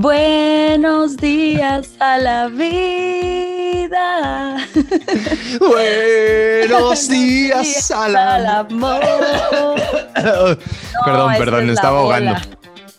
Buenos 0.00 1.16
días 1.16 1.96
a 1.98 2.18
la 2.18 2.46
vida. 2.46 3.88
Buenos 5.58 7.08
días 7.08 7.90
al 7.90 8.14
al 8.14 8.46
amor. 8.46 9.00
perdón, 11.04 11.32
perdón, 11.36 11.64
es 11.64 11.74
estaba 11.74 11.98
ahogando. 11.98 12.36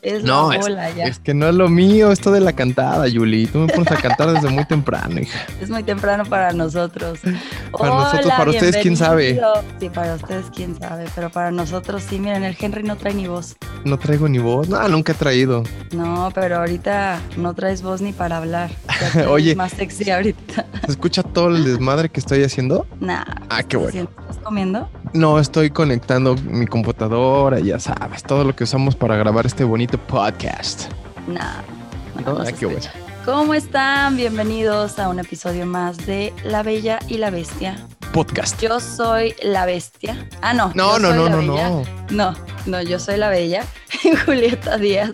Es 0.02 0.24
No, 0.24 0.50
la 0.50 0.56
es, 0.56 0.62
bola 0.62 0.90
ya. 0.92 1.06
es 1.06 1.20
que 1.20 1.34
no 1.34 1.48
es 1.50 1.56
lo 1.56 1.68
mío 1.68 2.12
esto 2.12 2.32
de 2.32 2.40
la 2.40 2.54
cantada, 2.54 3.08
Yuli. 3.08 3.48
Tú 3.48 3.60
me 3.60 3.68
pones 3.68 3.92
a 3.92 3.98
cantar 3.98 4.32
desde 4.32 4.48
muy 4.50 4.66
temprano, 4.66 5.20
hija. 5.20 5.40
Es 5.62 5.70
muy 5.70 5.84
temprano 5.84 6.24
para 6.26 6.54
nosotros. 6.54 7.20
Para 7.78 7.90
nosotros, 7.96 8.34
para 8.38 8.50
ustedes, 8.50 8.78
¿quién 8.78 8.96
sabe? 8.96 9.40
Sí, 9.80 9.90
para 9.90 10.16
ustedes, 10.16 10.46
quién 10.56 10.80
sabe. 10.80 11.06
Pero 11.14 11.30
para 11.30 11.52
nosotros, 11.52 12.04
sí, 12.08 12.18
miren, 12.20 12.44
el 12.44 12.56
Henry 12.60 12.84
no 12.84 12.96
trae 12.96 13.14
ni 13.14 13.28
voz. 13.28 13.58
No 13.84 13.98
traigo 14.00 14.28
ni 14.30 14.40
voz. 14.40 14.70
No, 14.70 14.88
nunca 14.88 15.12
he 15.12 15.16
traído. 15.16 15.64
No, 15.94 16.32
pero 16.34 16.58
ahorita 16.58 17.20
no 17.38 17.54
traes 17.54 17.82
voz 17.82 18.02
ni 18.02 18.14
para 18.14 18.38
hablar. 18.38 18.72
Oye. 19.30 19.56
más 19.56 19.74
sexy 19.74 20.10
ahorita. 20.12 20.66
¿Se 20.86 20.92
escucha 20.92 21.24
todo 21.24 21.50
el 21.50 21.64
desmadre 21.66 22.10
que 22.10 22.20
estoy 22.20 22.44
haciendo? 22.44 22.86
Nah. 23.00 23.24
Ah, 23.50 23.64
qué 23.64 23.78
bueno. 23.78 24.10
¿Estás 24.22 24.38
comiendo? 24.44 24.90
No, 25.14 25.40
estoy 25.40 25.72
conectando 25.72 26.36
mi 26.36 26.68
computadora, 26.68 27.60
ya 27.60 27.80
sabes, 27.80 28.22
todo 28.22 28.44
lo 28.44 28.56
que 28.56 28.64
usamos 28.64 28.96
para 28.96 29.16
grabar 29.16 29.48
este 29.48 29.64
bonito 29.64 29.89
podcast. 29.98 30.92
Nah. 31.28 31.62
No, 32.26 32.34
no 32.34 32.42
ah, 32.42 32.52
qué 32.52 32.66
bueno. 32.66 32.82
¿Cómo 33.26 33.54
están? 33.54 34.16
Bienvenidos 34.16 35.00
a 35.00 35.10
un 35.10 35.20
episodio 35.20 35.66
más 35.66 35.98
de 36.06 36.34
La 36.44 36.64
Bella 36.64 37.00
y 37.08 37.18
la 37.18 37.30
Bestia. 37.30 37.76
Podcast. 38.14 38.60
Yo 38.62 38.80
soy 38.80 39.36
la 39.44 39.66
bestia. 39.66 40.28
Ah, 40.42 40.54
no. 40.54 40.72
No, 40.74 40.98
no, 40.98 41.14
no, 41.14 41.30
no, 41.30 41.42
no. 41.42 41.84
No, 42.10 42.36
no, 42.66 42.82
yo 42.82 43.00
soy 43.00 43.18
la 43.18 43.30
bella, 43.30 43.66
Julieta 44.26 44.78
Díaz. 44.78 45.12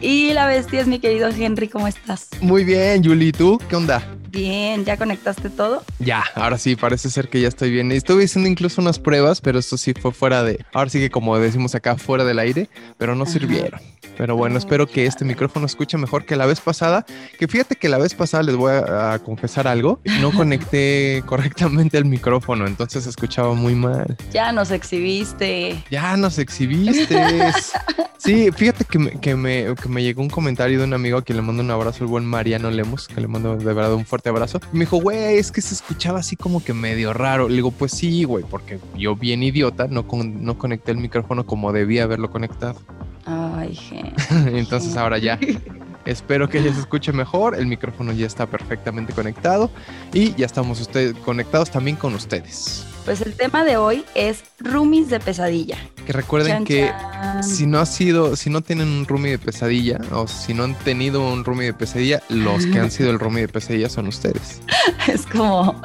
Y 0.00 0.32
la 0.32 0.46
bestia 0.46 0.80
es 0.80 0.86
mi 0.86 1.00
querido 1.00 1.28
Henry, 1.28 1.68
¿cómo 1.68 1.88
estás? 1.88 2.28
Muy 2.40 2.64
bien, 2.64 3.02
Yuli, 3.02 3.28
¿y 3.28 3.32
¿tú 3.32 3.60
qué 3.68 3.76
onda? 3.76 4.02
Bien, 4.32 4.82
¿ya 4.86 4.96
conectaste 4.96 5.50
todo? 5.50 5.84
Ya, 5.98 6.24
ahora 6.34 6.56
sí, 6.56 6.74
parece 6.74 7.10
ser 7.10 7.28
que 7.28 7.38
ya 7.42 7.48
estoy 7.48 7.70
bien. 7.70 7.92
Estuve 7.92 8.24
haciendo 8.24 8.48
incluso 8.48 8.80
unas 8.80 8.98
pruebas, 8.98 9.42
pero 9.42 9.58
esto 9.58 9.76
sí 9.76 9.92
fue 9.92 10.10
fuera 10.10 10.42
de, 10.42 10.64
ahora 10.72 10.88
sí 10.88 10.98
que 11.00 11.10
como 11.10 11.38
decimos 11.38 11.74
acá, 11.74 11.98
fuera 11.98 12.24
del 12.24 12.38
aire, 12.38 12.70
pero 12.96 13.14
no 13.14 13.24
Ajá. 13.24 13.32
sirvieron. 13.34 13.78
Pero 14.16 14.34
bueno, 14.34 14.56
espero 14.58 14.86
que 14.86 15.04
este 15.04 15.26
micrófono 15.26 15.66
escuche 15.66 15.98
mejor 15.98 16.24
que 16.24 16.36
la 16.36 16.46
vez 16.46 16.60
pasada. 16.60 17.04
Que 17.38 17.46
fíjate 17.48 17.76
que 17.76 17.88
la 17.88 17.98
vez 17.98 18.14
pasada 18.14 18.42
les 18.42 18.56
voy 18.56 18.72
a, 18.72 19.12
a 19.12 19.18
confesar 19.18 19.66
algo. 19.66 20.00
No 20.20 20.32
conecté 20.36 21.22
correctamente 21.26 21.98
el 21.98 22.04
micrófono, 22.06 22.66
entonces 22.66 23.06
escuchaba 23.06 23.54
muy 23.54 23.74
mal. 23.74 24.16
Ya 24.30 24.52
nos 24.52 24.70
exhibiste. 24.70 25.82
Ya 25.90 26.16
nos 26.16 26.38
exhibiste. 26.38 27.16
Sí, 28.24 28.50
fíjate 28.52 28.84
que 28.84 29.00
me, 29.00 29.10
que, 29.20 29.34
me, 29.34 29.74
que 29.74 29.88
me 29.88 30.00
llegó 30.00 30.22
un 30.22 30.30
comentario 30.30 30.78
de 30.78 30.84
un 30.84 30.94
amigo 30.94 31.18
a 31.18 31.22
quien 31.22 31.34
le 31.38 31.42
mando 31.42 31.60
un 31.60 31.72
abrazo, 31.72 32.04
el 32.04 32.08
buen 32.08 32.24
Mariano 32.24 32.70
Lemos, 32.70 33.08
que 33.08 33.20
le 33.20 33.26
mando 33.26 33.56
de 33.56 33.74
verdad 33.74 33.94
un 33.94 34.06
fuerte 34.06 34.21
abrazo. 34.28 34.60
Me 34.72 34.80
dijo, 34.80 34.98
güey, 34.98 35.36
es 35.38 35.50
que 35.52 35.60
se 35.60 35.74
escuchaba 35.74 36.18
así 36.20 36.36
como 36.36 36.62
que 36.62 36.72
medio 36.74 37.12
raro. 37.12 37.48
Le 37.48 37.56
digo, 37.56 37.70
pues 37.70 37.92
sí, 37.92 38.24
güey, 38.24 38.44
porque 38.48 38.78
yo 38.96 39.16
bien 39.16 39.42
idiota 39.42 39.86
no, 39.88 40.06
con- 40.06 40.44
no 40.44 40.58
conecté 40.58 40.92
el 40.92 40.98
micrófono 40.98 41.44
como 41.46 41.72
debía 41.72 42.04
haberlo 42.04 42.30
conectado. 42.30 42.80
Ay, 43.24 43.78
Henry. 44.30 44.58
Entonces 44.58 44.96
ahora 44.96 45.18
ya. 45.18 45.38
Espero 46.04 46.48
que 46.48 46.62
ya 46.62 46.74
se 46.74 46.80
escuche 46.80 47.12
mejor. 47.12 47.54
El 47.54 47.66
micrófono 47.66 48.12
ya 48.12 48.26
está 48.26 48.46
perfectamente 48.46 49.12
conectado 49.12 49.70
y 50.12 50.34
ya 50.34 50.46
estamos 50.46 50.80
ustedes 50.80 51.14
conectados 51.18 51.70
también 51.70 51.96
con 51.96 52.14
ustedes. 52.14 52.84
Pues 53.04 53.20
el 53.20 53.34
tema 53.34 53.64
de 53.64 53.76
hoy 53.76 54.04
es 54.14 54.44
roomies 54.60 55.08
de 55.10 55.18
pesadilla. 55.18 55.76
Que 56.06 56.12
recuerden 56.12 56.52
Chan, 56.52 56.64
que 56.64 56.86
chan. 56.88 57.44
si 57.44 57.66
no 57.66 57.78
ha 57.78 57.86
sido, 57.86 58.34
si 58.36 58.50
no 58.50 58.60
tienen 58.60 58.88
un 58.88 59.06
roomie 59.06 59.32
de 59.32 59.38
pesadilla 59.38 60.00
o 60.12 60.26
si 60.26 60.52
no 60.54 60.64
han 60.64 60.74
tenido 60.76 61.20
un 61.32 61.44
roomie 61.44 61.66
de 61.66 61.74
pesadilla, 61.74 62.22
los 62.28 62.66
que 62.66 62.78
han 62.78 62.90
sido 62.90 63.10
el 63.10 63.18
roomie 63.18 63.42
de 63.42 63.48
pesadilla 63.48 63.88
son 63.88 64.08
ustedes. 64.08 64.60
Es 65.08 65.26
como, 65.26 65.80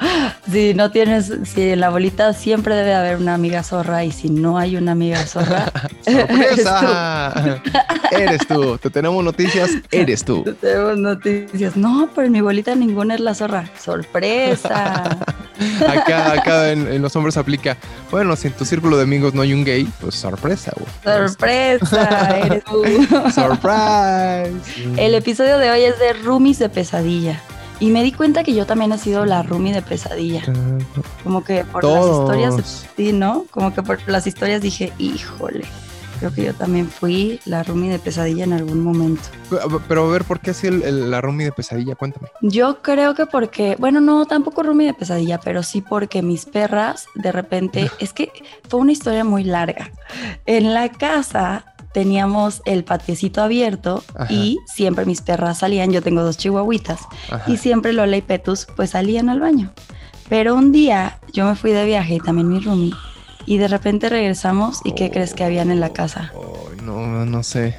si 0.51 0.73
no 0.73 0.91
tienes, 0.91 1.31
si 1.43 1.69
en 1.69 1.79
la 1.79 1.89
bolita 1.89 2.33
siempre 2.33 2.75
debe 2.75 2.93
haber 2.93 3.17
una 3.17 3.33
amiga 3.35 3.63
zorra 3.63 4.03
y 4.03 4.11
si 4.11 4.29
no 4.29 4.57
hay 4.57 4.75
una 4.75 4.91
amiga 4.93 5.25
zorra, 5.25 5.71
¡Sorpresa! 6.01 7.61
Eres 8.11 8.47
tú. 8.47 8.77
Te 8.77 8.89
tenemos 8.89 9.23
noticias, 9.23 9.71
eres 9.91 10.23
tú. 10.23 10.43
tenemos 10.61 10.97
noticias. 10.97 11.75
No, 11.75 12.09
pero 12.15 12.27
en 12.27 12.33
mi 12.33 12.41
bolita 12.41 12.73
ninguna 12.75 13.15
es 13.15 13.19
la 13.19 13.33
zorra. 13.35 13.69
Sorpresa. 13.79 15.17
Acá, 15.87 16.33
acá 16.33 16.71
en, 16.71 16.87
en 16.91 17.01
los 17.01 17.15
hombres 17.15 17.37
aplica, 17.37 17.77
bueno, 18.11 18.35
si 18.35 18.47
en 18.47 18.53
tu 18.53 18.65
círculo 18.65 18.97
de 18.97 19.03
amigos 19.03 19.33
no 19.33 19.41
hay 19.41 19.53
un 19.53 19.63
gay, 19.63 19.87
pues 19.99 20.15
sorpresa, 20.15 20.71
güey. 20.75 21.27
Sorpresa, 21.27 22.39
eres 22.39 22.63
tú. 22.63 22.83
Surprise. 23.33 24.53
El 24.97 25.15
episodio 25.15 25.57
de 25.57 25.71
hoy 25.71 25.81
es 25.83 25.99
de 25.99 26.13
roomies 26.13 26.59
de 26.59 26.69
pesadilla. 26.69 27.41
Y 27.79 27.91
me 27.91 28.01
di 28.01 28.11
cuenta 28.11 28.43
que 28.43 28.55
yo 28.55 28.65
también 28.65 28.91
he 28.91 28.97
sido 28.97 29.25
la 29.25 29.43
roomie 29.43 29.71
de 29.73 29.83
pesadilla. 29.83 30.41
Como 31.23 31.43
que 31.43 31.63
por 31.63 31.83
las 31.83 32.05
historias, 32.05 32.87
sí, 32.95 33.13
¿no? 33.13 33.45
Como 33.51 33.73
que 33.73 33.83
por 33.83 33.99
las 34.07 34.25
historias 34.25 34.61
dije, 34.61 34.91
híjole, 34.97 35.65
creo 36.17 36.33
que 36.33 36.43
yo 36.43 36.53
también 36.53 36.87
fui 36.89 37.39
la 37.45 37.63
roomie 37.63 37.89
de 37.91 37.99
pesadilla 37.99 38.43
en 38.43 38.53
algún 38.53 38.81
momento. 38.83 39.21
Pero 39.87 40.05
a 40.07 40.11
ver, 40.11 40.23
¿por 40.23 40.39
qué 40.39 40.51
así 40.51 40.67
el- 40.67 40.83
el- 40.83 41.09
la 41.11 41.21
roomie 41.21 41.45
de 41.45 41.51
pesadilla? 41.51 41.95
Cuéntame. 41.95 42.27
Yo 42.41 42.81
creo 42.81 43.15
que 43.15 43.25
porque, 43.25 43.75
bueno, 43.79 44.01
no, 44.01 44.25
tampoco 44.25 44.63
roomie 44.63 44.87
de 44.87 44.93
pesadilla, 44.93 45.39
pero 45.39 45.63
sí 45.63 45.81
porque 45.81 46.21
mis 46.21 46.45
perras 46.45 47.05
de 47.15 47.31
repente, 47.31 47.89
es 47.99 48.13
que 48.13 48.31
fue 48.69 48.79
una 48.79 48.91
historia 48.91 49.23
muy 49.23 49.43
larga. 49.43 49.91
En 50.45 50.73
la 50.73 50.89
casa 50.89 51.65
teníamos 51.93 52.61
el 52.65 52.83
patiecito 52.83 53.41
abierto 53.41 54.03
Ajá. 54.15 54.31
y 54.31 54.57
siempre 54.67 55.05
mis 55.05 55.21
perras 55.21 55.59
salían, 55.59 55.91
yo 55.91 56.01
tengo 56.03 56.21
dos 56.23 56.37
chihuahuitas, 56.37 56.99
Ajá. 57.31 57.51
y 57.51 57.57
siempre 57.57 57.93
Lola 57.93 58.17
y 58.17 58.21
Petus 58.21 58.67
pues 58.75 58.91
salían 58.91 59.29
al 59.29 59.39
baño. 59.39 59.71
Pero 60.29 60.55
un 60.55 60.71
día 60.71 61.19
yo 61.33 61.45
me 61.45 61.55
fui 61.55 61.71
de 61.71 61.85
viaje 61.85 62.15
y 62.15 62.19
también 62.19 62.49
mi 62.49 62.59
roomie, 62.59 62.93
y 63.47 63.57
de 63.57 63.67
repente 63.67 64.09
regresamos 64.09 64.81
y 64.83 64.91
¿qué 64.91 65.09
crees 65.09 65.33
que 65.33 65.43
habían 65.43 65.71
en 65.71 65.79
la 65.79 65.93
casa? 65.93 66.31
No, 66.83 67.25
no 67.25 67.43
sé. 67.43 67.75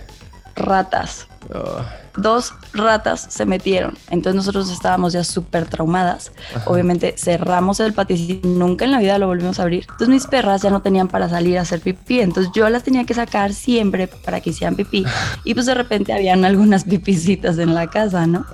Ratas. 0.56 1.28
Ah, 1.54 1.86
dos 2.16 2.54
ratas 2.72 3.26
se 3.28 3.46
metieron. 3.46 3.96
Entonces 4.10 4.34
nosotros 4.34 4.70
estábamos 4.70 5.12
ya 5.12 5.22
súper 5.22 5.66
traumadas. 5.66 6.32
ajá. 6.54 6.68
Obviamente 6.68 7.14
cerramos 7.16 7.80
el 7.80 7.92
patio 7.92 8.16
y 8.16 8.40
nunca 8.42 8.86
en 8.86 8.92
la 8.92 8.98
vida 8.98 9.18
lo 9.18 9.28
volvimos 9.28 9.60
a 9.60 9.62
abrir. 9.62 9.82
Entonces 9.82 10.08
mis 10.08 10.26
perras 10.26 10.62
ya 10.62 10.70
no 10.70 10.82
tenían 10.82 11.06
para 11.06 11.28
salir 11.28 11.58
a 11.58 11.62
hacer 11.62 11.80
pipí. 11.80 12.20
Entonces 12.20 12.50
yo 12.54 12.68
las 12.70 12.82
tenía 12.82 13.04
que 13.04 13.14
sacar 13.14 13.52
siempre 13.52 14.08
para 14.08 14.40
que 14.40 14.50
hicieran 14.50 14.74
pipí. 14.74 15.04
Y 15.44 15.54
pues 15.54 15.66
de 15.66 15.74
repente 15.74 16.12
habían 16.12 16.44
algunas 16.44 16.84
pipicitas 16.84 17.58
en 17.58 17.74
la 17.74 17.88
casa, 17.88 18.26
¿no? 18.26 18.46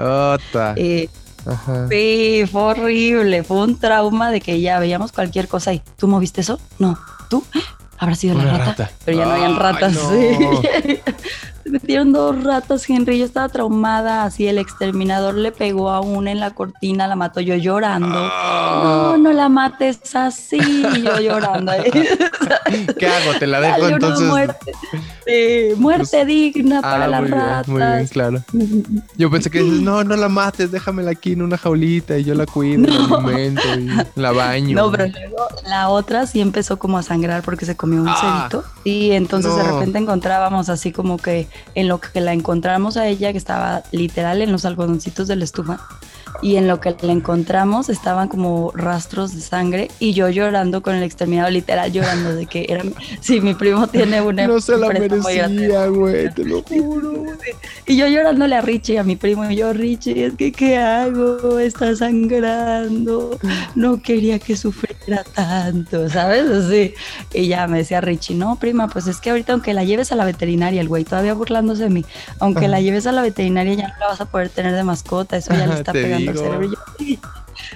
Eh, 0.76 1.08
Ajá. 1.46 1.88
sí, 1.88 2.44
fue 2.50 2.62
horrible. 2.62 3.42
Fue 3.44 3.58
un 3.58 3.78
trauma 3.78 4.30
de 4.30 4.40
que 4.40 4.60
ya 4.60 4.78
veíamos 4.78 5.12
cualquier 5.12 5.48
cosa 5.48 5.72
y 5.72 5.82
¿tú 5.96 6.08
moviste 6.08 6.40
eso? 6.40 6.58
No. 6.78 6.98
¿Tú? 7.28 7.44
¿Habrá 7.98 8.16
sido 8.16 8.36
la 8.36 8.44
rata? 8.44 8.64
rata. 8.64 8.90
Pero 9.04 9.18
ya 9.18 9.24
no 9.26 9.32
habían 9.32 9.52
Ay, 9.52 9.58
ratas. 9.58 9.92
no. 9.94 10.10
sí. 10.10 11.00
Se 11.64 11.70
metieron 11.70 12.12
dos 12.12 12.44
ratas, 12.44 12.88
Henry. 12.90 13.18
Yo 13.18 13.24
estaba 13.24 13.48
traumada. 13.48 14.24
Así 14.24 14.46
el 14.46 14.58
exterminador 14.58 15.34
le 15.34 15.50
pegó 15.50 15.88
a 15.88 16.00
una 16.00 16.30
en 16.30 16.38
la 16.38 16.50
cortina, 16.50 17.06
la 17.06 17.16
mató 17.16 17.40
yo 17.40 17.54
llorando. 17.54 18.08
Ah. 18.14 18.80
No, 18.84 19.16
no 19.16 19.32
la 19.32 19.48
mates 19.48 20.14
así. 20.14 20.58
y 20.58 21.02
Yo 21.02 21.18
llorando. 21.20 21.72
¿Qué 22.98 23.06
hago? 23.06 23.38
¿Te 23.38 23.46
la 23.46 23.60
dejo 23.62 23.88
entonces? 23.88 24.50
Sí, 25.26 25.74
muerte 25.76 26.08
Pues- 26.10 26.26
digna 26.26 26.80
para 26.82 27.04
Ah, 27.04 27.08
las 27.08 27.20
muy 27.22 27.30
bien, 27.30 27.40
ratas. 27.40 27.68
muy 27.68 27.82
bien, 27.82 28.06
claro. 28.08 28.44
Yo 29.16 29.30
pensé 29.30 29.50
que 29.50 29.62
dices, 29.62 29.80
no, 29.80 30.04
no 30.04 30.16
la 30.16 30.28
mates, 30.28 30.70
déjamela 30.70 31.12
aquí 31.12 31.32
en 31.32 31.42
una 31.42 31.56
jaulita 31.56 32.18
y 32.18 32.24
yo 32.24 32.34
la 32.34 32.46
cuido, 32.46 32.86
la 32.86 32.98
No. 33.08 33.16
alimento 33.18 33.62
y 34.16 34.20
la 34.20 34.32
baño. 34.32 34.76
No, 34.76 34.90
pero 34.90 35.06
luego 35.06 35.46
la 35.68 35.88
otra 35.88 36.26
sí 36.26 36.40
empezó 36.40 36.78
como 36.78 36.98
a 36.98 37.02
sangrar 37.02 37.42
porque 37.42 37.64
se 37.66 37.76
comió 37.76 38.02
un 38.02 38.08
Ah. 38.08 38.48
cerito. 38.50 38.64
Y 38.84 39.12
entonces 39.12 39.54
de 39.56 39.62
repente 39.62 39.98
encontrábamos 39.98 40.68
así 40.68 40.92
como 40.92 41.16
que 41.16 41.48
en 41.74 41.88
lo 41.88 42.00
que 42.00 42.20
la 42.20 42.32
encontramos 42.32 42.96
a 42.96 43.06
ella, 43.06 43.32
que 43.32 43.38
estaba 43.38 43.82
literal 43.92 44.42
en 44.42 44.52
los 44.52 44.64
algodoncitos 44.64 45.26
de 45.28 45.36
la 45.36 45.44
estufa, 45.44 45.80
y 46.42 46.56
en 46.56 46.68
lo 46.68 46.80
que 46.80 46.94
la 47.00 47.12
encontramos 47.12 47.88
estaban 47.88 48.28
como 48.28 48.72
rastros 48.74 49.34
de 49.34 49.40
sangre 49.40 49.88
y 49.98 50.12
yo 50.12 50.28
llorando 50.28 50.82
con 50.82 50.94
el 50.94 51.02
exterminado, 51.02 51.50
literal 51.50 51.92
llorando 51.92 52.34
de 52.34 52.46
que 52.46 52.66
era, 52.68 52.82
sí, 53.20 53.40
mi 53.40 53.54
primo 53.54 53.86
tiene 53.86 54.20
una 54.20 54.46
No 54.46 54.60
se 54.60 54.76
la 54.76 54.88
merecía, 54.88 55.86
güey, 55.86 56.32
te 56.34 56.44
lo 56.44 56.62
juro. 56.62 57.24
Y 57.86 57.96
yo 57.96 58.06
llorándole 58.06 58.56
a 58.56 58.60
Richie, 58.60 58.98
a 58.98 59.04
mi 59.04 59.16
primo, 59.16 59.48
y 59.50 59.56
yo, 59.56 59.72
Richie, 59.72 60.26
es 60.26 60.34
que 60.34 60.52
¿qué 60.52 60.78
hago? 60.78 61.58
Está 61.58 61.94
sangrando. 61.94 63.38
No 63.74 64.00
quería 64.00 64.38
que 64.38 64.56
sufriera 64.56 65.24
tanto, 65.34 66.08
¿sabes? 66.08 66.50
Así. 66.50 66.94
Y 67.32 67.48
ya 67.48 67.66
me 67.66 67.78
decía 67.78 68.00
Richie, 68.00 68.34
no, 68.34 68.56
prima, 68.56 68.88
pues 68.88 69.06
es 69.06 69.20
que 69.20 69.30
ahorita 69.30 69.52
aunque 69.52 69.74
la 69.74 69.84
lleves 69.84 70.12
a 70.12 70.16
la 70.16 70.24
veterinaria, 70.24 70.80
el 70.80 70.88
güey 70.88 71.04
todavía 71.04 71.34
burlándose 71.34 71.84
de 71.84 71.90
mí, 71.90 72.04
aunque 72.40 72.68
la 72.68 72.80
lleves 72.80 73.06
a 73.06 73.12
la 73.12 73.22
veterinaria 73.22 73.74
ya 73.74 73.88
no 73.88 73.94
la 74.00 74.06
vas 74.08 74.20
a 74.20 74.26
poder 74.26 74.48
tener 74.48 74.74
de 74.74 74.82
mascota, 74.82 75.36
eso 75.36 75.52
ya 75.52 75.66
le 75.66 75.74
está 75.74 75.92
pegando 75.92 76.23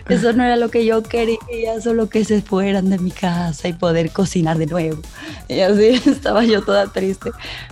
Eso 0.09 0.33
no 0.33 0.45
era 0.45 0.57
lo 0.57 0.71
que 0.71 0.85
yo 0.85 1.03
quería, 1.03 1.81
solo 1.83 2.09
que 2.09 2.25
se 2.25 2.41
fueran 2.43 2.91
de 2.91 2.99
mi 2.99 3.11
casa 3.11 3.69
y 3.69 3.73
poder 3.75 4.11
cocinar 4.11 4.59
de 4.59 4.67
nuevo. 4.67 5.01
Y 5.49 5.61
así 5.61 5.87
estaba 6.07 6.45
yo 6.45 6.63
toda 6.63 6.87
triste. 6.87 7.31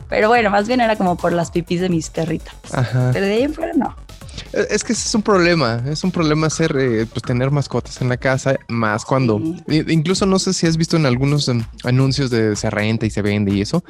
Pero 0.08 0.28
bueno, 0.28 0.50
más 0.50 0.68
bien 0.68 0.80
era 0.80 0.96
como 0.96 1.16
por 1.16 1.32
las 1.32 1.50
pipis 1.50 1.80
de 1.80 1.88
mis 1.88 2.10
perritas. 2.10 2.54
Pero 3.12 3.26
de 3.26 3.32
ahí 3.32 3.42
en 3.42 3.54
fuera 3.54 3.72
no. 3.74 3.94
Es 4.52 4.84
que 4.84 4.92
ese 4.92 5.08
es 5.08 5.14
un 5.14 5.22
problema, 5.22 5.82
es 5.86 6.04
un 6.04 6.10
problema 6.10 6.46
hacer, 6.46 6.76
eh, 6.78 7.06
pues 7.06 7.22
tener 7.22 7.50
mascotas 7.50 8.00
en 8.00 8.08
la 8.08 8.16
casa, 8.16 8.56
más 8.68 9.04
cuando, 9.04 9.40
incluso 9.68 10.26
no 10.26 10.38
sé 10.38 10.52
si 10.52 10.66
has 10.66 10.76
visto 10.76 10.96
en 10.96 11.06
algunos 11.06 11.50
anuncios 11.84 12.30
de 12.30 12.56
se 12.56 12.70
renta 12.70 13.06
y 13.06 13.10
se 13.10 13.22
vende 13.22 13.52
y 13.52 13.60
eso, 13.60 13.84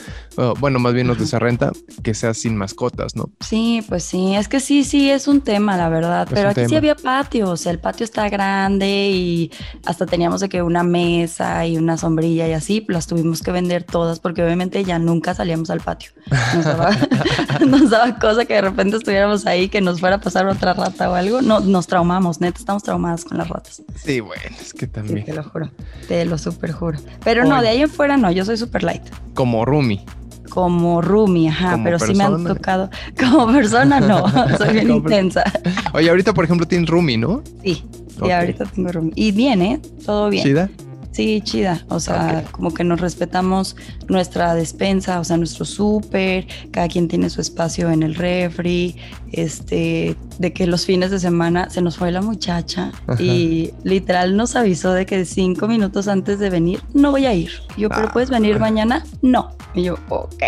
bueno, 0.59 0.79
más 0.79 0.95
bien 0.95 1.07
los 1.07 1.19
de 1.19 1.27
se 1.27 1.39
renta, 1.39 1.73
que 2.03 2.15
sea 2.15 2.35
sin 2.35 2.57
mascotas, 2.57 3.17
¿no? 3.17 3.31
Sí, 3.41 3.85
pues 3.89 4.05
sí, 4.05 4.35
es 4.35 4.49
que 4.49 4.61
sí, 4.61 4.85
sí, 4.85 5.11
es 5.11 5.29
un 5.29 5.41
tema, 5.41 5.77
la 5.77 5.89
verdad, 5.89 6.29
pero 6.31 6.51
aquí 6.51 6.67
sí 6.67 6.77
había 6.77 6.95
patio, 6.95 7.51
o 7.51 7.57
sea, 7.57 7.73
el 7.73 7.79
patio 7.79 8.05
está 8.05 8.29
grande 8.29 9.11
y 9.11 9.51
hasta 9.85 10.07
teníamos 10.07 10.41
de 10.41 10.49
que 10.49 10.63
una 10.63 10.83
mesa 10.83 11.67
y 11.67 11.77
una 11.77 11.97
sombrilla 11.97 12.49
y 12.49 12.53
así, 12.53 12.85
las 12.89 13.07
tuvimos 13.07 13.43
que 13.43 13.53
vender 13.53 13.85
todas 13.85 14.21
porque 14.21 14.43
obviamente 14.43 14.85
ya 14.85 14.99
nunca 14.99 15.35
salíamos 15.35 15.71
al 15.71 15.81
patio. 15.81 16.11
Nos 16.55 16.65
daba, 16.65 16.91
nos 17.67 17.91
daba 17.91 18.19
cosa 18.19 18.45
que 18.45 18.55
de 18.55 18.63
repente 18.63 18.97
estuviéramos 18.97 19.47
ahí, 19.47 19.69
que 19.69 19.81
nos 19.81 20.01
fuera 20.01 20.17
a 20.17 20.21
pasar 20.21 20.36
otra 20.45 20.75
rata 20.75 21.11
o 21.11 21.15
algo, 21.15 21.41
no, 21.41 21.61
nos 21.61 21.87
traumamos, 21.87 22.41
neta, 22.41 22.59
estamos 22.59 22.83
traumadas 22.83 23.25
con 23.25 23.39
las 23.39 23.49
ratas. 23.49 23.83
Sí, 23.95 24.21
bueno, 24.21 24.43
es 24.61 24.75
que 24.75 24.87
también. 24.87 25.25
te 25.25 25.33
lo 25.33 25.43
juro, 25.43 25.71
te 26.09 26.25
lo 26.25 26.37
super 26.37 26.73
juro. 26.73 26.99
Pero 27.25 27.45
no, 27.45 27.63
de 27.63 27.69
ahí 27.69 27.83
en 27.83 27.89
fuera 27.89 28.17
no, 28.17 28.31
yo 28.31 28.45
soy 28.45 28.57
super 28.57 28.83
light. 28.83 29.03
Como 29.35 29.65
Rumi. 29.65 30.05
Como 30.51 31.03
Rumi, 31.03 31.49
ajá, 31.49 31.79
pero 31.83 31.99
sí 31.99 32.15
me 32.15 32.25
han 32.25 32.45
tocado. 32.45 32.91
Como 33.19 33.53
persona, 33.53 34.01
no, 34.01 34.25
soy 34.59 34.75
bien 34.75 34.91
intensa. 34.91 35.45
Oye, 35.93 36.09
ahorita, 36.09 36.33
por 36.33 36.45
ejemplo, 36.45 36.67
tienes 36.67 36.89
Rumi, 36.89 37.17
¿no? 37.17 37.43
Sí, 37.63 37.85
sí, 38.09 38.31
ahorita 38.31 38.65
tengo 38.67 38.91
Rumi. 38.91 39.13
Y 39.15 39.33
viene, 39.33 39.81
todo 40.05 40.31
bien. 40.31 40.45
¿Chida? 40.45 40.71
Sí, 41.17 41.41
chida. 41.43 41.83
O 41.89 41.99
sea, 41.99 42.45
como 42.53 42.75
que 42.75 42.85
nos 42.85 43.01
respetamos 43.01 43.75
nuestra 44.09 44.55
despensa, 44.55 45.21
o 45.21 45.25
sea, 45.25 45.37
nuestro 45.37 45.65
súper, 45.65 46.47
cada 46.71 46.89
quien 46.89 47.09
tiene 47.09 47.31
su 47.31 47.41
espacio 47.41 47.91
en 47.91 48.03
el 48.03 48.15
refri, 48.15 48.97
este, 49.33 50.17
de 50.39 50.53
que 50.53 50.67
los 50.67 50.87
fines 50.87 51.11
de 51.11 51.19
semana 51.19 51.69
se 51.71 51.83
nos 51.83 51.97
fue 51.97 52.13
la 52.13 52.23
muchacha 52.23 52.93
y 53.19 53.73
literal 53.85 54.37
nos 54.37 54.57
avisó 54.57 54.93
de 54.93 55.07
que 55.07 55.25
cinco 55.25 55.67
minutos 55.69 56.09
antes 56.09 56.39
de 56.39 56.51
venir 56.51 56.83
no 56.95 57.11
voy 57.11 57.27
a 57.27 57.35
ir. 57.35 57.51
yo, 57.77 57.89
pero 57.89 58.11
puedes 58.13 58.31
venir 58.31 58.57
ah. 58.57 58.61
mañana? 58.61 59.05
No. 59.23 59.53
Y 59.75 59.83
yo, 59.85 59.99
ok. 60.09 60.43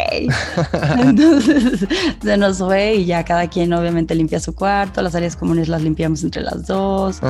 Entonces 0.98 1.86
se 2.22 2.36
nos 2.36 2.58
fue 2.58 2.94
y 2.96 3.04
ya 3.04 3.24
cada 3.24 3.48
quien 3.48 3.72
obviamente 3.74 4.14
limpia 4.14 4.40
su 4.40 4.54
cuarto, 4.54 5.02
las 5.02 5.14
áreas 5.14 5.36
comunes 5.36 5.68
las 5.68 5.82
limpiamos 5.82 6.22
entre 6.24 6.42
las 6.42 6.66
dos. 6.66 7.20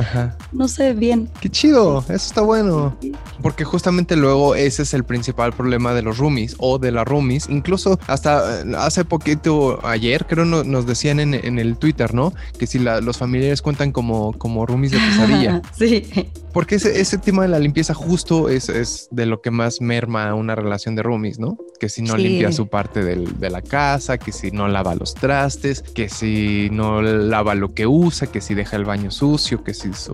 No 0.53 0.67
sé, 0.67 0.93
bien. 0.93 1.29
Qué 1.41 1.49
chido, 1.49 1.99
eso 2.07 2.13
está 2.13 2.41
bueno. 2.41 2.97
Porque 3.41 3.65
justamente 3.65 4.15
luego 4.15 4.55
ese 4.55 4.83
es 4.83 4.93
el 4.93 5.03
principal 5.03 5.51
problema 5.51 5.93
de 5.93 6.03
los 6.03 6.18
roomies 6.19 6.55
o 6.59 6.77
de 6.77 6.91
las 6.91 7.05
roomies. 7.05 7.47
Incluso 7.49 7.99
hasta 8.07 8.61
eh, 8.61 8.73
hace 8.77 9.05
poquito, 9.05 9.79
ayer 9.85 10.25
creo 10.27 10.45
nos 10.45 10.85
decían 10.85 11.19
en, 11.19 11.33
en 11.33 11.57
el 11.57 11.77
Twitter, 11.77 12.13
¿no? 12.13 12.33
Que 12.57 12.67
si 12.67 12.79
los 12.79 13.17
familiares 13.17 13.61
cuentan 13.61 13.91
como, 13.91 14.33
como 14.33 14.65
roomies 14.65 14.91
de 14.91 14.99
pesadilla. 14.99 15.61
sí. 15.77 16.05
Porque 16.53 16.75
ese, 16.75 16.99
ese 16.99 17.17
tema 17.17 17.43
de 17.43 17.49
la 17.49 17.59
limpieza 17.59 17.93
justo 17.93 18.49
es, 18.49 18.69
es, 18.69 19.07
de 19.11 19.25
lo 19.25 19.41
que 19.41 19.51
más 19.51 19.81
merma 19.81 20.33
una 20.33 20.55
relación 20.55 20.95
de 20.95 21.03
roomies, 21.03 21.39
¿no? 21.39 21.57
Que 21.79 21.89
si 21.89 22.01
no 22.01 22.17
limpia 22.17 22.51
su 22.51 22.67
parte 22.67 23.03
del, 23.03 23.39
de 23.39 23.49
la 23.49 23.61
casa, 23.61 24.17
que 24.17 24.31
si 24.31 24.51
no 24.51 24.67
lava 24.67 24.95
los 24.95 25.13
trastes, 25.13 25.81
que 25.81 26.09
si 26.09 26.69
no 26.71 27.01
lava 27.01 27.55
lo 27.55 27.73
que 27.73 27.87
usa, 27.87 28.27
que 28.27 28.41
si 28.41 28.53
deja 28.53 28.75
el 28.75 28.85
baño 28.85 29.11
sucio, 29.11 29.63
que 29.63 29.73
si... 29.73 29.93
Su, 29.93 30.13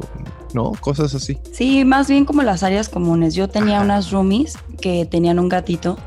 ¿no? 0.54 0.72
Cosas 0.80 1.14
así. 1.14 1.38
Sí, 1.52 1.86
más 1.86 2.08
bien 2.08 2.26
como 2.26 2.42
las 2.42 2.64
áreas 2.64 2.90
comunes. 2.90 3.36
Yo 3.36 3.50
tenía 3.50 3.82
unas 3.82 4.12
roomies 4.12 4.58
que 4.82 5.06
tenían 5.06 5.38
un 5.38 5.50
gatito 5.50 5.98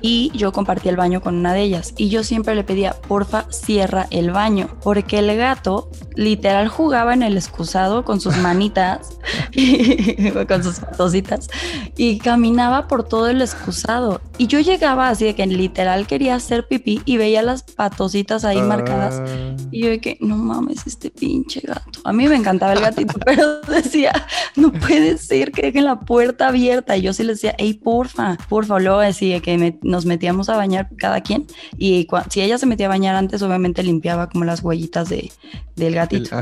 y 0.00 0.32
yo 0.34 0.52
compartía 0.52 0.90
el 0.90 0.96
baño 0.96 1.20
con 1.20 1.36
una 1.36 1.52
de 1.52 1.62
ellas 1.62 1.94
y 1.96 2.08
yo 2.08 2.24
siempre 2.24 2.54
le 2.54 2.64
pedía, 2.64 2.94
porfa, 3.06 3.46
cierra 3.50 4.06
el 4.10 4.30
baño, 4.30 4.68
porque 4.82 5.18
el 5.18 5.36
gato 5.36 5.90
literal 6.14 6.68
jugaba 6.68 7.14
en 7.14 7.22
el 7.22 7.36
excusado 7.36 8.04
con 8.04 8.20
sus 8.20 8.36
manitas, 8.38 9.18
y, 9.52 9.61
con 10.48 10.62
sus 10.62 10.80
patositas 10.80 11.48
y 11.96 12.18
caminaba 12.18 12.88
por 12.88 13.04
todo 13.04 13.28
el 13.28 13.40
excusado 13.40 14.20
y 14.38 14.46
yo 14.46 14.60
llegaba 14.60 15.08
así 15.08 15.24
de 15.24 15.34
que 15.34 15.46
literal 15.46 16.06
quería 16.06 16.34
hacer 16.34 16.66
pipí 16.66 17.00
y 17.04 17.16
veía 17.16 17.42
las 17.42 17.62
patositas 17.62 18.44
ahí 18.44 18.60
marcadas 18.60 19.20
ah. 19.20 19.56
y 19.70 19.82
yo 19.82 19.88
de 19.88 20.00
que 20.00 20.18
no 20.20 20.36
mames 20.36 20.86
este 20.86 21.10
pinche 21.10 21.60
gato. 21.60 22.00
A 22.04 22.12
mí 22.12 22.26
me 22.28 22.36
encantaba 22.36 22.72
el 22.72 22.80
gatito, 22.80 23.14
pero 23.24 23.60
decía, 23.62 24.12
no 24.56 24.72
puede 24.72 25.18
ser 25.18 25.52
que 25.52 25.62
dejen 25.62 25.84
la 25.84 26.00
puerta 26.00 26.48
abierta. 26.48 26.96
Y 26.96 27.02
yo 27.02 27.12
sí 27.12 27.22
le 27.22 27.32
decía, 27.32 27.54
hey, 27.58 27.74
porfa, 27.74 28.36
porfa. 28.48 28.78
Luego 28.78 29.00
decía 29.00 29.40
que 29.40 29.78
nos 29.82 30.06
metíamos 30.06 30.48
a 30.48 30.56
bañar 30.56 30.88
cada 30.96 31.20
quien. 31.20 31.46
Y 31.76 32.06
si 32.30 32.40
ella 32.40 32.58
se 32.58 32.66
metía 32.66 32.86
a 32.86 32.90
bañar 32.90 33.14
antes, 33.14 33.42
obviamente 33.42 33.82
limpiaba 33.82 34.28
como 34.28 34.44
las 34.44 34.62
huellitas 34.62 35.08
de, 35.08 35.30
del 35.76 35.94
gatito. 35.94 36.36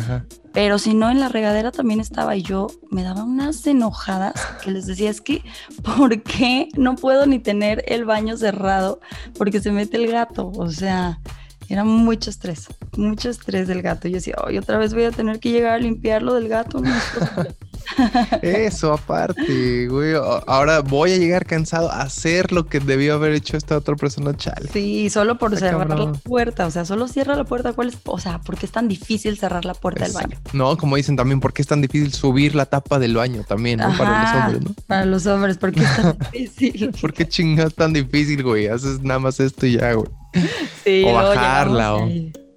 Pero 0.52 0.79
si 0.79 0.94
no, 0.94 1.11
en 1.11 1.20
la 1.20 1.29
regadera 1.29 1.70
también 1.70 2.00
estaba 2.00 2.35
y 2.37 2.43
yo 2.43 2.69
me 2.91 3.02
daba 3.02 3.23
unas 3.23 3.67
enojadas 3.67 4.35
que 4.62 4.70
les 4.70 4.87
decía, 4.87 5.11
es 5.11 5.20
que, 5.20 5.43
¿por 5.82 6.23
qué 6.23 6.69
no 6.76 6.97
puedo 6.97 7.26
ni 7.26 7.38
tener 7.38 7.85
el 7.87 8.05
baño 8.05 8.37
cerrado? 8.37 9.00
Porque 9.38 9.61
se 9.61 9.70
mete 9.70 9.97
el 9.97 10.11
gato. 10.11 10.50
O 10.56 10.70
sea, 10.70 11.20
era 11.70 11.84
mucho 11.84 12.31
estrés, 12.31 12.67
mucho 12.96 13.31
estrés 13.31 13.69
del 13.69 13.81
gato. 13.81 14.08
Yo 14.08 14.14
decía, 14.14 14.34
hoy 14.44 14.58
otra 14.58 14.76
vez 14.76 14.93
voy 14.93 15.05
a 15.05 15.12
tener 15.12 15.38
que 15.38 15.52
llegar 15.52 15.75
a 15.75 15.78
limpiarlo 15.78 16.34
del 16.34 16.49
gato. 16.49 16.82
Eso 18.43 18.93
aparte, 18.93 19.87
güey. 19.87 20.14
Ahora 20.49 20.81
voy 20.81 21.12
a 21.12 21.17
llegar 21.17 21.46
cansado 21.46 21.88
a 21.88 22.02
hacer 22.02 22.50
lo 22.50 22.67
que 22.67 22.81
debió 22.81 23.14
haber 23.14 23.34
hecho 23.34 23.56
esta 23.56 23.76
otra 23.76 23.94
persona, 23.94 24.37
chale. 24.37 24.69
Sí, 24.72 25.11
solo 25.11 25.38
por 25.38 25.56
cerrar 25.56 25.88
la 25.96 26.12
puerta. 26.12 26.67
O 26.67 26.72
sea, 26.72 26.84
solo 26.84 27.06
cierra 27.06 27.37
la 27.37 27.44
puerta. 27.44 27.72
¿Cuál 27.72 27.90
es? 27.90 27.99
O 28.05 28.19
sea, 28.19 28.40
¿por 28.40 28.58
qué 28.58 28.67
es 28.67 28.72
tan 28.72 28.88
difícil 28.88 29.38
cerrar 29.38 29.64
la 29.64 29.75
puerta 29.75 30.02
del 30.02 30.12
baño? 30.12 30.38
No, 30.52 30.76
como 30.76 30.96
dicen 30.96 31.14
también, 31.14 31.38
¿por 31.38 31.52
qué 31.52 31.62
es 31.62 31.69
tan 31.69 31.81
difícil 31.81 32.12
subir 32.12 32.56
la 32.56 32.67
tapa 32.67 32.99
del 32.99 33.14
baño 33.14 33.44
también, 33.46 33.78
¿no? 33.78 33.96
para 33.96 34.25
los 34.25 34.43
hombres, 34.43 34.64
¿no? 34.64 34.75
Para 34.88 35.05
los 35.05 35.25
hombres, 35.26 35.56
¿por 35.56 35.70
qué 35.70 35.84
es 35.84 35.96
tan 35.96 36.19
difícil? 36.32 36.90
¿Por 37.00 37.12
qué 37.12 37.28
chingas 37.28 37.75
tan 37.75 37.93
difícil, 37.93 38.43
güey? 38.43 38.67
Haces 38.67 39.00
nada 39.02 39.20
más 39.20 39.38
esto 39.38 39.67
y 39.67 39.78
ya, 39.78 39.93
güey. 39.93 40.11
Sí, 40.85 41.05
o 41.06 41.12
bajarla, 41.12 41.94
o 41.97 42.09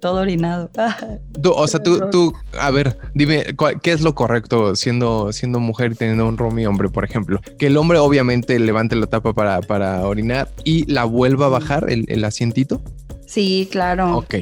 todo 0.04 0.20
orinado. 0.20 0.70
o 1.56 1.66
sea, 1.66 1.82
tú, 1.82 1.98
tú, 2.10 2.34
a 2.60 2.70
ver, 2.70 2.98
dime, 3.14 3.42
¿qué 3.82 3.92
es 3.92 4.02
lo 4.02 4.14
correcto 4.14 4.76
siendo, 4.76 5.32
siendo 5.32 5.60
mujer 5.60 5.92
y 5.92 5.94
teniendo 5.94 6.28
un 6.28 6.36
roomie 6.36 6.66
hombre, 6.66 6.90
por 6.90 7.06
ejemplo? 7.06 7.40
Que 7.58 7.68
el 7.68 7.76
hombre 7.78 7.98
obviamente 7.98 8.58
levante 8.58 8.96
la 8.96 9.06
tapa 9.06 9.32
para, 9.32 9.62
para 9.62 10.06
orinar 10.06 10.50
y 10.62 10.84
la 10.92 11.04
vuelva 11.04 11.46
a 11.46 11.48
bajar 11.48 11.86
el, 11.88 12.04
el 12.08 12.22
asientito. 12.24 12.82
Sí, 13.26 13.66
claro. 13.72 14.18
Ok. 14.18 14.34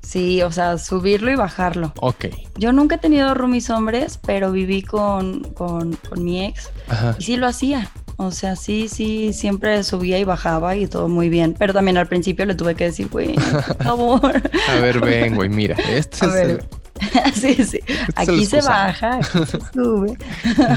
Sí, 0.00 0.42
o 0.42 0.52
sea, 0.52 0.78
subirlo 0.78 1.32
y 1.32 1.34
bajarlo. 1.34 1.92
Ok. 2.00 2.26
Yo 2.56 2.72
nunca 2.72 2.94
he 2.94 2.98
tenido 2.98 3.34
roomies 3.34 3.70
hombres, 3.70 4.20
pero 4.24 4.52
viví 4.52 4.82
con, 4.82 5.42
con, 5.54 5.96
con 6.08 6.22
mi 6.22 6.44
ex 6.44 6.70
y 7.18 7.24
sí 7.24 7.36
lo 7.36 7.48
hacía. 7.48 7.90
O 8.16 8.30
sea, 8.30 8.56
sí, 8.56 8.88
sí, 8.88 9.32
siempre 9.32 9.82
subía 9.82 10.18
y 10.18 10.24
bajaba 10.24 10.76
y 10.76 10.86
todo 10.86 11.08
muy 11.08 11.28
bien. 11.28 11.54
Pero 11.58 11.72
también 11.72 11.96
al 11.96 12.06
principio 12.06 12.46
le 12.46 12.54
tuve 12.54 12.74
que 12.74 12.84
decir, 12.84 13.08
güey, 13.08 13.34
por 13.34 13.76
favor. 13.84 14.42
A 14.68 14.80
ver, 14.80 15.00
ven, 15.00 15.34
güey, 15.34 15.48
mira, 15.48 15.76
este 15.76 16.26
es 16.26 16.34
el... 16.34 16.62
sí, 17.34 17.54
sí. 17.64 17.80
Este 17.86 18.12
aquí 18.16 18.46
se 18.46 18.60
baja, 18.60 19.16
aquí 19.16 19.38
se 19.46 19.58
sube. 19.72 20.16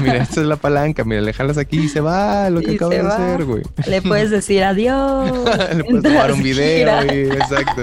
mira, 0.02 0.16
esta 0.16 0.40
es 0.40 0.46
la 0.46 0.56
palanca, 0.56 1.04
mira, 1.04 1.20
le 1.20 1.32
jalas 1.32 1.58
aquí 1.58 1.78
y 1.78 1.88
se 1.88 2.00
va 2.00 2.50
lo 2.50 2.60
que 2.60 2.72
acaba 2.72 2.94
de 2.94 3.00
hacer, 3.00 3.44
güey. 3.44 3.62
Le 3.86 4.02
puedes 4.02 4.30
decir 4.30 4.64
adiós. 4.64 5.30
le 5.76 5.84
puedes 5.84 6.02
tomar 6.02 6.32
un 6.32 6.42
video, 6.42 7.04
güey, 7.04 7.30
exacto. 7.30 7.82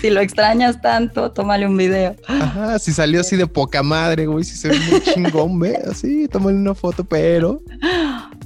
Si 0.00 0.10
lo 0.10 0.20
extrañas 0.20 0.80
tanto, 0.80 1.32
tómale 1.32 1.66
un 1.66 1.76
video. 1.76 2.14
Ajá, 2.28 2.78
si 2.78 2.92
salió 2.92 3.20
así 3.20 3.36
de 3.36 3.46
poca 3.46 3.82
madre, 3.82 4.26
güey, 4.26 4.44
si 4.44 4.56
se 4.56 4.68
ve 4.68 4.78
muy 4.90 5.00
chingón, 5.00 5.58
ve, 5.58 5.78
así, 5.90 6.28
tómale 6.28 6.56
una 6.56 6.74
foto, 6.74 7.04
pero 7.04 7.62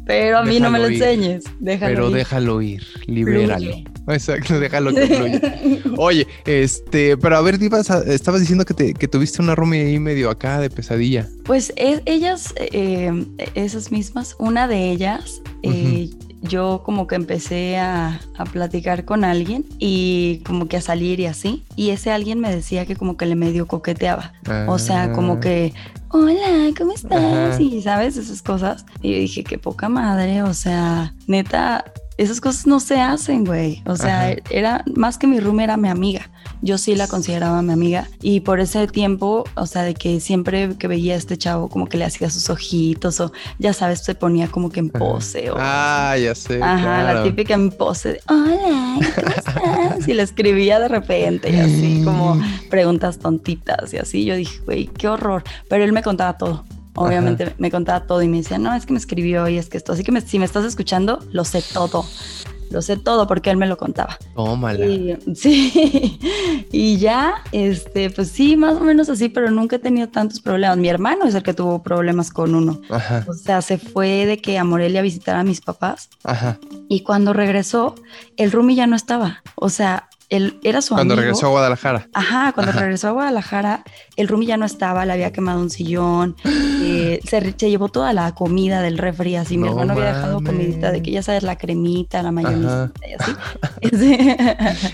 pero 0.06 0.38
a 0.38 0.44
mí 0.44 0.60
no 0.60 0.70
me 0.70 0.78
lo 0.78 0.86
enseñes. 0.86 1.44
Déjalo 1.58 1.94
Pero 1.94 2.10
déjalo 2.10 2.62
ir, 2.62 2.86
libéralo. 3.06 3.72
Exacto, 4.08 4.60
déjalo 4.60 4.94
que 4.94 5.06
fluya. 5.08 5.60
Oye, 5.96 6.28
este, 6.44 7.16
pero 7.16 7.36
a 7.36 7.40
ver, 7.40 7.58
estabas 8.06 8.40
diciendo 8.40 8.64
que, 8.64 8.72
te, 8.72 8.94
que 8.94 9.08
tuviste 9.08 9.25
una 9.38 9.54
roomie 9.54 9.86
ahí 9.86 9.98
medio 9.98 10.30
acá 10.30 10.60
de 10.60 10.70
pesadilla. 10.70 11.28
Pues 11.44 11.72
ellas, 11.76 12.54
eh, 12.56 13.12
esas 13.54 13.92
mismas, 13.92 14.36
una 14.38 14.68
de 14.68 14.90
ellas, 14.90 15.42
eh, 15.62 16.10
yo 16.42 16.82
como 16.84 17.06
que 17.06 17.14
empecé 17.16 17.78
a, 17.78 18.20
a, 18.36 18.44
platicar 18.44 19.04
con 19.04 19.24
alguien 19.24 19.64
y 19.78 20.42
como 20.46 20.68
que 20.68 20.76
a 20.76 20.80
salir 20.80 21.20
y 21.20 21.26
así. 21.26 21.64
Y 21.74 21.90
ese 21.90 22.10
alguien 22.10 22.40
me 22.40 22.54
decía 22.54 22.86
que 22.86 22.96
como 22.96 23.16
que 23.16 23.26
le 23.26 23.34
medio 23.34 23.66
coqueteaba. 23.66 24.32
O 24.68 24.78
sea, 24.78 25.12
como 25.12 25.34
ah. 25.34 25.40
que 25.40 25.72
hola, 26.10 26.72
¿cómo 26.76 26.92
estás? 26.92 27.60
Y 27.60 27.82
sabes, 27.82 28.16
esas 28.16 28.42
cosas. 28.42 28.86
Y 29.02 29.12
yo 29.12 29.18
dije, 29.18 29.44
qué 29.44 29.58
poca 29.58 29.88
madre, 29.88 30.42
o 30.42 30.54
sea, 30.54 31.14
neta, 31.26 31.84
esas 32.18 32.40
cosas 32.40 32.66
no 32.66 32.80
se 32.80 33.00
hacen, 33.00 33.44
güey. 33.44 33.82
O 33.86 33.96
sea, 33.96 34.34
era 34.50 34.84
más 34.94 35.18
que 35.18 35.26
mi 35.26 35.38
room, 35.38 35.60
era 35.60 35.76
mi 35.76 35.88
amiga. 35.88 36.30
Yo 36.62 36.78
sí 36.78 36.94
la 36.94 37.06
consideraba 37.06 37.60
mi 37.60 37.72
amiga. 37.72 38.08
Y 38.22 38.40
por 38.40 38.60
ese 38.60 38.86
tiempo, 38.86 39.44
o 39.54 39.66
sea, 39.66 39.82
de 39.82 39.94
que 39.94 40.20
siempre 40.20 40.76
que 40.78 40.88
veía 40.88 41.14
a 41.14 41.16
este 41.16 41.36
chavo, 41.36 41.68
como 41.68 41.86
que 41.86 41.98
le 41.98 42.04
hacía 42.04 42.30
sus 42.30 42.48
ojitos 42.48 43.20
o 43.20 43.32
ya 43.58 43.74
sabes, 43.74 44.02
se 44.02 44.14
ponía 44.14 44.48
como 44.48 44.70
que 44.70 44.80
en 44.80 44.88
pose. 44.88 45.50
O, 45.50 45.56
ah, 45.58 46.16
ya 46.18 46.34
sé. 46.34 46.62
Ajá, 46.62 47.02
la 47.02 47.22
típica 47.22 47.54
en 47.54 47.70
pose 47.70 48.14
de, 48.14 48.20
hola, 48.28 48.98
¿cómo 49.14 49.28
estás? 49.28 50.08
Y 50.08 50.14
le 50.14 50.22
escribía 50.22 50.78
de 50.80 50.88
repente 50.88 51.50
y 51.50 51.60
así, 51.60 52.02
como 52.02 52.40
preguntas 52.70 53.18
tontitas 53.18 53.92
y 53.92 53.98
así. 53.98 54.24
Yo 54.24 54.36
dije, 54.36 54.58
güey, 54.64 54.86
qué 54.86 55.08
horror. 55.08 55.44
Pero 55.68 55.84
él 55.84 55.92
me 55.92 56.02
contaba 56.02 56.38
todo. 56.38 56.64
Obviamente 56.96 57.54
me 57.58 57.70
contaba 57.70 58.06
todo 58.06 58.22
y 58.22 58.28
me 58.28 58.38
decía, 58.38 58.58
no, 58.58 58.74
es 58.74 58.86
que 58.86 58.92
me 58.92 58.98
escribió 58.98 59.48
y 59.48 59.58
es 59.58 59.68
que 59.68 59.76
esto. 59.76 59.92
Así 59.92 60.02
que 60.02 60.20
si 60.20 60.38
me 60.38 60.44
estás 60.44 60.64
escuchando, 60.64 61.20
lo 61.32 61.44
sé 61.44 61.62
todo. 61.72 62.04
Lo 62.70 62.82
sé 62.82 62.96
todo 62.96 63.26
porque 63.26 63.50
él 63.50 63.56
me 63.56 63.66
lo 63.66 63.76
contaba. 63.76 64.18
Tómala. 64.34 64.84
Y, 64.84 65.16
sí. 65.34 66.18
Y 66.72 66.96
ya, 66.98 67.36
este, 67.52 68.10
pues 68.10 68.28
sí, 68.28 68.56
más 68.56 68.76
o 68.76 68.80
menos 68.80 69.08
así, 69.08 69.28
pero 69.28 69.50
nunca 69.50 69.76
he 69.76 69.78
tenido 69.78 70.08
tantos 70.08 70.40
problemas. 70.40 70.76
Mi 70.76 70.88
hermano 70.88 71.26
es 71.26 71.34
el 71.34 71.42
que 71.42 71.54
tuvo 71.54 71.82
problemas 71.82 72.30
con 72.30 72.54
uno. 72.54 72.80
Ajá. 72.90 73.24
O 73.28 73.34
sea, 73.34 73.62
se 73.62 73.78
fue 73.78 74.26
de 74.26 74.38
que 74.38 74.58
a 74.58 74.64
Morelia 74.64 75.00
a 75.00 75.02
visitar 75.02 75.36
a 75.36 75.44
mis 75.44 75.60
papás. 75.60 76.10
Ajá. 76.24 76.58
Y 76.88 77.00
cuando 77.00 77.32
regresó, 77.32 77.94
el 78.36 78.50
Rumi 78.50 78.74
ya 78.74 78.86
no 78.86 78.96
estaba. 78.96 79.42
O 79.54 79.68
sea, 79.68 80.08
él 80.28 80.58
era 80.62 80.82
su 80.82 80.94
cuando 80.94 81.14
regresó 81.14 81.46
a 81.46 81.50
Guadalajara. 81.50 82.08
Ajá, 82.12 82.52
cuando 82.52 82.72
regresó 82.72 83.08
a 83.08 83.10
Guadalajara, 83.12 83.84
el 84.16 84.28
Rumi 84.28 84.46
ya 84.46 84.56
no 84.56 84.66
estaba, 84.66 85.06
le 85.06 85.12
había 85.12 85.32
quemado 85.32 85.60
un 85.60 85.70
sillón, 85.70 86.36
eh, 86.44 87.20
se, 87.24 87.40
llevó 87.52 87.88
toda 87.88 88.12
la 88.12 88.34
comida 88.34 88.82
del 88.82 88.98
refri, 88.98 89.36
así 89.36 89.56
mi 89.56 89.68
hermano 89.68 89.92
había 89.92 90.14
dejado 90.14 90.42
comidita 90.42 90.90
de 90.90 91.02
que 91.02 91.10
ya 91.10 91.22
sabes, 91.22 91.42
la 91.42 91.56
cremita, 91.56 92.22
la 92.22 92.32
mayonesa 92.32 92.92
y 93.80 93.94
así. 93.94 94.18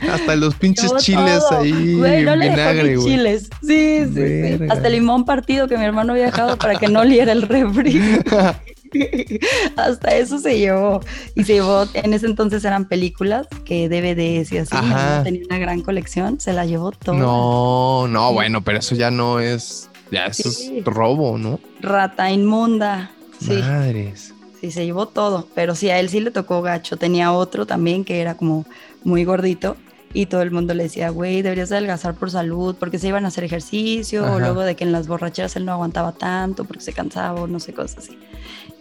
Hasta 0.10 0.36
los 0.36 0.54
pinches 0.62 0.94
chiles 0.98 1.42
ahí, 1.50 1.94
güey, 1.94 2.24
no 2.24 2.38
vinagre, 2.38 2.96
güey. 2.96 3.06
chiles, 3.06 3.50
sí, 3.62 4.04
sí, 4.12 4.58
sí, 4.58 4.64
Hasta 4.68 4.88
el 4.88 4.94
limón 4.94 5.24
partido 5.24 5.68
que 5.68 5.78
mi 5.78 5.84
hermano 5.84 6.12
había 6.12 6.26
dejado 6.26 6.56
para 6.56 6.76
que 6.76 6.88
no 6.88 7.00
oliera 7.00 7.32
el 7.32 7.42
refri. 7.42 8.00
Hasta 9.76 10.16
eso 10.16 10.38
se 10.38 10.58
llevó. 10.58 11.00
Y 11.34 11.44
se 11.44 11.54
llevó, 11.54 11.84
en 11.94 12.14
ese 12.14 12.26
entonces 12.26 12.64
eran 12.64 12.86
películas 12.86 13.46
que 13.64 13.88
DVDs 13.88 14.52
y 14.52 14.58
así. 14.58 14.76
Tenía 15.24 15.42
una 15.46 15.58
gran 15.58 15.82
colección, 15.82 16.40
se 16.40 16.52
la 16.52 16.66
llevó 16.66 16.92
todo. 16.92 17.14
No, 17.14 18.08
no, 18.08 18.32
bueno, 18.32 18.62
pero 18.62 18.78
eso 18.78 18.94
ya 18.94 19.10
no 19.10 19.40
es, 19.40 19.90
ya 20.10 20.26
eso 20.26 20.48
es 20.48 20.84
robo, 20.84 21.38
¿no? 21.38 21.60
Rata 21.80 22.30
inmunda. 22.30 23.10
Sí. 23.40 23.54
Madres. 23.54 24.34
Sí, 24.60 24.70
se 24.70 24.84
llevó 24.84 25.08
todo, 25.08 25.48
pero 25.56 25.74
sí, 25.74 25.90
a 25.90 25.98
él 25.98 26.08
sí 26.08 26.20
le 26.20 26.30
tocó 26.30 26.62
gacho. 26.62 26.96
Tenía 26.96 27.32
otro 27.32 27.66
también 27.66 28.04
que 28.04 28.20
era 28.20 28.36
como 28.36 28.64
muy 29.02 29.24
gordito 29.24 29.76
y 30.14 30.26
todo 30.26 30.42
el 30.42 30.50
mundo 30.50 30.74
le 30.74 30.84
decía, 30.84 31.10
güey, 31.10 31.42
deberías 31.42 31.72
adelgazar 31.72 32.14
por 32.14 32.30
salud, 32.30 32.76
porque 32.78 32.98
se 32.98 33.08
iban 33.08 33.24
a 33.24 33.28
hacer 33.28 33.44
ejercicio, 33.44 34.30
o 34.30 34.38
luego 34.38 34.62
de 34.62 34.76
que 34.76 34.84
en 34.84 34.92
las 34.92 35.08
borracheras 35.08 35.56
él 35.56 35.64
no 35.64 35.72
aguantaba 35.72 36.12
tanto 36.12 36.64
porque 36.64 36.82
se 36.82 36.92
cansaba 36.92 37.40
o 37.40 37.46
no 37.46 37.60
sé, 37.60 37.72
cosas 37.72 37.98
así. 37.98 38.18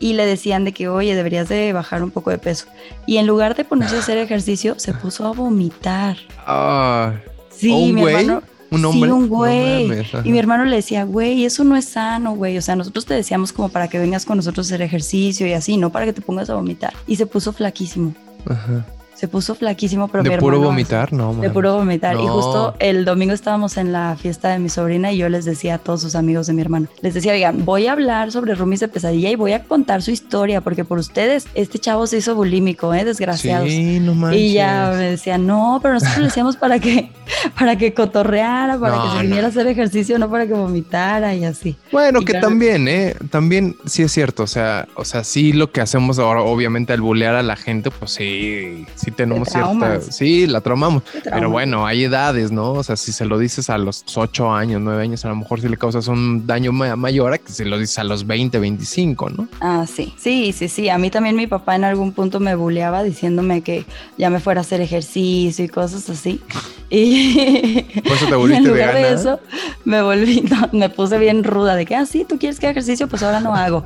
Y 0.01 0.13
le 0.13 0.25
decían 0.25 0.65
de 0.65 0.74
que, 0.74 0.89
oye, 0.89 1.15
deberías 1.15 1.48
de 1.48 1.72
bajar 1.72 2.03
un 2.03 2.12
poco 2.12 2.29
de 2.29 2.38
peso. 2.38 2.65
Y 3.05 3.17
en 3.17 3.27
lugar 3.27 3.55
de 3.55 3.63
ponerse 3.63 3.96
a 3.96 4.00
hacer 4.00 4.17
ejercicio, 4.17 4.77
se 4.77 4.93
puso 4.93 5.25
a 5.25 5.31
vomitar. 5.31 6.17
Ah, 6.46 7.13
sí, 7.50 7.93
mi 7.93 8.03
hermano. 8.03 8.43
Un 8.72 8.86
hombre. 8.86 9.10
Sí, 9.10 9.13
un 9.13 9.27
güey. 9.27 9.91
y 10.24 10.31
mi 10.31 10.39
hermano 10.39 10.65
le 10.65 10.77
decía, 10.77 11.03
güey, 11.03 11.46
eso 11.46 11.63
no 11.63 11.75
es 11.75 11.86
sano, 11.86 12.36
güey. 12.36 12.58
O 12.58 12.62
sea, 12.62 12.75
nosotros 12.75 13.05
te 13.05 13.13
decíamos 13.13 13.53
como 13.53 13.70
para 13.70 13.88
que 13.88 14.00
vengas 14.00 14.25
con 14.25 14.38
nosotros 14.38 14.67
a 14.67 14.67
hacer 14.70 14.81
ejercicio 14.81 15.46
y 15.46 15.53
así, 15.53 15.77
no 15.77 15.91
para 15.91 16.05
que 16.05 16.13
te 16.13 16.22
pongas 16.22 16.50
a 16.50 16.55
vomitar. 16.55 16.93
Y 17.05 17.17
se 17.17 17.25
puso 17.25 17.53
flaquísimo. 17.53 18.13
Ajá 18.46 18.86
se 19.22 19.28
puso 19.28 19.54
flaquísimo, 19.54 20.08
pero 20.08 20.24
de 20.24 20.36
puro 20.40 20.60
vomitar, 20.60 21.13
no, 21.13 21.36
De 21.36 21.51
puro 21.51 21.75
vomitar. 21.75 22.16
Y 22.16 22.25
justo 22.25 22.74
el 22.80 23.06
domingo 23.06 23.36
estábamos 23.36 23.78
en 23.78 23.92
la 23.94 24.18
fiesta 24.20 24.50
de 24.50 24.58
mi 24.58 24.68
sobrina 24.68 25.12
y 25.12 25.18
yo 25.18 25.30
les 25.30 25.46
decía 25.46 25.75
a 25.75 25.78
todos 25.78 26.01
sus 26.01 26.16
amigos 26.16 26.48
de 26.48 26.54
mi 26.54 26.62
hermano, 26.63 26.88
les 27.01 27.13
decía, 27.13 27.34
oigan, 27.34 27.63
voy 27.63 27.86
a 27.86 27.92
hablar 27.92 28.32
sobre 28.32 28.56
Rumis 28.56 28.80
de 28.80 28.88
pesadilla 28.88 29.30
y 29.30 29.36
voy 29.36 29.54
a 29.54 29.63
contar 29.63 30.01
su 30.01 30.10
historia, 30.10 30.62
porque 30.62 30.86
por 30.86 30.98
ustedes 30.98 31.46
este 31.54 31.78
chavo 31.78 32.08
se 32.08 32.18
hizo 32.18 32.34
bulímico, 32.34 32.96
¿eh? 32.96 33.06
Desgraciados. 33.06 33.70
Sí, 33.70 34.00
no 34.00 34.16
manches. 34.16 34.42
Y 34.42 34.54
ya 34.54 34.92
me 34.98 35.12
decía, 35.12 35.38
no, 35.38 35.78
pero 35.84 35.94
nosotros 35.94 36.18
le 36.18 36.24
decíamos 36.24 36.58
para 36.58 36.80
que, 36.80 37.12
para 37.60 37.78
que 37.78 37.94
cotorreara, 37.94 38.80
para 38.80 39.04
que 39.04 39.18
se 39.18 39.22
viniera 39.22 39.46
a 39.46 39.50
hacer 39.51 39.68
ejercicio, 39.68 40.18
no 40.18 40.32
para 40.32 40.48
que 40.48 40.54
vomitara 40.54 41.36
y 41.36 41.46
así. 41.46 41.78
Bueno, 41.92 42.22
que 42.22 42.34
también, 42.40 42.88
¿eh? 42.88 43.16
También 43.30 43.75
sí 43.86 44.01
es 44.01 44.12
cierto, 44.12 44.42
o 44.42 44.48
sea, 44.48 44.88
o 44.96 45.06
sea, 45.06 45.24
sí 45.24 45.54
lo 45.54 45.72
que 45.72 45.80
hacemos 45.80 46.18
ahora, 46.18 46.42
obviamente 46.42 46.92
al 46.92 47.01
bulear 47.01 47.36
a 47.36 47.44
la 47.44 47.56
gente, 47.56 47.92
pues 47.92 48.10
sí, 48.10 48.88
sí 48.96 49.11
tenemos 49.12 49.50
cierta. 49.50 50.01
Sí, 50.01 50.48
la 50.48 50.62
traumamos. 50.62 51.03
Pero 51.24 51.50
bueno, 51.50 51.86
hay 51.86 52.06
edades, 52.06 52.51
¿no? 52.51 52.74
O 52.74 52.84
sea, 52.84 52.96
si 52.96 53.12
se 53.12 53.25
lo 53.25 53.38
dices 53.38 53.70
a 53.70 53.77
los 53.77 54.03
8 54.15 54.53
años, 54.53 54.82
9 54.82 55.01
años, 55.01 55.25
a 55.25 55.30
lo 55.30 55.36
mejor 55.36 55.62
si 55.62 55.70
le 55.70 55.77
causas 55.77 56.08
un 56.08 56.46
daño 56.48 56.72
mayor 56.72 57.34
a 57.34 57.38
que 57.38 57.51
si 57.51 57.63
lo 57.65 57.77
dices 57.77 58.00
a 58.00 58.03
los 58.03 58.25
20, 58.25 58.60
25, 58.60 59.30
¿no? 59.30 59.48
Ah, 59.60 59.86
sí. 59.88 60.13
Sí, 60.18 60.53
sí, 60.53 60.68
sí. 60.68 60.89
A 60.89 60.98
mí 60.98 61.10
también 61.10 61.36
mi 61.36 61.48
papá 61.48 61.75
en 61.75 61.84
algún 61.84 62.12
punto 62.12 62.39
me 62.39 62.56
buleaba 62.56 63.03
diciéndome 63.03 63.62
que 63.62 63.86
ya 64.18 64.30
me 64.30 64.39
fuera 64.39 64.62
a 64.62 64.63
hacer 64.63 64.82
ejercicio 64.82 65.63
y 65.63 65.68
cosas 65.68 66.10
así. 66.10 66.41
Y, 66.89 67.82
Por 68.03 68.12
eso 68.12 68.25
te 68.27 68.36
volviste 68.36 68.63
en 68.63 68.68
lugar 68.68 68.94
de 68.94 69.13
eso, 69.13 69.39
me 69.86 70.01
volví, 70.01 70.44
me 70.74 70.89
puse 70.89 71.18
bien 71.18 71.44
ruda 71.44 71.75
de 71.75 71.86
que, 71.86 71.96
ah, 71.96 72.06
sí, 72.06 72.25
tú 72.27 72.38
quieres 72.38 72.60
que 72.60 72.68
haga 72.68 72.72
ejercicio, 72.72 73.08
pues 73.08 73.24
ahora 73.24 73.39
no 73.39 73.56
hago. 73.56 73.86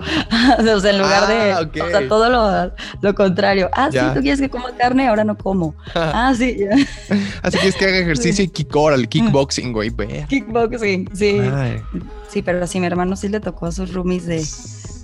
o 0.60 0.80
sea, 0.80 0.90
en 0.92 0.98
lugar 0.98 1.28
de, 1.28 1.52
ah, 1.52 1.70
o 1.86 1.90
sea, 1.90 2.08
todo 2.08 2.30
lo, 2.30 2.72
lo 3.02 3.16
contrario. 3.16 3.70
Ah, 3.74 3.90
sí, 3.92 4.00
tú 4.16 4.22
quieres 4.22 4.42
que 4.42 4.50
coma 4.50 4.72
carne, 4.78 5.08
ahora 5.08 5.15
no 5.24 5.38
como. 5.38 5.76
ah, 5.96 6.34
sí. 6.38 6.58
Así 7.42 7.58
que 7.58 7.68
es 7.68 7.76
que 7.76 7.86
haga 7.86 8.00
ejercicio 8.00 8.44
y 8.44 8.48
kick 8.48 8.76
el 8.94 9.08
kickboxing, 9.08 9.72
güey. 9.72 9.92
Kickboxing, 10.28 11.10
sí. 11.14 11.40
Sí, 12.28 12.42
pero 12.42 12.66
sí, 12.68 12.80
mi 12.80 12.88
hermano 12.88 13.16
sí 13.16 13.30
le 13.30 13.40
tocó 13.40 13.68
a 13.68 13.72
sus 13.72 13.94
roomies 13.94 14.26
de 14.26 14.46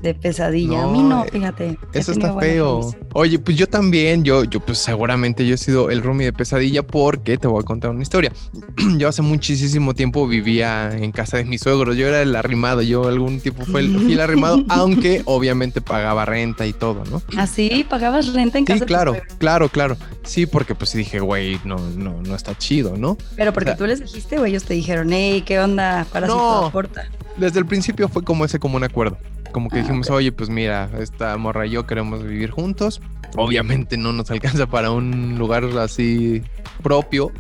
de 0.02 0.14
pesadilla. 0.14 0.84
a 0.84 0.88
mí 0.88 1.02
no, 1.02 1.24
fíjate. 1.26 1.78
Eso 1.94 2.12
está 2.12 2.38
feo. 2.38 2.94
Oye, 3.14 3.40
pues 3.40 3.58
yo 3.58 3.68
también, 3.68 4.24
yo, 4.24 4.44
yo 4.44 4.60
pues 4.60 4.80
seguramente 4.80 5.46
yo 5.46 5.56
he 5.56 5.58
sido 5.58 5.90
el 5.90 6.02
roomie 6.02 6.26
de 6.26 6.34
pesadilla 6.34 6.84
porque 6.84 7.38
te 7.38 7.48
voy 7.48 7.62
a 7.62 7.66
contar 7.66 7.92
una 7.92 8.02
historia. 8.02 8.32
yo 8.98 9.08
hace 9.08 9.22
muchísimo 9.22 9.94
tiempo 9.94 10.28
vivía 10.28 10.92
en 10.96 11.12
casa 11.12 11.38
de 11.38 11.46
mis 11.46 11.62
suegros. 11.62 11.98
Yo 11.98 12.08
era 12.08 12.22
el 12.22 12.36
arrimado, 12.36 12.82
yo 12.82 13.08
algún 13.08 13.40
tiempo 13.40 13.64
fue 13.66 13.82
el, 13.82 13.98
fui 14.00 14.14
el 14.14 14.22
arrimado, 14.22 14.64
aunque 14.70 15.22
obviamente 15.26 15.82
pagaba 15.82 16.26
renta 16.26 16.66
y 16.66 16.74
todo, 16.74 17.04
¿no? 17.10 17.22
¿Ah, 17.38 17.48
sí? 17.48 17.86
¿Pagabas 17.90 18.34
renta 18.34 18.58
en 18.58 18.66
casa? 18.66 18.80
Sí, 18.80 18.86
claro, 18.86 19.18
claro, 19.38 19.70
claro. 19.70 19.98
Sí, 20.24 20.46
porque 20.46 20.76
pues 20.76 20.94
dije, 20.94 21.20
güey, 21.20 21.60
no, 21.64 21.78
no, 21.78 22.22
no 22.22 22.36
está 22.36 22.58
chido, 22.58 22.98
¿no? 22.98 23.18
Pero 23.36 23.54
porque 23.54 23.76
tú 23.76 23.86
les 23.86 24.00
dijiste, 24.00 24.38
güey, 24.38 24.52
ellos 24.52 24.64
te 24.64 24.74
dijeron, 24.74 25.12
hey, 25.12 25.44
¿qué 25.46 25.60
onda? 25.60 26.06
Para 26.12 26.28
no, 26.28 26.60
si 26.60 26.66
importa. 26.66 27.06
Desde 27.38 27.60
el 27.60 27.66
principio 27.66 28.08
fue 28.10 28.24
como 28.24 28.46
ese 28.46 28.60
como 28.60 28.78
un 28.78 28.84
acuerdo. 28.84 29.18
Como 29.52 29.70
que 29.70 29.80
ah, 29.80 29.82
dijimos, 29.82 30.10
oye, 30.10 30.32
pues 30.32 30.50
mira, 30.50 30.90
esta 31.00 31.38
morra 31.38 31.66
y 31.66 31.72
yo 31.72 31.86
queremos 31.86 32.24
vivir 32.24 32.52
juntos. 32.52 33.02
Obviamente 33.36 33.98
no 33.98 34.14
nos 34.14 34.32
alcanza 34.32 34.66
para 34.68 34.92
un 34.92 35.38
lugar 35.38 35.66
así 35.80 36.42
propio. 36.82 37.32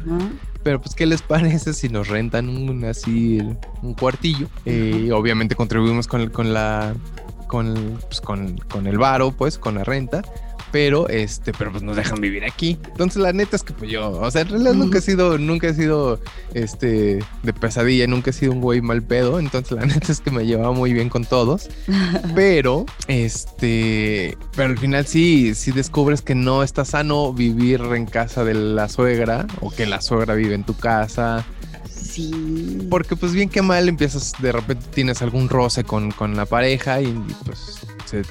Pero 0.63 0.79
pues, 0.79 0.93
¿qué 0.93 1.05
les 1.05 1.21
parece 1.21 1.73
si 1.73 1.89
nos 1.89 2.07
rentan 2.07 2.49
un 2.49 2.85
así 2.85 3.41
un 3.81 3.93
cuartillo? 3.93 4.47
Y 4.65 5.07
eh, 5.07 5.11
obviamente 5.11 5.55
contribuimos 5.55 6.07
con, 6.07 6.29
con 6.29 6.53
la 6.53 6.93
con, 7.47 7.97
pues, 8.07 8.21
con, 8.21 8.57
con 8.69 8.87
el 8.87 8.97
varo, 8.97 9.31
pues, 9.31 9.57
con 9.57 9.75
la 9.75 9.83
renta 9.83 10.21
pero 10.71 11.09
este, 11.09 11.51
pero 11.53 11.71
pues 11.71 11.83
nos 11.83 11.95
dejan 11.95 12.21
vivir 12.21 12.45
aquí. 12.45 12.77
Entonces 12.87 13.21
la 13.21 13.33
neta 13.33 13.55
es 13.55 13.63
que 13.63 13.73
pues 13.73 13.91
yo, 13.91 14.11
o 14.11 14.31
sea, 14.31 14.41
en 14.41 14.49
realidad 14.49 14.73
nunca 14.73 14.99
he 14.99 15.01
sido, 15.01 15.37
nunca 15.37 15.67
he 15.67 15.73
sido 15.73 16.19
este 16.53 17.23
de 17.43 17.53
pesadilla, 17.53 18.07
nunca 18.07 18.29
he 18.29 18.33
sido 18.33 18.53
un 18.53 18.61
güey 18.61 18.81
mal 18.81 19.01
pedo, 19.01 19.39
entonces 19.39 19.71
la 19.71 19.85
neta 19.85 20.11
es 20.11 20.21
que 20.21 20.31
me 20.31 20.45
llevaba 20.45 20.71
muy 20.71 20.93
bien 20.93 21.09
con 21.09 21.25
todos, 21.25 21.69
pero 22.35 22.85
este, 23.07 24.37
pero 24.55 24.69
al 24.69 24.77
final 24.77 25.05
sí, 25.05 25.53
sí 25.55 25.71
descubres 25.71 26.21
que 26.21 26.35
no 26.35 26.63
está 26.63 26.85
sano 26.85 27.33
vivir 27.33 27.81
en 27.81 28.05
casa 28.05 28.43
de 28.43 28.53
la 28.53 28.87
suegra 28.89 29.47
o 29.59 29.71
que 29.71 29.85
la 29.85 30.01
suegra 30.01 30.35
vive 30.35 30.55
en 30.55 30.63
tu 30.63 30.75
casa. 30.75 31.45
Sí. 32.01 32.87
Porque 32.89 33.15
pues 33.15 33.31
bien 33.31 33.47
que 33.47 33.61
mal 33.61 33.87
empiezas, 33.87 34.33
de 34.39 34.51
repente 34.51 34.85
tienes 34.93 35.21
algún 35.21 35.49
roce 35.49 35.83
con, 35.83 36.11
con 36.11 36.35
la 36.35 36.45
pareja 36.45 37.01
y 37.01 37.13
pues 37.45 37.80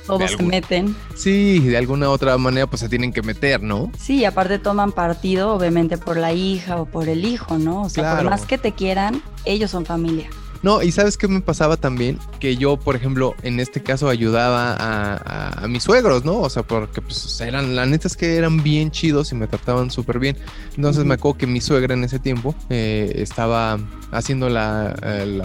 todos 0.07 0.31
se 0.31 0.43
meten. 0.43 0.95
Sí, 1.15 1.61
de 1.61 1.77
alguna 1.77 2.11
otra 2.11 2.37
manera 2.39 2.67
pues 2.67 2.81
se 2.81 2.89
tienen 2.89 3.13
que 3.13 3.23
meter, 3.23 3.63
¿no? 3.63 3.91
Sí, 3.99 4.25
aparte 4.25 4.59
toman 4.59 4.93
partido 4.93 5.55
obviamente 5.55 5.99
por 5.99 6.17
la 6.17 6.33
hija 6.33 6.81
o 6.81 6.87
por 6.87 7.09
el 7.09 7.25
hijo, 7.25 7.59
¿no? 7.59 7.83
O 7.83 7.89
sea, 7.89 8.17
por 8.17 8.25
más 8.25 8.47
que 8.47 8.59
te 8.59 8.73
quieran, 8.73 9.23
ellos 9.45 9.71
son 9.71 9.85
familia. 9.85 10.29
No, 10.62 10.83
y 10.83 10.93
sabes 10.93 11.17
qué 11.17 11.26
me 11.26 11.40
pasaba 11.40 11.76
también, 11.76 12.19
que 12.38 12.57
yo, 12.57 12.76
por 12.76 12.95
ejemplo, 12.97 13.35
en 13.43 13.61
este 13.61 13.83
caso 13.83 14.09
ayudaba 14.09 14.76
a, 14.79 15.67
mis 15.69 15.85
suegros, 15.85 16.25
¿no? 16.25 16.40
O 16.40 16.50
sea, 16.50 16.62
porque 16.62 17.00
pues 17.00 17.40
eran, 17.40 17.76
la 17.76 17.87
neta 17.87 18.09
es 18.09 18.17
que 18.17 18.37
eran 18.37 18.62
bien 18.62 18.90
chidos 18.90 19.33
y 19.33 19.35
me 19.35 19.47
trataban 19.47 19.90
súper 19.90 20.19
bien. 20.19 20.37
Entonces 20.76 21.05
me 21.05 21.14
acuerdo 21.14 21.38
que 21.38 21.47
mi 21.47 21.61
suegra 21.61 21.95
en 21.95 22.05
ese 22.05 22.19
tiempo 22.19 22.55
eh, 22.69 23.12
estaba 23.17 23.79
haciendo 24.11 24.49
la, 24.49 24.97
eh, 25.02 25.43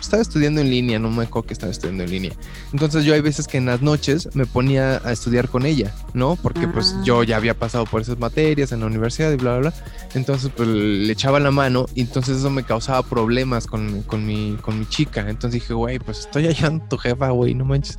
estaba 0.00 0.22
estudiando 0.22 0.60
en 0.60 0.70
línea, 0.70 0.98
no 0.98 1.10
me 1.10 1.24
acuerdo 1.24 1.48
que 1.48 1.54
estaba 1.54 1.72
estudiando 1.72 2.04
en 2.04 2.10
línea. 2.10 2.32
Entonces 2.72 3.04
yo 3.04 3.14
hay 3.14 3.20
veces 3.20 3.48
que 3.48 3.58
en 3.58 3.66
las 3.66 3.82
noches 3.82 4.28
me 4.34 4.46
ponía 4.46 5.00
a 5.04 5.12
estudiar 5.12 5.48
con 5.48 5.66
ella, 5.66 5.94
¿no? 6.14 6.36
Porque 6.40 6.68
pues 6.68 6.94
ah. 6.96 7.02
yo 7.04 7.22
ya 7.24 7.36
había 7.36 7.58
pasado 7.58 7.84
por 7.84 8.00
esas 8.00 8.18
materias 8.18 8.72
en 8.72 8.80
la 8.80 8.86
universidad 8.86 9.32
y 9.32 9.36
bla, 9.36 9.58
bla, 9.58 9.70
bla. 9.70 9.84
Entonces 10.14 10.50
pues 10.54 10.68
le 10.68 11.12
echaba 11.12 11.40
la 11.40 11.50
mano 11.50 11.86
y 11.94 12.02
entonces 12.02 12.38
eso 12.38 12.50
me 12.50 12.62
causaba 12.62 13.02
problemas 13.02 13.66
con, 13.66 14.02
con, 14.02 14.24
mi, 14.24 14.29
con 14.60 14.78
mi 14.78 14.86
chica. 14.86 15.20
Entonces 15.20 15.60
dije, 15.60 15.74
güey, 15.74 15.98
pues 15.98 16.20
estoy 16.20 16.46
allá 16.46 16.68
en 16.68 16.88
tu 16.88 16.96
jefa, 16.96 17.30
güey, 17.30 17.54
no 17.54 17.64
manches. 17.64 17.98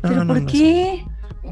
¿Pero 0.00 0.26
por 0.26 0.46
qué? 0.46 1.04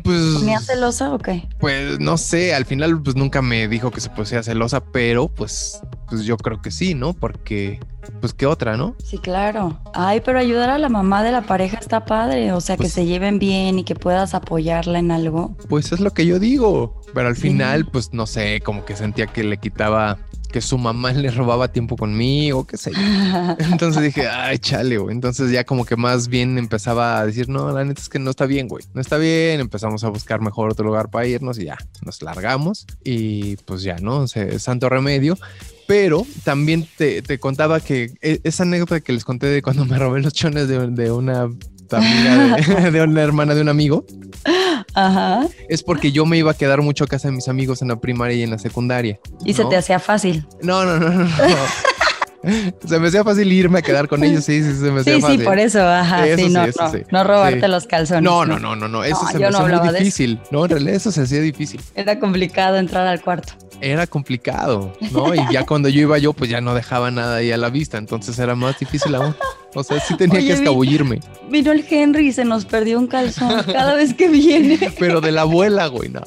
Pues. 0.05 0.43
¿Me 0.43 0.59
celosa 0.61 1.13
o 1.13 1.19
qué? 1.19 1.49
Pues 1.59 1.99
no 1.99 2.17
sé, 2.17 2.55
al 2.55 2.65
final 2.65 3.03
pues 3.03 3.17
nunca 3.17 3.43
me 3.43 3.69
dijo 3.69 3.91
que 3.91 4.01
se 4.01 4.11
pusiera 4.11 4.43
celosa, 4.43 4.81
pero 4.81 5.29
pues, 5.29 5.81
pues 6.09 6.23
yo 6.25 6.37
creo 6.37 6.63
que 6.63 6.71
sí, 6.71 6.95
¿no? 6.95 7.13
Porque, 7.13 7.81
pues 8.21 8.35
qué 8.35 8.47
otra, 8.47 8.77
¿no? 8.77 8.97
Sí, 9.05 9.19
claro. 9.19 9.81
Ay, 9.95 10.21
pero 10.25 10.39
ayudar 10.39 10.71
a 10.71 10.79
la 10.79 10.89
mamá 10.89 11.23
de 11.23 11.33
la 11.33 11.43
pareja 11.43 11.79
está 11.79 12.05
padre, 12.05 12.53
o 12.53 12.61
sea, 12.61 12.77
que 12.77 12.83
pues 12.83 12.93
se 12.93 13.07
lleven 13.07 13.39
bien 13.39 13.79
y 13.79 13.85
que 13.85 13.95
puedas 13.95 14.35
apoyarla 14.35 14.99
en 14.99 15.11
algo. 15.11 15.57
Pues 15.69 15.93
es 15.93 16.01
lo 16.01 16.13
que 16.13 16.27
yo 16.27 16.39
digo, 16.39 17.01
pero 17.15 17.29
al 17.29 17.37
final, 17.37 17.87
pues 17.87 18.13
no 18.13 18.27
sé, 18.27 18.61
como 18.61 18.85
que 18.85 18.97
sentía 18.97 19.27
que 19.27 19.45
le 19.45 19.59
quitaba 19.59 20.19
que 20.51 20.61
su 20.61 20.79
mamá 20.79 21.13
le 21.13 21.31
robaba 21.31 21.69
tiempo 21.69 21.97
conmigo, 21.97 22.67
qué 22.67 22.77
sé 22.77 22.93
yo. 22.93 22.99
Entonces 23.73 24.03
dije, 24.03 24.29
ay, 24.29 24.59
chale, 24.59 24.99
güey. 24.99 25.15
Entonces 25.15 25.51
ya 25.51 25.65
como 25.65 25.85
que 25.85 25.97
más 25.97 26.29
bien 26.29 26.59
empezaba 26.59 27.19
a 27.19 27.27
decir, 27.27 27.49
no, 27.49 27.71
la 27.73 27.85
neta 27.85 28.01
es 28.01 28.09
que 28.09 28.19
no 28.19 28.31
está 28.31 28.47
bien, 28.47 28.69
güey. 28.69 28.85
No 28.95 29.01
está 29.01 29.17
bien. 29.17 29.61
Empezamos 29.61 30.05
a 30.05 30.09
buscar 30.09 30.41
mejor 30.41 30.71
otro 30.71 30.85
lugar 30.85 31.11
para 31.11 31.27
irnos 31.27 31.59
y 31.59 31.65
ya, 31.67 31.79
nos 32.03 32.23
largamos. 32.23 32.87
Y 33.05 33.57
pues 33.59 33.83
ya, 33.83 33.97
¿no? 33.97 34.27
santo 34.27 34.89
remedio. 34.89 35.37
Pero 35.91 36.25
también 36.45 36.87
te, 36.97 37.41
contaba 37.41 37.81
que 37.81 38.13
e, 38.23 38.39
esa 38.45 38.63
anécdota 38.63 39.01
que 39.01 39.13
les 39.13 39.25
conté 39.25 39.49
de 39.49 39.61
cuando 39.61 39.85
me 39.85 39.99
robé 39.99 40.21
los 40.21 40.33
chones 40.33 40.69
de, 40.69 40.79
una 41.11 41.51
amiga, 41.91 42.57
de, 42.57 42.91
de 42.93 43.03
una 43.03 43.23
hermana 43.23 43.57
de 43.57 43.63
un 43.63 43.69
amigo. 43.69 44.07
Ajá. 44.95 45.49
Es 45.69 45.83
porque 45.83 46.13
yo 46.13 46.27
me 46.27 46.39
iba 46.39 46.53
a 46.53 46.55
quedar 46.55 46.81
mucho 46.81 47.03
a 47.03 47.07
casa 47.09 47.27
de 47.27 47.35
mis 47.35 47.49
amigos 47.49 47.83
en 47.83 47.89
la 47.89 47.97
primaria 47.99 48.37
y 48.37 48.45
en 48.45 48.51
la 48.51 48.61
secundaria. 48.61 49.19
¿Y 49.45 49.55
se 49.55 49.65
te 49.65 49.77
hacía 49.77 49.99
fácil? 49.99 50.47
No, 50.63 50.85
no, 50.85 50.97
no, 50.97 51.11
no. 51.11 51.29
se 52.87 52.99
me 52.99 53.09
hacía 53.09 53.23
fácil 53.23 53.53
irme 53.53 53.81
a 53.81 53.83
quedar 53.83 54.09
con 54.09 54.25
ellos, 54.25 54.45
sí, 54.45 54.63
sí, 54.63 54.75
se 54.75 54.91
me 54.91 55.01
hacía 55.01 55.21
fácil. 55.21 55.41
Sí, 55.41 55.45
por 55.45 55.59
eso, 55.59 55.87
ajá, 55.87 56.25
sí, 56.37 56.49
no, 56.49 56.67
no, 56.67 56.73
no, 57.11 57.25
robarte 57.25 57.69
los 57.69 57.87
calzones. 57.87 58.23
No, 58.23 58.47
no, 58.47 58.59
no, 58.59 58.75
no, 58.77 58.89
no, 58.89 59.05
eso 59.05 59.21
se 59.31 59.39
me 59.39 59.47
hacía 59.47 59.77
muy 59.77 59.99
difícil. 59.99 60.41
No, 60.51 60.65
en 60.65 60.71
realidad 60.71 60.95
eso 60.95 61.13
se 61.13 61.23
hacía 61.23 61.41
difícil. 61.41 61.81
Era 61.95 62.19
complicado 62.19 62.79
entrar 62.79 63.07
al 63.07 63.21
cuarto. 63.21 63.53
Era 63.83 64.07
complicado, 64.07 64.93
¿no? 65.11 65.35
Y 65.35 65.41
ya 65.51 65.65
cuando 65.65 65.89
yo 65.89 66.03
iba 66.03 66.19
yo, 66.19 66.33
pues 66.35 66.51
ya 66.51 66.61
no 66.61 66.75
dejaba 66.75 67.11
nada 67.11 67.37
ahí 67.37 67.51
a 67.51 67.57
la 67.57 67.71
vista, 67.71 67.97
entonces 67.97 68.39
era 68.39 68.55
más 68.55 68.79
difícil 68.79 69.15
aún. 69.15 69.35
O 69.75 69.83
sea, 69.83 70.01
sí 70.01 70.17
tenía 70.17 70.41
que 70.41 70.53
escabullirme. 70.53 71.21
Vino 71.49 71.73
el 71.73 71.85
Henry 71.89 72.29
y 72.29 72.33
se 72.33 72.45
nos 72.45 72.65
perdió 72.65 72.99
un 72.99 73.07
calzón 73.07 73.63
cada 73.65 73.95
vez 73.95 74.15
que 74.15 74.29
viene. 74.29 74.79
Pero 74.99 75.21
de 75.21 75.33
la 75.33 75.43
abuela, 75.43 75.87
güey, 75.87 76.09
no. 76.09 76.23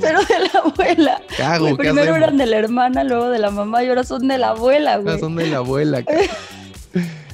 Pero 0.00 0.20
de 0.20 0.38
la 0.52 0.60
abuela. 0.60 1.22
Cago, 1.36 1.76
primero 1.76 2.16
eran 2.16 2.36
de 2.36 2.46
la 2.46 2.56
hermana, 2.56 3.04
luego 3.04 3.28
de 3.28 3.38
la 3.38 3.50
mamá 3.50 3.82
y 3.84 3.88
ahora 3.88 4.04
son 4.04 4.28
de 4.28 4.38
la 4.38 4.48
abuela, 4.48 4.96
güey. 4.96 5.08
Ahora 5.08 5.20
son 5.20 5.36
de 5.36 5.46
la 5.46 5.58
abuela. 5.58 6.02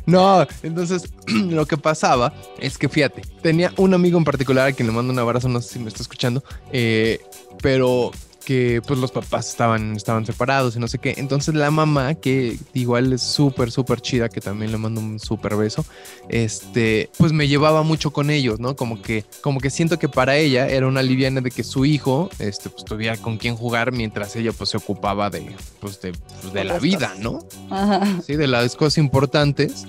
No, 0.07 0.45
entonces 0.65 1.13
lo 1.29 1.67
que 1.67 1.77
pasaba 1.77 2.33
es 2.59 2.79
que 2.79 2.89
fíjate, 2.89 3.23
tenía 3.43 3.73
un 3.77 3.95
amigo 3.95 4.19
en 4.19 4.25
particular 4.25 4.67
a 4.67 4.73
quien 4.73 4.89
le 4.89 4.95
mando 4.95 5.13
un 5.13 5.19
abrazo, 5.19 5.49
no 5.49 5.61
sé 5.61 5.75
si 5.75 5.79
me 5.79 5.89
está 5.89 6.03
escuchando, 6.03 6.43
eh, 6.73 7.21
pero 7.63 8.11
que 8.51 8.83
pues 8.85 8.99
los 8.99 9.13
papás 9.13 9.49
estaban, 9.49 9.95
estaban 9.95 10.27
separados 10.27 10.75
y 10.75 10.81
no 10.81 10.89
sé 10.89 10.99
qué. 10.99 11.15
Entonces 11.19 11.55
la 11.55 11.71
mamá, 11.71 12.17
que 12.17 12.59
igual 12.75 13.13
es 13.13 13.23
súper, 13.23 13.71
súper 13.71 14.01
chida, 14.01 14.29
que 14.29 14.41
también 14.41 14.73
le 14.73 14.77
mando 14.77 15.01
un 15.01 15.21
súper 15.21 15.55
beso, 15.55 15.85
este, 16.29 17.11
pues 17.17 17.33
me 17.33 17.47
llevaba 17.47 17.85
mucho 17.85 18.13
con 18.13 18.29
ellos, 18.29 18.59
¿no? 18.59 18.75
Como 18.75 19.03
que, 19.03 19.25
como 19.41 19.61
que 19.61 19.71
siento 19.71 20.01
que 20.01 20.09
para 20.09 20.37
ella 20.37 20.67
era 20.67 20.89
una 20.89 21.01
liviana 21.01 21.41
de 21.41 21.53
que 21.53 21.63
su 21.63 21.85
hijo, 21.85 22.29
este, 22.41 22.71
pues 22.71 22.85
tuviera 22.85 23.17
con 23.19 23.39
quién 23.39 23.55
jugar 23.55 23.93
mientras 23.93 24.35
ella 24.35 24.51
pues 24.51 24.71
se 24.71 24.79
ocupaba 24.79 25.31
de, 25.31 25.55
pues 25.79 26.01
de, 26.01 26.13
pues, 26.43 26.53
de 26.53 26.65
la 26.65 26.81
vida, 26.81 27.15
¿no? 27.21 27.39
Ajá. 27.71 28.21
Sí, 28.27 28.35
de 28.35 28.49
las 28.49 28.75
cosas 28.75 28.99
importantes. 28.99 29.87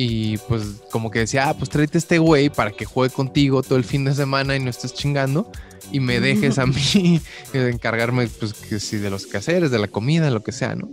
Y 0.00 0.38
pues 0.38 0.62
como 0.92 1.10
que 1.10 1.18
decía, 1.18 1.48
ah, 1.48 1.54
pues 1.54 1.70
tráete 1.70 1.98
este 1.98 2.20
güey 2.20 2.50
para 2.50 2.70
que 2.70 2.84
juegue 2.84 3.12
contigo 3.12 3.64
todo 3.64 3.76
el 3.76 3.82
fin 3.82 4.04
de 4.04 4.14
semana 4.14 4.54
y 4.54 4.60
no 4.60 4.70
estés 4.70 4.94
chingando 4.94 5.50
y 5.90 5.98
me 5.98 6.20
dejes 6.20 6.60
a 6.60 6.66
mí 6.66 7.20
encargarme, 7.52 8.28
pues, 8.28 8.52
que 8.52 8.78
si 8.78 8.98
de 8.98 9.10
los 9.10 9.26
quehaceres, 9.26 9.72
de 9.72 9.78
la 9.80 9.88
comida, 9.88 10.30
lo 10.30 10.44
que 10.44 10.52
sea, 10.52 10.76
¿no? 10.76 10.88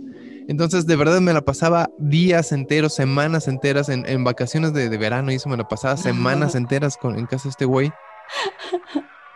Entonces, 0.48 0.86
de 0.86 0.96
verdad 0.96 1.20
me 1.20 1.32
la 1.32 1.42
pasaba 1.42 1.88
días 2.00 2.50
enteros, 2.50 2.96
semanas 2.96 3.46
enteras 3.46 3.90
en, 3.90 4.04
en 4.08 4.24
vacaciones 4.24 4.72
de, 4.72 4.88
de, 4.88 4.98
verano 4.98 5.30
y 5.30 5.36
eso 5.36 5.48
me 5.48 5.56
la 5.56 5.68
pasaba 5.68 5.96
semanas 5.96 6.56
enteras 6.56 6.96
con, 6.96 7.16
en 7.16 7.26
casa 7.26 7.44
de 7.44 7.50
este 7.50 7.64
güey. 7.64 7.92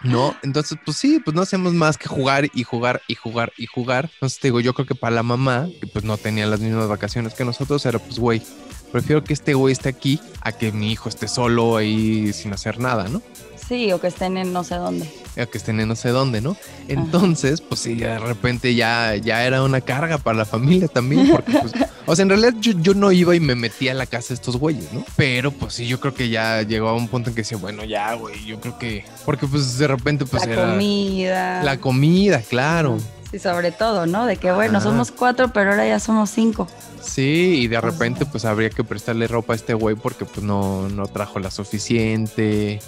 ¿No? 0.03 0.35
Entonces, 0.43 0.79
pues 0.85 0.97
sí, 0.97 1.21
pues 1.25 1.37
no 1.37 1.43
hacemos 1.43 1.75
más 1.75 1.97
que 1.97 2.09
jugar 2.09 2.49
y 2.55 2.65
jugar 2.65 3.03
y 3.07 3.15
jugar 3.15 3.53
y 3.57 3.67
jugar. 3.67 4.11
Entonces, 4.15 4.41
te 4.41 4.49
digo, 4.49 4.59
yo 4.59 4.75
creo 4.75 4.87
que 4.87 4.95
para 4.97 5.15
la 5.15 5.23
mamá, 5.23 5.69
que 5.81 5.87
pues 5.87 6.05
no 6.05 6.17
tenía 6.17 6.47
las 6.47 6.59
mismas 6.59 6.89
vacaciones 6.89 7.35
que 7.35 7.45
nosotros, 7.45 7.85
era 7.87 7.99
pues, 7.99 8.19
güey, 8.19 8.43
prefiero 8.91 9.25
que 9.25 9.33
este 9.33 9.55
güey 9.55 9.73
esté 9.73 9.89
aquí 9.89 10.21
a 10.43 10.53
que 10.53 10.73
mi 10.73 10.93
hijo 10.93 11.09
esté 11.09 11.29
solo 11.29 11.77
ahí 11.77 12.33
sin 12.33 12.53
hacer 12.53 12.79
nada, 12.79 13.09
¿no? 13.09 13.23
Sí, 13.71 13.93
o 13.93 14.01
que 14.01 14.09
estén 14.09 14.37
en 14.37 14.53
no 14.53 14.65
sé 14.65 14.75
dónde. 14.75 15.09
O 15.41 15.49
que 15.49 15.57
estén 15.57 15.79
en 15.79 15.87
no 15.87 15.95
sé 15.95 16.09
dónde, 16.09 16.41
¿no? 16.41 16.57
Entonces, 16.89 17.61
pues 17.61 17.81
sí, 17.81 17.95
de 17.95 18.19
repente 18.19 18.75
ya, 18.75 19.15
ya 19.15 19.45
era 19.45 19.63
una 19.63 19.81
carga 19.81 20.19
para 20.19 20.39
la 20.39 20.45
familia 20.45 20.89
también, 20.89 21.31
porque 21.31 21.53
pues, 21.53 21.73
o 22.07 22.17
sea, 22.17 22.25
en 22.25 22.31
realidad 22.31 22.55
yo, 22.59 22.95
no 22.95 23.13
iba 23.13 23.37
y 23.37 23.39
me 23.39 23.55
metía 23.55 23.93
a 23.93 23.95
la 23.95 24.07
casa 24.07 24.31
de 24.31 24.35
estos 24.35 24.57
güeyes, 24.57 24.93
¿no? 24.93 25.05
Pero 25.15 25.53
pues 25.53 25.75
sí, 25.75 25.87
yo 25.87 26.01
creo 26.01 26.15
que 26.15 26.29
ya 26.29 26.63
llegó 26.63 26.89
a 26.89 26.95
un 26.95 27.07
punto 27.07 27.31
en 27.31 27.37
que 27.37 27.43
decía, 27.43 27.59
bueno, 27.59 27.85
ya, 27.85 28.13
güey, 28.15 28.45
yo 28.45 28.61
creo 28.61 28.77
que, 28.77 29.05
porque 29.25 29.47
pues 29.47 29.79
de 29.79 29.87
repente 29.87 30.25
pues 30.27 30.45
la 30.49 30.73
comida. 30.73 31.63
La 31.63 31.79
comida, 31.79 32.43
claro. 32.43 32.99
Sí, 33.31 33.39
sobre 33.39 33.71
todo, 33.71 34.07
¿no? 34.07 34.27
De 34.27 34.37
que 34.37 34.51
bueno, 34.51 34.81
somos 34.81 35.13
cuatro, 35.13 35.53
pero 35.53 35.71
ahora 35.71 35.87
ya 35.87 36.01
somos 36.01 36.31
cinco. 36.31 36.67
Sí, 37.01 37.61
y 37.63 37.69
de 37.69 37.81
repente 37.81 38.27
pues 38.27 38.45
habría 38.45 38.71
que 38.71 38.83
prestarle 38.83 39.29
ropa 39.29 39.53
a 39.53 39.57
este 39.57 39.75
güey 39.75 39.95
porque 39.95 40.25
pues 40.25 40.43
no, 40.43 40.89
no 40.89 41.07
trajo 41.07 41.39
la 41.39 41.51
suficiente. 41.51 42.81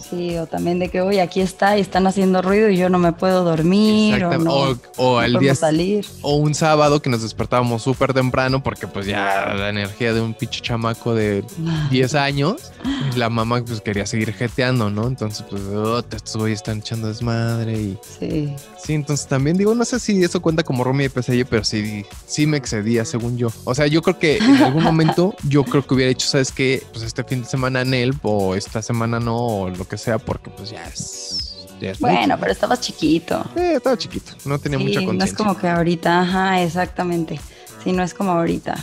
Sí, 0.00 0.36
o 0.38 0.46
también 0.46 0.78
de 0.78 0.88
que, 0.88 1.00
hoy 1.00 1.18
aquí 1.18 1.40
está 1.40 1.76
y 1.76 1.80
están 1.80 2.06
haciendo 2.06 2.42
ruido 2.42 2.68
y 2.68 2.76
yo 2.76 2.88
no 2.88 2.98
me 2.98 3.12
puedo 3.12 3.44
dormir. 3.44 4.24
O, 4.24 4.38
no, 4.38 4.78
o, 4.96 5.22
día. 5.38 5.54
Salir. 5.54 6.06
O 6.22 6.36
un 6.36 6.54
sábado 6.54 7.00
que 7.02 7.10
nos 7.10 7.22
despertábamos 7.22 7.82
súper 7.82 8.14
temprano 8.14 8.62
porque, 8.62 8.86
pues, 8.86 9.06
ya 9.06 9.54
la 9.54 9.68
energía 9.68 10.12
de 10.12 10.20
un 10.20 10.34
pinche 10.34 10.60
chamaco 10.60 11.14
de 11.14 11.44
10 11.90 12.14
años, 12.14 12.72
la 13.16 13.28
mamá, 13.28 13.62
pues, 13.64 13.80
quería 13.80 14.06
seguir 14.06 14.32
jeteando, 14.32 14.90
¿no? 14.90 15.06
Entonces, 15.06 15.44
pues, 15.48 15.62
oh, 15.62 15.98
estos 15.98 16.36
güeyes 16.36 16.60
están 16.60 16.78
echando 16.78 17.08
desmadre 17.08 17.72
y. 17.72 17.98
Sí. 18.18 18.54
Sí, 18.82 18.94
entonces 18.94 19.26
también 19.26 19.56
digo, 19.56 19.74
no 19.74 19.84
sé 19.84 19.98
si 20.00 20.22
eso 20.22 20.40
cuenta 20.40 20.62
como 20.62 20.84
Romy 20.84 21.04
de 21.04 21.10
Pesadilla, 21.10 21.44
pero 21.44 21.64
sí, 21.64 22.04
sí 22.26 22.46
me 22.46 22.56
excedía, 22.56 23.04
según 23.04 23.36
yo. 23.36 23.48
O 23.64 23.74
sea, 23.74 23.86
yo 23.86 24.02
creo 24.02 24.18
que 24.18 24.38
en 24.38 24.56
algún 24.62 24.84
momento, 24.84 25.34
yo 25.48 25.64
creo 25.64 25.86
que 25.86 25.94
hubiera 25.94 26.10
hecho, 26.10 26.28
¿sabes 26.28 26.52
qué? 26.52 26.82
Pues 26.92 27.04
este 27.04 27.24
fin 27.24 27.42
de 27.42 27.48
semana 27.48 27.82
en 27.82 27.92
él, 27.94 28.14
o 28.22 28.54
esta 28.54 28.80
semana 28.80 29.20
no, 29.20 29.36
o 29.36 29.70
lo 29.70 29.84
que 29.88 29.98
sea, 29.98 30.18
porque 30.18 30.50
pues 30.50 30.70
ya 30.70 30.84
es. 30.84 31.64
bueno, 31.98 32.36
pero 32.38 32.52
estabas 32.52 32.80
chiquito. 32.80 33.44
Eh, 33.56 33.74
estaba 33.76 33.96
chiquito, 33.96 34.32
no 34.44 34.58
tenía 34.58 34.78
mucha 34.78 35.00
conciencia. 35.00 35.18
No 35.18 35.24
es 35.24 35.32
como 35.34 35.56
que 35.56 35.68
ahorita, 35.68 36.20
ajá, 36.20 36.62
exactamente. 36.62 37.40
Sí, 37.82 37.92
no 37.92 38.02
es 38.02 38.14
como 38.14 38.32
ahorita. 38.32 38.76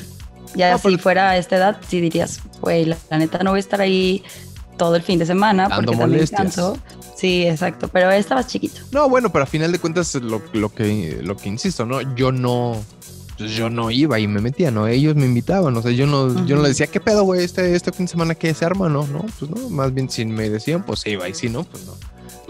Ya 0.55 0.77
si 0.77 0.97
fuera 0.97 1.31
a 1.31 1.37
esta 1.37 1.57
edad, 1.57 1.77
sí 1.87 1.99
dirías, 1.99 2.39
güey, 2.61 2.85
la, 2.85 2.97
neta 3.17 3.43
no 3.43 3.51
voy 3.51 3.57
a 3.57 3.59
estar 3.59 3.81
ahí 3.81 4.23
todo 4.77 4.95
el 4.95 5.01
fin 5.01 5.19
de 5.19 5.25
semana 5.25 5.69
porque 5.69 5.95
también 5.95 6.27
canso. 6.27 6.77
Sí, 7.15 7.47
exacto, 7.47 7.87
pero 7.87 8.11
estabas 8.11 8.47
chiquito. 8.47 8.81
No, 8.91 9.07
bueno, 9.09 9.31
pero 9.31 9.43
a 9.43 9.47
final 9.47 9.71
de 9.71 9.79
cuentas 9.79 10.15
lo, 10.15 10.41
lo, 10.53 10.73
que, 10.73 11.19
lo 11.21 11.37
que 11.37 11.49
insisto, 11.49 11.85
¿no? 11.85 12.01
Yo 12.15 12.31
no, 12.31 12.83
pues 13.37 13.51
yo 13.51 13.69
no 13.69 13.91
iba 13.91 14.19
y 14.19 14.27
me 14.27 14.41
metía, 14.41 14.71
¿no? 14.71 14.87
Ellos 14.87 15.15
me 15.15 15.25
invitaban, 15.25 15.75
o 15.75 15.81
sea, 15.81 15.91
yo 15.91 16.07
no, 16.07 16.45
yo 16.45 16.55
no 16.55 16.61
les 16.61 16.71
decía, 16.71 16.87
¿qué 16.87 16.99
pedo, 16.99 17.23
güey? 17.23 17.43
Este, 17.43 17.75
este 17.75 17.91
fin 17.91 18.05
de 18.05 18.11
semana 18.11 18.35
que 18.35 18.53
se 18.53 18.65
arma, 18.65 18.89
no, 18.89 19.05
no, 19.07 19.25
pues 19.39 19.51
no, 19.51 19.69
más 19.69 19.93
bien 19.93 20.09
si 20.09 20.25
me 20.25 20.49
decían, 20.49 20.85
pues 20.85 21.05
iba 21.05 21.27
y 21.27 21.33
si 21.33 21.49
no, 21.49 21.63
pues 21.63 21.85
no. 21.85 21.93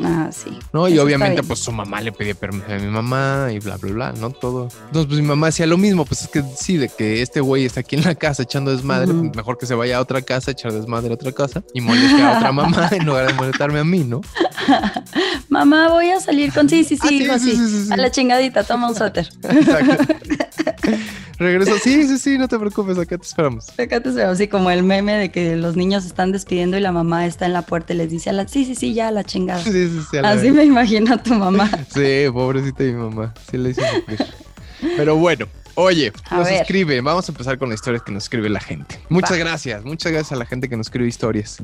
Ah, 0.03 0.29
sí. 0.31 0.57
No, 0.73 0.87
y 0.87 0.97
obviamente, 0.99 1.43
pues 1.43 1.59
su 1.59 1.71
mamá 1.71 2.01
le 2.01 2.11
pedía 2.11 2.35
permiso 2.35 2.65
a 2.69 2.77
mi 2.77 2.87
mamá 2.87 3.49
y 3.51 3.59
bla, 3.59 3.77
bla, 3.77 3.91
bla, 3.91 4.11
¿no? 4.13 4.29
Todo. 4.31 4.69
Entonces, 4.87 5.07
pues 5.07 5.19
mi 5.21 5.27
mamá 5.27 5.47
hacía 5.47 5.65
lo 5.65 5.77
mismo, 5.77 6.05
pues 6.05 6.23
es 6.23 6.27
que 6.27 6.43
sí, 6.57 6.77
de 6.77 6.89
que 6.89 7.21
este 7.21 7.41
güey 7.41 7.65
está 7.65 7.79
aquí 7.81 7.95
en 7.95 8.03
la 8.03 8.15
casa 8.15 8.43
echando 8.43 8.71
desmadre, 8.71 9.13
pues, 9.13 9.35
mejor 9.35 9.57
que 9.57 9.65
se 9.65 9.75
vaya 9.75 9.97
a 9.97 10.01
otra 10.01 10.21
casa, 10.21 10.51
echar 10.51 10.73
desmadre 10.73 11.11
a 11.11 11.13
otra 11.13 11.31
casa 11.31 11.63
y 11.73 11.81
moleste 11.81 12.21
a 12.21 12.37
otra 12.37 12.51
mamá 12.51 12.89
en 12.91 13.05
lugar 13.05 13.27
de 13.27 13.33
molestarme 13.33 13.79
a 13.79 13.83
mí, 13.83 14.03
¿no? 14.03 14.21
mamá, 15.49 15.89
voy 15.89 16.11
a 16.11 16.19
salir 16.19 16.51
con 16.53 16.69
sí, 16.69 16.83
sí, 16.83 16.97
sí, 16.97 17.27
ah, 17.29 17.39
sí, 17.39 17.87
a 17.91 17.97
la 17.97 18.11
chingadita, 18.11 18.63
toma 18.63 18.89
un 18.89 18.95
suéter. 18.95 19.29
Exacto. 19.43 20.05
Regreso. 21.37 21.73
Sí, 21.83 22.07
sí, 22.07 22.17
sí, 22.17 22.37
no 22.37 22.47
te 22.47 22.57
preocupes, 22.57 22.97
acá 22.97 23.17
te 23.17 23.25
esperamos. 23.25 23.69
Acá 23.71 23.99
te 24.01 24.09
esperamos, 24.09 24.35
así 24.35 24.47
como 24.47 24.71
el 24.71 24.83
meme 24.83 25.13
de 25.15 25.31
que 25.31 25.55
los 25.57 25.75
niños 25.75 26.05
están 26.05 26.31
despidiendo 26.31 26.77
y 26.77 26.81
la 26.81 26.91
mamá 26.91 27.25
está 27.25 27.45
en 27.45 27.53
la 27.53 27.61
puerta 27.63 27.93
y 27.93 27.97
les 27.97 28.09
dice 28.09 28.29
a 28.29 28.33
la, 28.33 28.47
sí, 28.47 28.63
sí, 28.65 28.75
sí, 28.75 28.93
ya 28.93 29.11
la 29.11 29.23
chingada. 29.23 29.61
Sí, 29.63 29.71
sí, 29.71 29.99
sí, 30.11 30.17
Así 30.17 30.43
vez. 30.45 30.53
me 30.53 30.63
imagino 30.63 31.13
a 31.13 31.17
tu 31.21 31.33
mamá. 31.33 31.69
Sí, 31.93 32.25
pobrecita 32.31 32.83
mi 32.83 32.93
mamá. 32.93 33.33
Sí 33.49 33.57
le 33.57 33.71
hice 33.71 33.81
sufrir. 33.93 34.25
Pero 34.97 35.15
bueno, 35.17 35.47
oye, 35.75 36.13
A 36.29 36.37
nos 36.37 36.45
ver. 36.47 36.61
escribe. 36.61 37.01
Vamos 37.01 37.27
a 37.27 37.31
empezar 37.31 37.57
con 37.57 37.69
las 37.69 37.79
historias 37.79 38.03
que 38.03 38.11
nos 38.11 38.23
escribe 38.23 38.47
la 38.49 38.59
gente. 38.59 38.99
Muchas 39.09 39.31
Va. 39.33 39.37
gracias. 39.37 39.83
Muchas 39.83 40.11
gracias 40.11 40.31
a 40.31 40.35
la 40.37 40.45
gente 40.45 40.69
que 40.69 40.77
nos 40.77 40.87
escribe 40.87 41.07
historias 41.09 41.57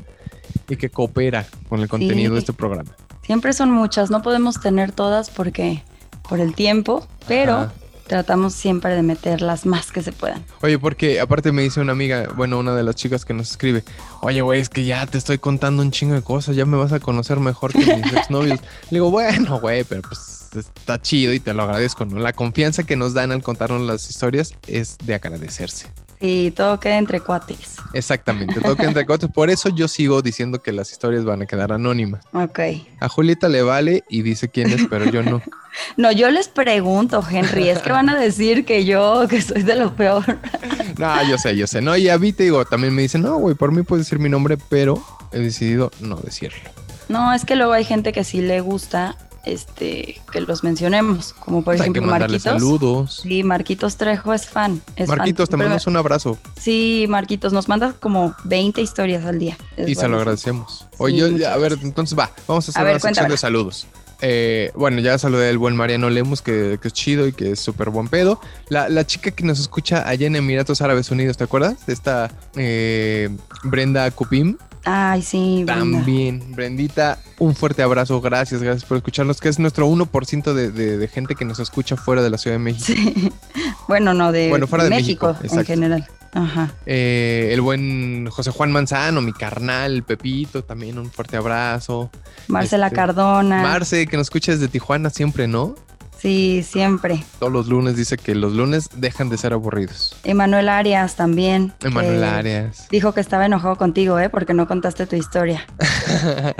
y 0.68 0.76
que 0.76 0.90
coopera 0.90 1.46
con 1.68 1.80
el 1.80 1.88
contenido 1.88 2.30
Sí. 2.30 2.34
de 2.34 2.38
este 2.40 2.52
programa. 2.52 2.90
Siempre 3.24 3.52
son 3.52 3.70
muchas, 3.70 4.10
no 4.10 4.20
podemos 4.22 4.60
tener 4.60 4.92
todas 4.92 5.30
porque 5.30 5.82
por 6.28 6.40
el 6.40 6.54
tiempo, 6.54 7.06
pero 7.28 7.52
Ajá. 7.54 7.72
Tratamos 8.06 8.54
siempre 8.54 8.94
de 8.94 9.02
meter 9.02 9.42
las 9.42 9.66
más 9.66 9.92
que 9.92 10.02
se 10.02 10.12
puedan. 10.12 10.44
Oye, 10.60 10.78
porque 10.78 11.20
aparte 11.20 11.52
me 11.52 11.62
dice 11.62 11.80
una 11.80 11.92
amiga, 11.92 12.28
bueno, 12.36 12.58
una 12.58 12.74
de 12.74 12.82
las 12.82 12.94
chicas 12.94 13.24
que 13.24 13.34
nos 13.34 13.50
escribe, 13.50 13.84
oye, 14.20 14.42
güey, 14.42 14.60
es 14.60 14.68
que 14.68 14.84
ya 14.84 15.06
te 15.06 15.18
estoy 15.18 15.38
contando 15.38 15.82
un 15.82 15.90
chingo 15.90 16.14
de 16.14 16.22
cosas, 16.22 16.56
ya 16.56 16.66
me 16.66 16.76
vas 16.76 16.92
a 16.92 17.00
conocer 17.00 17.40
mejor 17.40 17.72
que 17.72 17.78
mis 17.78 18.12
exnovios. 18.12 18.60
Le 18.90 18.98
digo, 18.98 19.10
bueno, 19.10 19.60
güey, 19.60 19.84
pero 19.84 20.02
pues 20.02 20.48
está 20.54 21.00
chido 21.00 21.32
y 21.32 21.40
te 21.40 21.54
lo 21.54 21.62
agradezco, 21.62 22.04
¿no? 22.04 22.18
La 22.18 22.32
confianza 22.32 22.84
que 22.84 22.96
nos 22.96 23.14
dan 23.14 23.32
al 23.32 23.42
contarnos 23.42 23.82
las 23.82 24.08
historias 24.10 24.54
es 24.66 24.98
de 25.04 25.14
agradecerse. 25.14 25.86
Y 26.24 26.52
todo 26.52 26.78
queda 26.78 26.98
entre 26.98 27.18
cuates. 27.18 27.78
Exactamente, 27.92 28.60
toca 28.60 28.84
entre 28.84 29.04
cuatro. 29.04 29.28
Por 29.28 29.50
eso 29.50 29.70
yo 29.70 29.88
sigo 29.88 30.22
diciendo 30.22 30.62
que 30.62 30.70
las 30.70 30.92
historias 30.92 31.24
van 31.24 31.42
a 31.42 31.46
quedar 31.46 31.72
anónimas. 31.72 32.24
Ok. 32.32 32.60
A 33.00 33.08
Julieta 33.08 33.48
le 33.48 33.62
vale 33.62 34.04
y 34.08 34.22
dice 34.22 34.48
quién 34.48 34.70
es, 34.70 34.82
pero 34.88 35.04
yo 35.06 35.22
no. 35.22 35.42
No, 35.96 36.12
yo 36.12 36.30
les 36.30 36.48
pregunto, 36.48 37.24
Henry, 37.28 37.70
es 37.70 37.78
que 37.78 37.90
van 37.90 38.10
a 38.10 38.14
decir 38.14 38.66
que 38.66 38.84
yo, 38.84 39.26
que 39.26 39.40
soy 39.40 39.62
de 39.62 39.74
lo 39.74 39.94
peor. 39.94 40.22
No, 40.98 41.28
yo 41.28 41.38
sé, 41.38 41.56
yo 41.56 41.66
sé. 41.66 41.80
No, 41.80 41.96
y 41.96 42.10
a 42.10 42.18
mí 42.18 42.34
te 42.34 42.42
digo, 42.42 42.66
también 42.66 42.94
me 42.94 43.00
dicen, 43.00 43.22
no, 43.22 43.38
güey, 43.38 43.54
por 43.54 43.72
mí 43.72 43.82
puedes 43.82 44.04
decir 44.04 44.18
mi 44.18 44.28
nombre, 44.28 44.58
pero 44.68 45.02
he 45.32 45.38
decidido 45.38 45.90
no 46.00 46.16
decirlo. 46.16 46.60
No, 47.08 47.32
es 47.32 47.46
que 47.46 47.56
luego 47.56 47.72
hay 47.72 47.84
gente 47.84 48.12
que 48.12 48.22
sí 48.22 48.42
le 48.42 48.60
gusta 48.60 49.16
este 49.44 50.20
que 50.30 50.40
los 50.40 50.62
mencionemos, 50.64 51.32
como 51.34 51.58
por 51.62 51.74
Pues 51.76 51.80
ejemplo 51.80 52.02
Marquitos. 52.02 52.42
saludos. 52.42 53.20
Sí, 53.22 53.42
Marquitos 53.42 53.96
Trejo 53.96 54.32
es 54.32 54.46
fan. 54.48 54.80
es 54.96 55.08
fan. 55.08 55.18
Marquitos, 55.18 55.48
te 55.48 55.56
mandamos 55.56 55.86
un 55.86 55.96
abrazo 55.96 56.38
Sí, 56.58 57.06
Marquitos, 57.08 57.52
nos 57.52 57.68
mandas 57.68 57.94
como 57.94 58.34
20 58.44 58.80
historias 58.80 59.24
al 59.24 59.38
día. 59.38 59.56
Es 59.76 59.88
y 59.88 59.94
se 59.94 60.08
lo 60.08 60.16
agradecemos. 60.18 60.86
Oye, 60.98 61.36
Sí, 61.38 61.44
a 61.44 61.56
ver, 61.56 61.78
entonces 61.82 62.18
va, 62.18 62.30
vamos 62.46 62.68
a 62.68 62.70
hacer 62.70 62.80
A 62.80 62.84
ver, 62.84 62.94
una 62.94 63.00
sección 63.00 63.28
de 63.28 63.36
saludos. 63.36 63.86
Eh, 64.24 64.70
bueno, 64.76 65.00
ya 65.00 65.18
saludé 65.18 65.48
al 65.50 65.58
buen 65.58 65.74
Mariano 65.74 66.08
Lemus, 66.08 66.42
que, 66.42 66.78
que 66.80 66.86
es 66.86 66.94
chido 66.94 67.26
y 67.26 67.32
que 67.32 67.50
es 67.52 67.58
súper 67.60 67.90
buen 67.90 68.06
pedo. 68.06 68.40
La, 68.68 68.88
la 68.88 69.04
chica 69.04 69.32
que 69.32 69.42
nos 69.42 69.58
escucha 69.58 70.08
allá 70.08 70.28
en 70.28 70.36
Emiratos 70.36 70.80
Árabes 70.80 71.10
Unidos, 71.10 71.36
¿te 71.36 71.42
acuerdas? 71.42 71.74
Esta 71.88 72.30
eh, 72.54 73.28
Brenda 73.64 74.08
Cupim. 74.12 74.56
Ay, 74.84 75.22
sí. 75.22 75.62
Brenda. 75.64 75.98
También, 75.98 76.42
Brendita, 76.54 77.18
un 77.38 77.54
fuerte 77.54 77.82
abrazo. 77.82 78.20
Gracias, 78.20 78.62
gracias 78.62 78.84
por 78.84 78.96
escucharnos, 78.96 79.40
que 79.40 79.48
es 79.48 79.58
nuestro 79.58 79.88
1% 79.88 80.52
de, 80.52 80.70
de, 80.70 80.98
de 80.98 81.08
gente 81.08 81.34
que 81.34 81.44
nos 81.44 81.58
escucha 81.60 81.96
fuera 81.96 82.22
de 82.22 82.30
la 82.30 82.38
Ciudad 82.38 82.56
de 82.56 82.62
México. 82.62 82.84
Sí. 82.86 83.32
Bueno, 83.88 84.14
no, 84.14 84.30
de, 84.30 84.48
Bueno, 84.48 84.68
fuera 84.68 84.84
de 84.84 84.90
México, 84.90 85.36
México, 85.42 85.58
en 85.60 85.66
general. 85.66 86.08
Ajá. 86.32 86.72
Eh, 86.86 87.50
el 87.52 87.60
buen 87.60 88.28
José 88.30 88.50
Juan 88.52 88.70
Manzano, 88.72 89.20
mi 89.20 89.32
carnal, 89.32 90.02
Pepito, 90.04 90.62
también 90.64 90.98
un 90.98 91.10
fuerte 91.10 91.36
abrazo. 91.36 92.10
Marcela 92.48 92.86
Este, 92.86 92.96
Cardona. 92.96 93.60
Marce, 93.60 94.06
que 94.06 94.16
nos 94.16 94.26
escucha 94.26 94.52
desde 94.52 94.68
Tijuana 94.68 95.10
siempre, 95.10 95.46
¿no? 95.48 95.74
Sí, 96.22 96.64
siempre. 96.66 97.24
Todos 97.40 97.52
los 97.52 97.66
lunes 97.66 97.96
dice 97.96 98.16
que 98.16 98.36
los 98.36 98.52
lunes 98.52 98.88
dejan 98.94 99.28
de 99.28 99.36
ser 99.36 99.52
aburridos. 99.52 100.16
Emanuel 100.22 100.68
Arias 100.68 101.16
también. 101.16 101.72
Emanuel 101.82 102.22
Arias. 102.22 102.86
Dijo 102.90 103.12
que 103.12 103.20
estaba 103.20 103.44
enojado 103.46 103.76
contigo, 103.76 104.18
¿eh? 104.20 104.30
Porque 104.30 104.54
no 104.54 104.68
contaste 104.68 105.06
tu 105.06 105.16
historia. 105.16 105.66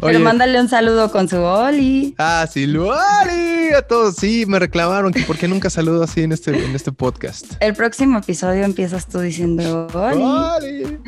Pero 0.00 0.20
mándale 0.20 0.58
un 0.60 0.68
saludo 0.68 1.12
con 1.12 1.28
su 1.28 1.36
Oli. 1.36 2.14
Ah, 2.18 2.46
sí, 2.50 2.66
Luari, 2.66 3.72
a 3.76 3.82
todos. 3.82 4.16
Sí, 4.16 4.46
me 4.46 4.58
reclamaron 4.58 5.12
que 5.12 5.22
por 5.22 5.36
qué 5.36 5.46
nunca 5.46 5.68
saludo 5.68 6.04
así 6.04 6.22
en 6.22 6.32
este, 6.32 6.64
en 6.64 6.74
este 6.74 6.92
podcast. 6.92 7.52
El 7.60 7.74
próximo 7.74 8.18
episodio 8.18 8.64
empiezas 8.64 9.06
tú 9.06 9.20
diciendo 9.20 9.86
Oli. 9.92 10.22
Oli. 10.22 10.98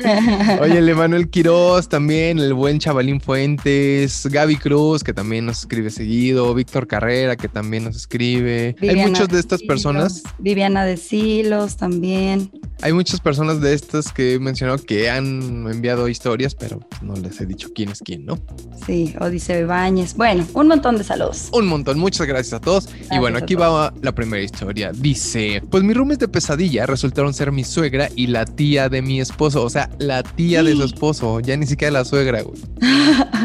Oye, 0.61 0.77
el 0.77 0.89
Emanuel 0.89 1.29
Quiroz 1.29 1.89
también, 1.89 2.37
el 2.37 2.53
buen 2.53 2.77
Chavalín 2.77 3.19
Fuentes, 3.21 4.27
Gaby 4.29 4.57
Cruz, 4.57 5.03
que 5.03 5.13
también 5.13 5.45
nos 5.47 5.59
escribe 5.59 5.89
seguido, 5.89 6.53
Víctor 6.53 6.85
Carrera, 6.85 7.06
que 7.07 7.47
también 7.47 7.85
nos 7.85 7.95
escribe. 7.95 8.75
hay 8.81 8.89
Viviana 8.89 9.09
muchas 9.09 9.27
de 9.29 9.39
estas 9.39 9.59
Silos, 9.59 9.67
personas, 9.67 10.23
Viviana 10.39 10.85
de 10.85 10.97
Silos 10.97 11.77
también. 11.77 12.51
hay 12.81 12.93
muchas 12.93 13.19
personas 13.21 13.61
de 13.61 13.73
estas 13.73 14.11
que 14.11 14.33
he 14.33 14.39
mencionado 14.39 14.77
que 14.83 15.09
han 15.09 15.67
enviado 15.71 16.07
historias, 16.09 16.53
pero 16.55 16.79
no 17.01 17.13
les 17.15 17.39
he 17.39 17.45
dicho 17.45 17.69
quién 17.73 17.89
es 17.89 17.99
quién, 17.99 18.25
¿no? 18.25 18.37
Sí, 18.85 19.15
Odiseo 19.19 19.59
Ibáñez. 19.61 20.15
Bueno, 20.15 20.45
un 20.53 20.67
montón 20.67 20.97
de 20.97 21.03
saludos. 21.03 21.49
Un 21.53 21.67
montón, 21.67 21.97
muchas 21.97 22.27
gracias 22.27 22.53
a 22.53 22.59
todos. 22.59 22.89
y 23.11 23.17
bueno, 23.19 23.37
aquí 23.37 23.55
va 23.55 23.93
la 24.01 24.13
primera 24.13 24.43
historia. 24.43 24.91
Dice, 24.93 25.61
pues 25.69 25.83
mis 25.83 25.95
roomies 25.95 26.19
de 26.19 26.27
pesadilla 26.27 26.85
resultaron 26.85 27.33
ser 27.33 27.51
mi 27.51 27.63
suegra 27.63 28.09
y 28.15 28.27
la 28.27 28.45
tía 28.45 28.89
de 28.89 29.01
mi 29.01 29.21
esposo. 29.21 29.63
O 29.63 29.69
sea, 29.69 29.89
la 29.99 30.23
tía 30.23 30.61
de 30.63 30.73
su 30.73 30.83
esposo, 30.83 31.39
ya 31.39 31.55
ni 31.55 31.65
siquiera 31.65 31.91
la 31.91 32.05
suegra, 32.05 32.41
güey. 32.41 32.59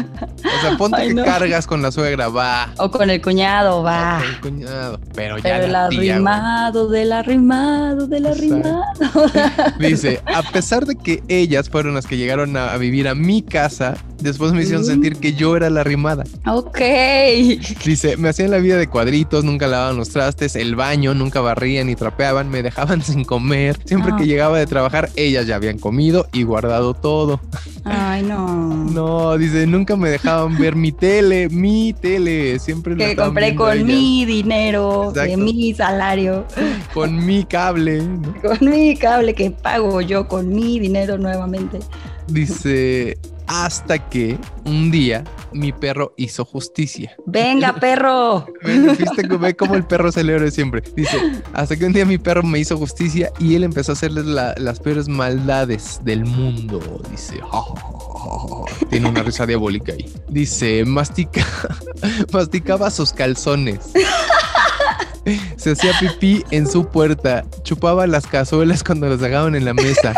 O 0.63 0.67
sea, 0.69 0.77
ponte 0.77 1.01
Ay, 1.01 1.07
que 1.09 1.13
no. 1.15 1.25
cargas 1.25 1.67
con 1.67 1.81
la 1.81 1.91
suegra, 1.91 2.29
va. 2.29 2.69
O 2.77 2.89
con 2.89 3.09
el 3.09 3.21
cuñado, 3.21 3.83
va. 3.83 4.19
Con 4.19 4.29
el 4.29 4.39
cuñado. 4.61 4.99
Pero 5.13 5.37
ya 5.37 5.43
Pero 5.43 5.65
el 5.65 5.71
la 5.73 5.89
tía, 5.89 5.99
güey. 5.99 6.89
del 6.89 7.11
arrimado, 7.11 8.07
del 8.07 8.25
arrimado. 8.25 8.85
Dice, 9.79 10.21
a 10.25 10.41
pesar 10.43 10.85
de 10.85 10.95
que 10.95 11.23
ellas 11.27 11.69
fueron 11.69 11.93
las 11.95 12.07
que 12.07 12.17
llegaron 12.17 12.55
a, 12.57 12.73
a 12.73 12.77
vivir 12.77 13.07
a 13.07 13.15
mi 13.15 13.41
casa, 13.41 13.95
después 14.23 14.53
me 14.53 14.63
hicieron 14.63 14.83
sentir 14.85 15.17
que 15.17 15.33
yo 15.33 15.55
era 15.55 15.69
la 15.69 15.81
arrimada. 15.81 16.23
ok. 16.47 16.79
Dice, 17.85 18.17
me 18.17 18.29
hacían 18.29 18.49
la 18.51 18.57
vida 18.57 18.77
de 18.77 18.87
cuadritos, 18.87 19.43
nunca 19.43 19.67
lavaban 19.67 19.97
los 19.97 20.09
trastes, 20.09 20.55
el 20.55 20.75
baño, 20.75 21.13
nunca 21.13 21.41
barrían 21.41 21.87
ni 21.87 21.95
trapeaban, 21.95 22.49
me 22.49 22.63
dejaban 22.63 23.01
sin 23.03 23.23
comer. 23.23 23.77
Siempre 23.85 24.11
Ah. 24.13 24.17
que 24.17 24.25
llegaba 24.25 24.57
de 24.57 24.65
trabajar, 24.65 25.09
ellas 25.15 25.45
ya 25.47 25.55
habían 25.55 25.77
comido 25.77 26.27
y 26.33 26.43
guardado 26.43 26.93
todo. 26.93 27.39
Ay, 27.85 28.23
no. 28.23 28.63
No, 28.93 29.37
dice, 29.37 29.65
nunca 29.65 29.95
me 29.95 30.09
dejaban 30.09 30.57
ver 30.57 30.75
mi 30.75 30.91
tele, 30.91 31.49
mi 31.49 31.93
tele. 31.93 32.59
Siempre 32.59 32.93
lo 32.93 32.99
que 32.99 33.15
compré 33.15 33.55
con 33.55 33.83
mi 33.85 34.23
dinero, 34.25 35.11
de 35.13 35.35
mi 35.35 35.73
salario, 35.73 36.45
Con 36.93 37.25
mi 37.25 37.43
cable. 37.43 38.01
¿no? 38.03 38.33
con 38.41 38.69
mi 38.69 38.95
cable 38.95 39.33
que 39.33 39.49
pago 39.51 39.99
yo 40.01 40.27
con 40.27 40.49
mi 40.53 40.79
dinero 40.79 41.17
nuevamente. 41.17 41.79
Dice, 42.27 43.17
hasta 43.47 43.97
que 44.09 44.37
un 44.65 44.91
día 44.91 45.23
mi 45.51 45.71
perro 45.71 46.13
hizo 46.17 46.45
justicia. 46.45 47.15
Venga, 47.25 47.73
perro. 47.79 48.45
¿Viste 48.63 49.27
que 49.27 49.37
ve 49.37 49.55
cómo 49.55 49.75
el 49.75 49.85
perro 49.85 50.09
héroe 50.15 50.51
siempre? 50.51 50.81
Dice, 50.95 51.17
hasta 51.53 51.75
que 51.75 51.85
un 51.85 51.93
día 51.93 52.05
mi 52.05 52.17
perro 52.17 52.43
me 52.43 52.59
hizo 52.59 52.77
justicia 52.77 53.31
y 53.39 53.55
él 53.55 53.63
empezó 53.63 53.91
a 53.91 53.93
hacerles 53.93 54.25
la- 54.25 54.55
las 54.57 54.79
peores 54.79 55.07
maldades 55.07 55.99
del 56.03 56.25
mundo. 56.25 57.01
Dice, 57.11 57.39
tiene 58.89 59.09
una 59.09 59.23
risa 59.23 59.45
diabólica 59.45 59.93
ahí. 59.93 60.11
Dice, 60.29 60.83
mastica, 60.85 61.45
masticaba 62.31 62.89
sus 62.91 63.13
calzones. 63.13 63.79
Se 65.55 65.71
hacía 65.71 65.93
pipí 66.01 66.43
en 66.51 66.67
su 66.69 66.85
puerta, 66.85 67.45
chupaba 67.63 68.05
las 68.07 68.27
cazuelas 68.27 68.83
cuando 68.83 69.07
las 69.07 69.21
dejaban 69.21 69.55
en 69.55 69.63
la 69.63 69.73
mesa. 69.73 70.13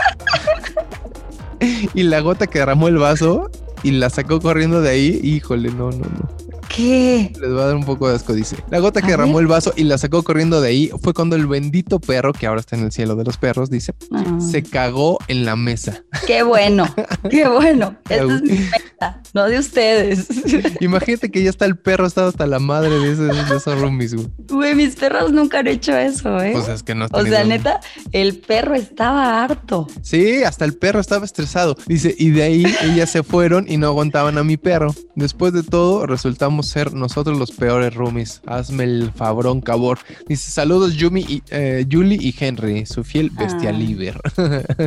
Y 1.94 2.04
la 2.04 2.20
gota 2.22 2.48
que 2.48 2.60
derramó 2.60 2.88
el 2.88 2.98
vaso 2.98 3.50
y 3.84 3.92
la 3.92 4.10
sacó 4.10 4.40
corriendo 4.40 4.82
de 4.82 4.90
ahí, 4.90 5.20
híjole, 5.24 5.70
no, 5.70 5.92
no, 5.92 6.06
no. 6.06 6.45
¿Qué? 6.76 7.32
Les 7.40 7.54
va 7.54 7.64
a 7.64 7.66
dar 7.68 7.76
un 7.76 7.86
poco 7.86 8.10
de 8.10 8.16
asco, 8.16 8.34
dice. 8.34 8.58
La 8.70 8.80
gota 8.80 9.02
que 9.02 9.08
derramó 9.08 9.40
el 9.40 9.48
vaso 9.48 9.74
y 9.78 9.86
la 9.86 9.98
sacó 9.98 10.24
corriendo 10.24 10.60
de 10.60 10.70
ahí 10.70 10.92
fue 11.02 11.14
cuando 11.14 11.38
el 11.38 11.48
bendito 11.48 12.00
perro, 12.00 12.34
que 12.34 12.48
ahora 12.48 12.60
está 12.60 12.76
en 12.76 12.84
el 12.84 12.92
cielo 12.92 13.16
de 13.16 13.24
los 13.24 13.38
perros, 13.38 13.70
dice, 13.70 13.94
Ah, 14.12 14.24
se 14.40 14.62
cagó 14.62 15.18
en 15.28 15.46
la 15.46 15.56
mesa. 15.56 16.04
Qué 16.28 16.44
bueno, 16.44 16.86
qué 17.30 17.48
bueno. 17.48 17.96
Esta 18.10 18.36
es 18.36 18.42
mi 18.42 18.60
meta, 18.60 19.22
no 19.34 19.46
de 19.46 19.60
ustedes. 19.60 20.28
Imagínate 20.82 21.32
que 21.32 21.44
ya 21.44 21.50
está 21.50 21.66
el 21.66 21.78
perro, 21.78 22.06
estaba 22.06 22.28
hasta 22.28 22.46
la 22.46 22.60
madre 22.60 23.00
de, 23.00 23.12
ese, 23.14 23.24
de 23.24 23.56
esos 23.56 23.80
roomies, 23.80 24.14
güey. 24.14 24.28
Güey, 24.50 24.76
mis 24.76 24.96
perros 24.98 25.32
nunca 25.32 25.60
han 25.60 25.68
hecho 25.68 25.96
eso, 25.96 26.42
¿eh? 26.42 26.52
Pues 26.54 26.68
es 26.68 26.84
que 26.84 26.94
no 26.94 27.06
has 27.06 27.12
O 27.14 27.24
sea, 27.26 27.46
neta, 27.46 27.80
el 28.12 28.38
perro 28.40 28.76
estaba 28.76 29.44
harto. 29.44 29.88
Sí, 30.02 30.44
hasta 30.44 30.66
el 30.66 30.74
perro 30.74 31.00
estaba 31.00 31.24
estresado. 31.24 31.78
Dice, 31.88 32.14
y 32.18 32.32
de 32.32 32.44
ahí 32.44 32.66
ellas 32.84 33.10
se 33.10 33.24
fueron 33.24 33.66
y 33.70 33.78
no 33.78 33.88
aguantaban 33.88 34.38
a 34.38 34.44
mi 34.44 34.58
perro. 34.58 34.94
Después 35.16 35.54
de 35.54 35.64
todo, 35.64 36.06
resultamos 36.06 36.65
podemos 36.66 36.68
ser 36.68 36.94
nosotros 36.94 37.38
los 37.38 37.52
peores 37.52 37.94
roomies. 37.94 38.42
Hazme 38.46 38.84
el 38.84 39.12
fabrón, 39.16 39.62
cabor. 39.62 40.00
Dice, 40.28 40.52
saludos 40.52 40.96
Yumi 40.96 41.22
y, 41.22 41.44
eh, 41.52 41.86
Julie 41.90 42.18
y 42.20 42.36
Henry, 42.38 42.86
su 42.86 43.04
fiel 43.04 43.30
bestia 43.30 43.74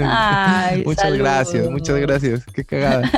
ah. 0.04 0.72
muchas 0.84 1.12
gracias, 1.14 1.70
muchas 1.70 1.96
gracias. 1.98 2.44
Qué 2.52 2.64
cagada. 2.64 3.10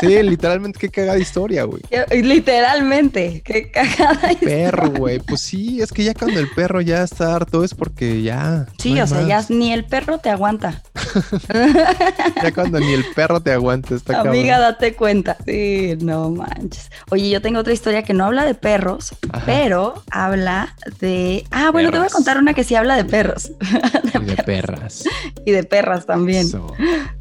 Sí, 0.00 0.22
literalmente 0.22 0.78
qué 0.78 0.88
cagada 0.88 1.18
historia, 1.18 1.64
güey. 1.64 1.82
Literalmente, 2.10 3.42
qué 3.44 3.70
cagada 3.70 4.32
historia. 4.32 4.70
Perro, 4.70 4.90
güey. 4.90 5.18
Pues 5.18 5.40
sí, 5.40 5.80
es 5.80 5.92
que 5.92 6.04
ya 6.04 6.14
cuando 6.14 6.40
el 6.40 6.50
perro 6.50 6.80
ya 6.80 7.02
está 7.02 7.34
harto 7.34 7.64
es 7.64 7.74
porque 7.74 8.22
ya. 8.22 8.66
Sí, 8.78 9.00
o 9.00 9.06
sea, 9.06 9.22
ya 9.22 9.44
ni 9.48 9.72
el 9.72 9.84
perro 9.84 10.18
te 10.18 10.30
aguanta. 10.30 10.82
ya 12.42 12.52
cuando 12.52 12.80
ni 12.80 12.92
el 12.92 13.04
perro 13.14 13.40
te 13.40 13.52
aguanta, 13.52 13.94
está 13.94 14.20
Amiga, 14.20 14.58
date 14.58 14.94
cuenta. 14.94 15.36
Sí, 15.44 15.96
no 16.00 16.30
manches. 16.30 16.90
Oye, 17.10 17.30
yo 17.30 17.40
tengo 17.40 17.60
otra 17.60 17.72
historia 17.72 18.02
que 18.04 18.14
no 18.14 18.24
habla 18.24 18.44
de 18.44 18.54
perros, 18.54 19.14
pero 19.44 20.02
habla 20.10 20.76
de. 21.00 21.44
Ah, 21.50 21.70
bueno, 21.72 21.90
te 21.90 21.98
voy 21.98 22.06
a 22.06 22.10
contar 22.10 22.38
una 22.38 22.54
que 22.54 22.64
sí 22.64 22.74
habla 22.74 22.96
de 22.96 23.04
perros. 23.04 23.50
de 24.12 24.20
y 24.20 24.24
de 24.24 24.36
perras. 24.36 25.04
Y 25.44 25.50
de 25.50 25.64
perras 25.64 26.06
también. 26.06 26.48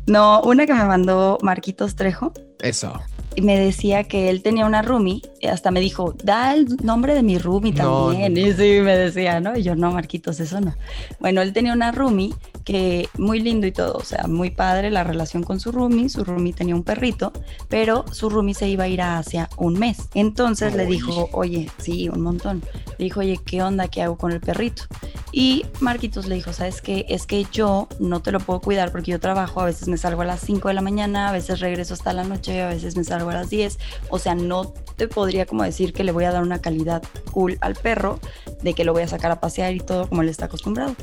No, 0.06 0.42
una 0.42 0.66
que 0.66 0.74
me 0.74 0.86
mandó 0.86 1.38
Marquitos 1.42 1.96
Trejo. 1.96 2.34
Eso 2.60 3.02
y 3.36 3.42
me 3.42 3.58
decía 3.58 4.04
que 4.04 4.30
él 4.30 4.42
tenía 4.42 4.66
una 4.66 4.82
roomie, 4.82 5.22
y 5.42 5.48
hasta 5.48 5.72
me 5.72 5.80
dijo, 5.80 6.16
da 6.24 6.54
el 6.54 6.68
nombre 6.84 7.14
de 7.16 7.24
mi 7.24 7.38
roomie 7.38 7.74
también. 7.74 8.38
Y 8.38 8.54
sí, 8.54 8.80
me 8.82 8.96
decía, 8.96 9.40
¿no? 9.40 9.58
Y 9.58 9.64
yo, 9.64 9.76
no, 9.76 9.92
Marquitos, 9.92 10.40
eso 10.40 10.62
no. 10.62 10.76
Bueno, 11.20 11.42
él 11.42 11.54
tenía 11.54 11.74
una 11.74 11.92
roomie 11.92 12.34
que 12.64 13.10
muy 13.18 13.40
lindo 13.40 13.68
y 13.68 13.72
todo, 13.72 13.94
o 13.96 14.04
sea, 14.04 14.28
muy 14.28 14.50
padre 14.50 14.92
la 14.92 15.04
relación 15.04 15.44
con 15.44 15.60
su 15.60 15.72
roomie, 15.72 16.10
su 16.10 16.24
roomie 16.24 16.54
tenía 16.54 16.76
un 16.76 16.84
perrito, 16.84 17.34
pero 17.70 18.06
su 18.12 18.30
roomie 18.30 18.54
se 18.54 18.68
iba 18.68 18.86
a 18.86 18.88
ir 18.88 19.02
a 19.02 19.18
Asia 19.18 19.50
un 19.58 19.78
mes. 19.80 20.10
Entonces 20.14 20.76
le 20.76 20.86
dijo, 20.86 21.30
oye, 21.34 21.70
sí, 21.78 22.10
un 22.10 22.22
montón. 22.22 22.64
Le 22.98 23.06
dijo, 23.06 23.20
oye, 23.22 23.40
¿qué 23.44 23.62
onda? 23.62 23.88
¿Qué 23.88 24.02
hago 24.02 24.18
con 24.18 24.32
el 24.32 24.40
perrito? 24.40 24.84
Y 25.32 25.66
Marquitos 25.80 26.28
le 26.28 26.36
dijo, 26.36 26.54
¿sabes 26.54 26.82
qué? 26.82 27.06
Es 27.10 27.26
que 27.26 27.46
yo 27.52 27.88
no 28.00 28.22
te 28.22 28.32
lo 28.32 28.40
puedo 28.40 28.62
cuidar 28.62 28.92
porque 28.92 29.12
yo 29.12 29.20
trabajo, 29.20 29.62
a 29.62 29.66
veces 29.66 29.88
me 29.88 29.98
salgo 29.98 30.22
a 30.22 30.26
las 30.26 30.42
5 30.42 30.68
de 30.68 30.74
la 30.76 30.82
mañana, 30.82 31.30
a 31.30 31.32
veces 31.32 31.60
regreso 31.60 31.96
hasta 31.96 32.14
la 32.14 32.24
noche, 32.24 32.62
a 32.62 32.70
veces 32.70 32.96
me 32.96 33.04
salgo 33.04 33.32
a 33.32 33.34
las 33.34 33.50
10. 33.50 33.80
O 34.10 34.20
sea, 34.20 34.36
no 34.36 34.74
te 34.96 35.08
podría 35.08 35.46
como 35.46 35.64
decir 35.64 35.92
que 35.92 36.04
le 36.04 36.12
voy 36.12 36.26
a 36.26 36.32
dar 36.32 36.44
una 36.44 36.60
calidad 36.60 37.02
cool 37.32 37.58
al 37.62 37.76
perro, 37.76 38.20
de 38.62 38.74
que 38.74 38.86
lo 38.86 38.94
voy 38.94 39.04
a 39.04 39.08
sacar 39.08 39.32
a 39.32 39.40
pasear 39.40 39.74
y 39.74 39.80
todo 39.80 40.08
como 40.08 40.22
él 40.22 40.30
está 40.30 40.46
acostumbrado. 40.46 40.96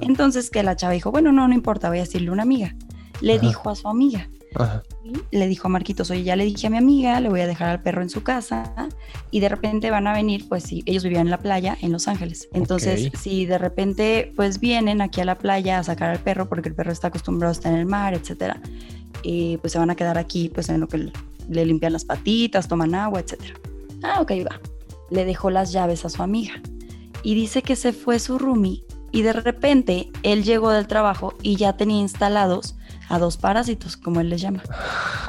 Entonces 0.00 0.48
que 0.48 0.62
la 0.62 0.76
chava 0.76 0.94
dijo, 1.02 1.10
bueno, 1.10 1.32
no, 1.32 1.48
no 1.48 1.54
importa, 1.54 1.88
voy 1.88 1.98
a 1.98 2.02
decirle 2.02 2.28
a 2.28 2.32
una 2.32 2.44
amiga. 2.44 2.76
Le 3.20 3.40
dijo 3.40 3.70
a 3.70 3.74
su 3.74 3.88
amiga, 3.88 4.28
le 5.32 5.48
dijo 5.48 5.66
a 5.66 5.70
Marquitos, 5.70 6.10
oye, 6.12 6.22
ya 6.22 6.36
le 6.36 6.44
dije 6.44 6.68
a 6.68 6.70
mi 6.70 6.76
amiga, 6.76 7.20
le 7.20 7.28
voy 7.28 7.40
a 7.40 7.46
dejar 7.48 7.70
al 7.70 7.82
perro 7.82 8.02
en 8.02 8.08
su 8.08 8.22
casa 8.22 8.72
y 9.32 9.40
de 9.40 9.48
repente 9.48 9.90
van 9.90 10.06
a 10.06 10.12
venir, 10.12 10.48
pues 10.48 10.62
si 10.62 10.84
ellos 10.86 11.02
vivían 11.02 11.26
en 11.26 11.30
la 11.30 11.38
playa 11.38 11.76
en 11.80 11.90
Los 11.90 12.06
Ángeles. 12.06 12.48
Entonces, 12.52 13.10
si 13.20 13.46
de 13.46 13.58
repente 13.58 14.32
pues 14.36 14.60
vienen 14.60 15.00
aquí 15.00 15.20
a 15.20 15.24
la 15.24 15.38
playa 15.38 15.80
a 15.80 15.82
sacar 15.82 16.10
al 16.10 16.20
perro 16.20 16.48
porque 16.48 16.68
el 16.68 16.74
perro 16.76 16.92
está 16.92 17.08
acostumbrado 17.08 17.50
a 17.50 17.52
estar 17.52 17.72
en 17.72 17.80
el 17.80 17.86
mar, 17.86 18.14
etcétera, 18.14 18.60
y 19.24 19.56
pues 19.56 19.72
se 19.72 19.80
van 19.80 19.90
a 19.90 19.96
quedar 19.96 20.18
aquí 20.18 20.50
pues 20.54 20.68
en 20.68 20.80
lo 20.80 20.86
que 20.86 21.10
le 21.48 21.66
limpian 21.66 21.92
las 21.92 22.04
patitas, 22.04 22.68
toman 22.68 22.94
agua, 22.94 23.20
etcétera. 23.20 23.54
Ah, 24.04 24.20
ok, 24.20 24.32
va. 24.48 24.60
Le 25.10 25.24
dejó 25.24 25.50
las 25.50 25.72
llaves 25.72 26.04
a 26.04 26.08
su 26.08 26.22
amiga 26.22 26.62
y 27.24 27.34
dice 27.34 27.62
que 27.62 27.74
se 27.74 27.92
fue 27.92 28.20
su 28.20 28.38
roomie 28.38 28.84
y 29.12 29.22
de 29.22 29.34
repente 29.34 30.10
él 30.22 30.42
llegó 30.42 30.70
del 30.70 30.86
trabajo 30.86 31.34
y 31.42 31.56
ya 31.56 31.74
tenía 31.74 32.00
instalados 32.00 32.74
a 33.08 33.18
dos 33.18 33.36
parásitos, 33.36 33.96
como 33.96 34.20
él 34.20 34.30
les 34.30 34.40
llama. 34.40 34.62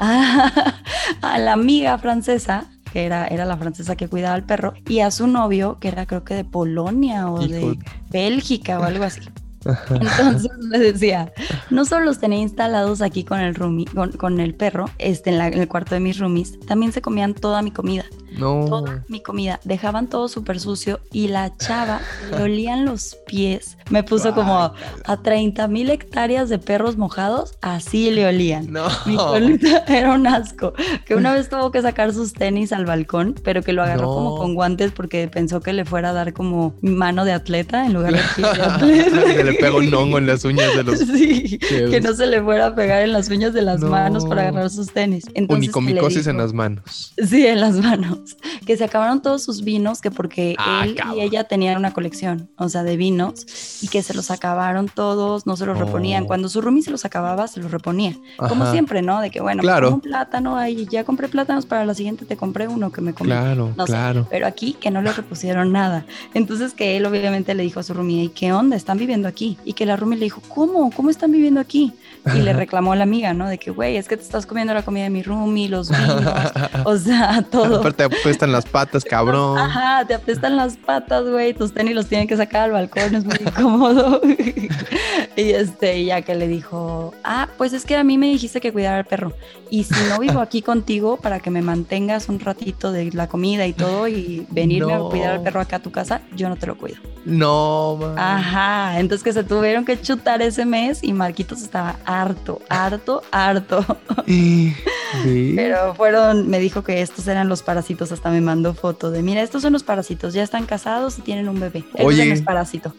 a 0.00 1.38
la 1.38 1.52
amiga 1.52 1.98
francesa, 1.98 2.64
que 2.92 3.04
era, 3.04 3.26
era 3.26 3.44
la 3.44 3.56
francesa 3.56 3.94
que 3.94 4.08
cuidaba 4.08 4.34
al 4.34 4.44
perro, 4.44 4.74
y 4.88 5.00
a 5.00 5.10
su 5.10 5.26
novio, 5.26 5.78
que 5.80 5.88
era 5.88 6.06
creo 6.06 6.24
que 6.24 6.34
de 6.34 6.44
Polonia 6.44 7.30
o 7.30 7.46
de 7.46 7.78
Bélgica 8.10 8.80
o 8.80 8.84
algo 8.84 9.04
así. 9.04 9.20
Entonces 9.90 10.50
le 10.58 10.78
decía, 10.78 11.32
no 11.70 11.84
solo 11.84 12.06
los 12.06 12.18
tenía 12.18 12.38
instalados 12.38 13.02
aquí 13.02 13.24
con 13.24 13.40
el 13.40 13.54
roomie, 13.54 13.86
con, 13.86 14.40
el 14.40 14.54
perro, 14.54 14.90
este, 14.98 15.30
en, 15.30 15.40
en, 15.40 15.54
el 15.54 15.68
cuarto 15.68 15.94
de 15.94 16.00
mis 16.00 16.18
roomies, 16.18 16.58
también 16.60 16.92
se 16.92 17.02
comían 17.02 17.34
toda 17.34 17.62
mi 17.62 17.70
comida. 17.70 18.04
No. 18.38 18.66
Toda 18.68 19.04
mi 19.08 19.20
comida. 19.20 19.60
Dejaban 19.64 20.08
todo 20.08 20.28
súper 20.28 20.60
sucio 20.60 21.00
y 21.12 21.28
la 21.28 21.56
chava 21.56 22.00
le 22.30 22.42
olían 22.42 22.84
los 22.84 23.16
pies. 23.26 23.76
Me 23.90 24.02
puso 24.02 24.34
como 24.34 24.72
a 25.04 25.22
30 25.22 25.68
mil 25.68 25.90
hectáreas 25.90 26.48
de 26.48 26.58
perros 26.58 26.96
mojados, 26.96 27.54
así 27.60 28.10
le 28.10 28.26
olían. 28.26 28.72
No. 28.72 28.86
Mi 29.06 29.16
colita 29.16 29.84
era 29.88 30.14
un 30.14 30.26
asco. 30.26 30.72
Que 31.04 31.14
una 31.14 31.34
vez 31.34 31.48
tuvo 31.48 31.70
que 31.70 31.82
sacar 31.82 32.12
sus 32.12 32.32
tenis 32.32 32.72
al 32.72 32.86
balcón, 32.86 33.34
pero 33.44 33.62
que 33.62 33.72
lo 33.72 33.82
agarró 33.82 34.14
como 34.14 34.36
con 34.36 34.54
guantes 34.54 34.92
porque 34.92 35.28
pensó 35.28 35.60
que 35.60 35.72
le 35.72 35.84
fuera 35.84 36.10
a 36.10 36.12
dar 36.12 36.32
como 36.32 36.74
mano 36.82 37.24
de 37.24 37.32
atleta 37.32 37.86
en 37.86 37.94
lugar 37.94 38.14
de 38.14 38.42
de 38.42 38.62
atleta. 38.62 39.34
que 39.34 39.44
le 39.44 39.52
pegó 39.54 39.78
un 39.78 39.92
hongo 39.94 40.18
en 40.18 40.26
las 40.26 40.44
uñas 40.44 40.74
de 40.76 40.82
los. 40.82 40.98
Sí, 41.14 41.58
que 41.58 42.00
no 42.00 42.14
se 42.14 42.26
le 42.26 42.42
fuera 42.42 42.68
a 42.68 42.74
pegar 42.74 43.02
en 43.02 43.12
las 43.12 43.28
uñas 43.28 43.52
de 43.52 43.62
las 43.62 43.80
manos 43.80 44.24
para 44.24 44.48
agarrar 44.48 44.70
sus 44.70 44.92
tenis. 44.92 45.24
Unicomicosis 45.48 46.26
en 46.26 46.38
las 46.38 46.52
manos. 46.52 47.14
Sí, 47.18 47.46
en 47.46 47.60
las 47.60 47.76
manos 47.76 48.36
que 48.64 48.76
se 48.76 48.84
acabaron 48.84 49.22
todos 49.22 49.42
sus 49.42 49.62
vinos, 49.62 50.00
que 50.00 50.10
porque 50.10 50.54
ah, 50.58 50.84
él 50.84 50.96
y 51.14 51.20
ella 51.20 51.44
tenían 51.44 51.76
una 51.76 51.92
colección, 51.92 52.50
o 52.56 52.68
sea, 52.68 52.82
de 52.82 52.96
vinos, 52.96 53.46
y 53.82 53.88
que 53.88 54.02
se 54.02 54.14
los 54.14 54.30
acabaron 54.30 54.88
todos, 54.88 55.46
no 55.46 55.56
se 55.56 55.66
los 55.66 55.78
reponían. 55.78 56.24
Oh. 56.24 56.26
Cuando 56.26 56.48
su 56.48 56.60
roomie 56.60 56.82
se 56.82 56.90
los 56.90 57.04
acababa, 57.04 57.48
se 57.48 57.60
los 57.60 57.70
reponía. 57.70 58.14
Como 58.36 58.70
siempre, 58.70 59.02
¿no? 59.02 59.20
De 59.20 59.30
que, 59.30 59.40
bueno, 59.40 59.62
claro. 59.62 59.92
un 59.92 60.00
plátano 60.00 60.56
ahí, 60.56 60.86
ya 60.90 61.04
compré 61.04 61.28
plátanos, 61.28 61.66
para 61.66 61.84
la 61.84 61.94
siguiente 61.94 62.24
te 62.24 62.36
compré 62.36 62.68
uno 62.68 62.90
que 62.92 63.00
me 63.00 63.14
comí. 63.14 63.30
Claro, 63.30 63.72
claro. 63.86 64.26
pero 64.30 64.46
aquí 64.46 64.74
que 64.74 64.90
no 64.90 65.02
le 65.02 65.12
repusieron 65.12 65.72
nada. 65.72 66.06
Entonces 66.34 66.74
que 66.74 66.96
él 66.96 67.06
obviamente 67.06 67.54
le 67.54 67.62
dijo 67.62 67.80
a 67.80 67.82
su 67.82 67.94
roomie, 67.94 68.24
¿y 68.24 68.28
qué 68.28 68.52
onda? 68.52 68.76
¿Están 68.76 68.98
viviendo 68.98 69.28
aquí? 69.28 69.58
Y 69.64 69.74
que 69.74 69.86
la 69.86 69.96
roomie 69.96 70.18
le 70.18 70.24
dijo, 70.24 70.42
¿cómo? 70.48 70.90
¿Cómo 70.90 71.10
están 71.10 71.32
viviendo 71.32 71.60
aquí? 71.60 71.92
Y 72.34 72.38
le 72.38 72.54
reclamó 72.54 72.92
a 72.92 72.96
la 72.96 73.02
amiga, 73.02 73.34
¿no? 73.34 73.48
De 73.48 73.58
que, 73.58 73.70
güey, 73.70 73.96
es 73.96 74.08
que 74.08 74.16
te 74.16 74.22
estás 74.22 74.46
comiendo 74.46 74.72
la 74.72 74.82
comida 74.82 75.04
de 75.04 75.10
mi 75.10 75.22
roomie, 75.22 75.68
los 75.68 75.90
vinos, 75.90 76.24
o 76.84 76.96
sea, 76.96 77.42
todo. 77.50 77.80
Aparte 77.80 78.04
apestan 78.04 78.50
las 78.50 78.64
patas, 78.64 79.04
cabrón. 79.10 79.58
Ajá, 79.58 80.06
te 80.06 80.14
apestan 80.14 80.56
las 80.56 80.76
patas, 80.76 81.24
güey, 81.24 81.52
tus 81.54 81.72
tenis 81.74 81.94
los 81.94 82.06
tienen 82.06 82.26
que 82.26 82.36
sacar 82.36 82.62
al 82.62 82.72
balcón, 82.72 83.14
es 83.14 83.24
muy 83.24 83.38
incómodo. 83.64 84.20
y 85.36 85.50
este, 85.50 86.04
ya 86.04 86.22
que 86.22 86.34
le 86.34 86.48
dijo, 86.48 87.14
ah, 87.24 87.48
pues 87.56 87.72
es 87.72 87.84
que 87.84 87.96
a 87.96 88.04
mí 88.04 88.18
me 88.18 88.28
dijiste 88.28 88.60
que 88.60 88.72
cuidara 88.72 88.98
al 88.98 89.04
perro. 89.04 89.32
Y 89.70 89.84
si 89.84 89.94
no 90.08 90.20
vivo 90.20 90.40
aquí 90.40 90.62
contigo 90.62 91.16
para 91.16 91.40
que 91.40 91.50
me 91.50 91.62
mantengas 91.62 92.28
un 92.28 92.38
ratito 92.38 92.92
de 92.92 93.10
la 93.12 93.28
comida 93.28 93.66
y 93.66 93.72
todo 93.72 94.06
y 94.06 94.46
venirme 94.50 94.94
a 94.94 95.00
cuidar 95.00 95.32
al 95.32 95.42
perro 95.42 95.60
acá 95.60 95.76
a 95.76 95.82
tu 95.82 95.90
casa, 95.90 96.20
yo 96.36 96.48
no 96.48 96.56
te 96.56 96.66
lo 96.66 96.76
cuido. 96.76 96.98
No, 97.24 97.98
man. 98.00 98.18
Ajá, 98.18 99.00
entonces 99.00 99.24
que 99.24 99.32
se 99.32 99.42
tuvieron 99.42 99.84
que 99.84 100.00
chutar 100.00 100.42
ese 100.42 100.64
mes 100.64 101.02
y 101.02 101.12
Marquitos 101.12 101.62
estaba 101.62 101.96
harto, 102.04 102.60
harto, 102.68 103.22
harto. 103.32 103.84
Pero 105.56 105.94
fueron, 105.94 106.48
me 106.48 106.58
dijo 106.58 106.82
que 106.82 107.00
estos 107.02 107.26
eran 107.28 107.48
los 107.48 107.62
parásitos, 107.62 108.12
hasta 108.12 108.30
me 108.30 108.40
mandó 108.40 108.74
foto 108.74 109.10
de, 109.10 109.22
mira, 109.22 109.42
estos 109.42 109.62
son 109.62 109.72
los 109.72 109.82
parásitos, 109.82 110.34
ya 110.34 110.42
están 110.42 110.66
casados 110.66 111.18
y 111.18 111.22
tienen 111.22 111.48
un 111.48 111.60
bebé. 111.60 111.84
Oye. 111.98 112.26
no 112.26 112.34
es 112.34 112.42
parásito. 112.42 112.92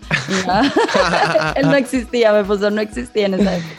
Él 1.56 1.68
no 1.68 1.76
existía, 1.76 2.34
me 2.34 2.44
puso, 2.44 2.70
no 2.70 2.82
existía 2.82 3.26
en 3.28 3.36
esa 3.36 3.58
época. 3.58 3.76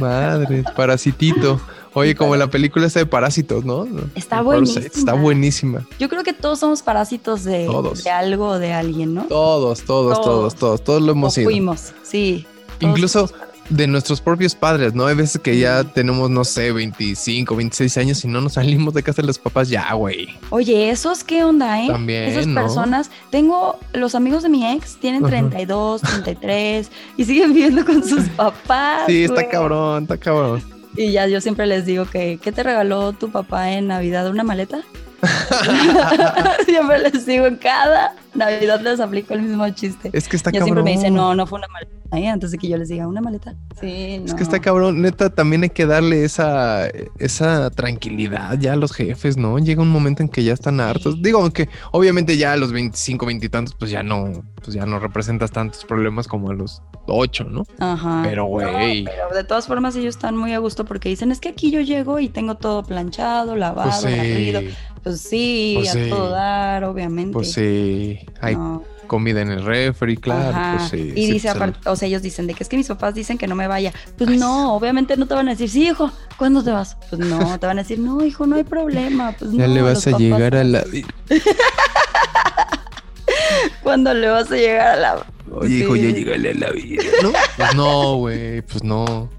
Madre, 0.00 0.64
parasitito. 0.74 1.60
Oye, 1.94 2.14
como 2.14 2.36
la 2.36 2.46
película 2.48 2.86
esta 2.86 3.00
de 3.00 3.06
Parásitos, 3.06 3.64
¿no? 3.64 3.86
Está 4.14 4.40
buenísima. 4.40 4.86
Está 4.86 5.12
buenísima. 5.14 5.86
Yo 5.98 6.08
creo 6.08 6.22
que 6.22 6.32
todos 6.32 6.60
somos 6.60 6.82
parásitos 6.82 7.44
de, 7.44 7.68
de 8.04 8.10
algo 8.10 8.48
o 8.48 8.58
de 8.58 8.72
alguien, 8.72 9.14
¿no? 9.14 9.24
Todos, 9.24 9.82
todos, 9.82 10.20
todos, 10.20 10.54
todos, 10.54 10.84
todos, 10.84 11.02
lo 11.02 11.12
hemos 11.12 11.34
sido. 11.34 11.46
Fuimos, 11.50 11.92
sí. 12.02 12.46
Incluso 12.80 13.30
de 13.68 13.86
nuestros 13.86 14.20
propios 14.20 14.54
padres, 14.54 14.94
¿no? 14.94 15.06
Hay 15.06 15.14
veces 15.14 15.40
que 15.40 15.58
ya 15.58 15.84
tenemos, 15.84 16.30
no 16.30 16.44
sé, 16.44 16.72
25, 16.72 17.54
26 17.54 17.98
años 17.98 18.24
y 18.24 18.28
no 18.28 18.40
nos 18.40 18.54
salimos 18.54 18.94
de 18.94 19.02
casa 19.02 19.22
de 19.22 19.28
los 19.28 19.38
papás 19.38 19.68
ya, 19.68 19.92
güey. 19.92 20.28
Oye, 20.50 20.90
esos 20.90 21.24
qué 21.24 21.44
onda, 21.44 21.82
¿eh? 21.82 21.88
También, 21.88 22.24
Esas 22.24 22.46
personas, 22.46 23.10
tengo 23.30 23.78
los 23.92 24.14
amigos 24.14 24.42
de 24.42 24.48
mi 24.48 24.66
ex, 24.66 24.96
tienen 24.96 25.22
32, 25.22 26.00
33 26.00 26.90
y 27.16 27.24
siguen 27.24 27.52
viviendo 27.52 27.84
con 27.84 28.02
sus 28.02 28.24
papás. 28.36 29.02
Sí, 29.06 29.24
está 29.24 29.48
cabrón, 29.48 30.04
está 30.04 30.16
cabrón. 30.16 30.62
Y 30.96 31.12
ya 31.12 31.26
yo 31.26 31.40
siempre 31.40 31.66
les 31.66 31.84
digo 31.86 32.06
que, 32.06 32.38
¿qué 32.42 32.50
te 32.50 32.62
regaló 32.62 33.12
tu 33.12 33.30
papá 33.30 33.72
en 33.72 33.86
Navidad? 33.88 34.28
¿Una 34.28 34.44
maleta? 34.44 34.80
siempre 36.64 36.98
les 37.00 37.26
digo 37.26 37.46
en 37.46 37.56
cada 37.56 38.14
Navidad 38.38 38.80
les 38.80 39.00
aplico 39.00 39.34
el 39.34 39.42
mismo 39.42 39.68
chiste. 39.70 40.10
Es 40.12 40.28
que 40.28 40.36
está 40.36 40.50
yo 40.50 40.60
cabrón. 40.60 40.76
siempre 40.76 40.82
me 40.84 40.96
dicen, 40.98 41.14
no, 41.14 41.34
no 41.34 41.46
fue 41.46 41.58
una 41.58 41.68
maleta. 41.68 42.32
antes 42.32 42.50
de 42.52 42.58
que 42.58 42.68
yo 42.68 42.76
les 42.78 42.88
diga, 42.88 43.06
¿una 43.06 43.20
maleta? 43.20 43.54
Sí, 43.80 44.22
Es 44.24 44.34
que 44.34 44.42
está 44.42 44.60
cabrón. 44.60 45.02
Neta, 45.02 45.30
también 45.30 45.62
hay 45.64 45.70
que 45.70 45.84
darle 45.86 46.24
esa, 46.24 46.88
esa 47.18 47.70
tranquilidad 47.70 48.58
ya 48.58 48.72
a 48.72 48.76
los 48.76 48.92
jefes, 48.92 49.36
¿no? 49.36 49.58
Llega 49.58 49.82
un 49.82 49.90
momento 49.90 50.22
en 50.22 50.28
que 50.28 50.42
ya 50.44 50.52
están 50.52 50.80
hartos. 50.80 51.20
Digo, 51.22 51.40
aunque 51.40 51.68
obviamente 51.92 52.36
ya 52.36 52.52
a 52.52 52.56
los 52.56 52.72
25, 52.72 53.26
20 53.26 53.46
y 53.46 53.48
tantos, 53.48 53.74
pues 53.74 53.90
ya 53.90 54.02
no, 54.02 54.42
pues 54.64 54.74
ya 54.74 54.86
no 54.86 54.98
representas 54.98 55.50
tantos 55.50 55.84
problemas 55.84 56.26
como 56.28 56.50
a 56.50 56.54
los 56.54 56.82
8, 57.06 57.44
¿no? 57.44 57.66
Ajá. 57.78 58.22
Pero, 58.24 58.46
güey. 58.46 59.04
pero 59.04 59.34
de 59.34 59.44
todas 59.44 59.66
formas, 59.66 59.96
ellos 59.96 60.14
están 60.16 60.36
muy 60.36 60.52
a 60.52 60.58
gusto 60.58 60.84
porque 60.84 61.08
dicen, 61.08 61.30
es 61.30 61.40
que 61.40 61.48
aquí 61.50 61.70
yo 61.70 61.80
llego 61.80 62.18
y 62.20 62.28
tengo 62.28 62.56
todo 62.56 62.82
planchado, 62.84 63.56
lavado, 63.56 63.90
Pues 63.90 64.12
sí. 64.12 64.16
barrido. 64.18 64.60
Pues 65.02 65.20
sí, 65.20 65.74
Pues 65.78 65.88
a 65.90 65.92
sí. 65.92 66.06
todo 66.10 66.30
dar, 66.30 66.84
obviamente. 66.84 67.32
Pues 67.32 67.52
sí, 67.52 68.18
hay 68.40 68.56
No. 68.56 68.82
comida 69.06 69.40
en 69.40 69.50
el 69.50 69.64
refri, 69.64 70.16
claro, 70.16 70.56
Ajá. 70.56 70.74
pues 70.78 70.90
sí. 70.90 71.12
y 71.16 71.26
sí, 71.26 71.32
dice 71.32 71.48
pues, 71.48 71.56
aparte, 71.56 71.88
o 71.88 71.96
sea, 71.96 72.08
ellos 72.08 72.20
dicen 72.22 72.46
de 72.46 72.54
que 72.54 72.62
es 72.62 72.68
que 72.68 72.76
mis 72.76 72.88
papás 72.88 73.14
dicen 73.14 73.38
que 73.38 73.46
no 73.46 73.54
me 73.54 73.66
vaya. 73.66 73.92
Pues 74.18 74.30
no, 74.30 74.74
obviamente 74.74 75.16
no 75.16 75.26
te 75.26 75.34
van 75.34 75.48
a 75.48 75.52
decir, 75.52 75.70
sí, 75.70 75.88
hijo, 75.88 76.10
¿cuándo 76.36 76.62
te 76.62 76.70
vas? 76.70 76.96
Pues 77.08 77.20
no, 77.20 77.58
te 77.58 77.66
van 77.66 77.78
a 77.78 77.82
decir, 77.82 77.98
no, 77.98 78.24
hijo, 78.24 78.46
no 78.46 78.56
hay 78.56 78.64
problema. 78.64 79.32
Pues 79.38 79.52
Ya 79.52 79.66
no, 79.66 79.74
le 79.74 79.82
vas 79.82 80.06
a 80.06 80.10
papás- 80.10 80.20
llegar 80.20 80.54
a 80.56 80.64
la... 80.64 80.84
¿Cuándo 83.82 84.12
le 84.14 84.28
vas 84.28 84.50
a 84.50 84.56
llegar 84.56 84.88
a 84.88 84.96
la. 84.96 85.26
Oye, 85.50 85.76
hijo, 85.76 85.96
ya 85.96 86.10
llegale 86.10 86.50
a 86.50 86.54
la 86.54 86.70
vida, 86.72 87.02
¿no? 87.22 87.32
Pues 87.56 87.74
no, 87.74 88.16
güey, 88.16 88.60
pues 88.62 88.84
no. 88.84 89.30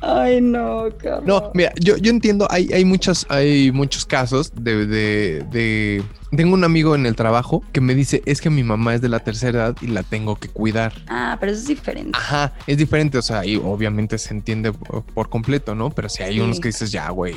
Ay, 0.00 0.40
no, 0.40 0.88
cabrón. 0.98 1.26
No, 1.26 1.50
mira, 1.54 1.72
yo, 1.80 1.96
yo 1.96 2.10
entiendo, 2.10 2.46
hay, 2.50 2.68
hay, 2.72 2.84
muchos, 2.84 3.26
hay 3.28 3.70
muchos 3.72 4.04
casos 4.04 4.52
de, 4.54 4.86
de, 4.86 5.44
de- 5.50 6.02
Tengo 6.36 6.54
un 6.54 6.64
amigo 6.64 6.94
en 6.94 7.06
el 7.06 7.14
trabajo 7.16 7.62
que 7.72 7.80
me 7.80 7.94
dice, 7.94 8.22
es 8.26 8.40
que 8.40 8.50
mi 8.50 8.62
mamá 8.62 8.94
es 8.94 9.00
de 9.00 9.08
la 9.08 9.20
tercera 9.20 9.66
edad 9.66 9.76
y 9.80 9.86
la 9.88 10.02
tengo 10.02 10.36
que 10.36 10.48
cuidar. 10.48 10.92
Ah, 11.08 11.36
pero 11.40 11.52
eso 11.52 11.60
es 11.62 11.68
diferente. 11.68 12.12
Ajá, 12.18 12.52
es 12.66 12.76
diferente, 12.78 13.18
o 13.18 13.22
sea, 13.22 13.44
y 13.44 13.56
obviamente 13.56 14.18
se 14.18 14.34
entiende 14.34 14.72
por, 14.72 15.02
por 15.04 15.28
completo, 15.28 15.74
¿no? 15.74 15.90
Pero 15.90 16.08
si 16.08 16.22
hay 16.22 16.34
Sí. 16.34 16.40
unos 16.40 16.60
que 16.60 16.68
dices, 16.68 16.90
ya, 16.92 17.08
güey. 17.10 17.36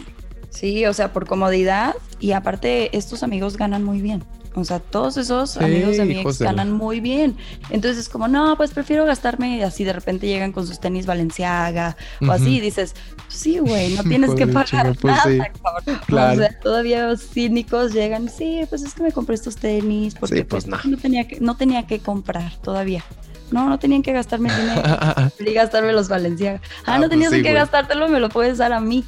Sí, 0.49 0.85
o 0.85 0.93
sea, 0.93 1.11
por 1.11 1.25
comodidad. 1.27 1.95
Y 2.19 2.31
aparte, 2.31 2.95
estos 2.97 3.23
amigos 3.23 3.57
ganan 3.57 3.83
muy 3.83 4.01
bien. 4.01 4.23
O 4.57 4.63
sea, 4.63 4.79
todos 4.79 5.17
esos 5.17 5.51
Sí, 5.51 5.59
amigos 5.63 5.97
de 5.97 6.05
mi 6.05 6.19
ex 6.19 6.39
la- 6.39 6.47
ganan 6.47 6.71
muy 6.71 6.99
bien. 7.01 7.35
Entonces 7.69 7.99
es 7.99 8.09
como, 8.09 8.27
no, 8.27 8.55
pues 8.57 8.71
prefiero 8.71 9.03
gastarme 9.05 9.63
así 9.63 9.83
de 9.83 9.91
repente 9.93 10.27
llegan 10.27 10.51
con 10.53 10.65
sus 10.65 10.79
tenis 10.79 11.05
Valenciaga 11.05 11.97
o 12.25 12.31
así 12.31 12.57
y 12.57 12.59
dices, 12.61 12.95
pues 13.17 13.33
sí, 13.37 13.59
güey, 13.59 13.93
no 13.95 14.03
tienes 14.03 14.31
que 14.35 14.47
pagar 14.47 14.95
pues 14.99 15.15
nada, 15.15 15.23
sí. 15.23 15.39
cabrón. 15.61 16.01
Claro. 16.07 16.33
O 16.33 16.37
sea, 16.37 16.59
todavía 16.59 17.05
los 17.07 17.21
cínicos 17.27 17.93
llegan, 17.93 18.29
sí, 18.29 18.61
pues 18.69 18.83
es 18.83 18.93
que 18.93 19.03
me 19.03 19.11
compré 19.11 19.35
estos 19.35 19.57
tenis 19.57 20.15
porque 20.15 20.37
Sí, 20.37 20.43
pues, 20.43 20.65
pues, 20.65 20.85
no. 20.85 20.91
no. 20.91 20.97
tenía 20.97 21.27
que, 21.27 21.39
no 21.41 21.57
tenía 21.57 21.85
que 21.85 21.99
comprar 21.99 22.55
todavía. 22.63 23.03
No, 23.51 23.69
no 23.69 23.77
tenían 23.77 24.01
que 24.01 24.11
gastarme 24.11 24.49
el 24.49 24.55
dinero. 24.59 24.81
y 25.39 25.53
gastarme 25.53 25.93
los 25.93 26.07
Valenciaga. 26.09 26.61
Ah, 26.85 26.93
Ah, 26.95 26.99
no 26.99 27.09
tenías 27.09 27.31
que 27.31 27.41
güey. 27.41 27.53
gastártelo, 27.53 28.07
me 28.07 28.19
lo 28.19 28.29
puedes 28.29 28.57
dar 28.57 28.73
a 28.73 28.79
mí. 28.79 29.03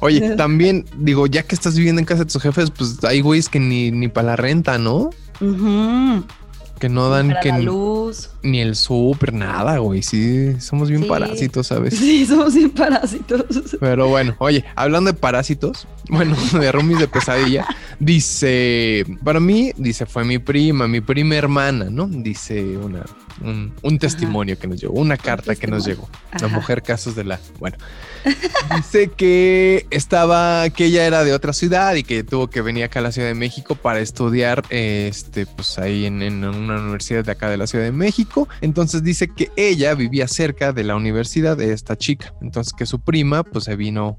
Oye, 0.00 0.30
también, 0.36 0.84
digo, 0.96 1.26
ya 1.26 1.42
que 1.42 1.54
estás 1.54 1.76
viviendo 1.76 2.00
en 2.00 2.06
casa 2.06 2.24
de 2.24 2.30
tus 2.30 2.42
jefes, 2.42 2.70
pues 2.70 3.02
hay 3.04 3.20
güeyes 3.20 3.48
que 3.48 3.60
ni, 3.60 3.90
ni 3.90 4.08
para 4.08 4.28
la 4.28 4.36
renta, 4.36 4.78
¿no? 4.78 5.10
Ujú. 5.40 6.24
Que 6.78 6.88
no 6.88 7.08
dan 7.10 7.34
que 7.42 7.48
la 7.50 7.58
ni, 7.58 7.64
luz. 7.64 8.30
ni 8.42 8.60
el 8.60 8.76
súper, 8.76 9.32
nada, 9.32 9.78
güey. 9.78 10.02
Sí, 10.02 10.60
somos 10.60 10.88
bien 10.88 11.02
Sí. 11.02 11.08
parásitos, 11.08 11.66
¿sabes? 11.66 11.94
Sí, 11.98 12.24
somos 12.26 12.54
bien 12.54 12.70
parásitos. 12.70 13.44
Pero 13.80 14.08
bueno, 14.08 14.36
oye, 14.38 14.64
hablando 14.76 15.12
de 15.12 15.18
parásitos, 15.18 15.86
bueno, 16.08 16.36
de 16.52 16.72
roomies 16.72 16.98
de 17.00 17.08
pesadilla, 17.08 17.66
dice, 17.98 19.04
para 19.24 19.40
mí, 19.40 19.72
dice, 19.76 20.06
fue 20.06 20.24
mi 20.24 20.38
prima, 20.38 20.86
mi 20.88 21.00
prima 21.00 21.34
hermana, 21.36 21.86
¿no? 21.90 22.06
Dice 22.06 22.76
una, 22.76 23.04
un, 23.42 23.74
un 23.82 23.98
testimonio 23.98 24.58
que 24.58 24.66
nos 24.68 24.80
llegó, 24.80 24.94
una 24.94 25.16
carta 25.16 25.54
que 25.56 25.66
nos 25.66 25.84
llegó. 25.84 26.08
La 26.40 26.48
mujer 26.48 26.82
casos 26.82 27.14
de 27.16 27.24
la, 27.24 27.40
bueno, 27.58 27.76
dice 28.76 29.08
que 29.16 29.86
estaba, 29.90 30.68
que 30.70 30.86
ella 30.86 31.06
era 31.06 31.24
de 31.24 31.32
otra 31.32 31.52
ciudad 31.52 31.94
y 31.94 32.02
que 32.02 32.22
tuvo 32.24 32.48
que 32.48 32.60
venir 32.62 32.84
acá 32.84 32.98
a 32.98 33.02
la 33.02 33.12
Ciudad 33.12 33.28
de 33.28 33.34
México 33.34 33.74
para 33.74 34.00
estudiar, 34.00 34.62
este, 34.70 35.46
pues 35.46 35.78
ahí 35.78 36.04
en, 36.06 36.22
en 36.22 36.44
una 36.74 36.82
universidad 36.82 37.24
de 37.24 37.32
acá 37.32 37.48
de 37.48 37.56
la 37.56 37.66
Ciudad 37.66 37.84
de 37.84 37.92
México. 37.92 38.48
Entonces 38.60 39.02
dice 39.02 39.28
que 39.28 39.50
ella 39.56 39.94
vivía 39.94 40.28
cerca 40.28 40.72
de 40.72 40.84
la 40.84 40.96
universidad 40.96 41.56
de 41.56 41.72
esta 41.72 41.96
chica. 41.96 42.34
Entonces 42.40 42.72
que 42.72 42.86
su 42.86 43.00
prima, 43.00 43.42
pues 43.42 43.64
se 43.64 43.76
vino. 43.76 44.18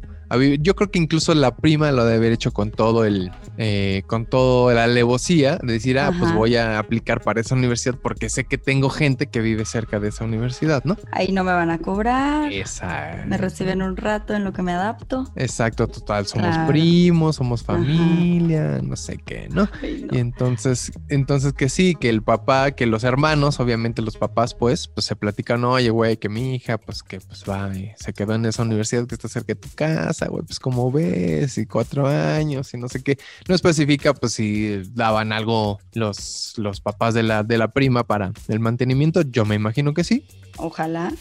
Yo 0.60 0.76
creo 0.76 0.92
que 0.92 1.00
incluso 1.00 1.34
la 1.34 1.56
prima 1.56 1.92
lo 1.92 2.04
debe 2.06 2.18
haber 2.18 2.32
hecho 2.34 2.52
con 2.52 2.72
todo 2.72 3.06
el, 3.06 3.32
eh, 3.58 4.04
con 4.08 4.26
toda 4.26 4.74
la 4.74 4.84
alevosía 4.86 5.58
de 5.64 5.74
decir, 5.74 5.98
ah, 6.00 6.12
pues 6.18 6.32
voy 6.34 6.56
a 6.56 6.78
aplicar 6.80 7.22
para 7.22 7.42
esa 7.42 7.56
universidad 7.56 7.96
porque 8.02 8.30
sé 8.30 8.44
que 8.44 8.58
tengo 8.58 8.90
gente 8.90 9.28
que 9.28 9.42
vive 9.42 9.66
cerca 9.66 10.00
de 10.00 10.10
esa 10.10 10.24
universidad, 10.26 10.84
¿no? 10.86 10.98
Ahí 11.12 11.32
no 11.32 11.44
me 11.44 11.52
van 11.54 11.70
a 11.70 11.80
cobrar. 11.80 12.52
Esa. 12.52 13.24
Me 13.28 13.38
reciben 13.38 13.82
un 13.82 13.98
rato 13.98 14.34
en 14.34 14.44
lo 14.44 14.54
que 14.54 14.62
me 14.62 14.72
adapto. 14.72 15.32
Exacto, 15.36 15.88
total, 15.88 16.26
somos 16.28 16.56
Claro. 16.56 16.68
primos, 16.68 17.36
somos 17.38 17.62
Ajá. 17.62 17.74
familia, 17.74 18.80
no 18.84 18.96
sé 18.96 19.18
qué, 19.18 19.48
¿no? 19.50 19.68
Ay, 19.82 20.06
no. 20.10 20.16
Y 20.16 20.20
entonces, 20.20 20.92
entonces 21.10 21.54
que 21.54 21.70
sí, 21.70 21.96
que 22.00 22.10
el 22.10 22.22
papá, 22.22 22.72
que 22.72 22.86
los 22.86 23.04
hermanos, 23.04 23.60
obviamente 23.60 24.02
los 24.02 24.18
papás, 24.18 24.54
pues, 24.54 24.88
pues 24.88 25.06
se 25.06 25.16
platican, 25.16 25.64
oye, 25.64 25.90
güey, 25.90 26.18
que 26.18 26.30
mi 26.30 26.56
hija, 26.56 26.78
pues 26.78 27.04
que 27.04 27.20
pues 27.20 27.44
va 27.50 27.76
y 27.76 27.92
se 27.98 28.14
quedó 28.14 28.36
en 28.36 28.46
esa 28.46 28.64
universidad 28.64 29.06
que 29.08 29.16
está 29.16 29.28
cerca 29.28 29.54
de 29.54 29.56
tu 29.56 29.70
casa, 29.76 30.19
güey, 30.28 30.44
pues 30.44 30.60
como 30.60 30.92
ves, 30.92 31.58
y 31.58 31.66
cuatro 31.66 32.08
años, 32.08 32.74
y 32.74 32.78
no 32.78 32.90
sé 32.90 33.02
qué. 33.04 33.18
No 33.48 33.56
especifica, 33.56 34.14
pues, 34.14 34.34
si 34.34 34.82
daban 34.94 35.32
algo 35.32 35.80
los, 35.94 36.54
los 36.58 36.82
papás 36.82 37.14
de 37.14 37.24
la, 37.24 37.44
de 37.44 37.58
la 37.58 37.70
prima 37.70 38.04
para 38.04 38.32
el 38.48 38.60
mantenimiento. 38.60 39.22
Yo 39.22 39.46
me 39.46 39.56
imagino 39.56 39.94
que 39.94 40.04
sí. 40.04 40.26
Ojalá. 40.58 41.14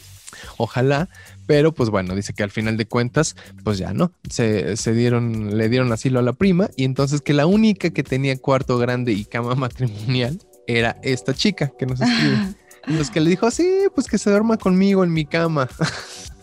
Ojalá, 0.58 1.08
pero 1.46 1.72
pues 1.72 1.88
bueno, 1.88 2.14
dice 2.14 2.34
que 2.34 2.42
al 2.42 2.50
final 2.50 2.76
de 2.76 2.86
cuentas, 2.86 3.34
pues 3.64 3.78
ya 3.78 3.94
no, 3.94 4.12
se, 4.28 4.76
se 4.76 4.92
dieron, 4.92 5.56
le 5.56 5.68
dieron 5.68 5.90
asilo 5.90 6.18
a 6.18 6.22
la 6.22 6.34
prima 6.34 6.68
y 6.76 6.84
entonces 6.84 7.22
que 7.22 7.32
la 7.32 7.46
única 7.46 7.90
que 7.90 8.02
tenía 8.02 8.36
cuarto 8.36 8.78
grande 8.78 9.12
y 9.12 9.24
cama 9.24 9.54
matrimonial 9.56 10.38
era 10.66 10.98
esta 11.02 11.34
chica 11.34 11.72
que 11.78 11.86
nos 11.86 12.00
escribe. 12.00 12.54
Entonces 12.86 13.10
que 13.10 13.20
le 13.20 13.28
dijo, 13.28 13.50
sí, 13.50 13.68
pues 13.94 14.06
que 14.06 14.16
se 14.16 14.30
duerma 14.30 14.56
conmigo 14.56 15.04
en 15.04 15.12
mi 15.12 15.26
cama, 15.26 15.68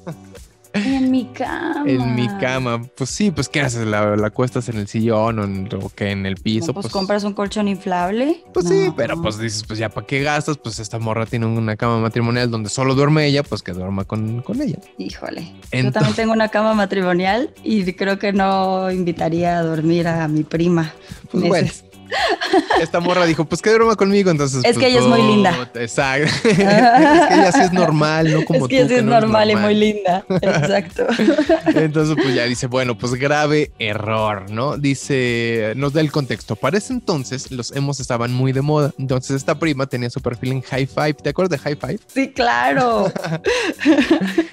En 0.86 1.10
mi 1.12 1.26
cama. 1.28 1.84
en 1.88 2.16
mi 2.16 2.28
cama. 2.40 2.82
Pues 2.96 3.10
sí, 3.10 3.32
pues 3.32 3.50
¿qué 3.50 3.62
haces? 3.62 3.88
¿La, 3.88 4.16
la 4.16 4.28
acuestas 4.28 4.68
en 4.70 4.78
el 4.78 4.88
sillón 4.88 5.40
o, 5.40 5.44
en, 5.44 5.70
o 5.82 5.90
que 5.90 6.12
en 6.12 6.26
el 6.26 6.36
No, 6.36 6.42
piso? 6.44 6.74
pues, 6.74 6.88
compras 6.90 7.24
un 7.24 7.34
colchón 7.34 7.68
inflable. 7.68 8.44
Pues 8.54 8.68
sí, 8.68 8.92
pero 8.96 9.22
pues 9.22 9.38
dices, 9.38 9.64
pues 9.66 9.80
ya 9.80 9.90
para 9.90 10.06
qué 10.06 10.22
gastas, 10.22 10.58
pues 10.58 10.80
esta 10.80 11.00
morra 11.00 11.26
tiene 11.26 11.46
una 11.46 11.76
cama 11.76 12.00
matrimonial 12.00 12.52
donde 12.52 12.70
solo 12.70 12.94
duerme 12.96 13.26
ella, 13.26 13.44
pues 13.44 13.62
que 13.64 13.72
duerma 13.72 14.04
con, 14.06 14.42
con 14.42 14.62
ella. 14.62 14.78
Híjole. 14.98 15.54
Yo 15.72 15.92
también 15.92 16.16
tengo 16.16 16.34
una 16.34 16.50
cama 16.50 16.74
matrimonial 16.74 17.54
y 17.64 17.92
creo 17.94 18.20
que 18.20 18.34
no 18.34 18.92
invitaría 18.92 19.58
a 19.60 19.64
dormir 19.64 20.08
a 20.08 20.28
mi 20.28 20.44
prima. 20.44 20.94
Pues 21.32 21.44
bueno. 21.48 21.70
esta 22.82 23.00
morra 23.00 23.26
dijo, 23.26 23.46
pues 23.46 23.62
que 23.62 23.70
duerma 23.70 23.96
conmigo, 23.96 24.32
entonces. 24.32 24.60
Es 24.60 24.64
pues, 24.64 24.78
que 24.78 24.88
ella 24.88 25.00
es 25.00 25.06
muy 25.06 25.22
linda. 25.22 25.70
Exacto. 25.76 26.32
es 26.50 26.58
que 26.58 26.64
ella 26.64 27.52
sí 27.52 27.62
es 27.62 27.74
normal, 27.74 28.32
no 28.32 28.46
como 28.46 28.66
es 28.66 28.70
que 28.70 28.82
tú. 28.82 28.88
sí 28.90 28.94
es 28.96 29.04
no 29.04 29.20
normal, 29.20 29.52
y 29.52 29.56
muy 29.56 29.76
linda. 29.76 30.26
Exacto. 30.30 31.08
Entonces, 31.68 32.16
pues 32.22 32.36
ya 32.36 32.44
dice, 32.46 32.68
bueno, 32.68 32.98
pues 32.98 33.14
grave 33.16 33.72
error, 33.80 34.50
¿no? 34.50 34.78
Dice, 34.78 35.74
nos 35.76 35.94
da 35.94 36.02
el 36.02 36.12
contexto. 36.12 36.56
Para 36.56 36.78
ese 36.78 36.94
entonces, 36.94 37.52
los 37.52 37.76
emos 37.76 38.00
estaban 38.00 38.34
muy 38.34 38.52
de 38.52 38.62
moda. 38.62 38.94
Entonces, 38.98 39.36
esta 39.36 39.58
prima 39.58 39.86
tenía 39.88 40.10
su 40.10 40.22
perfil 40.22 40.54
en 40.54 40.62
High 40.62 40.88
Five. 40.88 41.14
¿Te 41.16 41.30
acuerdas 41.30 41.52
de 41.52 41.58
High 41.58 41.76
Five? 41.76 42.00
Sí, 42.08 42.32
claro. 42.32 43.12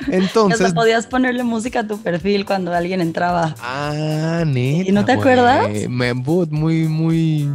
Entonces. 0.09 0.61
Hasta 0.61 0.75
podías 0.75 1.07
ponerle 1.07 1.43
música 1.43 1.81
a 1.81 1.87
tu 1.87 2.01
perfil 2.01 2.45
cuando 2.45 2.73
alguien 2.73 3.01
entraba. 3.01 3.55
Ah, 3.61 4.45
neta. 4.47 4.89
¿Y 4.89 4.93
no 4.93 5.05
te 5.05 5.13
acuerdas? 5.13 5.69
Me 5.89 6.13
muy, 6.15 6.89
muy 6.89 7.52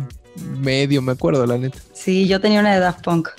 medio, 0.59 1.01
me 1.01 1.13
acuerdo, 1.13 1.45
la 1.45 1.57
neta. 1.57 1.79
Sí, 1.93 2.27
yo 2.27 2.39
tenía 2.39 2.59
una 2.59 2.73
de 2.73 2.79
Daft 2.79 3.03
Punk. 3.03 3.29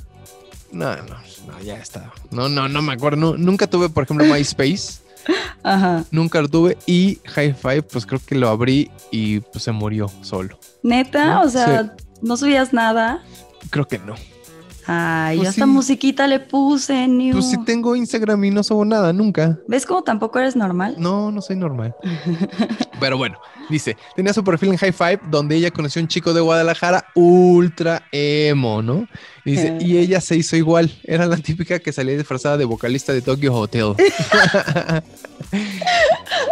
No, 0.72 0.94
no, 0.96 1.16
no, 1.46 1.61
ya 1.64 1.76
está. 1.78 2.12
No, 2.30 2.48
no, 2.48 2.68
no 2.68 2.82
me 2.82 2.92
acuerdo. 2.92 3.16
No, 3.16 3.37
nunca 3.37 3.66
tuve, 3.66 3.88
por 3.88 4.04
ejemplo, 4.04 4.26
MySpace. 4.26 5.00
Ajá. 5.62 6.04
Nunca 6.11 6.40
lo 6.40 6.48
tuve. 6.48 6.78
Y 6.87 7.18
High 7.24 7.54
Five, 7.54 7.82
pues 7.82 8.06
creo 8.06 8.20
que 8.24 8.34
lo 8.34 8.48
abrí 8.48 8.90
y 9.11 9.40
pues 9.40 9.64
se 9.64 9.72
murió 9.72 10.11
solo. 10.22 10.58
Neta, 10.82 11.34
¿No? 11.34 11.42
o 11.42 11.48
sea, 11.48 11.94
no 12.22 12.37
subías 12.37 12.72
nada. 12.72 13.22
Creo 13.70 13.87
que 13.87 13.98
no. 13.98 14.14
Ay, 14.90 15.37
Pues 15.37 15.55
yo 15.55 15.64
sí. 15.66 15.70
musiquita 15.70 16.27
le 16.27 16.40
puse, 16.40 17.07
New. 17.07 17.33
Pues 17.35 17.51
si 17.51 17.62
tengo 17.64 17.94
Instagram 17.94 18.42
y 18.44 18.51
no 18.51 18.62
subo 18.62 18.85
nada, 18.87 19.12
nunca. 19.12 19.59
¿Ves 19.68 19.85
cómo 19.85 20.03
tampoco 20.03 20.38
eres 20.38 20.57
normal? 20.57 20.96
No, 20.98 21.31
no 21.31 21.42
soy 21.42 21.57
normal. 21.57 21.94
Pero 23.01 23.16
bueno, 23.18 23.38
dice, 23.68 23.96
tenía 24.16 24.33
su 24.33 24.42
perfil 24.42 24.70
en 24.70 24.77
High 24.79 24.92
Five 24.92 25.20
donde 25.31 25.57
ella 25.57 25.70
conoció 25.70 26.01
a 26.01 26.03
un 26.05 26.09
chico 26.09 26.33
de 26.33 26.40
Guadalajara 26.40 27.05
ultra 27.14 28.03
emo, 28.12 28.83
¿no? 28.83 29.07
Y 29.48 29.52
dice, 29.52 29.68
Eh. 29.68 29.78
y 29.80 29.96
ella 29.98 30.20
se 30.20 30.37
hizo 30.37 30.56
igual. 30.56 30.90
Era 31.04 31.26
la 31.26 31.37
típica 31.38 31.78
que 31.78 31.92
salía 31.92 32.16
disfrazada 32.16 32.56
de 32.58 32.64
vocalista 32.66 33.12
de 33.12 33.22
Tokyo 33.22 33.54
Hotel. 33.54 33.94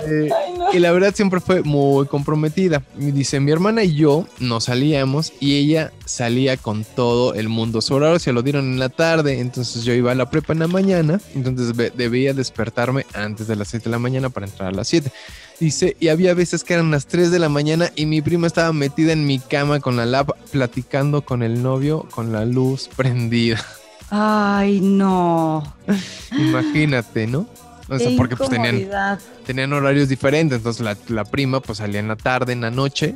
Eh, 0.09 0.28
Ay, 0.32 0.54
no. 0.56 0.72
y 0.72 0.78
la 0.78 0.92
verdad 0.92 1.12
siempre 1.14 1.40
fue 1.40 1.62
muy 1.62 2.06
comprometida. 2.06 2.82
Y 2.98 3.11
dice, 3.11 3.40
mi 3.40 3.50
hermana 3.50 3.82
y 3.82 3.94
yo 3.94 4.26
nos 4.38 4.64
salíamos 4.64 5.32
y 5.40 5.56
ella 5.56 5.92
salía 6.04 6.56
con 6.56 6.85
todo 6.85 7.35
el 7.35 7.48
mundo. 7.48 7.80
Su 7.82 7.94
horario 7.94 8.18
se 8.20 8.32
lo 8.32 8.42
dieron 8.42 8.66
en 8.72 8.78
la 8.78 8.88
tarde, 8.88 9.40
entonces 9.40 9.82
yo 9.85 9.92
iba 9.94 10.12
a 10.12 10.14
la 10.14 10.30
prepa 10.30 10.52
en 10.52 10.61
la 10.61 10.68
mañana, 10.68 11.20
entonces 11.35 11.76
debía 11.96 12.35
despertarme 12.35 13.04
antes 13.14 13.48
de 13.48 13.56
las 13.56 13.68
7 13.68 13.85
de 13.87 13.90
la 13.90 13.98
mañana 13.98 14.30
para 14.30 14.46
entrar 14.46 14.68
a 14.68 14.72
las 14.72 14.87
7. 14.88 15.11
Dice, 15.59 15.97
y 16.01 16.09
había 16.09 16.35
veces 16.35 16.64
que 16.64 16.75
eran 16.75 16.90
las 16.90 17.07
3 17.07 17.31
de 17.31 17.38
la 17.38 17.49
mañana 17.49 17.90
y 17.97 18.05
mi 18.05 18.21
prima 18.21 18.47
estaba 18.47 18.73
metida 18.73 19.12
en 19.12 19.27
mi 19.27 19.38
cama 19.38 19.81
con 19.81 19.97
la 19.97 20.05
lap 20.05 20.31
platicando 20.53 21.23
con 21.23 21.42
el 21.42 21.62
novio 21.62 22.07
con 22.11 22.33
la 22.33 22.45
luz 22.45 22.90
prendida. 22.95 23.64
Ay, 24.11 24.81
no. 24.81 25.77
Imagínate, 26.38 27.27
¿no? 27.27 27.49
O 27.88 27.99
sea, 27.99 28.11
porque 28.16 28.37
pues 28.37 28.51
tenían, 28.51 29.19
tenían 29.47 29.73
horarios 29.73 30.09
diferentes, 30.09 30.59
entonces 30.59 30.85
la, 30.85 30.97
la 31.09 31.25
prima 31.25 31.61
pues 31.61 31.79
salía 31.79 32.01
en 32.01 32.09
la 32.09 32.16
tarde, 32.16 32.53
en 32.53 32.62
la 32.62 32.71
noche 32.71 33.14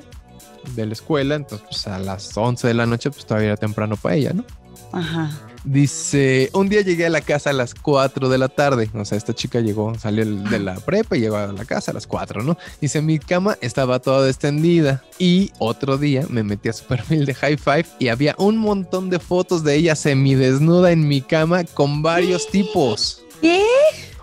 de 0.77 0.87
la 0.87 0.93
escuela, 0.93 1.35
entonces 1.35 1.67
pues 1.69 1.87
a 1.89 1.99
las 1.99 2.37
11 2.37 2.69
de 2.69 2.75
la 2.75 2.87
noche 2.87 3.11
pues 3.11 3.27
todavía 3.27 3.49
era 3.49 3.57
temprano 3.57 3.97
para 3.97 4.15
ella, 4.15 4.33
¿no? 4.33 4.45
Ajá. 4.93 5.31
Dice, 5.65 6.51
un 6.55 6.69
día 6.69 6.81
llegué 6.81 7.07
a 7.07 7.11
la 7.11 7.21
casa 7.21 7.51
a 7.51 7.53
las 7.53 7.75
4 7.75 8.29
de 8.29 8.39
la 8.39 8.49
tarde. 8.49 8.91
O 8.95 9.05
sea, 9.05 9.19
esta 9.19 9.35
chica 9.35 9.61
llegó, 9.61 9.95
salió 9.99 10.25
de 10.25 10.59
la 10.59 10.75
prepa 10.77 11.17
y 11.17 11.21
llegó 11.21 11.37
a 11.37 11.49
la 11.53 11.65
casa 11.65 11.91
a 11.91 11.95
las 11.95 12.07
4, 12.07 12.43
¿no? 12.43 12.57
Dice, 12.81 13.03
mi 13.03 13.19
cama 13.19 13.59
estaba 13.61 13.99
toda 13.99 14.29
extendida. 14.29 15.03
Y 15.19 15.53
otro 15.59 15.99
día 15.99 16.25
me 16.31 16.43
metí 16.43 16.71
a 16.71 16.73
su 16.73 16.85
perfil 16.85 17.27
de 17.27 17.35
High 17.35 17.59
Five 17.59 17.87
y 17.99 18.09
había 18.09 18.35
un 18.39 18.57
montón 18.57 19.11
de 19.11 19.19
fotos 19.19 19.63
de 19.63 19.75
ella 19.77 19.95
semidesnuda 19.97 20.93
en 20.93 21.07
mi 21.07 21.21
cama 21.21 21.65
con 21.65 22.03
varios 22.03 22.49
tipos. 22.49 23.23
¿Qué? 23.41 23.63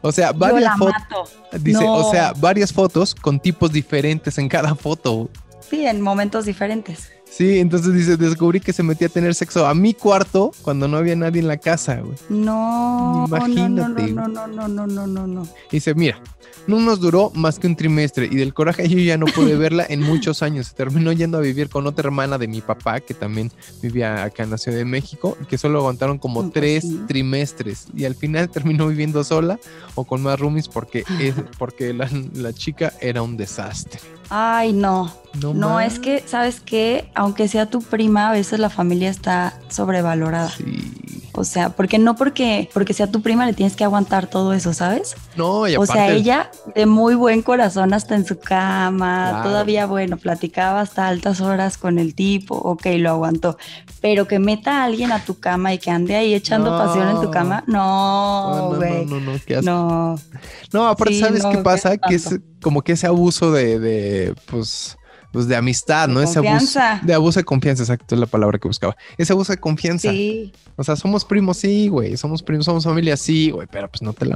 O 0.02 0.12
sea, 0.12 0.32
varias 0.32 0.78
fotos. 0.78 1.36
Dice, 1.62 1.84
No. 1.84 1.94
o 1.96 2.12
sea, 2.12 2.34
varias 2.38 2.74
fotos 2.74 3.14
con 3.16 3.40
tipos 3.40 3.72
diferentes 3.72 4.38
en 4.38 4.50
cada 4.50 4.74
foto. 4.76 5.30
Sí, 5.70 5.86
en 5.86 6.02
momentos 6.02 6.46
diferentes. 6.46 7.12
Sí, 7.30 7.60
entonces 7.60 7.94
dice, 7.94 8.18
descubrí 8.18 8.60
que 8.60 8.74
se 8.74 8.82
metía 8.84 9.08
a 9.08 9.10
tener 9.12 9.36
sexo 9.36 9.68
a 9.68 9.74
mi 9.76 9.94
cuarto 9.94 10.52
cuando 10.64 10.88
no 10.88 10.98
había 10.98 11.16
nadie 11.16 11.40
en 11.42 11.48
la 11.48 11.58
casa, 11.58 11.98
güey. 12.02 12.18
No, 12.30 13.26
Imagínate. 13.28 14.12
no, 14.12 14.28
no, 14.28 14.48
no, 14.48 14.68
no, 14.68 14.68
no, 14.68 14.88
no, 14.88 15.08
no, 15.08 15.28
no. 15.28 15.48
Dice, 15.72 15.94
mira, 15.94 16.20
no 16.66 16.80
nos 16.80 17.00
duró 17.00 17.32
más 17.36 17.60
que 17.60 17.68
un 17.68 17.76
trimestre 17.76 18.26
y 18.26 18.36
del 18.36 18.54
coraje 18.54 18.90
yo 18.90 18.98
ya 18.98 19.18
no 19.18 19.26
pude 19.28 19.56
verla 19.58 19.86
en 19.88 20.02
muchos 20.02 20.42
años. 20.42 20.68
Se 20.68 20.74
terminó 20.76 21.12
yendo 21.12 21.38
a 21.38 21.42
vivir 21.42 21.70
con 21.70 21.86
otra 21.86 22.08
hermana 22.08 22.38
de 22.38 22.48
mi 22.48 22.62
papá, 22.62 23.00
que 23.02 23.14
también 23.14 23.52
vivía 23.82 24.24
acá 24.24 24.44
en 24.44 24.50
la 24.50 24.58
Ciudad 24.58 24.78
de 24.78 24.86
México, 24.86 25.38
y 25.42 25.46
que 25.46 25.58
solo 25.60 25.80
aguantaron 25.80 26.18
como 26.18 26.50
tres 26.50 26.84
sí. 26.84 27.02
trimestres. 27.08 27.88
Y 27.96 28.06
al 28.06 28.16
final 28.16 28.50
terminó 28.50 28.88
viviendo 28.88 29.24
sola 29.24 29.60
o 29.96 30.06
con 30.06 30.24
más 30.24 30.40
roomies 30.40 30.68
porque, 30.68 31.04
es- 31.20 31.36
porque 31.60 31.94
la, 31.94 32.10
la 32.34 32.52
chica 32.54 32.94
era 33.00 33.22
un 33.22 33.38
desastre. 33.38 34.00
Ay, 34.30 34.74
no. 34.74 35.12
No, 35.42 35.80
es 35.80 36.00
que, 36.00 36.24
¿sabes 36.26 36.60
qué? 36.60 37.10
Aunque 37.14 37.48
sea 37.48 37.68
tu 37.68 37.82
prima, 37.82 38.30
a 38.30 38.32
veces 38.32 38.60
la 38.60 38.70
familia 38.70 39.10
está 39.10 39.54
sobrevalorada. 39.70 40.50
Sí. 40.50 41.27
O 41.38 41.44
sea, 41.44 41.70
porque 41.70 42.00
no 42.00 42.16
porque, 42.16 42.70
porque 42.74 42.94
sea 42.94 43.12
tu 43.12 43.22
prima 43.22 43.46
le 43.46 43.54
tienes 43.54 43.76
que 43.76 43.84
aguantar 43.84 44.28
todo 44.28 44.54
eso, 44.54 44.74
¿sabes? 44.74 45.16
No, 45.36 45.68
y 45.68 45.76
O 45.76 45.86
sea, 45.86 46.06
aparte- 46.06 46.16
ella 46.18 46.50
de 46.76 46.86
muy 46.88 47.14
buen 47.16 47.42
corazón 47.44 47.94
hasta 47.94 48.16
en 48.16 48.26
su 48.26 48.40
cama, 48.40 49.28
Claro. 49.30 49.50
todavía 49.50 49.86
bueno, 49.86 50.18
platicaba 50.18 50.82
hasta 50.82 51.08
altas 51.08 51.40
horas 51.42 51.78
con 51.78 52.00
el 52.00 52.16
tipo, 52.16 52.56
ok, 52.56 52.86
lo 52.98 53.12
aguantó. 53.12 53.58
Pero 54.02 54.28
que 54.28 54.40
meta 54.40 54.82
a 54.82 54.86
alguien 54.86 55.12
a 55.12 55.24
tu 55.24 55.40
cama 55.40 55.74
y 55.74 55.78
que 55.78 55.92
ande 55.92 56.16
ahí 56.16 56.34
echando 56.34 56.72
No. 56.72 56.78
pasión 56.84 57.08
en 57.08 57.22
tu 57.22 57.30
cama, 57.32 57.64
No, 57.68 58.50
no, 58.56 58.70
no, 58.72 58.76
güey. 58.78 59.06
no, 59.06 59.20
no, 59.20 59.34
no, 59.34 59.40
qué. 59.46 59.62
No, 59.62 60.16
No, 60.74 60.88
aparte, 60.88 61.14
Sí, 61.14 61.20
¿sabes 61.22 61.44
no, 61.44 61.52
qué 61.52 61.58
pasa? 61.60 61.98
Que 61.98 62.16
es 62.16 62.40
como 62.62 62.82
que 62.82 62.94
ese 62.94 63.08
abuso 63.08 63.52
de, 63.52 63.80
de, 63.80 64.36
pues, 64.48 64.98
pues 65.38 65.48
de 65.48 65.56
amistad, 65.56 66.08
De 66.08 66.16
¿no? 66.16 66.22
Ese 66.22 66.40
abuso 66.40 66.52
confianza. 66.52 67.00
de 67.04 67.14
abuso 67.14 67.40
de 67.40 67.44
confianza, 67.44 67.84
exacto, 67.84 68.16
es 68.16 68.20
la 68.20 68.26
palabra 68.26 68.58
que 68.58 68.68
buscaba. 68.68 68.98
Ese 69.20 69.34
abuso 69.34 69.54
de 69.54 69.60
confianza. 69.60 70.10
sí. 70.10 70.52
O 70.78 70.84
sea, 70.84 70.96
somos 70.96 71.26
primos, 71.26 71.58
sí, 71.58 71.90
güey. 71.90 72.18
Somos 72.18 72.42
primos, 72.42 72.66
somos 72.66 72.84
familia, 72.84 73.16
sí, 73.18 73.52
güey. 73.52 73.68
Pero 73.72 73.88
pues 73.88 74.02
no 74.02 74.14
te 74.14 74.26
la 74.26 74.36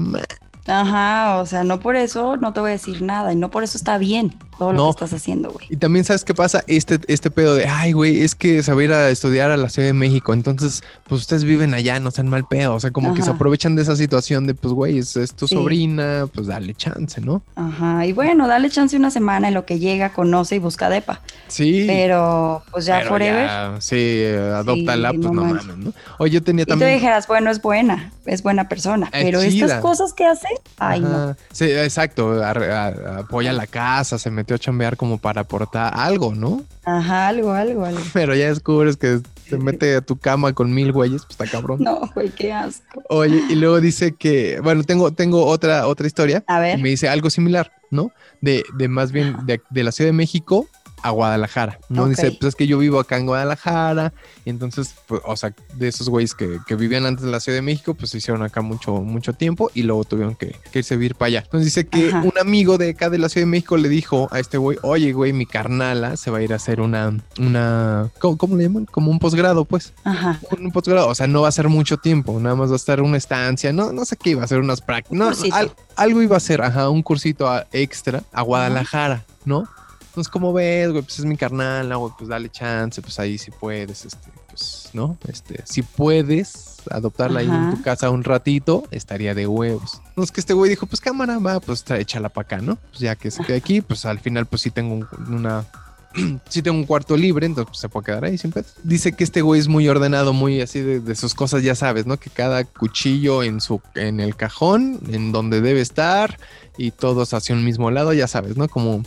Ajá, 0.68 1.38
o 1.40 1.46
sea, 1.48 1.64
no 1.64 1.80
por 1.80 1.96
eso 1.96 2.38
no 2.38 2.54
te 2.54 2.60
voy 2.60 2.70
a 2.70 2.74
decir 2.74 3.02
nada 3.02 3.34
y 3.34 3.36
no 3.36 3.50
por 3.50 3.64
eso 3.64 3.80
está 3.80 3.98
bien 3.98 4.36
todo 4.62 4.74
lo 4.74 4.78
No. 4.78 4.86
que 4.94 5.04
estás 5.06 5.20
haciendo, 5.20 5.50
güey. 5.50 5.66
Y 5.72 5.78
también, 5.78 6.06
¿sabes 6.06 6.24
qué 6.24 6.36
pasa? 6.36 6.64
Este, 6.68 7.00
este 7.08 7.32
pedo 7.32 7.56
de, 7.56 7.66
ay, 7.66 7.94
güey, 7.94 8.22
es 8.22 8.36
que 8.36 8.62
va 8.62 8.80
a 8.80 8.84
ir 8.84 8.94
a 8.94 9.10
estudiar 9.10 9.50
a 9.50 9.58
la 9.58 9.70
Ciudad 9.70 9.88
de 9.88 9.94
México. 9.94 10.34
Entonces, 10.36 10.84
pues 11.08 11.22
ustedes 11.22 11.46
viven 11.46 11.74
allá, 11.74 12.00
no 12.00 12.12
sean 12.12 12.28
mal 12.28 12.46
pedo. 12.48 12.76
O 12.76 12.80
sea, 12.80 12.92
como 12.92 13.16
que 13.16 13.24
se 13.24 13.32
aprovechan 13.32 13.76
de 13.76 13.82
esa 13.82 13.96
situación 13.96 14.46
de, 14.46 14.54
pues, 14.54 14.72
güey, 14.76 15.00
es, 15.00 15.16
es 15.16 15.34
tu 15.34 15.48
Sí. 15.48 15.56
sobrina, 15.56 16.28
pues 16.32 16.46
dale 16.46 16.76
chance, 16.76 17.20
¿no? 17.22 17.42
Ajá, 17.56 18.06
y 18.06 18.14
bueno, 18.14 18.48
dale 18.48 18.70
chance 18.70 18.96
una 18.96 19.10
semana 19.10 19.48
en 19.48 19.56
lo 19.56 19.66
que 19.66 19.80
llega, 19.80 20.14
conoce 20.14 20.58
y 20.58 20.60
busca 20.60 20.90
depa. 20.92 21.22
Sí. 21.48 21.86
Pero 21.88 22.62
pues 22.72 22.86
ya 22.86 22.98
pero 23.00 23.10
forever. 23.10 23.48
ya, 23.48 23.76
sí, 23.80 24.24
adóptala, 24.54 25.10
Sí, 25.10 25.18
pues 25.18 25.32
no 25.34 25.42
mames, 25.44 25.66
¿no? 25.66 25.94
Oye, 26.20 26.34
yo 26.34 26.44
tenía 26.44 26.64
Y 26.64 26.66
tú 26.66 26.70
también. 26.74 26.94
dijeras, 26.94 27.26
bueno, 27.28 27.50
es 27.50 27.64
buena, 27.64 28.12
es 28.26 28.44
buena 28.44 28.70
persona, 28.70 29.08
Es 29.12 29.24
pero 29.24 29.42
chida. 29.42 29.66
estas 29.66 29.82
cosas 29.82 30.14
que 30.14 30.26
hace, 30.26 30.48
ay, 30.78 31.00
no. 31.00 31.36
Sí, 31.52 31.66
exacto. 31.66 32.44
a- 32.44 32.52
a- 32.52 33.18
apoya 33.22 33.54
la 33.54 33.66
casa, 33.66 34.20
se 34.20 34.30
metió 34.52 34.56
a 34.56 34.60
chambear 34.60 34.98
como 34.98 35.18
para 35.18 35.42
aportar 35.42 35.94
algo, 35.96 36.36
¿no? 36.36 36.64
Ajá, 36.84 37.30
algo, 37.30 37.52
algo, 37.54 37.86
algo. 37.86 38.02
Pero 38.14 38.36
ya 38.36 38.48
descubres 38.48 38.98
que 38.98 39.20
se 39.48 39.58
mete 39.58 39.96
a 39.96 40.02
tu 40.02 40.18
cama 40.18 40.54
con 40.54 40.74
mil 40.74 40.92
güeyes, 40.92 41.22
pues 41.24 41.32
está 41.32 41.46
cabrón. 41.48 41.80
No, 41.82 42.02
güey, 42.14 42.30
qué 42.30 42.52
asco. 42.52 43.02
Oye, 43.10 43.42
y 43.50 43.56
luego 43.56 43.80
dice 43.80 44.14
que, 44.14 44.60
bueno, 44.62 44.84
tengo, 44.84 45.12
tengo 45.12 45.46
otra, 45.46 45.88
otra 45.88 46.08
historia. 46.08 46.44
A 46.48 46.60
ver. 46.60 46.80
Y 46.80 46.82
me 46.82 46.90
dice 46.90 47.08
algo 47.08 47.30
similar, 47.30 47.72
¿no? 47.92 48.12
De, 48.42 48.64
de 48.78 48.88
más 48.88 49.12
bien 49.12 49.38
de, 49.46 49.62
de 49.70 49.84
la 49.84 49.92
Ciudad 49.92 50.10
de 50.10 50.14
México 50.14 50.68
a 51.04 51.10
Guadalajara, 51.12 51.80
¿no? 51.90 52.08
Dice, 52.08 52.32
pues 52.32 52.50
es 52.50 52.56
que 52.56 52.68
yo 52.68 52.78
vivo 52.78 53.00
acá 53.00 53.18
en 53.18 53.26
Guadalajara, 53.26 54.14
y 54.46 54.50
entonces, 54.50 54.94
pues, 55.08 55.22
o 55.26 55.36
sea, 55.36 55.54
de 55.76 55.88
esos 55.88 56.10
güeyes 56.10 56.34
que, 56.34 56.58
que 56.68 56.76
vivían 56.76 57.06
antes 57.06 57.26
de 57.26 57.32
la 57.32 57.40
Ciudad 57.40 57.58
de 57.58 57.62
México, 57.62 57.94
pues 57.94 58.12
se 58.12 58.18
hicieron 58.20 58.44
acá 58.44 58.62
mucho, 58.62 58.94
mucho 59.02 59.34
tiempo 59.34 59.70
y 59.74 59.84
luego 59.84 60.04
tuvieron 60.04 60.36
que, 60.36 60.56
que 60.72 60.80
irse 60.80 60.94
a 60.94 60.98
vivir 60.98 61.16
para 61.16 61.28
allá. 61.28 61.40
Entonces 61.46 61.66
dice 61.66 61.88
que 61.88 62.10
Ajá. 62.10 62.22
un 62.22 62.34
amigo 62.40 62.78
de 62.78 62.92
acá 62.92 63.10
de 63.10 63.18
la 63.18 63.30
Ciudad 63.30 63.46
de 63.48 63.52
México 63.52 63.78
le 63.78 63.90
dijo 63.90 64.28
a 64.32 64.40
este 64.40 64.58
güey, 64.58 64.78
oye, 64.84 65.14
güey, 65.14 65.34
mi 65.34 65.46
carnala 65.46 66.18
se 66.18 66.32
va 66.32 66.40
a 66.40 66.42
ir 66.42 66.54
a 66.54 66.58
hacer 66.58 66.82
una, 66.82 67.14
una, 67.40 68.10
¿cómo, 68.20 68.38
cómo 68.38 68.56
le 68.58 68.64
llaman? 68.64 68.86
Como 68.86 69.12
un 69.12 69.20
posgrado, 69.20 69.66
pues 69.66 69.94
Ajá. 70.04 70.40
un 70.60 70.72
posgrado, 70.72 71.08
o 71.08 71.16
sea, 71.16 71.28
no 71.28 71.42
va 71.42 71.48
a 71.48 71.52
ser 71.52 71.70
mucho 71.70 71.98
tiempo, 71.98 72.40
nada 72.40 72.56
más 72.56 72.70
va 72.70 72.74
a 72.74 72.78
estar 72.78 73.02
una 73.02 73.18
estancia, 73.18 73.74
no, 73.74 73.92
no 73.92 74.06
sé 74.06 74.18
qué 74.18 74.32
iba 74.32 74.44
a 74.44 74.48
ser 74.48 74.60
unas 74.60 74.82
prácticas, 74.82 75.18
no, 75.18 75.56
al- 75.56 75.72
algo 75.96 76.22
iba 76.22 76.38
a 76.38 76.40
ser, 76.40 76.62
ajá, 76.62 76.90
un 76.90 77.02
cursito 77.04 77.50
a- 77.50 77.66
extra 77.72 78.24
a 78.32 78.42
Guadalajara, 78.42 79.26
¿no? 79.46 79.68
Entonces, 80.12 80.30
como 80.30 80.52
ves, 80.52 80.92
güey, 80.92 81.04
pues 81.04 81.20
es 81.20 81.26
mi 81.26 81.38
carnal, 81.38 81.88
¿no, 81.88 82.00
güey, 82.00 82.14
pues 82.18 82.30
dale 82.30 82.50
chance, 82.50 83.02
pues 83.02 83.18
ahí 83.18 83.38
si 83.38 83.50
puedes, 83.50 84.04
este, 84.06 84.30
pues, 84.50 84.90
¿no? 84.92 85.18
Este, 85.28 85.64
si 85.66 85.84
puedes 85.84 86.80
adoptarla 86.90 87.40
ahí 87.40 87.48
en 87.48 87.72
tu 87.72 87.82
casa 87.82 88.10
un 88.10 88.24
ratito, 88.26 88.84
estaría 88.92 89.34
de 89.34 89.48
huevos. 89.48 90.02
Entonces, 90.10 90.32
que 90.34 90.42
este 90.42 90.54
güey 90.54 90.70
dijo, 90.70 90.86
pues 90.86 91.00
cámara, 91.00 91.40
va, 91.40 91.60
pues 91.62 91.86
échala 91.92 92.28
para 92.28 92.46
acá, 92.46 92.58
¿no? 92.58 92.76
Pues 92.76 93.00
ya 93.00 93.16
que 93.16 93.32
se 93.32 93.42
quede 93.44 93.58
aquí, 93.58 93.80
pues 93.82 94.06
al 94.06 94.20
final, 94.20 94.46
pues 94.48 94.64
sí 94.64 94.70
tengo 94.72 94.96
un- 94.96 95.08
una, 95.30 95.66
sí 96.50 96.62
tengo 96.62 96.78
un 96.78 96.86
cuarto 96.86 97.16
libre, 97.16 97.46
entonces 97.46 97.70
pues, 97.70 97.80
se 97.80 97.88
puede 97.88 98.08
quedar 98.08 98.26
ahí 98.26 98.38
sin 98.38 98.52
pedos. 98.52 98.74
Dice 98.84 99.14
que 99.14 99.24
este 99.24 99.42
güey 99.42 99.62
es 99.62 99.70
muy 99.70 99.88
ordenado, 99.88 100.34
muy 100.34 100.60
así 100.60 100.82
de, 100.82 101.00
de 101.00 101.16
sus 101.16 101.34
cosas, 101.34 101.64
ya 101.64 101.74
sabes, 101.76 102.06
¿no? 102.06 102.18
Que 102.18 102.30
cada 102.30 102.66
cuchillo 102.66 103.44
en 103.44 103.62
su, 103.62 103.80
en 103.96 104.20
el 104.20 104.36
cajón, 104.36 105.00
en 105.10 105.32
donde 105.32 105.62
debe 105.62 105.80
estar, 105.80 106.38
y 106.78 106.92
todos 106.92 107.34
hacia 107.34 107.56
un 107.56 107.64
mismo 107.64 107.92
lado, 107.92 108.12
ya 108.12 108.28
sabes, 108.28 108.58
¿no? 108.58 108.68
Como, 108.68 109.04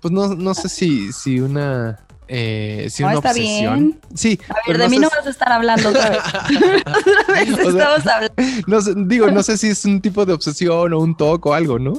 pues 0.00 0.12
no, 0.12 0.34
no 0.34 0.54
sé 0.54 0.68
si, 0.68 1.12
si 1.12 1.40
una, 1.40 1.98
eh, 2.28 2.86
si 2.90 3.02
No, 3.02 3.08
una 3.10 3.16
está 3.18 3.30
obsesión. 3.30 3.78
bien. 3.78 4.00
Sí. 4.14 4.40
A 4.48 4.54
ver, 4.68 4.78
de 4.78 4.88
mí 4.88 4.96
sé 4.96 5.02
no 5.02 5.08
vas 5.10 5.26
a 5.26 5.30
estar 5.30 5.52
hablando 5.52 5.88
otra 5.90 6.10
vez. 6.10 6.20
Otra 6.20 7.34
vez 7.34 7.52
O 7.52 7.56
sea- 7.56 7.68
estamos 7.96 8.06
hablando. 8.06 8.34
no 8.66 8.80
sé, 8.80 8.92
digo, 8.96 9.30
no 9.30 9.42
sé 9.42 9.56
si 9.58 9.68
es 9.68 9.84
un 9.84 10.00
tipo 10.00 10.24
de 10.26 10.32
obsesión 10.32 10.92
o 10.92 10.98
un 10.98 11.16
toque 11.16 11.48
o 11.48 11.54
algo, 11.54 11.78
¿no? 11.78 11.94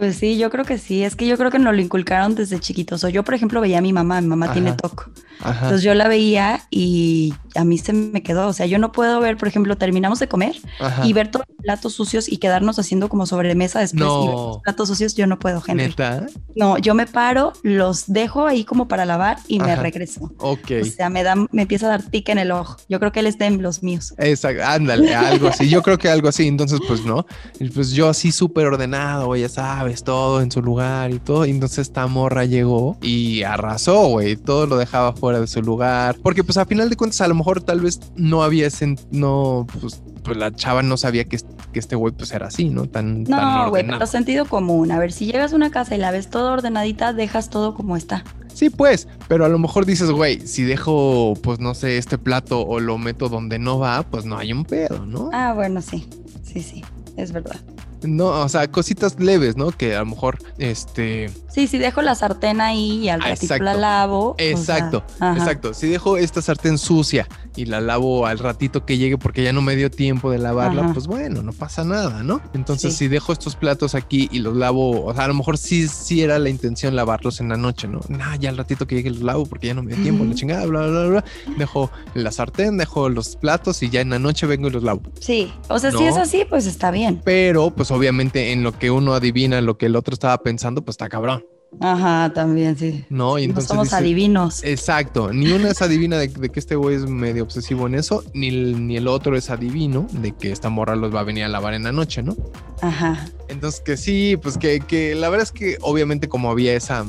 Pues 0.00 0.16
sí, 0.16 0.38
yo 0.38 0.48
creo 0.48 0.64
que 0.64 0.78
sí. 0.78 1.04
Es 1.04 1.14
que 1.14 1.26
yo 1.26 1.36
creo 1.36 1.50
que 1.50 1.58
nos 1.58 1.74
lo 1.74 1.80
inculcaron 1.82 2.34
desde 2.34 2.58
chiquitos. 2.58 3.04
O 3.04 3.08
yo, 3.10 3.22
por 3.22 3.34
ejemplo, 3.34 3.60
veía 3.60 3.78
a 3.78 3.82
mi 3.82 3.92
mamá. 3.92 4.18
Mi 4.22 4.28
mamá 4.28 4.50
tiene. 4.54 4.72
TOC. 4.72 5.10
Ajá. 5.42 5.52
Entonces 5.66 5.82
yo 5.82 5.92
la 5.94 6.08
veía 6.08 6.62
y 6.70 7.34
a 7.54 7.64
mí 7.64 7.76
se 7.76 7.92
me 7.92 8.22
quedó. 8.22 8.46
O 8.48 8.52
sea, 8.54 8.64
yo 8.64 8.78
no 8.78 8.92
puedo 8.92 9.20
ver, 9.20 9.36
por 9.36 9.46
ejemplo, 9.48 9.76
terminamos 9.76 10.18
de 10.18 10.28
comer 10.28 10.56
Ajá. 10.80 11.06
y 11.06 11.12
ver 11.12 11.30
todos 11.30 11.44
los 11.48 11.56
platos 11.64 11.92
sucios 11.94 12.30
y 12.30 12.38
quedarnos 12.38 12.78
haciendo 12.78 13.08
como 13.10 13.26
sobremesa 13.26 13.80
después 13.80 14.00
y 14.02 14.26
ver 14.26 14.34
No. 14.34 14.46
los 14.54 14.58
platos 14.62 14.88
sucios. 14.88 15.14
Yo 15.16 15.26
no 15.26 15.38
puedo, 15.38 15.62
Henry. 15.66 15.88
¿Neta? 15.88 16.26
No, 16.56 16.78
yo 16.78 16.94
me 16.94 17.06
paro, 17.06 17.52
los 17.62 18.04
dejo 18.10 18.46
ahí 18.46 18.64
como 18.64 18.88
para 18.88 19.04
lavar 19.04 19.36
y 19.48 19.60
me 19.60 19.76
regreso. 19.76 20.32
Ok. 20.38 20.70
O 20.80 20.84
sea, 20.86 21.10
me 21.10 21.22
da, 21.22 21.34
me 21.52 21.62
empieza 21.62 21.86
a 21.86 21.90
dar 21.90 22.02
tica 22.02 22.32
en 22.32 22.38
el 22.38 22.52
ojo. 22.52 22.76
Yo 22.88 22.98
creo 23.00 23.12
que 23.12 23.20
él 23.20 23.26
está 23.26 23.46
en 23.46 23.60
los 23.62 23.82
míos. 23.82 24.14
Exacto, 24.16 24.62
ándale, 24.64 25.14
algo 25.14 25.48
así. 25.48 25.68
Yo 25.68 25.82
creo 25.82 25.98
que 25.98 26.08
algo 26.08 26.28
así. 26.28 26.46
Entonces, 26.46 26.80
pues 26.86 27.04
no. 27.04 27.26
Pues 27.74 27.90
yo 27.92 28.08
así 28.08 28.32
súper 28.32 28.66
ordenado, 28.66 29.34
ya 29.36 29.48
sabes, 29.48 29.89
todo 29.96 30.40
en 30.40 30.50
su 30.50 30.62
lugar 30.62 31.10
y 31.10 31.18
todo. 31.18 31.44
Y 31.46 31.50
entonces 31.50 31.78
esta 31.80 32.06
morra 32.06 32.44
llegó 32.44 32.96
y 33.02 33.42
arrasó, 33.42 34.08
güey. 34.08 34.36
Todo 34.36 34.66
lo 34.66 34.76
dejaba 34.76 35.12
fuera 35.12 35.40
de 35.40 35.46
su 35.46 35.62
lugar. 35.62 36.16
Porque, 36.22 36.44
pues 36.44 36.56
a 36.58 36.64
final 36.64 36.88
de 36.90 36.96
cuentas, 36.96 37.20
a 37.20 37.28
lo 37.28 37.34
mejor 37.34 37.60
tal 37.60 37.80
vez 37.80 38.00
no 38.16 38.42
había 38.42 38.66
ese. 38.66 38.96
No, 39.10 39.66
pues, 39.80 40.02
pues 40.22 40.36
la 40.36 40.54
chava 40.54 40.82
no 40.82 40.96
sabía 40.96 41.24
que, 41.24 41.38
que 41.72 41.78
este 41.78 41.96
güey, 41.96 42.12
pues 42.14 42.32
era 42.32 42.46
así, 42.46 42.68
¿no? 42.68 42.86
Tan, 42.86 43.24
No, 43.24 43.70
güey, 43.70 43.86
pero 43.86 44.06
sentido 44.06 44.46
común. 44.46 44.90
A 44.92 44.98
ver, 44.98 45.12
si 45.12 45.26
llegas 45.26 45.52
a 45.52 45.56
una 45.56 45.70
casa 45.70 45.94
y 45.94 45.98
la 45.98 46.10
ves 46.10 46.30
toda 46.30 46.52
ordenadita, 46.52 47.12
dejas 47.12 47.50
todo 47.50 47.74
como 47.74 47.96
está. 47.96 48.24
Sí, 48.52 48.68
pues, 48.68 49.08
pero 49.28 49.44
a 49.44 49.48
lo 49.48 49.58
mejor 49.58 49.86
dices, 49.86 50.10
güey, 50.10 50.46
si 50.46 50.64
dejo, 50.64 51.34
pues 51.42 51.60
no 51.60 51.74
sé, 51.74 51.98
este 51.98 52.18
plato 52.18 52.66
o 52.66 52.80
lo 52.80 52.98
meto 52.98 53.28
donde 53.28 53.58
no 53.58 53.78
va, 53.78 54.02
pues 54.02 54.24
no 54.24 54.36
hay 54.36 54.52
un 54.52 54.64
pedo, 54.64 55.06
¿no? 55.06 55.30
Ah, 55.32 55.52
bueno, 55.54 55.80
sí. 55.80 56.08
Sí, 56.42 56.62
sí, 56.62 56.84
es 57.16 57.30
verdad. 57.32 57.60
No, 58.02 58.28
o 58.28 58.48
sea, 58.48 58.70
cositas 58.70 59.18
leves, 59.18 59.56
¿no? 59.56 59.70
Que 59.70 59.94
a 59.94 60.00
lo 60.00 60.06
mejor, 60.06 60.38
este... 60.58 61.30
Sí, 61.52 61.66
si 61.66 61.78
dejo 61.78 62.00
la 62.02 62.14
sartén 62.14 62.60
ahí 62.60 62.98
y 63.04 63.08
al 63.08 63.20
Ah, 63.22 63.28
ratito 63.30 63.56
la 63.58 63.72
exacto. 63.72 63.80
lavo. 63.80 64.30
o 64.30 64.36
sea, 64.38 64.50
Exacto, 64.50 65.04
exacto. 65.20 65.74
Si 65.74 65.88
dejo 65.88 66.16
esta 66.16 66.40
sartén 66.42 66.78
sucia 66.78 67.26
y 67.56 67.64
la 67.66 67.80
lavo 67.80 68.26
al 68.26 68.38
ratito 68.38 68.84
que 68.86 68.96
llegue 68.98 69.18
porque 69.18 69.42
ya 69.42 69.52
no 69.52 69.60
me 69.62 69.74
dio 69.76 69.90
tiempo 69.90 70.30
de 70.30 70.38
lavarla, 70.38 70.82
Ajá. 70.84 70.92
pues 70.94 71.06
bueno, 71.06 71.42
no 71.42 71.52
pasa 71.52 71.84
nada, 71.84 72.22
¿no? 72.22 72.40
Entonces, 72.54 72.92
Sí. 72.92 72.98
si 73.00 73.08
dejo 73.08 73.32
estos 73.32 73.56
platos 73.56 73.94
aquí 73.94 74.28
y 74.32 74.38
los 74.38 74.56
lavo, 74.56 75.04
o 75.04 75.14
sea, 75.14 75.24
a 75.24 75.28
lo 75.28 75.34
mejor 75.34 75.58
sí, 75.58 75.88
sí 75.88 76.22
era 76.22 76.38
la 76.38 76.48
intención 76.48 76.94
lavarlos 76.94 77.40
en 77.40 77.48
la 77.48 77.56
noche, 77.56 77.88
¿no? 77.88 78.00
Nah, 78.08 78.36
ya 78.36 78.50
al 78.50 78.56
ratito 78.56 78.86
que 78.86 78.94
llegue 78.94 79.10
los 79.10 79.22
lavo 79.22 79.46
porque 79.46 79.66
ya 79.68 79.74
no 79.74 79.82
me 79.82 79.92
dio 79.94 80.02
tiempo, 80.02 80.24
la 80.24 80.34
chingada, 80.34 80.66
bla, 80.66 80.86
bla, 80.86 81.06
bla. 81.06 81.24
Dejo 81.58 81.90
la 82.14 82.30
sartén, 82.32 82.76
dejo 82.76 83.08
los 83.08 83.36
platos 83.36 83.82
y 83.82 83.90
ya 83.90 84.00
en 84.00 84.10
la 84.10 84.18
noche 84.18 84.46
vengo 84.46 84.68
y 84.68 84.70
los 84.70 84.82
lavo. 84.82 85.02
Sí, 85.20 85.52
o 85.68 85.78
sea, 85.78 85.90
si 85.90 86.04
es 86.04 86.16
así, 86.16 86.44
pues 86.48 86.66
está 86.66 86.90
bien. 86.90 87.20
Pero, 87.24 87.70
pues 87.70 87.90
obviamente 87.90 88.52
en 88.52 88.62
lo 88.62 88.78
que 88.78 88.90
uno 88.90 89.14
adivina 89.14 89.60
lo 89.60 89.76
que 89.76 89.86
el 89.86 89.96
otro 89.96 90.14
estaba 90.14 90.38
pensando, 90.42 90.82
pues 90.82 90.94
está 90.94 91.08
cabrón, 91.08 91.39
Ajá, 91.78 92.32
también, 92.34 92.76
sí. 92.76 93.04
¿no? 93.10 93.38
Y 93.38 93.42
no 93.42 93.50
entonces 93.50 93.68
somos 93.68 93.84
dices, 93.84 93.98
adivinos. 93.98 94.64
Exacto, 94.64 95.32
ni 95.32 95.52
una 95.52 95.70
es 95.70 95.80
adivina 95.82 96.18
de, 96.18 96.28
de 96.28 96.48
que 96.48 96.58
este 96.58 96.74
güey 96.74 96.96
es 96.96 97.06
medio 97.06 97.44
obsesivo 97.44 97.86
en 97.86 97.94
eso, 97.94 98.24
ni 98.34 98.48
el, 98.48 98.86
ni 98.86 98.96
el 98.96 99.06
otro 99.06 99.36
es 99.36 99.50
adivino 99.50 100.06
de 100.10 100.32
que 100.32 100.50
esta 100.50 100.68
morra 100.68 100.96
los 100.96 101.14
va 101.14 101.20
a 101.20 101.24
venir 101.24 101.44
a 101.44 101.48
lavar 101.48 101.74
en 101.74 101.84
la 101.84 101.92
noche, 101.92 102.22
¿no? 102.22 102.36
Ajá. 102.82 103.28
Entonces 103.48 103.80
que 103.80 103.96
sí, 103.96 104.36
pues 104.42 104.58
que, 104.58 104.80
que 104.80 105.14
la 105.14 105.28
verdad 105.28 105.44
es 105.44 105.52
que 105.52 105.78
obviamente 105.80 106.28
como 106.28 106.50
había 106.50 106.74
esa 106.74 107.04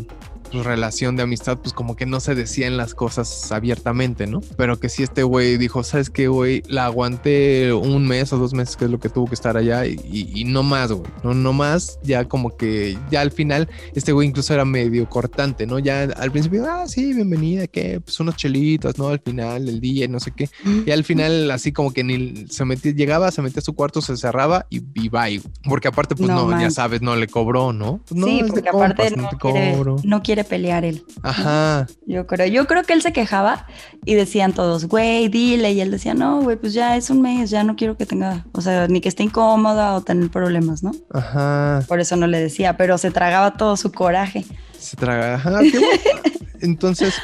pues, 0.52 0.66
relación 0.66 1.16
de 1.16 1.24
amistad, 1.24 1.58
pues 1.58 1.74
como 1.74 1.95
que 1.95 2.06
no 2.06 2.20
se 2.20 2.36
decían 2.36 2.78
las 2.78 2.93
cosas 2.93 3.52
abiertamente, 3.52 4.28
¿no? 4.28 4.41
Pero 4.58 4.80
que 4.80 4.89
sí 4.89 5.04
este 5.04 5.24
güey 5.24 5.58
dijo, 5.58 5.84
¿sabes 5.84 6.10
qué, 6.10 6.28
güey? 6.28 6.64
La 6.68 6.86
aguanté 6.86 7.74
un 7.74 8.08
mes 8.08 8.32
o 8.34 8.38
dos 8.38 8.54
meses, 8.54 8.76
que 8.78 8.86
es 8.86 8.91
lo 8.91 8.99
que 8.99 9.10
tuvo 9.10 9.28
que 9.28 9.36
estar 9.36 9.58
allá, 9.58 9.86
y, 9.86 9.99
y- 10.12 10.41
y 10.41 10.43
no 10.45 10.64
más, 10.64 10.91
güey, 10.91 11.10
no, 11.24 11.34
no 11.34 11.54
más, 11.54 11.99
ya 12.04 12.26
como 12.28 12.56
que 12.58 12.97
ya 13.10 13.22
al 13.22 13.32
final 13.32 13.70
este 13.93 14.12
güey 14.12 14.28
incluso 14.28 14.54
era 14.54 14.66
medio 14.66 15.08
cortante, 15.10 15.66
¿no? 15.66 15.80
Ya 15.80 16.04
al 16.04 16.32
principio, 16.32 16.66
ah, 16.70 16.88
sí, 16.88 17.14
bienvenida, 17.14 17.68
que 17.68 17.99
pues 18.02 18.20
unos 18.20 18.36
chelitos, 18.36 18.97
¿no? 18.97 19.08
Al 19.10 19.20
final 19.20 19.66
del 19.66 19.80
día 19.82 20.06
y 20.06 20.08
no 20.08 20.20
sé 20.20 20.32
qué. 20.32 20.49
Y 20.86 20.91
al 20.91 21.04
final, 21.04 21.49
así 21.52 21.72
como 21.72 21.91
que 21.93 22.04
ni 22.04 22.47
se 22.49 22.66
metía, 22.66 22.91
llegaba, 22.91 23.32
se 23.32 23.41
metía 23.41 23.60
a 23.60 23.64
su 23.64 23.74
cuarto, 23.74 24.02
se 24.02 24.16
cerraba 24.18 24.66
y, 24.70 24.82
y 24.95 25.10
bye. 25.10 25.41
Porque 25.64 25.88
aparte, 25.88 26.16
pues 26.16 26.30
No 26.30 26.47
no, 26.49 26.60
ya 26.62 26.70
sabes, 26.72 27.02
no 27.02 27.16
le 27.16 27.28
cobró, 27.28 27.74
¿no? 27.74 28.02
Pues, 28.08 28.20
no, 28.20 28.28
sí, 28.28 28.43
porque 28.47 28.70
aparte 28.70 28.95
compas, 29.10 29.18
no, 29.18 29.30
te 29.30 29.38
quiere, 29.38 29.74
cobro. 29.76 29.95
no 30.04 30.22
quiere 30.24 30.41
pelear 30.44 30.86
él. 30.86 31.04
Ajá. 31.24 31.88
Yo 32.06 32.28
creo, 32.28 32.48
yo 32.48 32.68
creo 32.68 32.84
que 32.84 32.94
él 32.94 33.02
se 33.02 33.14
quejaba 33.14 33.68
y 34.06 34.16
decían 34.16 34.54
todos, 34.54 34.86
güey, 34.86 35.28
dile. 35.30 35.72
Y 35.72 35.82
él 35.82 35.92
decía, 35.92 36.14
no, 36.14 36.42
güey, 36.42 36.58
pues 36.58 36.74
ya 36.74 36.98
es 36.98 37.10
un 37.10 37.22
mes, 37.22 37.50
ya 37.50 37.64
no 37.64 37.76
quiero 37.76 37.98
que 37.98 38.06
tenga, 38.06 38.46
o 38.52 38.62
sea, 38.62 38.88
ni 38.88 39.02
que 39.02 39.10
esté 39.10 39.24
incómoda 39.24 39.96
o 39.96 40.02
tener 40.02 40.30
problemas, 40.30 40.84
¿no? 40.84 40.92
Ajá. 41.14 41.84
Por 41.88 42.00
eso 42.00 42.16
no 42.16 42.28
le 42.28 42.39
decía, 42.39 42.78
pero 42.78 42.98
se 42.98 43.12
tragaba 43.12 43.58
todo 43.58 43.78
su 43.78 43.92
coraje. 43.92 44.46
Se 44.78 44.98
traga. 44.98 45.36
Ajá. 45.36 45.60
qué 45.62 45.80
bueno. 45.80 46.22
entonces, 46.62 47.16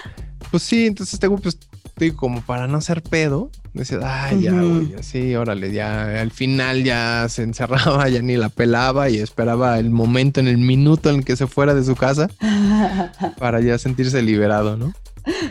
pues 0.51 0.63
sí, 0.63 0.88
entonces 0.88 1.20
güey, 1.20 1.41
pues 1.41 1.57
digo, 1.97 2.18
como 2.18 2.41
para 2.41 2.68
no 2.68 2.82
ser 2.82 3.01
pedo, 3.01 3.49
decía, 3.84 3.99
ay, 4.03 4.41
ya, 4.41 4.51
güey, 4.51 4.93
así, 4.99 5.36
órale, 5.36 5.71
ya. 5.71 6.21
Al 6.21 6.32
final 6.32 6.84
ya 6.84 7.28
se 7.30 7.43
encerraba, 7.43 8.07
ya 8.09 8.21
ni 8.21 8.38
la 8.38 8.49
pelaba 8.49 9.09
y 9.09 9.17
esperaba 9.17 9.80
el 9.80 9.89
momento, 9.89 10.39
en 10.39 10.47
el 10.47 10.57
minuto 10.57 11.09
en 11.09 11.17
el 11.17 11.25
que 11.25 11.36
se 11.36 11.47
fuera 11.47 11.73
de 11.73 11.84
su 11.84 11.95
casa 11.95 12.30
para 13.39 13.61
ya 13.61 13.78
sentirse 13.78 14.21
liberado, 14.21 14.78
¿no? 14.78 14.93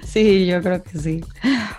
sí, 0.04 0.46
yo 0.46 0.62
creo 0.62 0.82
que 0.82 0.98
sí. 0.98 1.20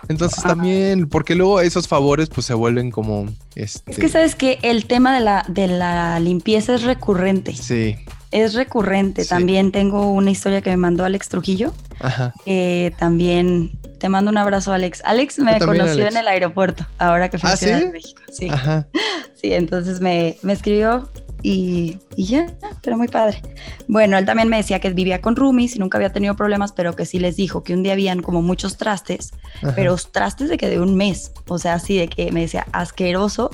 Entonces 0.08 0.44
también, 0.44 1.08
porque 1.08 1.36
luego 1.36 1.62
esos 1.62 1.88
favores 1.88 2.30
pues 2.30 2.46
se 2.46 2.54
vuelven 2.54 2.92
como 2.92 3.28
este. 3.56 3.92
Es 3.92 3.98
que 3.98 4.10
sabes 4.10 4.36
que 4.36 4.60
el 4.62 4.86
tema 4.86 5.14
de 5.16 5.22
la, 5.22 5.46
de 5.48 5.68
la 5.68 6.20
limpieza 6.20 6.76
es 6.76 6.84
recurrente. 6.84 7.54
Sí, 7.54 7.96
Es 8.32 8.54
recurrente. 8.54 9.24
Sí. 9.24 9.30
También 9.30 9.72
tengo 9.72 10.12
una 10.12 10.32
historia 10.32 10.62
que 10.62 10.70
me 10.72 10.78
mandó 10.78 11.06
Alex 11.06 11.30
Trujillo. 11.30 11.74
ajá. 12.00 12.34
que 12.46 12.94
también 13.00 13.72
te 14.00 14.10
mando 14.10 14.30
un 14.30 14.38
abrazo, 14.38 14.72
Alex. 14.74 15.02
Alex 15.06 15.40
me 15.40 15.58
conoció 15.60 15.94
Alex. 15.94 16.12
en 16.12 16.18
el 16.18 16.28
aeropuerto, 16.28 16.86
ahora 17.00 17.30
que 17.30 17.40
fui 17.40 17.50
¿Ah, 17.50 17.54
a 17.54 17.58
Ciudad 17.58 17.80
sí? 17.80 17.86
de 17.86 17.92
México. 17.92 18.22
Sí, 18.32 18.50
Ajá. 18.50 18.88
sí, 19.42 19.54
entonces 19.54 20.00
me, 20.02 20.38
me 20.44 20.54
escribió 20.54 21.10
y, 21.42 21.98
y 22.16 22.26
ya, 22.26 22.48
pero 22.84 22.98
muy 22.98 23.08
padre. 23.08 23.42
Bueno, 23.88 24.18
él 24.18 24.26
también 24.26 24.50
me 24.50 24.58
decía 24.58 24.80
que 24.80 24.90
vivía 24.92 25.22
con 25.22 25.36
roomies 25.36 25.76
y 25.76 25.80
nunca 25.80 25.98
había 25.98 26.12
tenido 26.12 26.36
problemas, 26.36 26.72
pero 26.74 26.96
que 26.96 27.06
sí 27.06 27.20
les 27.20 27.36
dijo 27.38 27.64
que 27.64 27.74
un 27.74 27.84
día 27.84 27.94
habían 27.94 28.22
como 28.22 28.42
muchos 28.42 28.78
trastes, 28.78 29.32
ajá. 29.64 29.74
pero 29.76 29.96
trastes 29.98 30.50
de 30.50 30.58
que 30.58 30.70
de 30.70 30.80
un 30.80 30.96
mes, 30.96 31.32
o 31.48 31.58
sea, 31.58 31.74
así 31.76 31.98
de 31.98 32.08
que 32.08 32.32
me 32.32 32.42
decía 32.42 32.66
asqueroso, 32.74 33.50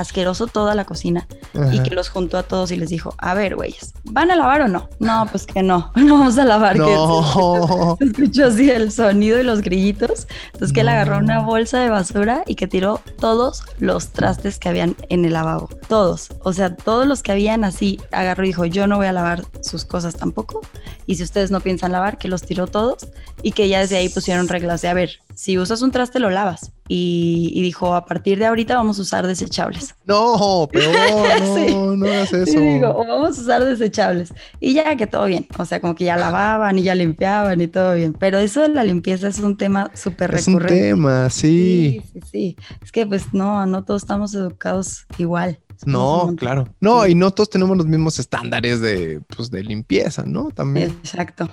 asqueroso 0.00 0.46
toda 0.46 0.74
la 0.74 0.84
cocina 0.84 1.26
y 1.72 1.80
que 1.82 1.94
los 1.94 2.08
juntó 2.08 2.36
a 2.38 2.42
todos 2.42 2.70
y 2.70 2.76
les 2.76 2.90
dijo, 2.90 3.14
a 3.18 3.34
ver, 3.34 3.56
güeyes, 3.56 3.94
¿van 4.04 4.30
a 4.30 4.36
lavar 4.36 4.60
o 4.62 4.68
no? 4.68 4.88
No, 4.98 5.26
pues 5.30 5.46
que 5.46 5.62
no, 5.62 5.90
no 5.96 6.18
vamos 6.18 6.36
a 6.38 6.44
lavar. 6.44 6.74
que 6.74 6.80
No. 6.80 7.96
se 7.98 8.04
escuchó 8.04 8.46
así 8.46 8.70
el 8.70 8.92
sonido 8.92 9.40
y 9.40 9.42
los 9.42 9.62
grillitos. 9.62 10.26
Entonces 10.52 10.72
que 10.72 10.80
él 10.80 10.86
No. 10.86 10.92
agarró 10.92 11.18
una 11.18 11.40
bolsa 11.40 11.78
de 11.80 11.88
basura 11.88 12.42
y 12.46 12.54
que 12.56 12.66
tiró 12.66 13.00
todos 13.18 13.62
los 13.78 14.08
trastes 14.08 14.58
que 14.58 14.68
habían 14.68 14.96
en 15.08 15.24
el 15.24 15.32
lavabo. 15.32 15.68
Todos. 15.88 16.28
O 16.42 16.52
sea, 16.52 16.74
todos 16.76 17.06
los 17.06 17.22
que 17.22 17.32
habían 17.32 17.64
así, 17.64 18.00
agarró 18.12 18.44
y 18.44 18.48
dijo, 18.48 18.64
yo 18.66 18.86
no 18.86 18.96
voy 18.96 19.06
a 19.06 19.12
lavar 19.12 19.44
sus 19.62 19.84
cosas 19.84 20.16
tampoco. 20.16 20.60
Y 21.06 21.16
si 21.16 21.22
ustedes 21.22 21.50
no 21.50 21.60
piensan 21.60 21.92
lavar, 21.92 22.18
que 22.18 22.28
los 22.28 22.42
tiró 22.42 22.66
todos. 22.66 23.08
Y 23.42 23.52
que 23.52 23.68
ya 23.68 23.80
desde 23.80 23.96
ahí 23.96 24.08
pusieron 24.08 24.48
reglas 24.48 24.82
de, 24.82 24.88
a 24.88 24.94
ver, 24.94 25.20
si 25.36 25.58
usas 25.58 25.82
un 25.82 25.90
traste, 25.90 26.18
lo 26.18 26.30
lavas. 26.30 26.72
Y, 26.88 27.52
y 27.54 27.60
dijo, 27.62 27.94
a 27.94 28.06
partir 28.06 28.38
de 28.38 28.46
ahorita 28.46 28.74
vamos 28.74 28.98
a 28.98 29.02
usar 29.02 29.26
desechables. 29.26 29.94
No, 30.06 30.66
peor, 30.72 30.94
no, 30.94 31.54
Sí. 31.66 31.74
no 31.74 32.06
hagas 32.06 32.32
eso. 32.32 32.52
Sí, 32.52 32.58
digo, 32.58 32.88
o 32.88 33.06
vamos 33.06 33.38
a 33.38 33.42
usar 33.42 33.64
desechables. 33.64 34.32
Y 34.60 34.72
ya 34.72 34.96
que 34.96 35.06
todo 35.06 35.26
bien. 35.26 35.46
O 35.58 35.64
sea, 35.66 35.80
como 35.80 35.94
que 35.94 36.04
ya 36.06 36.16
lavaban 36.16 36.78
y 36.78 36.82
ya 36.84 36.94
limpiaban 36.94 37.60
y 37.60 37.68
todo 37.68 37.94
bien. 37.94 38.14
Pero 38.14 38.38
eso 38.38 38.62
de 38.62 38.70
la 38.70 38.82
limpieza 38.82 39.28
es 39.28 39.38
un 39.40 39.56
tema 39.58 39.90
súper 39.94 40.34
es 40.34 40.48
un 40.48 40.54
recurrente. 40.54 40.88
tema, 40.88 41.28
sí. 41.28 42.02
sí, 42.14 42.20
sí, 42.20 42.28
sí. 42.32 42.56
Es 42.82 42.90
que 42.90 43.06
pues 43.06 43.34
no, 43.34 43.66
no 43.66 43.84
todos 43.84 44.02
estamos 44.02 44.34
educados 44.34 45.04
igual. 45.18 45.60
No, 45.84 46.34
claro. 46.38 46.68
No, 46.80 47.06
y 47.06 47.14
no 47.14 47.30
todos 47.32 47.50
tenemos 47.50 47.76
los 47.76 47.84
mismos 47.86 48.18
estándares 48.18 48.80
de, 48.80 49.20
pues, 49.36 49.50
de 49.50 49.62
limpieza, 49.62 50.24
¿no? 50.24 50.48
También. 50.50 50.88
Exacto. 51.02 51.50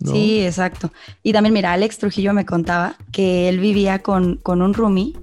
¿No? 0.00 0.12
Sí, 0.12 0.40
exacto. 0.44 0.92
Y 1.22 1.32
también, 1.32 1.52
mira, 1.52 1.72
Alex 1.72 1.98
Trujillo 1.98 2.32
me 2.32 2.46
contaba 2.46 2.96
que 3.12 3.48
él 3.48 3.60
vivía 3.60 4.00
con, 4.00 4.36
con 4.36 4.62
un 4.62 4.74
roomie 4.74 5.14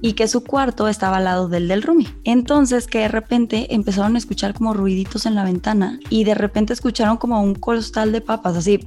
y 0.00 0.14
que 0.14 0.26
su 0.28 0.42
cuarto 0.42 0.88
estaba 0.88 1.18
al 1.18 1.24
lado 1.24 1.48
del 1.48 1.68
del 1.68 1.82
roomie. 1.82 2.08
Entonces 2.24 2.86
que 2.86 3.00
de 3.00 3.08
repente 3.08 3.74
empezaron 3.74 4.14
a 4.14 4.18
escuchar 4.18 4.54
como 4.54 4.74
ruiditos 4.74 5.26
en 5.26 5.34
la 5.34 5.44
ventana 5.44 5.98
y 6.08 6.24
de 6.24 6.34
repente 6.34 6.72
escucharon 6.72 7.16
como 7.16 7.42
un 7.42 7.54
costal 7.54 8.12
de 8.12 8.20
papas, 8.20 8.56
así 8.56 8.80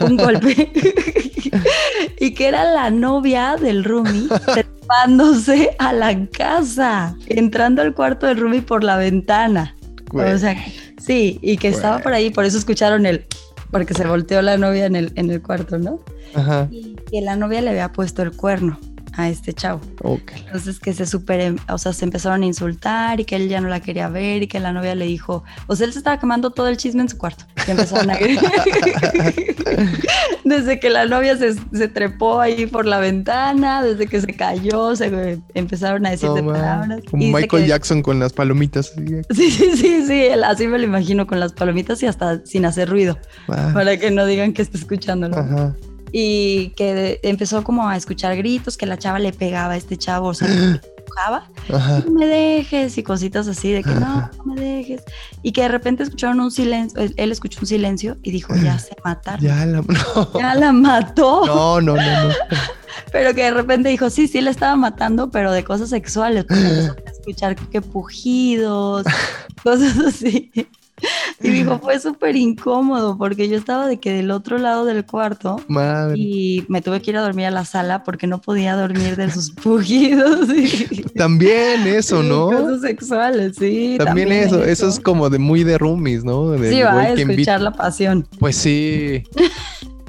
un 0.00 0.16
golpe. 0.18 0.72
y 2.20 2.34
que 2.34 2.48
era 2.48 2.64
la 2.64 2.90
novia 2.90 3.56
del 3.56 3.84
roomie 3.84 4.28
trepándose 4.52 5.74
a 5.78 5.92
la 5.92 6.26
casa, 6.26 7.16
entrando 7.26 7.82
al 7.82 7.94
cuarto 7.94 8.26
del 8.26 8.38
roomie 8.38 8.62
por 8.62 8.84
la 8.84 8.96
ventana. 8.96 9.74
O 10.12 10.38
sea, 10.38 10.56
sí, 10.98 11.40
y 11.42 11.56
que 11.56 11.68
estaba 11.68 11.98
por 11.98 12.12
ahí, 12.12 12.30
por 12.30 12.44
eso 12.44 12.56
escucharon 12.56 13.04
el 13.04 13.26
porque 13.74 13.92
se 13.92 14.06
volteó 14.06 14.40
la 14.40 14.56
novia 14.56 14.86
en 14.86 14.94
el, 14.94 15.10
en 15.16 15.32
el 15.32 15.42
cuarto, 15.42 15.78
¿no? 15.78 15.98
Ajá. 16.32 16.68
Y 16.70 16.94
que 17.10 17.20
la 17.20 17.34
novia 17.34 17.60
le 17.60 17.70
había 17.70 17.90
puesto 17.92 18.22
el 18.22 18.30
cuerno 18.30 18.78
a 19.16 19.28
este 19.28 19.52
chavo. 19.52 19.80
Ok. 20.02 20.32
Entonces 20.36 20.78
que 20.80 20.92
se 20.92 21.06
super, 21.06 21.54
o 21.68 21.78
sea, 21.78 21.92
se 21.92 22.04
empezaron 22.04 22.42
a 22.42 22.46
insultar 22.46 23.20
y 23.20 23.24
que 23.24 23.36
él 23.36 23.48
ya 23.48 23.60
no 23.60 23.68
la 23.68 23.80
quería 23.80 24.08
ver 24.08 24.42
y 24.42 24.46
que 24.48 24.60
la 24.60 24.72
novia 24.72 24.94
le 24.94 25.06
dijo, 25.06 25.44
o 25.66 25.76
sea, 25.76 25.86
él 25.86 25.92
se 25.92 25.98
estaba 25.98 26.18
quemando 26.18 26.50
todo 26.50 26.68
el 26.68 26.76
chisme 26.76 27.02
en 27.02 27.08
su 27.08 27.18
cuarto. 27.18 27.44
Y 27.66 27.70
empezaron 27.70 28.10
a 28.10 28.18
Desde 30.44 30.80
que 30.80 30.90
la 30.90 31.06
novia 31.06 31.36
se, 31.36 31.54
se 31.72 31.88
trepó 31.88 32.40
ahí 32.40 32.66
por 32.66 32.86
la 32.86 32.98
ventana, 32.98 33.82
desde 33.82 34.06
que 34.06 34.20
se 34.20 34.34
cayó, 34.34 34.94
se 34.96 35.40
empezaron 35.54 36.06
a 36.06 36.10
decir 36.10 36.30
de 36.30 36.42
palabras. 36.42 37.00
Como 37.10 37.22
Michael 37.24 37.62
que- 37.62 37.68
Jackson 37.68 38.02
con 38.02 38.18
las 38.18 38.32
palomitas. 38.32 38.92
Sí, 39.30 39.50
sí, 39.50 39.70
sí, 39.76 40.04
sí, 40.06 40.24
él 40.26 40.44
así 40.44 40.66
me 40.66 40.78
lo 40.78 40.84
imagino 40.84 41.26
con 41.26 41.40
las 41.40 41.52
palomitas 41.52 42.02
y 42.02 42.06
hasta 42.06 42.44
sin 42.44 42.64
hacer 42.66 42.88
ruido, 42.88 43.18
ah, 43.48 43.70
para 43.72 43.96
que 43.96 44.10
no 44.10 44.26
digan 44.26 44.52
que 44.52 44.62
está 44.62 44.76
escuchándolo. 44.78 45.36
Ajá. 45.36 45.74
Y 46.16 46.68
que 46.76 47.18
empezó 47.24 47.64
como 47.64 47.88
a 47.88 47.96
escuchar 47.96 48.36
gritos, 48.36 48.76
que 48.76 48.86
la 48.86 48.96
chava 48.96 49.18
le 49.18 49.32
pegaba 49.32 49.72
a 49.72 49.76
este 49.76 49.96
chavo, 49.96 50.28
o 50.28 50.34
sea, 50.34 50.46
que 50.46 50.54
le 50.54 50.80
empujaba, 50.96 51.50
no 52.06 52.12
me 52.12 52.24
dejes 52.24 52.96
y 52.98 53.02
cositas 53.02 53.48
así 53.48 53.72
de 53.72 53.82
que 53.82 53.90
no, 53.90 54.30
no 54.38 54.54
me 54.54 54.60
dejes. 54.60 55.02
Y 55.42 55.50
que 55.50 55.62
de 55.62 55.68
repente 55.68 56.04
escucharon 56.04 56.38
un 56.38 56.52
silencio, 56.52 57.00
él, 57.00 57.14
él 57.16 57.32
escuchó 57.32 57.58
un 57.62 57.66
silencio 57.66 58.16
y 58.22 58.30
dijo, 58.30 58.54
ya 58.54 58.78
se 58.78 58.94
mataron. 59.04 59.40
Ya 59.40 59.66
la. 59.66 59.82
No. 59.88 60.38
Ya 60.38 60.54
la 60.54 60.70
mató, 60.70 61.46
No, 61.46 61.80
no, 61.80 61.96
no, 61.96 62.28
no. 62.28 62.34
pero 63.10 63.34
que 63.34 63.42
de 63.42 63.50
repente 63.50 63.88
dijo, 63.88 64.08
sí, 64.08 64.28
sí, 64.28 64.40
la 64.40 64.50
estaba 64.50 64.76
matando, 64.76 65.32
pero 65.32 65.50
de 65.50 65.64
cosas 65.64 65.88
sexuales, 65.90 66.46
empezó 66.48 66.92
a 66.92 67.10
escuchar 67.10 67.56
que 67.56 67.82
pujidos, 67.82 69.04
cosas 69.64 69.98
así. 69.98 70.52
Y 71.42 71.50
dijo, 71.50 71.78
fue 71.78 71.98
súper 71.98 72.36
incómodo 72.36 73.18
porque 73.18 73.48
yo 73.48 73.56
estaba 73.58 73.86
de 73.86 73.98
que 74.00 74.12
del 74.12 74.30
otro 74.30 74.56
lado 74.56 74.84
del 74.86 75.04
cuarto 75.04 75.60
Madre. 75.68 76.14
y 76.16 76.64
me 76.68 76.80
tuve 76.80 77.02
que 77.02 77.10
ir 77.10 77.16
a 77.18 77.22
dormir 77.22 77.46
a 77.46 77.50
la 77.50 77.64
sala 77.66 78.02
porque 78.02 78.26
no 78.26 78.40
podía 78.40 78.74
dormir 78.76 79.16
de 79.16 79.30
sus 79.30 79.50
pujidos. 79.62 80.48
y- 80.48 81.02
También 81.16 81.86
eso, 81.86 82.22
¿no? 82.22 82.46
Cosas 82.46 82.80
sexuales, 82.80 83.56
sí. 83.58 83.96
También, 83.98 84.32
eso, 84.32 84.64
eso 84.64 84.88
es 84.88 84.98
como 85.00 85.28
de 85.28 85.38
muy 85.38 85.64
de 85.64 85.76
roomies, 85.76 86.24
¿no? 86.24 86.50
De 86.52 86.70
Sí, 86.70 86.80
va 86.80 87.00
a 87.00 87.12
escuchar 87.12 87.60
la 87.60 87.72
pasión. 87.72 88.26
Pues 88.38 88.56
sí. 88.56 89.22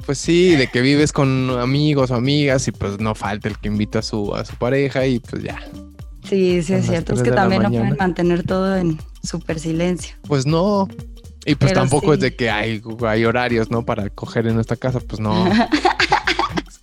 Pues 0.06 0.18
sí, 0.18 0.54
de 0.56 0.68
que 0.68 0.80
vives 0.82 1.12
con 1.12 1.50
amigos 1.58 2.10
o 2.12 2.14
amigas 2.14 2.66
y 2.68 2.72
pues 2.72 2.98
no 3.00 3.14
falta 3.14 3.48
el 3.48 3.58
que 3.58 3.68
invita 3.68 3.98
a 3.98 4.02
su, 4.02 4.34
a 4.34 4.44
su 4.44 4.54
pareja 4.56 5.04
y 5.06 5.18
pues 5.18 5.42
ya. 5.42 5.58
Sí, 6.22 6.62
sí, 6.62 6.74
es 6.74 6.86
cierto. 6.86 7.14
Es 7.14 7.22
que 7.22 7.30
también 7.32 7.62
no 7.62 7.68
pueden 7.70 7.96
mantener 7.98 8.42
todo 8.44 8.76
en 8.76 8.98
súper 9.26 9.60
silencio. 9.60 10.16
Pues 10.26 10.46
no. 10.46 10.88
Y 11.44 11.54
pues 11.54 11.70
Pero 11.70 11.82
tampoco 11.82 12.14
es 12.14 12.20
de 12.20 12.34
que 12.34 12.50
hay, 12.50 12.82
hay 13.06 13.24
horarios, 13.24 13.70
¿no? 13.70 13.84
Para 13.84 14.10
coger 14.10 14.46
en 14.48 14.54
nuestra 14.54 14.76
casa, 14.76 14.98
pues 15.00 15.20
no. 15.20 15.48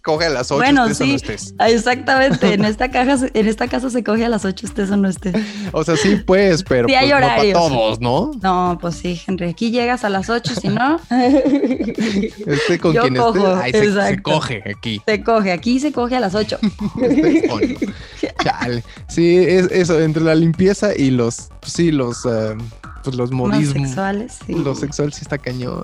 Coge 0.03 0.25
a 0.25 0.29
las 0.29 0.51
8 0.51 0.57
Bueno, 0.57 0.85
estés 0.85 0.99
o 0.99 1.05
no 1.05 1.09
sí. 1.11 1.15
estés. 1.15 1.55
Ah, 1.59 1.69
Exactamente, 1.69 2.53
en 2.53 2.65
esta 2.65 2.91
caja, 2.91 3.15
en 3.33 3.47
esta 3.47 3.69
casa 3.69 3.89
se 3.89 4.03
coge 4.03 4.25
a 4.25 4.29
las 4.29 4.43
8, 4.43 4.65
estés 4.65 4.91
o 4.91 4.97
no 4.97 5.07
estés. 5.07 5.33
O 5.71 5.83
sea, 5.85 5.95
sí, 5.95 6.17
pues, 6.17 6.61
pero 6.63 6.89
Sí 6.89 6.93
pues 6.93 7.01
hay 7.03 7.09
no 7.09 7.13
para 7.15 7.25
horarios. 7.35 7.57
todos, 7.57 8.01
¿no? 8.01 8.31
No, 8.41 8.77
pues 8.81 8.95
sí, 8.95 9.21
Henry, 9.25 9.47
aquí 9.49 9.71
llegas 9.71 10.03
a 10.03 10.09
las 10.09 10.29
8, 10.29 10.55
si 10.59 10.67
no, 10.67 10.99
Esté 11.09 12.79
con 12.79 12.93
Yo 12.93 13.03
quien 13.03 13.15
cojo, 13.15 13.55
ahí 13.55 13.71
se, 13.71 13.93
se 13.93 14.21
coge 14.21 14.61
aquí. 14.69 15.01
se 15.05 15.23
coge, 15.23 15.51
aquí 15.53 15.79
se 15.79 15.91
coge 15.93 16.17
a 16.17 16.19
las 16.19 16.35
8. 16.35 16.59
Estés 17.01 17.49
o 17.49 17.59
no. 17.59 17.65
Chale. 18.43 18.83
Sí, 19.07 19.37
es 19.37 19.71
eso, 19.71 20.01
entre 20.01 20.23
la 20.23 20.35
limpieza 20.35 20.95
y 20.95 21.11
los, 21.11 21.49
sí, 21.61 21.91
los, 21.91 22.25
eh, 22.25 22.55
pues 23.03 23.15
los 23.15 23.31
modismos. 23.31 23.87
sexuales, 23.87 24.39
sí. 24.45 24.53
Lo 24.53 24.75
sexual 24.75 25.11
sí 25.13 25.19
está 25.21 25.37
cañón. 25.37 25.83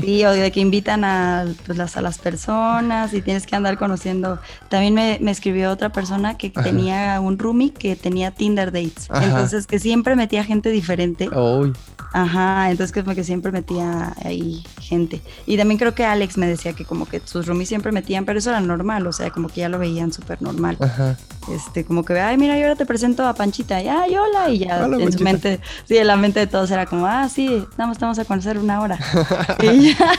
Sí, 0.00 0.24
o 0.24 0.32
de 0.32 0.50
que 0.52 0.60
invitan 0.60 1.04
a, 1.04 1.46
pues, 1.66 1.76
las, 1.76 1.96
a 1.96 2.02
las 2.02 2.18
personas 2.18 3.12
y 3.12 3.22
tienes 3.22 3.46
que 3.46 3.56
andar 3.56 3.78
conociendo. 3.78 4.38
También 4.68 4.94
me, 4.94 5.18
me 5.20 5.30
escribió 5.30 5.70
otra 5.70 5.90
persona 5.90 6.36
que 6.36 6.52
Ajá. 6.54 6.64
tenía 6.64 7.20
un 7.20 7.38
roomie 7.38 7.72
que 7.72 7.96
tenía 7.96 8.30
Tinder 8.30 8.72
dates. 8.72 9.10
Ajá. 9.10 9.24
Entonces, 9.24 9.66
que 9.66 9.78
siempre 9.78 10.16
metía 10.16 10.44
gente 10.44 10.70
diferente. 10.70 11.28
Uy, 11.28 11.72
Ajá, 12.12 12.70
entonces 12.70 12.92
como 12.92 13.14
que 13.14 13.22
siempre 13.22 13.52
metía 13.52 14.14
ahí 14.24 14.64
gente. 14.80 15.22
Y 15.46 15.56
también 15.56 15.78
creo 15.78 15.94
que 15.94 16.04
Alex 16.04 16.38
me 16.38 16.46
decía 16.48 16.72
que 16.72 16.84
como 16.84 17.06
que 17.06 17.20
sus 17.24 17.46
roomies 17.46 17.68
siempre 17.68 17.92
metían, 17.92 18.24
pero 18.24 18.38
eso 18.38 18.50
era 18.50 18.60
normal, 18.60 19.06
o 19.06 19.12
sea, 19.12 19.30
como 19.30 19.48
que 19.48 19.60
ya 19.60 19.68
lo 19.68 19.78
veían 19.78 20.12
súper 20.12 20.42
normal. 20.42 20.76
ajá. 20.80 21.16
Este, 21.48 21.84
como 21.84 22.04
que, 22.04 22.18
ay, 22.20 22.36
mira, 22.36 22.56
yo 22.56 22.64
ahora 22.64 22.76
te 22.76 22.84
presento 22.86 23.26
a 23.26 23.34
Panchita, 23.34 23.82
y 23.82 23.88
ay, 23.88 24.14
hola, 24.16 24.50
y 24.50 24.58
ya 24.58 24.80
Hola, 24.84 24.98
en 25.02 25.12
su 25.12 25.24
mente, 25.24 25.60
sí, 25.86 25.96
en 25.96 26.06
la 26.06 26.16
mente 26.16 26.40
de 26.40 26.46
todos 26.46 26.70
era 26.70 26.86
como, 26.86 27.06
ah, 27.06 27.28
sí, 27.28 27.64
te 27.76 27.82
vamos 27.82 28.18
a 28.18 28.24
conocer 28.24 28.58
una 28.58 28.80
hora. 28.80 28.98
y, 29.62 29.94
ya, 29.94 30.12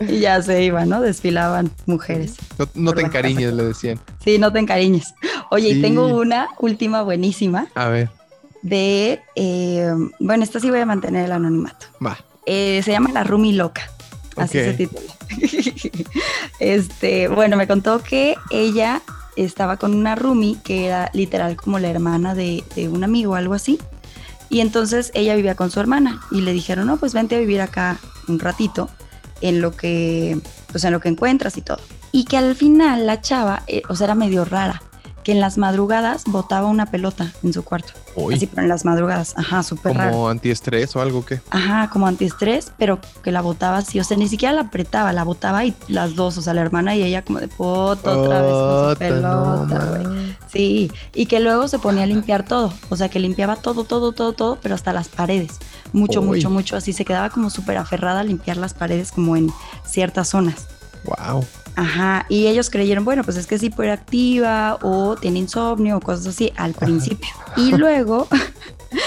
y 0.00 0.18
ya 0.20 0.42
se 0.42 0.62
iban, 0.64 0.88
¿no? 0.88 1.00
Desfilaban 1.00 1.70
mujeres. 1.86 2.34
No, 2.74 2.92
te 2.92 3.02
encariñes, 3.02 3.52
le 3.54 3.64
decían. 3.64 4.00
Sí, 4.24 4.38
no 4.38 4.52
te 4.52 4.58
encariñes. 4.58 5.14
Oye, 5.50 5.72
Sí. 5.72 5.78
y 5.78 5.82
tengo 5.82 6.06
una 6.08 6.48
última 6.58 7.02
buenísima 7.02 7.68
A 7.74 7.88
ver, 7.88 8.10
de, 8.62 9.20
eh, 9.36 9.90
bueno, 10.18 10.42
esta 10.44 10.58
sí 10.60 10.68
voy 10.70 10.80
a 10.80 10.86
mantener 10.86 11.24
el 11.26 11.32
anonimato. 11.32 11.86
va. 12.04 12.18
Eh, 12.46 12.80
se 12.84 12.90
llama 12.92 13.10
La 13.12 13.24
Rumi 13.24 13.52
Loca. 13.52 13.82
Así 14.36 14.58
Ok. 14.58 14.64
se 14.64 14.74
titula. 14.74 15.12
este, 16.60 17.28
bueno, 17.28 17.56
me 17.56 17.66
contó 17.66 18.02
que 18.02 18.34
ella 18.50 19.02
estaba 19.44 19.76
con 19.76 19.94
una 19.94 20.14
Rumi 20.14 20.56
que 20.62 20.86
era 20.86 21.10
literal 21.12 21.56
como 21.56 21.78
la 21.78 21.88
hermana 21.88 22.34
de, 22.34 22.64
de 22.74 22.88
un 22.88 23.04
amigo 23.04 23.34
algo 23.34 23.54
así. 23.54 23.78
Y 24.50 24.60
entonces 24.60 25.10
ella 25.14 25.36
vivía 25.36 25.54
con 25.54 25.70
su 25.70 25.78
hermana 25.80 26.20
y 26.30 26.40
le 26.40 26.52
dijeron, 26.52 26.86
no, 26.86 26.96
pues 26.96 27.12
vente 27.12 27.36
a 27.36 27.38
vivir 27.38 27.60
acá 27.60 27.98
un 28.28 28.38
ratito 28.38 28.88
en 29.40 29.60
lo 29.60 29.72
que, 29.72 30.40
pues 30.70 30.84
en 30.84 30.92
lo 30.92 31.00
que 31.00 31.08
encuentras 31.08 31.56
y 31.56 31.62
todo. 31.62 31.80
Y 32.12 32.24
que 32.24 32.36
al 32.36 32.54
final 32.54 33.06
la 33.06 33.20
chava, 33.20 33.62
eh, 33.66 33.82
o 33.88 33.94
sea, 33.94 34.06
era 34.06 34.14
medio 34.14 34.44
rara, 34.44 34.82
que 35.22 35.32
en 35.32 35.40
las 35.40 35.58
madrugadas 35.58 36.24
botaba 36.26 36.68
una 36.68 36.86
pelota 36.86 37.32
en 37.42 37.52
su 37.52 37.62
cuarto. 37.62 37.92
Así, 38.32 38.46
pero 38.46 38.62
en 38.62 38.68
las 38.68 38.84
madrugadas, 38.84 39.34
ajá, 39.36 39.62
súper 39.62 39.96
raro. 39.96 40.10
como 40.12 40.28
antiestrés 40.28 40.96
o 40.96 41.00
algo 41.00 41.24
que. 41.24 41.40
Ajá, 41.50 41.88
como 41.90 42.06
antiestrés, 42.06 42.72
pero 42.76 42.98
que 43.22 43.30
la 43.30 43.40
botaba 43.42 43.78
así, 43.78 44.00
o 44.00 44.04
sea, 44.04 44.16
ni 44.16 44.28
siquiera 44.28 44.52
la 44.52 44.62
apretaba, 44.62 45.12
la 45.12 45.22
botaba 45.22 45.64
y 45.64 45.74
las 45.86 46.16
dos, 46.16 46.36
o 46.38 46.42
sea, 46.42 46.54
la 46.54 46.62
hermana 46.62 46.96
y 46.96 47.02
ella 47.02 47.22
como 47.24 47.38
de 47.38 47.48
puto 47.48 48.22
otra 48.22 48.42
vez 48.42 48.52
con 48.52 48.60
su 48.60 48.90
Ota, 48.90 49.10
no, 49.10 49.66
pelota, 49.66 49.84
güey. 49.86 50.04
man. 50.04 50.36
Sí, 50.50 50.90
y 51.14 51.26
que 51.26 51.40
luego 51.40 51.68
se 51.68 51.78
ponía 51.78 52.04
a 52.04 52.06
limpiar 52.06 52.44
todo, 52.44 52.72
o 52.88 52.96
sea, 52.96 53.08
que 53.08 53.20
limpiaba 53.20 53.56
todo, 53.56 53.84
todo, 53.84 54.12
todo, 54.12 54.32
todo, 54.32 54.58
pero 54.60 54.74
hasta 54.74 54.92
las 54.92 55.08
paredes, 55.08 55.58
mucho, 55.92 56.22
mucho, 56.22 56.50
mucho, 56.50 56.76
así 56.76 56.92
se 56.92 57.04
quedaba 57.04 57.30
como 57.30 57.50
súper 57.50 57.76
aferrada 57.76 58.20
a 58.20 58.24
limpiar 58.24 58.56
las 58.56 58.74
paredes 58.74 59.12
como 59.12 59.36
en 59.36 59.52
ciertas 59.86 60.28
zonas. 60.28 60.66
Wow. 61.04 61.44
Ajá, 61.78 62.26
y 62.28 62.48
ellos 62.48 62.70
creyeron, 62.70 63.04
bueno, 63.04 63.22
pues 63.22 63.36
es 63.36 63.46
que 63.46 63.54
es 63.54 63.62
hiperactiva 63.62 64.80
o 64.82 65.14
tiene 65.14 65.38
insomnio 65.38 65.98
o 65.98 66.00
cosas 66.00 66.26
así 66.26 66.52
al 66.56 66.74
principio. 66.74 67.28
Y 67.56 67.70
luego, 67.70 68.26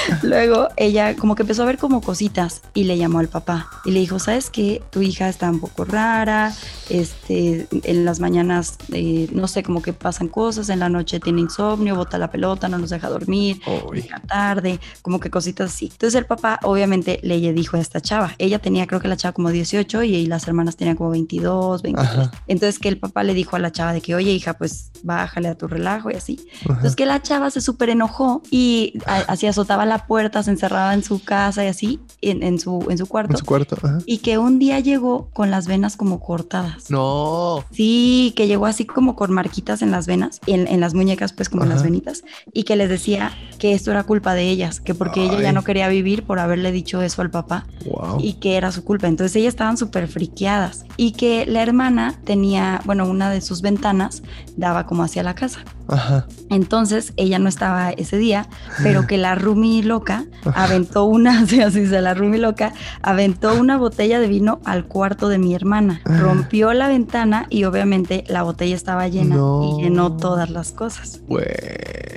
luego 0.24 0.70
ella 0.78 1.16
como 1.16 1.36
que 1.36 1.43
empezó 1.43 1.64
a 1.64 1.66
ver 1.66 1.78
como 1.78 2.02
cositas 2.02 2.62
y 2.74 2.86
le 2.86 2.97
llamó 2.97 3.20
al 3.20 3.28
papá 3.28 3.70
y 3.86 3.91
le 3.91 3.99
dijo, 3.99 4.20
¿sabes 4.20 4.49
qué? 4.49 4.82
Tu 4.89 5.02
hija 5.02 5.30
está 5.30 5.49
un 5.49 5.60
poco 5.60 5.86
rara, 5.86 6.54
este, 6.89 7.68
en 7.72 8.06
las 8.06 8.20
mañanas, 8.20 8.78
eh, 8.91 9.28
no 9.32 9.47
sé, 9.47 9.64
como 9.64 9.82
que 9.82 9.93
pasan 9.93 10.28
cosas, 10.28 10.70
en 10.70 10.80
la 10.80 10.89
noche 10.89 11.20
tiene 11.20 11.41
insomnio, 11.41 11.95
bota 11.95 12.18
la 12.18 12.32
pelota, 12.32 12.68
no 12.68 12.78
nos 12.78 12.89
deja 12.89 13.10
dormir, 13.10 13.60
llega 13.93 14.20
tarde, 14.28 14.80
como 15.02 15.20
que 15.20 15.30
cositas 15.30 15.74
así. 15.74 15.86
Entonces 15.86 16.16
el 16.16 16.26
papá 16.26 16.60
obviamente 16.64 17.20
le 17.24 17.39
dijo 17.54 17.78
a 17.78 17.80
esta 17.80 18.02
chava, 18.02 18.36
ella 18.38 18.60
tenía 18.60 18.88
creo 18.88 18.99
que 18.99 19.08
la 19.08 19.18
chava 19.18 19.34
como 19.34 19.49
18 19.49 20.04
y, 20.04 20.16
y 20.16 20.26
las 20.26 20.47
hermanas 20.47 20.76
tenían 20.76 20.95
como 20.95 21.12
22, 21.12 21.82
23. 21.82 22.10
Ajá. 22.12 22.32
Entonces 22.47 22.80
que 22.80 22.89
el 22.89 22.97
papá 22.97 23.24
le 23.24 23.34
dijo 23.34 23.56
a 23.56 23.60
la 23.60 23.72
chava 23.72 23.93
de 23.93 24.02
que, 24.02 24.16
oye 24.16 24.32
hija, 24.32 24.54
pues 24.54 24.91
bájale 25.04 25.47
a 25.47 25.56
tu 25.56 25.68
relajo 25.68 26.12
y 26.12 26.16
así. 26.16 26.39
Entonces 26.62 26.95
que 26.95 27.06
la 27.06 27.22
chava 27.22 27.49
se 27.49 27.62
súper 27.62 27.89
enojó 27.89 28.41
y 28.49 28.99
así 29.06 29.47
azotaba 29.47 29.86
la 29.91 30.07
puerta, 30.07 30.41
se 30.43 30.51
encerraba 30.51 30.93
en 30.93 31.03
su 31.03 31.23
casa 31.23 31.63
y 31.63 31.67
así, 31.67 31.99
en, 32.21 32.43
en 32.43 32.59
su, 32.59 32.85
en 32.89 32.97
su 32.97 33.05
cuarto. 33.07 33.33
En 33.33 33.37
su 33.37 33.45
cuarto. 33.45 33.75
Ajá. 33.81 33.99
Y 34.05 34.19
que 34.19 34.37
un 34.37 34.57
día 34.59 34.79
llegó 34.79 35.29
con 35.33 35.51
las 35.51 35.67
venas 35.67 35.97
como 35.97 36.19
cortadas. 36.19 36.89
No. 36.89 37.63
Sí, 37.71 38.33
que 38.35 38.47
llegó 38.47 38.65
así 38.65 38.85
como 38.85 39.15
con 39.15 39.31
marquitas 39.31 39.81
en 39.81 39.91
las 39.91 40.07
venas, 40.07 40.39
en, 40.47 40.67
en 40.67 40.79
las 40.79 40.93
muñecas, 40.93 41.33
pues 41.33 41.49
como 41.49 41.63
en 41.63 41.69
las 41.69 41.83
venitas, 41.83 42.23
y 42.53 42.63
que 42.63 42.75
les 42.75 42.89
decía 42.89 43.31
que 43.59 43.73
esto 43.73 43.91
era 43.91 44.03
culpa 44.03 44.33
de 44.33 44.49
ellas, 44.49 44.79
que 44.79 44.95
porque 44.95 45.23
ella 45.23 45.39
ya 45.41 45.49
Ay. 45.49 45.53
no 45.55 45.63
quería 45.63 45.87
vivir 45.87 46.23
por 46.23 46.39
haberle 46.39 46.71
dicho 46.71 47.01
eso 47.01 47.21
al 47.21 47.29
papá 47.29 47.65
Wow. 47.85 48.17
y 48.21 48.33
que 48.33 48.55
era 48.57 48.71
su 48.71 48.83
culpa. 48.83 49.07
Entonces 49.07 49.35
ellas 49.35 49.49
estaban 49.53 49.77
súper 49.77 50.07
friqueadas 50.07 50.85
y 50.97 51.11
que 51.13 51.45
la 51.45 51.61
hermana 51.61 52.15
tenía, 52.25 52.81
bueno, 52.85 53.05
una 53.05 53.29
de 53.29 53.41
sus 53.41 53.61
ventanas 53.61 54.23
daba 54.55 54.85
como 54.85 55.03
hacia 55.03 55.23
la 55.23 55.35
casa. 55.35 55.59
Ajá. 55.87 56.27
Entonces 56.49 57.13
ella 57.17 57.39
no 57.39 57.49
estaba 57.49 57.89
ese 57.91 58.17
día, 58.17 58.47
pero 58.83 59.05
que 59.07 59.17
la 59.17 59.35
Rumi 59.35 59.80
loca 59.86 60.25
aventó 60.55 61.05
una, 61.05 61.39
así, 61.43 61.61
así 61.61 61.86
se 61.88 62.01
la 62.01 62.13
Rumi 62.13 62.38
loca, 62.38 62.73
aventó 63.01 63.53
una 63.59 63.77
botella 63.77 64.19
de 64.19 64.27
vino 64.27 64.59
al 64.65 64.86
cuarto 64.86 65.29
de 65.29 65.38
mi 65.38 65.53
hermana, 65.55 66.01
rompió 66.05 66.73
la 66.73 66.88
ventana 66.88 67.45
y 67.49 67.63
obviamente 67.65 68.23
la 68.27 68.43
botella 68.43 68.75
estaba 68.75 69.07
llena 69.07 69.36
No. 69.36 69.77
y 69.79 69.84
llenó 69.84 70.15
todas 70.17 70.49
las 70.49 70.71
cosas. 70.71 71.21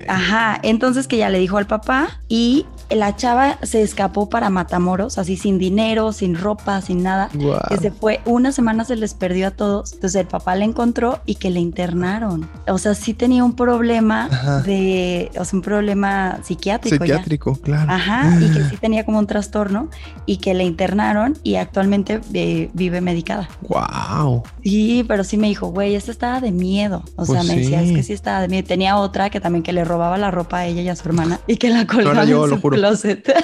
Ajá, 0.09 0.59
entonces 0.63 1.07
que 1.09 1.17
ya 1.17 1.31
le 1.31 1.39
dijo 1.39 1.57
al 1.57 1.67
papá 1.67 2.09
y 2.29 2.67
la 2.91 3.17
chava 3.17 3.59
se 3.63 3.83
escapó 3.83 4.29
para 4.29 4.51
Matamoros, 4.51 5.19
así 5.19 5.37
sin 5.37 5.59
dinero, 5.59 6.13
sin 6.13 6.37
ropa, 6.37 6.81
sin 6.81 7.03
nada. 7.03 7.29
Guau. 7.35 7.61
Que 7.69 7.77
se 7.79 7.91
fue, 7.91 8.21
una 8.25 8.53
semana 8.53 8.85
se 8.85 8.97
les 8.97 9.15
perdió 9.15 9.49
a 9.49 9.51
todos, 9.51 9.93
entonces 9.95 10.21
el 10.21 10.27
papá 10.27 10.55
la 10.57 10.65
encontró 10.65 11.21
y 11.27 11.37
que 11.37 11.51
le 11.51 11.61
internaron. 11.61 12.49
O 12.69 12.79
sea, 12.79 12.95
sí 12.95 13.15
tenía 13.15 13.45
un 13.45 13.55
problema 13.55 14.27
Ajá. 14.31 14.61
de, 14.63 15.31
o 15.39 15.45
sea, 15.45 15.57
un 15.57 15.63
problema 15.63 16.39
psiquiátrico, 16.43 17.05
ya. 17.05 17.15
Psiquiátrico, 17.15 17.57
claro. 17.57 17.93
Ajá, 17.93 18.39
y 18.41 18.51
que 18.51 18.65
sí 18.65 18.77
tenía 18.77 19.05
como 19.05 19.19
un 19.19 19.27
trastorno 19.27 19.89
y 20.27 20.39
que 20.39 20.55
le 20.55 20.65
internaron 20.65 21.37
y 21.43 21.57
actualmente 21.57 22.21
eh, 22.33 22.71
vive 22.73 23.01
medicada. 23.01 23.49
Wow. 23.69 24.43
Sí, 24.63 25.05
pero 25.07 25.25
sí 25.25 25.37
me 25.37 25.49
dijo, 25.49 25.69
güey, 25.69 25.95
esta 25.95 26.11
estaba 26.11 26.41
de 26.41 26.53
miedo. 26.53 27.03
O 27.17 27.25
sea, 27.25 27.37
Pues 27.37 27.49
me 27.49 27.57
decía, 27.57 27.83
es 27.83 27.93
que 27.93 28.03
sí 28.03 28.13
estaba 28.13 28.41
de 28.41 28.49
miedo. 28.49 28.67
Tenía 28.67 28.97
otra 28.97 29.31
que 29.31 29.41
también 29.41 29.63
que 29.63 29.73
le 29.73 29.85
robaba 29.85 30.19
la 30.19 30.31
ropa 30.31 30.59
a 30.59 30.67
ella 30.67 30.83
y 30.83 30.89
a 30.89 30.97
su 30.97 31.09
hermana 31.09 31.41
y 31.47 31.57
que 31.57 31.71
la 31.71 31.87
colgaba 31.87 32.25
yo, 32.25 32.45
en 32.45 32.51
lo 32.51 32.61
juro. 32.61 32.74
Closet. 32.75 33.35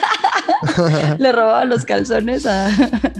le 1.18 1.32
robaba 1.32 1.64
los 1.64 1.84
calzones 1.84 2.46
a... 2.46 2.68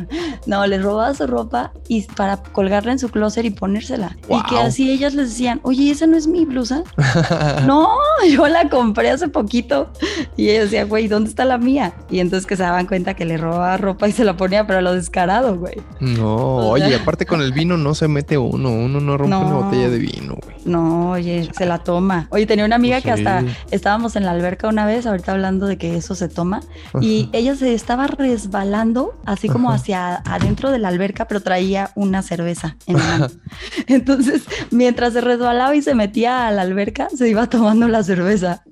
no, 0.46 0.66
le 0.66 0.78
robaba 0.78 1.14
su 1.14 1.26
ropa 1.26 1.72
y 1.88 2.02
para 2.02 2.36
colgarla 2.38 2.92
en 2.92 2.98
su 2.98 3.08
closet 3.08 3.44
y 3.44 3.50
ponérsela. 3.50 4.16
Y 4.28 4.42
que 4.44 4.58
así 4.58 4.90
ellas 4.90 5.14
les 5.14 5.30
decían, 5.30 5.60
oye, 5.62 5.90
¿esa 5.90 6.06
no 6.06 6.16
es 6.16 6.26
mi 6.26 6.44
blusa? 6.44 6.82
no, 7.66 7.88
yo 8.28 8.46
la 8.48 8.68
compré 8.68 9.10
hace 9.10 9.28
poquito. 9.28 9.90
Y 10.36 10.50
ella 10.50 10.62
decía, 10.64 10.84
güey, 10.84 11.08
¿dónde 11.08 11.30
está 11.30 11.44
la 11.44 11.58
mía? 11.58 11.92
Y 12.10 12.20
entonces 12.20 12.46
que 12.46 12.56
se 12.56 12.62
daban 12.62 12.86
cuenta 12.86 13.14
que 13.14 13.24
le 13.24 13.36
robaba 13.36 13.76
ropa 13.76 14.08
y 14.08 14.12
se 14.12 14.24
la 14.24 14.36
ponía, 14.36 14.66
pero 14.66 14.78
a 14.80 14.82
lo 14.82 14.94
descarado, 14.94 15.56
güey. 15.56 15.76
No, 16.00 16.56
O 16.70 16.76
sea- 16.76 16.86
oye, 16.86 16.96
aparte 16.96 17.26
con 17.26 17.40
el 17.40 17.52
vino 17.52 17.76
no 17.76 17.94
se 17.94 18.08
mete 18.08 18.38
uno, 18.38 18.70
uno 18.70 19.00
no 19.00 19.16
rompe 19.16 19.36
una 19.36 19.54
botella 19.54 19.88
de 19.88 19.98
vino, 19.98 20.36
güey. 20.42 20.56
No, 20.64 21.10
oye, 21.12 21.48
se 21.56 21.66
la 21.66 21.78
toma. 21.78 22.26
Oye, 22.30 22.46
tenía 22.46 22.64
una 22.64 22.76
amiga 22.76 22.96
Pues 23.00 23.04
que 23.04 23.10
hasta 23.10 23.44
estábamos 23.70 24.16
en 24.16 24.24
la 24.24 24.32
alberca 24.32 24.68
una 24.68 24.86
vez, 24.86 25.06
ahorita 25.06 25.32
hablando 25.32 25.66
de 25.66 25.78
que 25.78 25.96
eso 25.96 26.14
se 26.14 26.28
toma, 26.28 26.60
y 27.00 27.28
ella 27.32 27.54
se 27.56 27.74
estaba 27.74 28.06
resbalando 28.06 29.18
así 29.24 29.48
como 29.48 29.68
Ajá. 29.70 29.76
hacia 29.76 30.14
adentro 30.16 30.70
de 30.70 30.78
la 30.78 30.88
alberca, 30.88 31.26
pero 31.26 31.40
traía 31.40 31.90
una 31.94 32.22
cerveza 32.22 32.76
en 32.86 32.96
la 32.98 33.04
mano. 33.04 33.26
Entonces, 33.86 34.42
mientras 34.70 35.12
se 35.12 35.20
resbalaba 35.20 35.74
y 35.74 35.82
se 35.82 35.94
metía 35.94 36.46
a 36.46 36.50
la 36.52 36.62
alberca, 36.62 37.08
se 37.14 37.28
iba 37.28 37.48
tomando 37.48 37.88
la 37.88 38.02
cerveza. 38.02 38.62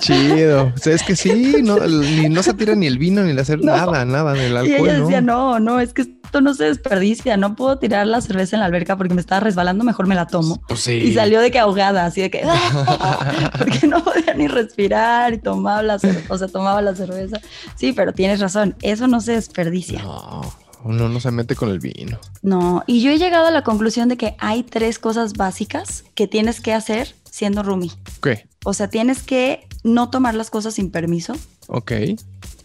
Chido. 0.00 0.72
O 0.74 0.78
sea, 0.78 0.94
es 0.94 1.02
que 1.02 1.16
sí, 1.16 1.56
no, 1.62 1.78
ni, 1.86 2.28
no 2.28 2.42
se 2.42 2.54
tira 2.54 2.74
ni 2.74 2.86
el 2.86 2.98
vino, 2.98 3.22
ni 3.22 3.38
hacer 3.38 3.58
No. 3.64 3.76
nada, 3.76 4.04
nada, 4.04 4.34
ni 4.34 4.40
el 4.40 4.52
y 4.52 4.56
alcohol, 4.56 4.88
ella 4.88 5.00
decía, 5.00 5.20
¿no? 5.20 5.58
no, 5.58 5.60
no, 5.60 5.80
es 5.80 5.92
que 5.92 6.06
no 6.40 6.54
se 6.54 6.64
desperdicia, 6.64 7.36
no 7.36 7.56
puedo 7.56 7.78
tirar 7.78 8.06
la 8.06 8.20
cerveza 8.20 8.56
en 8.56 8.60
la 8.60 8.66
alberca 8.66 8.96
porque 8.96 9.14
me 9.14 9.20
estaba 9.20 9.40
resbalando, 9.40 9.84
mejor 9.84 10.06
me 10.06 10.14
la 10.14 10.26
tomo. 10.26 10.60
Pues 10.68 10.80
sí. 10.80 10.92
Y 10.92 11.14
salió 11.14 11.40
de 11.40 11.50
que 11.50 11.58
ahogada, 11.58 12.04
así 12.06 12.20
de 12.22 12.30
que, 12.30 12.42
porque 13.58 13.86
no 13.86 14.02
podía 14.02 14.34
ni 14.34 14.48
respirar 14.48 15.34
y 15.34 15.38
tomaba 15.38 15.82
la, 15.82 15.98
cer- 15.98 16.24
o 16.28 16.38
sea, 16.38 16.48
tomaba 16.48 16.82
la 16.82 16.94
cerveza. 16.94 17.40
Sí, 17.76 17.92
pero 17.92 18.12
tienes 18.12 18.40
razón, 18.40 18.76
eso 18.82 19.06
no 19.06 19.20
se 19.20 19.32
desperdicia. 19.32 20.02
No, 20.02 20.42
uno 20.84 21.08
no 21.08 21.20
se 21.20 21.30
mete 21.30 21.54
con 21.56 21.70
el 21.70 21.78
vino. 21.80 22.18
No, 22.42 22.82
y 22.86 23.02
yo 23.02 23.10
he 23.10 23.18
llegado 23.18 23.46
a 23.46 23.50
la 23.50 23.62
conclusión 23.62 24.08
de 24.08 24.16
que 24.16 24.36
hay 24.38 24.62
tres 24.62 24.98
cosas 24.98 25.34
básicas 25.34 26.04
que 26.14 26.26
tienes 26.26 26.60
que 26.60 26.72
hacer 26.72 27.14
siendo 27.30 27.62
roomie. 27.62 27.90
¿Qué? 28.22 28.46
O 28.64 28.74
sea, 28.74 28.88
tienes 28.88 29.22
que 29.22 29.66
no 29.82 30.10
tomar 30.10 30.34
las 30.34 30.50
cosas 30.50 30.74
sin 30.74 30.90
permiso. 30.90 31.34
Ok. 31.66 31.92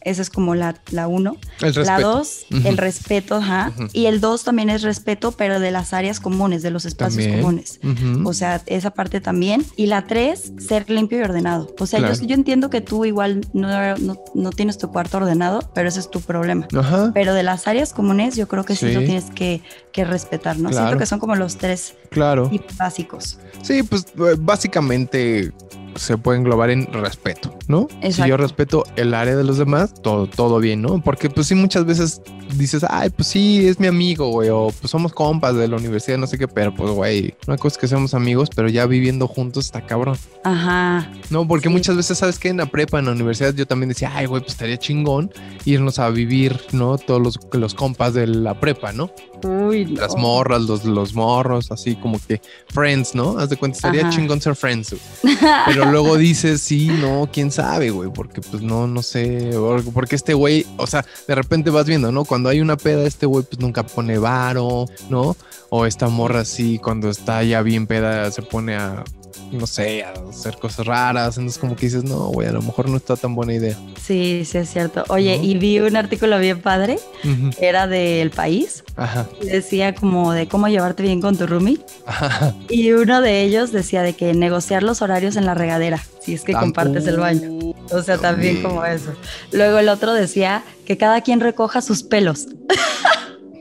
Esa 0.01 0.21
es 0.21 0.29
como 0.29 0.55
la, 0.55 0.75
la 0.91 1.07
uno. 1.07 1.35
El 1.61 1.73
respeto. 1.75 1.83
La 1.85 1.99
dos, 1.99 2.45
el 2.49 2.77
respeto, 2.77 3.35
ajá. 3.35 3.73
Y 3.91 4.05
el 4.05 4.21
dos 4.21 4.43
también 4.45 4.69
es 4.69 4.81
respeto, 4.81 5.33
pero 5.33 5.59
de 5.59 5.71
las 5.71 5.93
áreas 5.93 6.19
comunes, 6.21 6.61
de 6.61 6.71
los 6.71 6.85
espacios 6.85 7.23
También. 7.25 7.41
comunes. 7.41 7.79
O 8.25 8.33
sea, 8.33 8.61
esa 8.65 8.91
parte 8.91 9.19
también. 9.19 9.65
Y 9.75 9.87
la 9.87 10.07
tres, 10.07 10.53
ser 10.59 10.89
limpio 10.89 11.19
y 11.19 11.21
ordenado. 11.23 11.73
O 11.79 11.85
sea, 11.85 11.99
Claro. 11.99 12.15
yo, 12.15 12.23
yo 12.27 12.35
entiendo 12.35 12.69
que 12.69 12.79
tú 12.81 13.03
igual 13.05 13.41
no, 13.53 13.67
no, 13.97 14.17
no 14.33 14.49
tienes 14.51 14.77
tu 14.77 14.89
cuarto 14.91 15.17
ordenado, 15.17 15.69
pero 15.73 15.89
ese 15.89 15.99
es 15.99 16.09
tu 16.09 16.21
problema. 16.21 16.67
Ajá. 16.77 17.11
Pero 17.13 17.33
de 17.33 17.43
las 17.43 17.67
áreas 17.67 17.91
comunes, 17.91 18.35
yo 18.37 18.47
creo 18.47 18.63
que 18.63 18.75
sí, 18.75 18.87
Sí. 18.87 18.93
lo 18.93 19.01
tienes 19.01 19.25
que, 19.31 19.61
que 19.91 20.05
respetar, 20.05 20.57
¿no? 20.57 20.69
Claro. 20.69 20.85
Siento 20.87 20.99
que 20.99 21.05
son 21.07 21.19
como 21.19 21.35
los 21.35 21.57
tres 21.57 21.95
Claro. 22.09 22.49
básicos. 22.77 23.37
Sí, 23.61 23.83
pues 23.83 24.05
eh, 24.17 24.35
básicamente 24.39 25.51
se 25.95 26.17
puede 26.17 26.39
englobar 26.39 26.69
en 26.69 26.91
respeto, 26.93 27.53
¿no? 27.67 27.87
Si 28.09 28.27
yo 28.27 28.37
respeto 28.37 28.83
el 28.95 29.13
área 29.13 29.35
de 29.35 29.43
los 29.43 29.57
demás, 29.57 29.93
todo, 30.01 30.27
todo 30.27 30.59
bien, 30.59 30.81
¿no? 30.81 31.01
Porque 31.01 31.29
pues 31.29 31.47
sí, 31.47 31.55
muchas 31.55 31.85
veces 31.85 32.21
dices, 32.55 32.83
ay, 32.89 33.09
pues 33.11 33.27
sí, 33.27 33.67
es 33.67 33.79
mi 33.79 33.87
amigo, 33.87 34.29
güey, 34.29 34.49
o 34.49 34.71
pues 34.79 34.89
somos 34.89 35.13
compas 35.13 35.55
de 35.55 35.67
la 35.67 35.77
universidad, 35.77 36.17
no 36.17 36.25
sé 36.27 36.37
qué, 36.37 36.47
pero 36.47 36.73
pues, 36.73 36.89
güey, 36.91 37.35
una 37.47 37.57
cosa 37.57 37.75
es 37.75 37.77
que 37.77 37.87
seamos 37.87 38.13
amigos, 38.13 38.49
pero 38.55 38.69
ya 38.69 38.85
viviendo 38.87 39.27
juntos 39.27 39.65
está 39.65 39.85
cabrón. 39.85 40.17
Ajá. 40.43 41.09
No, 41.29 41.47
porque 41.47 41.67
Sí. 41.67 41.73
muchas 41.73 41.95
veces, 41.95 42.17
¿sabes 42.17 42.39
qué? 42.39 42.49
En 42.49 42.57
la 42.57 42.65
prepa, 42.65 42.99
en 42.99 43.05
la 43.05 43.11
universidad, 43.11 43.53
yo 43.53 43.67
también 43.67 43.89
decía, 43.89 44.11
ay, 44.15 44.25
güey, 44.25 44.41
pues 44.41 44.53
estaría 44.53 44.77
chingón 44.77 45.31
irnos 45.65 45.99
a 45.99 46.09
vivir, 46.09 46.59
¿no? 46.71 46.97
Todos 46.97 47.21
los, 47.21 47.39
los 47.53 47.73
compas 47.75 48.13
de 48.13 48.25
la 48.27 48.59
prepa, 48.59 48.91
¿no? 48.93 49.11
Uy, 49.43 49.85
no. 49.85 50.01
Las 50.01 50.15
morras, 50.15 50.61
los, 50.61 50.85
los 50.85 51.13
morros, 51.13 51.71
así 51.71 51.95
como 51.95 52.19
que 52.19 52.41
friends, 52.69 53.15
¿no? 53.15 53.37
Haz 53.37 53.49
de 53.49 53.57
cuenta, 53.57 53.77
estaría 53.77 54.01
Ajá. 54.01 54.09
chingón 54.09 54.41
ser 54.41 54.55
friends. 54.55 54.91
güey. 54.91 55.37
Pero 55.65 55.85
luego 55.91 56.17
dices, 56.17 56.61
sí, 56.61 56.87
no, 56.87 57.29
quién 57.31 57.51
sabe, 57.51 57.89
güey, 57.89 58.11
porque 58.11 58.41
pues 58.41 58.61
no, 58.61 58.87
no 58.87 59.01
sé, 59.01 59.51
porque 59.93 60.15
este 60.15 60.33
güey, 60.33 60.65
o 60.77 60.87
sea, 60.87 61.05
de 61.27 61.35
repente 61.35 61.69
vas 61.69 61.85
viendo, 61.85 62.11
¿no? 62.11 62.25
Cuando 62.25 62.49
hay 62.49 62.61
una 62.61 62.77
peda, 62.77 63.05
este 63.05 63.25
güey 63.25 63.43
pues 63.43 63.59
nunca 63.59 63.83
pone 63.83 64.17
varo, 64.17 64.85
¿no? 65.09 65.35
O 65.69 65.85
esta 65.85 66.07
morra 66.07 66.41
así, 66.41 66.79
cuando 66.79 67.09
está 67.09 67.43
ya 67.43 67.61
bien 67.61 67.85
peda, 67.87 68.31
se 68.31 68.41
pone 68.41 68.75
a, 68.75 69.03
no 69.51 69.65
sé, 69.67 70.03
a 70.03 70.13
hacer 70.29 70.57
cosas 70.57 70.85
raras. 70.85 71.37
Entonces 71.37 71.59
como 71.59 71.75
que 71.75 71.85
dices, 71.87 72.03
no, 72.03 72.27
güey, 72.27 72.47
a 72.47 72.51
lo 72.51 72.61
mejor 72.61 72.89
no 72.89 72.97
está 72.97 73.15
tan 73.15 73.35
buena 73.35 73.53
idea. 73.53 73.75
Sí, 74.01 74.43
sí 74.45 74.57
es 74.57 74.69
cierto. 74.69 75.03
Oye, 75.09 75.37
¿No? 75.37 75.43
y 75.43 75.57
vi 75.57 75.79
un 75.79 75.95
artículo 75.95 76.37
bien 76.39 76.61
padre, 76.61 76.99
Ujú. 77.23 77.49
era 77.59 77.87
del 77.87 78.31
país, 78.31 78.83
Ajá, 78.95 79.27
y 79.41 79.45
decía 79.47 79.93
como 79.95 80.33
de 80.33 80.47
cómo 80.47 80.67
llevarte 80.67 81.03
bien 81.03 81.21
con 81.21 81.37
tu 81.37 81.47
roomie. 81.47 81.79
ajá. 82.05 82.53
Y 82.69 82.91
uno 82.91 83.21
de 83.21 83.41
ellos 83.43 83.71
decía 83.71 84.01
de 84.01 84.13
que 84.13 84.33
negociar 84.33 84.83
los 84.83 85.01
horarios 85.01 85.35
en 85.35 85.45
la 85.45 85.53
regadera, 85.53 85.99
si 86.21 86.33
es 86.33 86.41
que 86.43 86.53
compartes 86.53 87.05
el 87.07 87.17
baño. 87.17 87.73
O 87.91 88.01
sea, 88.03 88.17
también 88.17 88.55
También. 88.55 88.63
como 88.63 88.85
eso. 88.85 89.11
Luego 89.51 89.79
el 89.79 89.89
otro 89.89 90.13
decía 90.13 90.63
que 90.85 90.97
cada 90.97 91.21
quien 91.21 91.39
recoja 91.39 91.81
sus 91.81 92.03
pelos. 92.03 92.47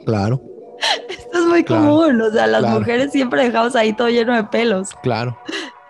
Claro, 0.06 0.42
Esto 1.10 1.38
es 1.40 1.44
muy 1.46 1.64
Claro, 1.64 1.82
común. 1.84 2.20
O 2.22 2.30
sea, 2.32 2.46
las 2.46 2.60
claro. 2.62 2.78
mujeres 2.78 3.12
siempre 3.12 3.44
dejamos 3.44 3.76
ahí 3.76 3.92
todo 3.92 4.08
lleno 4.08 4.34
de 4.34 4.44
pelos. 4.44 4.88
claro. 5.02 5.38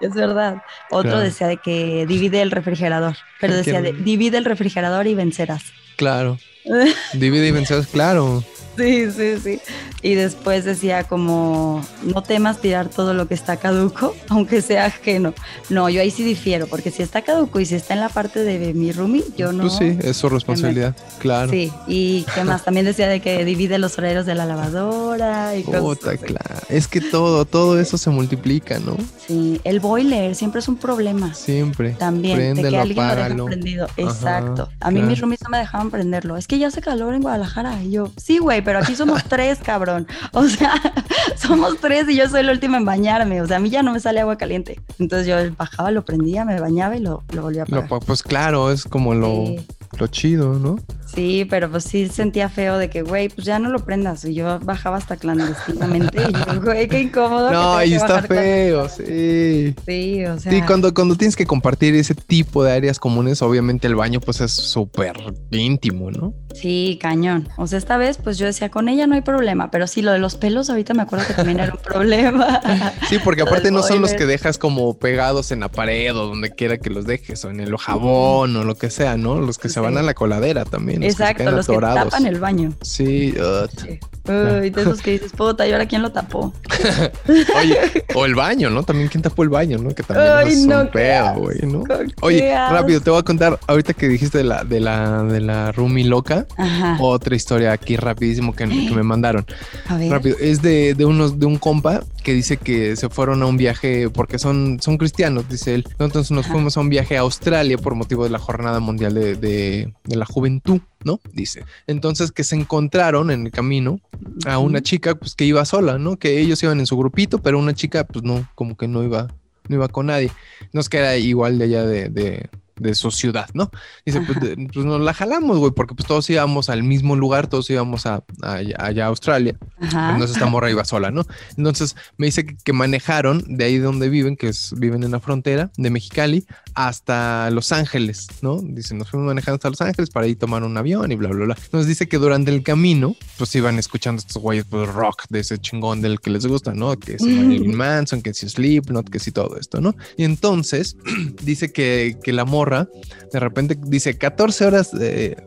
Es 0.00 0.12
verdad. 0.14 0.62
Otro 0.90 1.10
Claro. 1.10 1.24
decía 1.24 1.46
de 1.48 1.56
que 1.56 2.06
divide 2.06 2.40
el 2.42 2.50
refrigerador. 2.50 3.16
Pero 3.40 3.54
decía 3.56 3.82
de 3.82 3.92
divide 3.92 4.38
el 4.38 4.44
refrigerador 4.44 5.06
y 5.06 5.14
vencerás. 5.14 5.62
Claro. 5.96 6.38
Divide 7.14 7.48
y 7.48 7.50
vencerás, 7.50 7.86
claro. 7.86 8.44
Sí, 8.78 9.10
sí, 9.10 9.38
sí. 9.42 9.60
Y 10.02 10.14
después 10.14 10.64
decía 10.64 11.04
como, 11.04 11.84
no 12.02 12.22
temas 12.22 12.60
tirar 12.60 12.88
todo 12.88 13.12
lo 13.14 13.26
que 13.26 13.34
está 13.34 13.56
caduco, 13.56 14.14
aunque 14.28 14.62
sea 14.62 14.86
ajeno. 14.86 15.34
No, 15.68 15.88
yo 15.88 16.00
ahí 16.00 16.10
sí 16.12 16.22
difiero, 16.22 16.68
porque 16.68 16.90
si 16.92 17.02
está 17.02 17.22
caduco 17.22 17.58
y 17.60 17.66
si 17.66 17.74
está 17.74 17.94
en 17.94 18.00
la 18.00 18.08
parte 18.08 18.44
de 18.44 18.72
mi 18.74 18.92
roomie, 18.92 19.24
yo 19.36 19.52
no. 19.52 19.64
Pues 19.64 19.74
sí, 19.74 19.98
es 20.00 20.16
su 20.16 20.28
responsabilidad, 20.28 20.94
claro. 21.18 21.50
Sí, 21.50 21.72
y 21.88 22.24
qué 22.34 22.44
más, 22.44 22.64
también 22.64 22.86
decía 22.86 23.08
de 23.08 23.20
que 23.20 23.44
divide 23.44 23.78
los 23.78 23.98
horarios 23.98 24.24
de 24.26 24.34
la 24.36 24.46
lavadora 24.46 25.56
y 25.56 25.64
cosas 25.64 26.06
así. 26.06 26.18
claro. 26.18 26.54
Es 26.68 26.86
que 26.86 27.00
todo, 27.00 27.44
todo 27.44 27.80
eso 27.80 27.98
se 27.98 28.10
multiplica, 28.10 28.78
¿no? 28.78 28.96
Sí, 29.26 29.60
el 29.64 29.80
boiler 29.80 30.34
siempre 30.36 30.60
es 30.60 30.68
un 30.68 30.76
problema. 30.76 31.34
Siempre. 31.34 31.90
También, 31.92 32.36
de 32.38 32.44
que 32.44 32.52
Préndelo, 32.52 32.80
alguien 32.80 32.96
lo 32.96 33.02
deja 33.02 33.12
apágalo. 33.14 33.44
prendido. 33.46 33.84
Ajá, 33.86 33.94
Exacto. 34.02 34.68
A 34.80 34.90
mí 34.90 34.96
claro. 35.00 35.10
mis 35.10 35.20
roomies 35.20 35.42
no 35.42 35.50
me 35.50 35.58
dejaban 35.58 35.90
prenderlo. 35.90 36.36
Es 36.36 36.46
que 36.46 36.58
ya 36.58 36.68
hace 36.68 36.80
calor 36.80 37.14
en 37.14 37.22
Guadalajara. 37.22 37.82
Y 37.82 37.90
yo, 37.90 38.12
sí, 38.16 38.38
güey, 38.38 38.62
pero 38.68 38.80
aquí 38.80 38.94
somos 38.94 39.24
tres, 39.24 39.60
cabrón. 39.64 40.06
O 40.32 40.44
sea, 40.44 40.74
somos 41.40 41.78
tres 41.80 42.06
y 42.10 42.16
yo 42.18 42.28
soy 42.28 42.42
la 42.42 42.52
última 42.52 42.76
en 42.76 42.84
bañarme. 42.84 43.40
O 43.40 43.46
sea, 43.46 43.56
a 43.56 43.60
mí 43.60 43.70
ya 43.70 43.82
no 43.82 43.94
me 43.94 43.98
sale 43.98 44.20
agua 44.20 44.36
caliente. 44.36 44.78
Entonces 44.98 45.26
yo 45.26 45.36
bajaba, 45.56 45.90
lo 45.90 46.04
prendía, 46.04 46.44
me 46.44 46.60
bañaba 46.60 46.94
y 46.94 47.00
lo, 47.00 47.22
lo 47.32 47.40
volvía 47.40 47.62
a 47.62 47.66
Lo- 47.66 47.78
apagar. 47.78 48.04
pues 48.06 48.22
claro, 48.22 48.70
es 48.70 48.84
como 48.84 49.14
lo, 49.14 49.46
Sí. 49.46 49.66
lo 49.98 50.06
chido, 50.08 50.52
¿no? 50.58 50.76
Sí, 51.06 51.46
pero 51.48 51.70
pues 51.70 51.84
sí 51.84 52.08
sentía 52.08 52.50
feo 52.50 52.76
de 52.76 52.90
que, 52.90 53.00
güey, 53.00 53.30
pues 53.30 53.46
ya 53.46 53.58
no 53.58 53.70
lo 53.70 53.78
prendas. 53.86 54.22
Y 54.26 54.34
yo 54.34 54.60
bajaba 54.60 54.98
hasta 54.98 55.16
clandestinamente. 55.16 56.22
y 56.28 56.32
yo, 56.54 56.60
güey, 56.60 56.86
qué 56.88 57.00
incómodo. 57.00 57.50
No, 57.50 57.82
y 57.82 57.88
que 57.88 57.96
está 57.96 58.22
feo, 58.22 58.86
sí. 58.90 59.74
Sí, 59.86 60.26
o 60.26 60.38
sea. 60.38 60.52
Sí, 60.52 60.60
cuando, 60.66 60.92
cuando 60.92 61.16
tienes 61.16 61.36
que 61.36 61.46
compartir 61.46 61.94
ese 61.94 62.14
tipo 62.14 62.62
de 62.64 62.72
áreas 62.72 62.98
comunes, 62.98 63.40
obviamente 63.40 63.86
el 63.86 63.94
baño 63.94 64.20
pues 64.20 64.42
es 64.42 64.52
súper 64.52 65.16
íntimo, 65.50 66.10
¿no? 66.10 66.34
Sí, 66.54 66.98
cañón. 67.00 67.48
O 67.56 67.66
sea, 67.66 67.78
esta 67.78 67.96
vez, 67.96 68.18
pues 68.18 68.38
yo 68.38 68.46
decía, 68.46 68.70
con 68.70 68.88
ella 68.88 69.06
no 69.06 69.14
hay 69.14 69.20
problema, 69.20 69.70
pero 69.70 69.86
sí, 69.86 70.02
lo 70.02 70.12
de 70.12 70.18
los 70.18 70.36
pelos, 70.36 70.70
ahorita 70.70 70.94
me 70.94 71.02
acuerdo 71.02 71.26
que 71.26 71.34
también 71.34 71.60
era 71.60 71.72
un 71.72 71.80
problema. 71.80 72.60
Sí, 73.08 73.18
porque 73.22 73.42
aparte 73.48 73.70
no 73.70 73.82
son 73.82 74.02
los 74.02 74.12
que 74.14 74.26
dejas 74.26 74.58
como 74.58 74.98
pegados 74.98 75.50
en 75.52 75.60
la 75.60 75.68
pared 75.70 76.14
o 76.14 76.26
donde 76.26 76.50
quiera 76.50 76.78
que 76.78 76.90
los 76.90 77.06
dejes, 77.06 77.44
o 77.44 77.50
en 77.50 77.60
el 77.60 77.76
jabón 77.76 78.56
o 78.56 78.64
lo 78.64 78.74
que 78.76 78.90
sea, 78.90 79.16
¿no? 79.16 79.40
Los 79.40 79.58
que 79.58 79.68
se 79.68 79.80
van 79.80 79.96
a 79.96 80.02
la 80.02 80.14
coladera 80.14 80.64
también. 80.64 81.00
los 81.00 81.08
que 81.08 81.16
se 81.16 81.22
Exacto, 81.22 81.50
los 81.50 81.66
que 81.66 81.78
tapan 81.78 82.26
el 82.26 82.38
baño. 82.38 82.72
Sí. 82.82 83.34
Sí. 83.76 84.00
Uy, 84.28 84.70
de 84.70 84.82
esos 84.82 85.00
que 85.00 85.12
dices, 85.12 85.32
puta, 85.32 85.66
¿y 85.66 85.72
ahora 85.72 85.86
quién 85.86 86.02
lo 86.02 86.12
tapó? 86.12 86.52
Oye, 87.56 87.78
o 88.14 88.24
el 88.26 88.34
baño, 88.34 88.70
¿no? 88.70 88.82
También 88.82 89.08
quién 89.08 89.22
tapó 89.22 89.42
el 89.42 89.48
baño, 89.48 89.78
¿no? 89.78 89.94
Que 89.94 90.02
también 90.02 90.30
Ay, 90.32 90.52
es 90.52 90.66
no, 90.66 90.82
un 90.82 90.90
pedo, 90.90 91.34
güey, 91.34 91.58
¿no? 91.62 91.84
Oye, 92.20 92.54
rápido, 92.70 93.00
te 93.00 93.10
voy 93.10 93.20
a 93.20 93.22
contar, 93.22 93.58
ahorita 93.66 93.94
que 93.94 94.08
dijiste 94.08 94.38
de 94.38 94.44
la, 94.44 94.64
de 94.64 94.80
la, 94.80 95.22
de 95.24 95.40
la 95.40 95.72
roomie 95.72 96.04
loca, 96.04 96.46
Ajá. 96.56 96.96
otra 97.00 97.34
historia 97.34 97.72
aquí 97.72 97.96
rapidísimo 97.96 98.54
que, 98.54 98.68
que 98.68 98.94
me 98.94 99.02
mandaron. 99.02 99.46
A 99.88 99.96
ver. 99.96 100.10
Rápido, 100.10 100.36
es 100.40 100.62
de, 100.62 100.94
de 100.94 101.04
unos, 101.04 101.38
de 101.38 101.46
un 101.46 101.58
compa 101.58 102.02
que 102.28 102.34
dice 102.34 102.58
que 102.58 102.94
se 102.94 103.08
fueron 103.08 103.42
a 103.42 103.46
un 103.46 103.56
viaje 103.56 104.10
porque 104.10 104.38
son, 104.38 104.76
son 104.82 104.98
cristianos, 104.98 105.48
dice 105.48 105.74
él. 105.74 105.86
Entonces 105.98 106.30
nos 106.30 106.46
fuimos 106.46 106.76
a 106.76 106.80
un 106.80 106.90
viaje 106.90 107.16
a 107.16 107.20
Australia 107.20 107.78
por 107.78 107.94
motivo 107.94 108.24
de 108.24 108.28
la 108.28 108.38
Jornada 108.38 108.80
Mundial 108.80 109.14
de, 109.14 109.34
de- 109.34 109.94
de 110.04 110.16
la 110.16 110.26
Juventud, 110.26 110.80
¿no? 111.04 111.20
Dice. 111.32 111.64
Entonces 111.86 112.30
que 112.30 112.44
se 112.44 112.54
encontraron 112.54 113.30
en 113.30 113.46
el 113.46 113.50
camino 113.50 113.98
a 114.44 114.58
una 114.58 114.82
chica 114.82 115.14
pues 115.14 115.34
que 115.34 115.46
iba 115.46 115.64
sola, 115.64 115.98
¿no? 115.98 116.18
Que 116.18 116.38
ellos 116.38 116.62
iban 116.62 116.80
en 116.80 116.86
su 116.86 116.98
grupito, 116.98 117.38
pero 117.38 117.58
una 117.58 117.72
chica 117.72 118.04
pues 118.04 118.22
no, 118.22 118.46
como 118.54 118.76
que 118.76 118.88
no 118.88 119.02
iba, 119.02 119.28
no 119.68 119.76
iba 119.76 119.88
con 119.88 120.04
nadie. 120.08 120.30
Nos 120.74 120.90
queda 120.90 121.16
igual 121.16 121.56
de 121.58 121.64
allá 121.64 121.86
de, 121.86 122.10
de, 122.10 122.50
de 122.80 122.94
su 122.94 123.10
ciudad, 123.10 123.48
¿no? 123.54 123.70
Dice, 124.06 124.20
pues, 124.22 124.38
Ajá. 124.38 124.46
de- 124.46 124.68
pues 124.72 124.86
nos 124.86 125.00
la 125.00 125.14
jalamos, 125.14 125.58
güey, 125.58 125.72
porque 125.72 125.94
pues 125.94 126.06
todos 126.06 126.28
íbamos 126.30 126.68
al 126.68 126.82
mismo 126.82 127.16
lugar, 127.16 127.46
todos 127.48 127.68
íbamos 127.70 128.06
a, 128.06 128.24
a- 128.42 128.60
allá 128.78 129.04
a 129.04 129.08
Australia. 129.08 129.56
Entonces 129.80 130.32
esta 130.32 130.46
morra 130.50 130.70
iba 130.70 130.84
sola, 130.84 131.10
¿no? 131.10 131.24
Entonces 131.56 131.96
me 132.16 132.26
dice 132.26 132.46
que, 132.46 132.72
manejaron 132.72 133.42
de 133.56 133.64
ahí 133.64 133.78
donde 133.78 134.08
viven, 134.08 134.36
que 134.36 134.48
es, 134.48 134.72
viven 134.76 135.02
en 135.02 135.10
la 135.10 135.20
frontera 135.20 135.70
de 135.76 135.90
Mexicali, 135.90 136.44
hasta 136.74 137.50
Los 137.50 137.72
Ángeles, 137.72 138.28
¿no? 138.40 138.60
Dice, 138.62 138.94
nos 138.94 139.10
fuimos 139.10 139.26
manejando 139.26 139.56
hasta 139.56 139.68
Los 139.70 139.80
Ángeles 139.80 140.10
para 140.10 140.26
ir 140.28 140.38
tomar 140.38 140.62
un 140.62 140.76
avión 140.76 141.10
y 141.10 141.16
bla, 141.16 141.28
bla, 141.30 141.44
bla. 141.46 141.56
Entonces 141.64 141.88
dice 141.88 142.06
que 142.08 142.18
durante 142.18 142.52
el 142.54 142.62
camino, 142.62 143.16
pues 143.36 143.54
iban 143.56 143.78
escuchando 143.78 144.20
estos 144.20 144.40
güeyes, 144.40 144.64
pues 144.68 144.88
rock 144.88 145.24
de 145.28 145.40
ese 145.40 145.58
chingón 145.58 146.00
del 146.00 146.20
que 146.20 146.30
les 146.30 146.46
gusta, 146.46 146.72
¿no? 146.74 146.96
Que 146.96 147.14
es 147.14 147.22
Marilyn 147.22 147.74
Manson, 147.76 148.22
que 148.22 148.32
si 148.32 148.48
Slipknot, 148.48 149.08
que 149.10 149.18
si 149.18 149.32
todo 149.32 149.56
esto, 149.58 149.80
¿no? 149.80 149.96
Y 150.16 150.22
entonces 150.24 150.96
dice 151.42 151.72
que, 151.72 152.16
que 152.22 152.32
la 152.32 152.44
morra, 152.44 152.67
de 152.70 153.40
repente 153.40 153.78
dice 153.80 154.16
14 154.18 154.66
horas, 154.66 154.90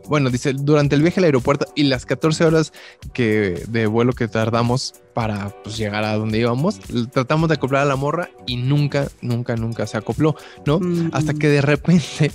bueno, 0.08 0.30
dice 0.30 0.52
durante 0.52 0.94
el 0.94 1.02
viaje 1.02 1.20
al 1.20 1.24
aeropuerto 1.24 1.66
y 1.74 1.84
las 1.84 2.06
14 2.06 2.44
horas 2.44 2.72
que 3.12 3.62
de 3.68 3.86
vuelo 3.86 4.12
que 4.12 4.28
tardamos 4.28 4.94
para 5.14 5.50
pues, 5.62 5.76
llegar 5.76 6.04
a 6.04 6.16
donde 6.16 6.38
íbamos, 6.38 6.80
tratamos 7.12 7.48
de 7.48 7.54
acoplar 7.54 7.82
a 7.82 7.86
la 7.86 7.96
morra 7.96 8.30
y 8.46 8.56
nunca, 8.56 9.08
nunca, 9.20 9.56
nunca 9.56 9.86
se 9.86 9.98
acopló, 9.98 10.36
¿no? 10.66 10.80
Hasta 11.12 11.34
que 11.34 11.48
de 11.48 11.60
repente 11.60 12.30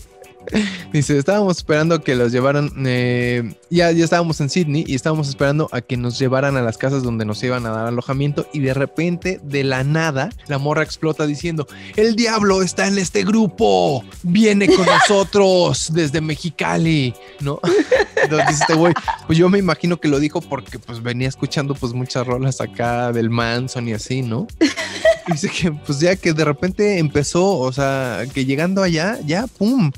Dice, 0.93 1.17
estábamos 1.17 1.57
esperando 1.57 2.01
que 2.01 2.15
los 2.15 2.31
llevaran, 2.31 2.71
eh, 2.85 3.55
ya, 3.69 3.91
ya 3.91 4.03
estábamos 4.03 4.39
en 4.41 4.49
Sydney 4.49 4.83
y 4.87 4.95
estábamos 4.95 5.27
esperando 5.29 5.69
a 5.71 5.81
que 5.81 5.97
nos 5.97 6.17
llevaran 6.17 6.57
a 6.57 6.61
las 6.61 6.77
casas 6.77 7.03
donde 7.03 7.25
nos 7.25 7.43
iban 7.43 7.65
a 7.65 7.69
dar 7.69 7.87
alojamiento 7.87 8.47
y 8.53 8.59
de 8.59 8.73
repente, 8.73 9.39
de 9.43 9.63
la 9.63 9.83
nada, 9.83 10.29
la 10.47 10.57
morra 10.57 10.83
explota 10.83 11.25
diciendo, 11.27 11.67
el 11.95 12.15
diablo 12.15 12.61
está 12.61 12.87
en 12.87 12.97
este 12.97 13.23
grupo, 13.23 14.03
viene 14.23 14.67
con 14.67 14.85
nosotros 15.07 15.91
desde 15.93 16.21
Mexicali, 16.21 17.13
¿no? 17.39 17.59
Entonces 18.23 18.47
dice 18.47 18.61
este 18.61 18.73
güey, 18.73 18.93
pues 19.25 19.37
yo 19.37 19.49
me 19.49 19.59
imagino 19.59 19.97
que 19.97 20.07
lo 20.07 20.19
dijo 20.19 20.41
porque 20.41 20.79
pues 20.79 21.01
venía 21.01 21.27
escuchando 21.27 21.75
pues 21.75 21.93
muchas 21.93 22.25
rolas 22.25 22.61
acá 22.61 23.11
del 23.11 23.29
Manson 23.29 23.87
y 23.87 23.93
así, 23.93 24.21
¿no? 24.21 24.47
Dice 25.27 25.49
que 25.49 25.71
pues 25.71 25.99
ya 25.99 26.15
que 26.15 26.33
de 26.33 26.45
repente 26.45 26.99
empezó, 26.99 27.57
o 27.59 27.71
sea, 27.71 28.23
que 28.33 28.45
llegando 28.45 28.81
allá, 28.81 29.19
ya, 29.25 29.45
¡pum! 29.47 29.91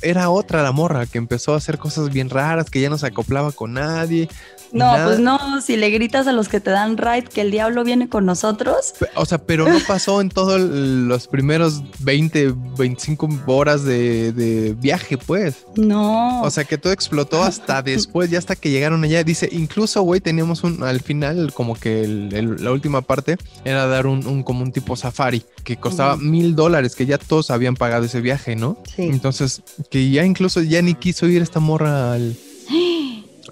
Era 0.00 0.30
otra 0.30 0.62
la 0.62 0.72
morra 0.72 1.06
que 1.06 1.18
empezó 1.18 1.54
a 1.54 1.58
hacer 1.58 1.78
cosas 1.78 2.10
bien 2.10 2.30
raras, 2.30 2.70
que 2.70 2.80
ya 2.80 2.88
no 2.90 2.98
se 2.98 3.06
acoplaba 3.06 3.52
con 3.52 3.74
nadie. 3.74 4.28
No, 4.72 4.94
pues 5.04 5.18
no, 5.18 5.51
si 5.60 5.76
le 5.76 5.90
gritas 5.90 6.26
a 6.26 6.32
los 6.32 6.48
que 6.48 6.60
te 6.60 6.70
dan 6.70 6.96
ride 6.96 7.24
que 7.24 7.42
el 7.42 7.50
diablo 7.50 7.84
viene 7.84 8.08
con 8.08 8.24
nosotros. 8.24 8.94
O 9.14 9.26
sea, 9.26 9.38
pero 9.38 9.68
no 9.68 9.78
pasó 9.86 10.20
en 10.20 10.28
todos 10.28 10.60
los 10.60 11.28
primeros 11.28 11.82
20, 12.00 12.54
25 12.78 13.28
horas 13.46 13.84
de, 13.84 14.74
viaje, 14.78 15.18
pues. 15.18 15.66
No. 15.76 16.42
O 16.42 16.50
sea, 16.50 16.64
que 16.64 16.78
todo 16.78 16.92
explotó 16.92 17.42
hasta 17.42 17.82
después, 17.82 18.30
ya 18.30 18.38
hasta 18.38 18.56
que 18.56 18.70
llegaron 18.70 19.04
allá. 19.04 19.22
Dice, 19.24 19.48
incluso, 19.52 20.02
güey, 20.02 20.20
teníamos 20.20 20.64
un, 20.64 20.82
al 20.82 21.00
final, 21.00 21.52
como 21.52 21.74
que 21.74 22.06
la 22.06 22.72
última 22.72 23.02
parte 23.02 23.36
era 23.64 23.86
dar 23.86 24.06
un, 24.06 24.42
como 24.42 24.62
un 24.62 24.72
tipo 24.72 24.96
safari 24.96 25.44
que 25.64 25.76
costaba 25.76 26.16
mil 26.16 26.54
dólares, 26.54 26.94
que 26.94 27.06
ya 27.06 27.18
todos 27.18 27.50
habían 27.50 27.76
pagado 27.76 28.04
ese 28.04 28.20
viaje, 28.20 28.56
¿no? 28.56 28.78
Sí. 28.94 29.02
Entonces, 29.02 29.62
que 29.90 30.10
ya 30.10 30.24
incluso 30.24 30.62
ya 30.62 30.82
ni 30.82 30.94
quiso 30.94 31.26
ir 31.26 31.42
esta 31.42 31.60
morra 31.60 32.14
al, 32.14 32.36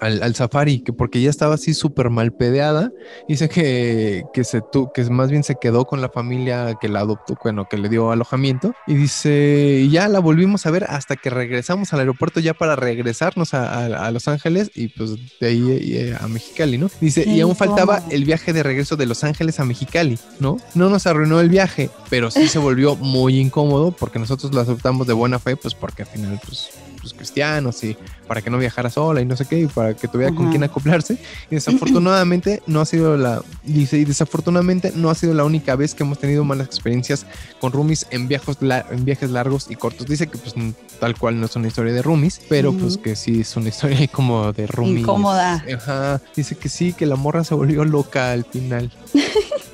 al, 0.01 0.35
safari, 0.35 0.79
que 0.79 0.93
porque 0.93 1.21
ya 1.21 1.29
estaba 1.29 1.55
así 1.55 1.73
súper 1.73 2.09
mal 2.09 2.33
pedeada. 2.33 2.91
Dice 3.27 3.49
que, 3.49 4.23
que, 4.33 4.43
se 4.43 4.61
tu, 4.61 4.91
que 4.91 5.03
más 5.05 5.29
bien 5.29 5.43
se 5.43 5.55
quedó 5.61 5.85
con 5.85 6.01
la 6.01 6.09
familia 6.09 6.75
que 6.81 6.89
la 6.89 7.01
adoptó, 7.01 7.37
bueno, 7.43 7.67
que 7.69 7.77
le 7.77 7.87
dio 7.87 8.11
alojamiento. 8.11 8.73
Y 8.87 8.95
dice, 8.95 9.87
ya 9.89 10.07
la 10.07 10.19
volvimos 10.19 10.65
a 10.65 10.71
ver 10.71 10.85
hasta 10.89 11.15
que 11.15 11.29
regresamos 11.29 11.93
al 11.93 11.99
aeropuerto 11.99 12.39
ya 12.39 12.55
para 12.55 12.75
regresarnos 12.75 13.53
a, 13.53 14.09
Los 14.11 14.27
Ángeles 14.27 14.71
y 14.75 14.89
pues 14.89 15.11
de 15.39 15.47
ahí 15.47 15.93
eh, 15.93 16.17
a 16.19 16.27
Mexicali, 16.27 16.77
¿no? 16.77 16.89
Dice, 16.99 17.23
y 17.27 17.39
aún 17.39 17.55
faltaba 17.55 18.01
el 18.09 18.25
viaje 18.25 18.51
de 18.51 18.63
regreso 18.63 18.97
de 18.97 19.05
Los 19.05 19.23
Ángeles 19.23 19.59
a 19.59 19.65
Mexicali, 19.65 20.17
¿no? 20.39 20.57
No 20.73 20.89
nos 20.89 21.05
arruinó 21.05 21.39
el 21.39 21.49
viaje, 21.49 21.89
pero 22.09 22.31
sí 22.31 22.47
se 22.47 22.59
volvió 22.59 22.95
muy 22.95 23.39
incómodo 23.39 23.91
porque 23.91 24.19
nosotros 24.19 24.53
lo 24.53 24.61
aceptamos 24.61 25.07
de 25.07 25.13
buena 25.13 25.39
fe, 25.39 25.55
pues 25.55 25.75
porque 25.75 26.01
al 26.01 26.09
final, 26.09 26.41
pues 26.43 26.71
pues, 27.01 27.13
cristianos 27.13 27.83
y 27.83 27.97
para 28.27 28.41
que 28.41 28.49
no 28.49 28.57
viajara 28.57 28.89
sola 28.89 29.21
y 29.21 29.25
no 29.25 29.35
sé 29.35 29.45
qué, 29.45 29.59
y 29.59 29.67
para 29.67 29.93
que 29.93 30.07
tuviera 30.07 30.33
con 30.33 30.49
quién 30.49 30.63
acoplarse. 30.63 31.17
Y 31.49 31.55
desafortunadamente 31.55 32.63
no 32.67 32.79
ha 32.79 32.85
sido 32.85 33.17
la, 33.17 33.41
dice, 33.63 33.97
y 33.97 34.05
desafortunadamente 34.05 34.93
no 34.95 35.09
ha 35.09 35.15
sido 35.15 35.33
la 35.33 35.43
única 35.43 35.75
vez 35.75 35.93
que 35.93 36.03
hemos 36.03 36.19
tenido 36.19 36.45
malas 36.45 36.67
experiencias 36.67 37.25
con 37.59 37.73
roomies 37.73 38.07
en 38.11 38.27
viajes, 38.27 38.57
en 38.61 39.05
viajes 39.05 39.29
largos 39.31 39.69
y 39.69 39.75
cortos. 39.75 40.07
Dice 40.07 40.27
que 40.27 40.37
pues 40.37 40.53
tal 40.99 41.17
cual 41.17 41.39
no 41.39 41.47
es 41.47 41.55
una 41.55 41.67
historia 41.67 41.91
de 41.91 42.01
roomies, 42.01 42.41
pero 42.47 42.71
pues 42.73 42.97
que 42.97 43.15
sí 43.15 43.41
es 43.41 43.55
una 43.57 43.69
historia 43.69 44.07
como 44.07 44.53
de 44.53 44.67
roomies. 44.67 45.01
Incómoda. 45.01 45.65
Ajá. 45.75 46.21
Dice 46.35 46.55
que 46.55 46.69
sí, 46.69 46.93
que 46.93 47.05
la 47.05 47.15
morra 47.15 47.43
se 47.43 47.55
volvió 47.55 47.83
loca 47.83 48.31
al 48.31 48.45
final. 48.45 48.91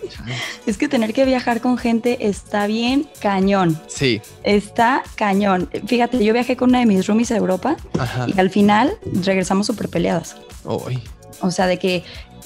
Es 0.66 0.78
que 0.78 0.88
tener 0.88 1.14
que 1.14 1.26
viajar 1.26 1.62
con 1.62 1.78
gente 1.78 2.28
está 2.28 2.68
bien 2.68 3.08
cañón. 3.20 3.80
Sí. 3.88 4.22
Está 4.43 5.03
cañón. 5.16 5.70
Fíjate, 5.86 6.24
yo 6.24 6.34
viajé 6.34 6.58
con 6.58 6.70
una 6.70 6.80
de 6.80 6.86
mis 6.86 7.08
roomies 7.08 7.32
a 7.32 7.38
Europa 7.38 7.78
y 8.28 8.39
al 8.39 8.49
final 8.49 8.97
regresamos 9.24 9.68
súper 9.68 9.89
peleadas. 9.89 10.36
O 11.41 11.51
sea, 11.51 11.68
de 11.68 11.78
que 11.78 12.03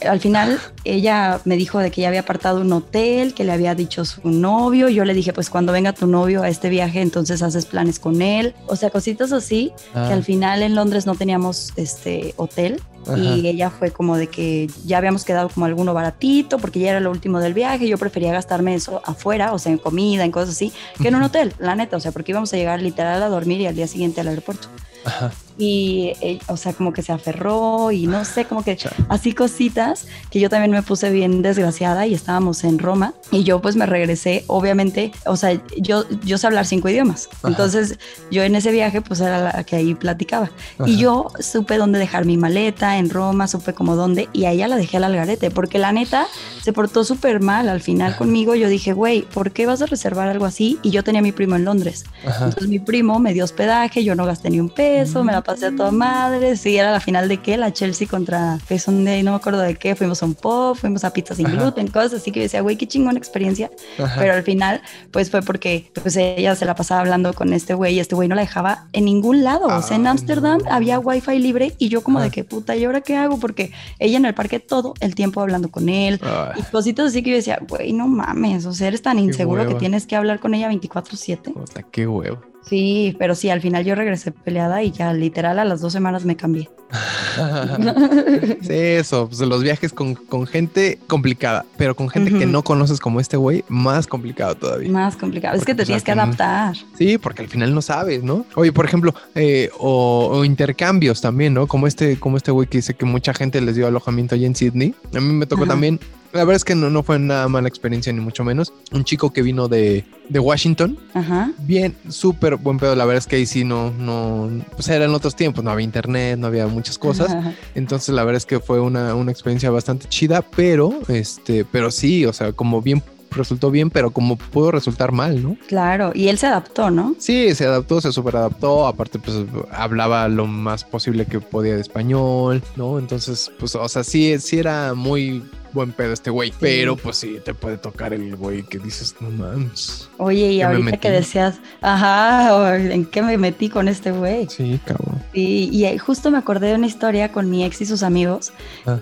al 0.07 0.20
final 0.20 0.59
ella 0.84 1.41
me 1.45 1.57
dijo 1.57 1.80
de 1.80 1.91
que 1.91 2.01
ya 2.01 2.07
había 2.07 2.22
apartado 2.22 2.62
un 2.62 2.72
hotel, 2.72 3.34
que 3.34 3.43
le 3.43 3.51
había 3.51 3.76
dicho 3.76 4.05
su 4.05 4.30
novio. 4.30 4.89
Yo 4.89 5.05
le 5.05 5.14
dije, 5.14 5.34
pues 5.34 5.49
cuando 5.49 5.72
venga 5.72 5.93
tu 5.93 6.07
novio 6.07 6.43
a 6.43 6.49
este 6.49 6.70
viaje, 6.70 7.01
entonces 7.01 7.41
haces 7.41 7.66
planes 7.66 7.99
con 7.99 8.22
él. 8.22 8.53
O 8.68 8.76
sea, 8.76 8.89
cositas 8.89 9.32
así, 9.32 9.72
que 9.93 9.99
ah. 9.99 10.14
al 10.14 10.24
final 10.24 10.64
en 10.64 10.76
Londres 10.76 11.05
no 11.05 11.16
teníamos 11.16 11.74
este 11.76 12.34
hotel. 12.38 12.82
Y 13.18 13.47
ella 13.47 13.70
fue 13.70 13.91
como 13.91 14.18
de 14.18 14.28
que 14.28 14.70
ya 14.86 14.97
habíamos 14.97 15.24
quedado 15.24 15.49
como 15.49 15.66
alguno 15.66 15.93
baratito, 15.93 16.60
porque 16.60 16.80
ya 16.80 16.91
era 16.91 16.99
lo 16.99 17.12
último 17.12 17.39
del 17.39 17.54
viaje. 17.54 17.88
Yo 17.88 17.97
prefería 17.97 18.32
gastarme 18.32 18.76
eso 18.76 19.02
afuera, 19.06 19.54
o 19.54 19.60
sea, 19.60 19.72
en 19.72 19.78
comida, 19.78 20.24
en 20.24 20.32
cosas 20.32 20.49
así, 20.49 20.72
que 21.02 21.08
en 21.08 21.16
un 21.16 21.24
hotel, 21.24 21.54
la 21.60 21.76
neta. 21.76 21.97
O 21.97 21.99
sea, 21.99 22.12
porque 22.12 22.32
íbamos 22.32 22.54
a 22.54 22.58
llegar 22.58 22.82
literal 22.82 23.22
a 23.22 23.30
dormir 23.30 23.62
y 23.62 23.68
al 23.68 23.76
día 23.76 23.88
siguiente 23.88 24.22
al 24.22 24.28
aeropuerto. 24.28 24.68
Ajá 25.06 25.32
y, 25.62 26.14
eh, 26.22 26.39
o 26.47 26.58
sea, 26.58 26.74
como 26.74 26.91
que 26.91 27.04
se 27.04 27.12
aferró 27.12 27.91
y 27.91 28.08
no 28.08 28.26
sé, 28.26 28.45
como 28.45 28.64
que 28.64 28.78
así 29.10 29.34
cositas 29.34 30.08
que 30.30 30.39
yo 30.39 30.49
también 30.49 30.72
me 30.72 30.82
puse 30.82 31.12
bien 31.12 31.41
desgraciada 31.41 32.08
y 32.08 32.14
estábamos 32.14 32.64
en 32.64 32.80
Roma 32.80 33.14
y 33.32 33.43
yo 33.43 33.62
pues 33.62 33.76
me 33.76 33.86
regresé, 33.86 34.43
obviamente, 34.47 35.12
o 35.26 35.36
sea, 35.36 35.62
yo, 35.78 36.06
yo 36.24 36.38
sé 36.39 36.47
hablar 36.47 36.66
cinco 36.66 36.89
idiomas, 36.89 37.30
entonces 37.43 37.99
yo 38.32 38.43
en 38.43 38.56
ese 38.56 38.72
viaje 38.72 39.02
pues 39.02 39.20
era 39.20 39.39
la 39.39 39.64
que 39.64 39.76
ahí 39.76 39.93
platicaba 39.93 40.49
y 40.86 40.97
yo 40.97 41.28
supe 41.39 41.78
dónde 41.78 41.99
dejar 41.99 42.26
mi 42.26 42.38
maleta 42.38 42.91
en 42.98 43.10
Roma, 43.10 43.48
supe 43.48 43.74
como 43.74 43.96
dónde 43.96 44.30
y 44.34 44.46
a 44.46 44.52
ella 44.52 44.68
la 44.68 44.76
dejé 44.76 44.98
al 44.98 45.04
algarete 45.04 45.52
porque 45.52 45.80
la 45.80 45.92
neta 45.92 46.28
se 46.64 46.74
portó 46.74 47.04
súper 47.04 47.42
mal 47.42 47.70
al 47.70 47.82
final 47.82 48.16
conmigo, 48.16 48.56
yo 48.56 48.68
dije, 48.70 48.94
güey, 48.94 49.22
¿por 49.22 49.52
qué 49.52 49.66
vas 49.66 49.82
a 49.82 49.86
reservar 49.86 50.28
algo 50.28 50.46
así? 50.46 50.80
Y 50.84 50.92
yo 50.92 51.04
tenía 51.04 51.20
a 51.20 51.24
mi 51.24 51.32
primo 51.32 51.56
en 51.56 51.66
Londres, 51.66 52.06
entonces 52.24 52.68
mi 52.68 52.80
primo 52.80 53.20
me 53.20 53.34
dio 53.34 53.44
hospedaje, 53.44 54.04
yo 54.04 54.16
no 54.16 54.26
gasté 54.26 54.50
ni 54.50 54.60
un 54.60 54.70
peso, 54.70 55.24
me 55.24 55.32
la 55.32 55.42
pasé 55.42 55.68
a 55.68 55.76
toda 55.76 55.92
madre. 55.92 56.56
Sí, 56.56 56.78
era 56.78 56.92
la 56.92 57.00
final 57.00 57.28
de 57.28 57.38
qué? 57.38 57.58
La 57.58 57.72
Chelsea 57.72 58.08
contra 58.08 58.60
un 58.88 59.06
de 59.06 59.24
no 59.24 59.32
me 59.32 59.38
acuerdo 59.38 59.60
de 59.60 59.76
qué. 59.76 59.96
Fuimos 59.96 60.22
a 60.24 60.26
un 60.26 60.36
pop, 60.36 60.78
fuimos 60.78 61.04
a 61.04 61.12
pizza 61.12 61.36
sin 61.36 61.48
gluten, 61.48 61.88
cosas 61.88 62.14
así 62.14 62.32
que 62.32 62.39
yo 62.39 62.44
decía, 62.44 62.62
güey, 62.62 62.78
qué 62.78 62.88
chingona 62.88 63.18
experiencia. 63.18 63.70
Pero 64.18 64.34
al 64.34 64.44
final, 64.44 64.82
pues 65.12 65.30
fue 65.30 65.42
porque 65.42 65.92
pues 66.02 66.16
ella 66.16 66.56
se 66.56 66.66
la 66.66 66.76
pasaba 66.76 67.02
hablando 67.02 67.34
con 67.34 67.54
este 67.54 67.74
güey 67.74 67.96
y 67.96 68.00
este 68.00 68.16
güey 68.16 68.28
no 68.28 68.36
la 68.36 68.42
dejaba 68.42 68.88
en 68.94 69.06
ningún 69.06 69.44
lado. 69.44 69.68
o 69.68 69.82
sea, 69.82 69.98
en 69.98 70.08
Ámsterdam 70.08 70.62
había 70.70 71.00
wifi 71.00 71.39
libre 71.39 71.74
y 71.78 71.89
yo 71.89 72.02
como 72.02 72.22
de 72.22 72.32
qué 72.32 72.44
puta, 72.44 72.76
¿y 72.82 72.86
ahora 72.86 73.02
qué 73.02 73.16
hago? 73.16 73.40
Porque 73.40 73.72
ella 74.00 74.18
en 74.18 74.26
el 74.26 74.34
parque 74.34 74.60
todo 74.60 74.94
el 75.00 75.16
tiempo 75.16 75.42
hablando 75.42 75.70
con 75.70 75.90
él 75.90 76.20
y 76.58 76.62
cositas 76.64 77.08
así 77.08 77.24
que 77.24 77.30
yo 77.32 77.36
decía, 77.38 77.60
güey, 77.68 77.94
no 77.94 78.08
mames, 78.08 78.66
o 78.66 78.74
sea, 78.74 78.88
eres 78.88 79.02
tan 79.02 79.20
inseguro 79.20 79.68
que 79.68 79.76
tienes 79.76 80.06
que 80.06 80.16
hablar 80.16 80.40
con 80.40 80.54
ella 80.54 80.70
24/7. 80.70 81.54
Qué 81.92 82.08
huevo. 82.08 82.51
Sí, 82.66 83.16
pero 83.20 83.36
sí, 83.36 83.49
al 83.49 83.62
final 83.62 83.84
yo 83.84 83.95
regresé 83.95 84.32
peleada 84.32 84.84
y 84.84 84.91
ya 84.91 85.14
literal 85.14 85.59
a 85.59 85.66
las 85.66 85.82
dos 85.82 85.91
semanas 85.91 86.26
me 86.26 86.36
cambié. 86.36 86.70
sí, 88.62 88.74
eso, 88.74 89.28
pues 89.28 89.39
los 89.39 89.64
viajes 89.64 89.93
con, 89.93 90.18
gente 90.45 90.99
complicada, 91.07 91.66
pero 91.78 91.95
con 91.95 92.09
gente 92.09 92.32
que 92.38 92.45
no 92.45 92.64
conoces 92.64 92.99
como 92.99 93.20
este 93.20 93.38
güey, 93.38 93.64
más 93.70 94.07
complicado 94.07 94.55
todavía. 94.55 94.91
Más 94.91 95.16
complicado, 95.16 95.57
es 95.57 95.66
que 95.66 95.74
te 95.74 95.78
pues, 95.78 95.88
tienes 95.88 96.03
que 96.03 96.12
adaptar. 96.12 96.76
Sí, 96.97 97.18
porque 97.18 97.41
al 97.41 97.47
final 97.47 97.74
no 97.74 97.82
sabes, 97.82 98.24
¿no? 98.24 98.45
Oye, 98.55 98.72
por 98.72 98.86
ejemplo, 98.86 99.14
eh, 99.36 99.70
o, 99.80 100.43
intercambios 100.43 101.22
también, 101.22 101.53
¿no? 101.53 101.68
Como 101.68 101.88
este, 101.88 102.20
como 102.20 102.38
este 102.38 102.51
güey 102.51 102.68
que 102.68 102.80
dice 102.80 102.93
que 102.93 103.05
mucha 103.05 103.34
gente 103.34 103.62
les 103.62 103.76
dio 103.76 103.88
alojamiento 103.88 104.36
allí 104.36 104.45
en 104.45 104.55
Sydney. 104.55 104.93
A 105.16 105.20
mí 105.20 105.34
me 105.34 105.45
tocó 105.45 105.66
también 105.66 105.99
la 106.34 106.40
verdad 106.40 106.56
es 106.56 106.64
que 106.66 106.76
no, 106.76 106.90
no 106.90 107.04
fue 107.04 107.20
nada 107.20 107.48
mala 107.48 107.68
experiencia, 107.68 108.12
ni 108.14 108.20
mucho 108.20 108.44
menos. 108.44 108.74
Un 108.92 109.04
chico 109.04 109.32
que 109.32 109.42
vino 109.42 109.68
de, 109.68 110.06
de 110.30 110.40
Washington. 110.40 110.98
Ajá. 111.14 111.52
Bien, 111.60 111.96
súper 112.10 112.56
buen 112.56 112.78
pedo. 112.78 112.96
La 112.96 113.06
verdad 113.06 113.20
es 113.20 113.28
que 113.28 113.38
ahí 113.38 113.46
sí 113.46 113.64
no, 113.64 113.92
no, 113.92 114.50
pues 114.72 114.88
eran 114.90 115.14
otros 115.14 115.36
tiempos, 115.36 115.64
no 115.64 115.72
había 115.72 115.84
internet, 115.84 116.38
no 116.40 116.48
había 116.48 116.68
muchas 116.68 116.98
cosas. 116.98 117.36
Entonces 117.76 118.14
la 118.14 118.24
verdad 118.24 118.38
es 118.38 118.46
que 118.46 118.60
fue 118.60 118.80
una, 118.80 119.16
una 119.16 119.32
experiencia 119.32 119.70
bastante 119.70 120.08
chida, 120.08 120.42
pero, 120.42 120.94
este, 121.08 121.66
pero 121.66 121.92
sí, 121.92 122.26
o 122.26 122.34
sea, 122.34 122.54
como 122.54 122.82
bien 122.82 123.04
resultó 123.32 123.72
bien, 123.72 123.90
pero 123.90 124.12
como 124.12 124.36
pudo 124.36 124.72
resultar 124.72 125.12
mal, 125.12 125.42
¿no? 125.42 125.58
Claro, 125.68 126.12
y 126.14 126.28
él 126.28 126.38
se 126.38 126.48
adaptó, 126.48 126.92
¿no? 126.92 127.16
Sí, 127.18 127.56
se 127.56 127.66
adaptó, 127.66 128.02
se 128.02 128.12
super 128.12 128.36
adaptó, 128.36 128.88
aparte 128.88 129.20
pues 129.20 129.38
hablaba 129.72 130.28
lo 130.28 130.48
más 130.48 130.84
posible 130.84 131.26
que 131.26 131.40
podía 131.40 131.76
de 131.76 131.82
español, 131.82 132.62
¿no? 132.76 133.00
Entonces, 133.00 133.50
pues, 133.60 133.76
o 133.76 133.88
sea, 133.88 134.04
sí, 134.04 134.38
sí 134.40 134.60
era 134.60 134.94
muy 134.94 135.44
buen 135.74 135.91
pedo 135.91 136.13
este 136.13 136.30
güey. 136.30 136.53
Pero 136.59 136.95
pues 136.95 137.17
sí, 137.17 137.38
te 137.43 137.53
puede 137.53 137.78
tocar 137.78 138.13
el 138.13 138.36
güey 138.36 138.63
que 138.63 138.78
dices, 138.80 139.15
no 139.19 139.30
mames. 139.30 140.09
Oye, 140.17 140.51
y 140.53 140.57
¿Qué 140.59 140.67
me 140.67 140.76
ahorita 140.76 140.97
que 140.97 141.09
decías, 141.11 141.59
ajá, 141.82 142.78
¿en 142.78 143.05
qué 143.05 143.22
me 143.22 143.38
metí 143.38 143.69
con 143.69 143.88
este 143.88 144.11
güey? 144.11 144.47
Sí, 144.49 144.80
cabrón. 144.86 145.22
Sí, 145.34 145.69
y 145.72 145.97
justo 145.97 146.30
me 146.32 146.38
acordé 146.38 146.67
de 146.67 146.76
una 146.76 146.88
historia 146.88 147.32
con 147.32 147.49
mi 147.49 147.63
ex 147.63 147.82
y 147.82 147.86
sus 147.86 148.03
amigos. 148.03 148.51
Ah. 148.86 148.99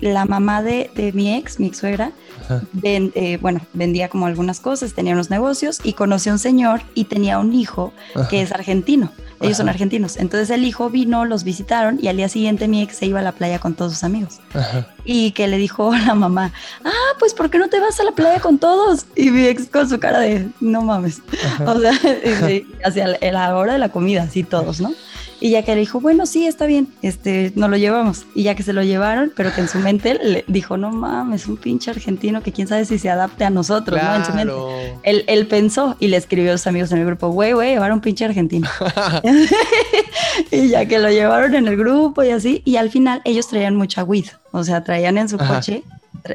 la 0.00 0.24
mamá 0.24 0.62
de, 0.62 0.90
de 0.94 1.12
mi 1.12 1.34
ex, 1.34 1.58
mi 1.60 1.66
ex 1.68 1.78
suegra, 1.78 2.12
ven- 2.72 3.12
eh, 3.14 3.38
bueno, 3.40 3.60
vendía 3.72 4.08
como 4.08 4.26
algunas 4.26 4.60
cosas, 4.60 4.94
tenía 4.94 5.14
unos 5.14 5.30
negocios 5.30 5.80
y 5.84 5.94
conoció 5.94 6.32
a 6.32 6.34
un 6.34 6.38
señor 6.38 6.80
y 6.94 7.04
tenía 7.04 7.38
un 7.38 7.52
hijo 7.52 7.92
que 8.30 8.42
es 8.42 8.52
argentino. 8.52 9.10
Ellos 9.40 9.56
son 9.58 9.68
argentinos. 9.68 10.16
Entonces 10.16 10.50
el 10.50 10.64
hijo 10.64 10.90
vino, 10.90 11.24
los 11.24 11.44
visitaron 11.44 11.98
y 12.00 12.08
al 12.08 12.16
día 12.16 12.28
siguiente 12.28 12.68
mi 12.68 12.82
ex 12.82 12.96
se 12.96 13.06
iba 13.06 13.20
a 13.20 13.22
la 13.22 13.32
playa 13.32 13.58
con 13.58 13.74
todos 13.74 13.92
sus 13.94 14.04
amigos. 14.04 14.40
Ajá. 14.54 14.86
Y 15.04 15.32
que 15.32 15.48
le 15.48 15.58
dijo 15.58 15.92
a 15.92 15.98
la 16.06 16.14
mamá, 16.14 16.52
ah, 16.84 16.90
pues 17.18 17.34
¿por 17.34 17.50
qué 17.50 17.58
no 17.58 17.68
te 17.68 17.78
vas 17.80 17.98
a 18.00 18.04
la 18.04 18.12
playa 18.12 18.40
con 18.40 18.58
todos? 18.58 19.06
Y 19.16 19.30
mi 19.30 19.44
ex 19.46 19.68
con 19.68 19.88
su 19.88 19.98
cara 19.98 20.20
de, 20.20 20.48
no 20.60 20.82
mames. 20.82 21.20
O 21.66 21.78
sea, 21.80 21.92
hacia 22.84 23.08
la- 23.08 23.18
la 23.32 23.56
hora 23.56 23.72
de 23.74 23.78
la 23.78 23.88
comida, 23.90 24.22
así 24.22 24.42
todos, 24.44 24.80
¿no? 24.80 24.92
Y 25.40 25.50
ya 25.50 25.62
que 25.62 25.74
le 25.74 25.80
dijo, 25.80 26.00
bueno, 26.00 26.26
sí, 26.26 26.46
está 26.46 26.66
bien, 26.66 26.88
este, 27.02 27.52
nos 27.54 27.68
lo 27.68 27.76
llevamos. 27.76 28.24
Y 28.34 28.44
ya 28.44 28.54
que 28.54 28.62
se 28.62 28.72
lo 28.72 28.82
llevaron, 28.82 29.32
pero 29.36 29.54
que 29.54 29.60
en 29.60 29.68
su 29.68 29.78
mente 29.78 30.14
le 30.22 30.44
dijo, 30.48 30.76
no 30.76 30.90
mames, 30.90 31.46
un 31.46 31.56
pinche 31.56 31.90
argentino 31.90 32.42
que 32.42 32.52
quién 32.52 32.68
sabe 32.68 32.84
si 32.84 32.98
se 32.98 33.10
adapte 33.10 33.44
a 33.44 33.50
nosotros, 33.50 34.00
¿no? 34.02 34.14
En 34.14 34.24
su 34.24 34.32
mente. 34.32 34.52
Claro. 34.52 35.00
Él, 35.02 35.24
él 35.26 35.46
pensó 35.46 35.96
y 36.00 36.08
le 36.08 36.16
escribió 36.16 36.52
a 36.52 36.58
sus 36.58 36.66
amigos 36.66 36.92
en 36.92 36.98
el 36.98 37.06
grupo, 37.06 37.28
güey, 37.28 37.52
güey, 37.52 37.72
llevar 37.72 37.92
un 37.92 38.00
pinche 38.00 38.24
argentino. 38.24 38.68
y 40.50 40.68
ya 40.68 40.86
que 40.86 40.98
lo 40.98 41.10
llevaron 41.10 41.54
en 41.54 41.68
el 41.68 41.76
grupo 41.76 42.22
y 42.22 42.30
así, 42.30 42.62
y 42.64 42.76
al 42.76 42.90
final 42.90 43.20
ellos 43.24 43.48
traían 43.48 43.76
mucha 43.76 44.04
weed, 44.04 44.26
o 44.52 44.64
sea, 44.64 44.84
traían 44.84 45.18
en 45.18 45.28
su 45.28 45.36
Ajá. 45.36 45.56
coche, 45.56 45.82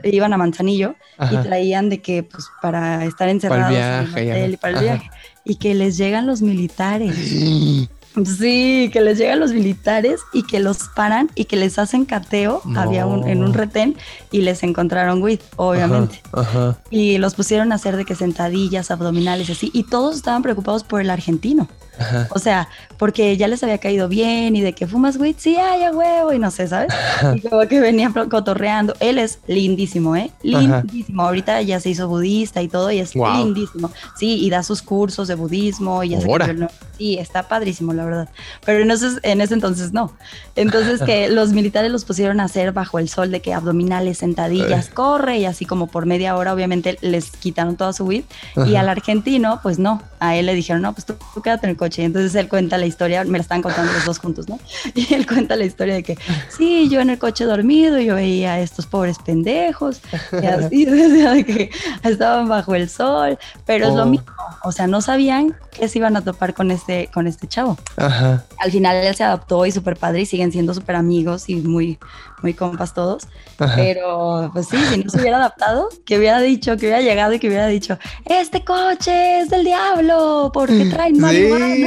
iban 0.04 0.34
a 0.34 0.38
Manzanillo 0.38 0.96
y 1.32 1.38
traían 1.38 1.90
de 1.90 2.02
que, 2.02 2.24
pues, 2.24 2.46
para 2.62 3.06
estar 3.06 3.30
encerrados 3.30 3.72
en 3.76 3.82
el 3.82 4.06
viaje, 4.06 4.26
ya. 4.26 4.34
hotel 4.34 4.54
y 4.54 4.58
para 4.58 4.72
el 4.72 4.76
Ajá. 4.78 4.84
viaje. 4.84 5.12
Y 5.46 5.56
que 5.56 5.74
les 5.74 5.98
llegan 5.98 6.28
los 6.28 6.42
militares. 6.42 7.16
Sí, 7.16 7.90
que 8.14 9.02
les 9.02 9.18
llegan 9.18 9.40
los 9.40 9.54
militares 9.54 10.22
y 10.34 10.44
que 10.44 10.60
los 10.60 10.90
paran 10.96 11.30
y 11.36 11.46
que 11.46 11.56
les 11.56 11.80
hacen 11.80 12.06
cateo. 12.06 12.62
No. 12.66 12.80
Había 12.80 13.06
un, 13.06 13.28
en 13.28 13.44
un 13.44 13.54
retén 13.54 13.96
y 14.32 14.42
les 14.42 14.64
encontraron 14.64 15.22
weed, 15.22 15.40
obviamente. 15.56 16.22
Ajá. 16.32 16.70
ajá. 16.70 16.82
Y 16.90 17.18
los 17.18 17.36
pusieron 17.36 17.72
a 17.72 17.76
hacer 17.76 17.98
de 17.98 18.06
que 18.06 18.16
sentadillas, 18.16 18.92
abdominales 18.92 19.50
así. 19.50 19.70
Y 19.74 19.84
todos 19.84 20.16
estaban 20.16 20.42
preocupados 20.42 20.84
por 20.84 21.02
el 21.02 21.10
argentino. 21.10 21.68
Ajá. 22.00 22.28
O 22.32 22.40
sea, 22.40 22.68
porque 22.98 23.38
ya 23.38 23.48
les 23.48 23.62
había 23.64 23.78
caído 23.78 24.08
bien 24.08 24.56
y 24.56 24.62
de 24.62 24.74
que 24.74 24.88
fumas 24.88 25.18
weed, 25.18 25.36
sí, 25.38 25.56
ay, 25.58 25.84
a 25.84 25.92
huevo, 25.92 26.34
y 26.34 26.40
no 26.40 26.50
sé, 26.52 26.68
¿sabes? 26.68 26.94
Y 27.36 27.42
como 27.42 27.68
que 27.68 27.80
venía 27.80 28.10
pro- 28.10 28.28
cotorreando. 28.30 28.94
Él 29.00 29.18
es 29.20 29.40
lindísimo, 29.48 30.16
¿eh? 30.16 30.32
Ajá. 30.54 30.82
Lindísimo. 30.84 31.22
Ahorita 31.24 31.62
ya 31.62 31.80
se 31.80 31.90
hizo 31.90 32.08
budista 32.08 32.62
y 32.62 32.68
todo, 32.68 32.92
y 32.92 33.00
es 33.00 33.14
Guau. 33.14 33.44
lindísimo. 33.46 33.92
Sí, 34.18 34.36
y 34.44 34.50
da 34.50 34.64
sus 34.64 34.82
cursos 34.82 35.28
de 35.28 35.36
budismo 35.36 36.04
y 36.04 36.10
ya 36.10 36.22
se 36.22 36.28
Ahora. 36.28 36.48
cambió 36.48 36.66
nombre. 36.68 36.78
Sí, 36.98 37.18
está 37.18 37.48
padrísimo, 37.48 37.94
la 37.94 38.04
verdad. 38.06 38.30
Pero 38.66 38.80
en 38.84 38.92
ese, 38.92 39.08
en 39.24 39.40
ese 39.42 39.54
entonces 39.54 39.94
no. 39.94 40.14
Entonces 40.56 41.02
que 41.02 41.30
los 41.30 41.52
militares 41.54 41.92
los 41.92 42.04
pusieron 42.06 42.40
a 42.40 42.46
hacer 42.46 42.74
bajo 42.74 43.00
el 43.00 43.08
sol 43.08 43.32
de 43.32 43.42
que 43.42 43.54
abdominales, 43.54 44.18
sentadillas, 44.18 44.88
Eh. 44.88 44.92
corre 44.94 45.38
y 45.38 45.46
así 45.46 45.66
como 45.66 45.88
por 45.88 46.06
media 46.06 46.36
hora, 46.36 46.54
obviamente 46.54 46.98
les 47.02 47.32
quitaron 47.32 47.78
toda 47.78 47.94
su 47.94 48.06
weed. 48.06 48.24
Y 48.58 48.60
Ajá. 48.76 48.82
al 48.82 48.90
argentino, 48.90 49.60
pues 49.64 49.80
no, 49.80 50.02
a 50.20 50.36
él 50.36 50.46
le 50.48 50.54
dijeron, 50.56 50.82
no, 50.82 50.94
pues 50.94 51.06
tú, 51.06 51.16
tú 51.34 51.42
quédate 51.42 51.66
en 51.68 51.72
el 51.72 51.78
coche. 51.78 51.89
Entonces 51.98 52.36
él 52.36 52.48
cuenta 52.48 52.78
la 52.78 52.86
historia, 52.86 53.24
me 53.24 53.38
la 53.38 53.42
estaban 53.42 53.62
contando 53.62 53.92
los 53.94 54.06
dos 54.06 54.20
juntos, 54.20 54.48
¿no? 54.48 54.60
Y 54.96 55.14
él 55.14 55.26
cuenta 55.28 55.56
la 55.56 55.66
historia 55.66 55.94
de 55.96 56.04
que, 56.04 56.18
sí, 56.50 56.88
yo 56.90 57.00
en 57.02 57.10
el 57.10 57.18
coche 57.20 57.46
dormido, 57.46 58.00
yo 58.00 58.16
veía 58.16 58.54
a 58.54 58.60
estos 58.60 58.86
pobres 58.86 59.18
pendejos, 59.20 60.02
y 60.42 60.46
así, 60.46 60.88
o 60.90 61.10
sea, 61.16 61.44
que 61.44 61.70
estaban 62.04 62.48
bajo 62.50 62.76
el 62.76 62.90
sol, 62.90 63.38
pero 63.66 63.86
es 63.88 63.94
Oh. 63.94 63.98
lo 63.98 64.06
mismo, 64.06 64.28
o 64.64 64.72
sea, 64.72 64.88
no 64.88 65.02
sabían 65.02 65.56
que 65.72 65.88
se 65.88 65.98
iban 66.00 66.16
a 66.18 66.22
topar 66.22 66.54
con 66.54 66.72
este, 66.72 67.10
con 67.14 67.26
este 67.28 67.48
chavo. 67.48 67.78
Ajá. 67.98 68.44
Al 68.60 68.72
final 68.72 68.98
él 68.98 69.16
se 69.16 69.24
adaptó 69.24 69.66
y 69.66 69.72
súper 69.72 69.96
padre 69.98 70.22
y 70.22 70.26
siguen 70.26 70.52
siendo 70.52 70.74
súper 70.74 70.96
amigos 70.96 71.48
y 71.50 71.56
muy, 71.56 71.98
muy 72.42 72.54
compas 72.54 72.94
todos. 72.94 73.24
Ajá. 73.58 73.76
Pero, 73.76 74.50
pues 74.54 74.68
sí, 74.68 74.78
si 74.92 75.04
no 75.04 75.10
se 75.10 75.20
hubiera 75.22 75.38
adaptado, 75.38 75.88
que 76.06 76.18
hubiera 76.18 76.40
dicho, 76.42 76.72
que 76.78 76.88
hubiera 76.88 77.02
llegado 77.02 77.34
y 77.34 77.40
que 77.40 77.48
hubiera 77.48 77.68
dicho, 77.68 77.98
este 78.26 78.64
coche 78.66 79.40
es 79.42 79.50
del 79.50 79.64
diablo 79.64 80.52
porque 80.54 80.86
traen 80.86 81.20
marihuana. 81.20 81.76
Sí, 81.76 81.79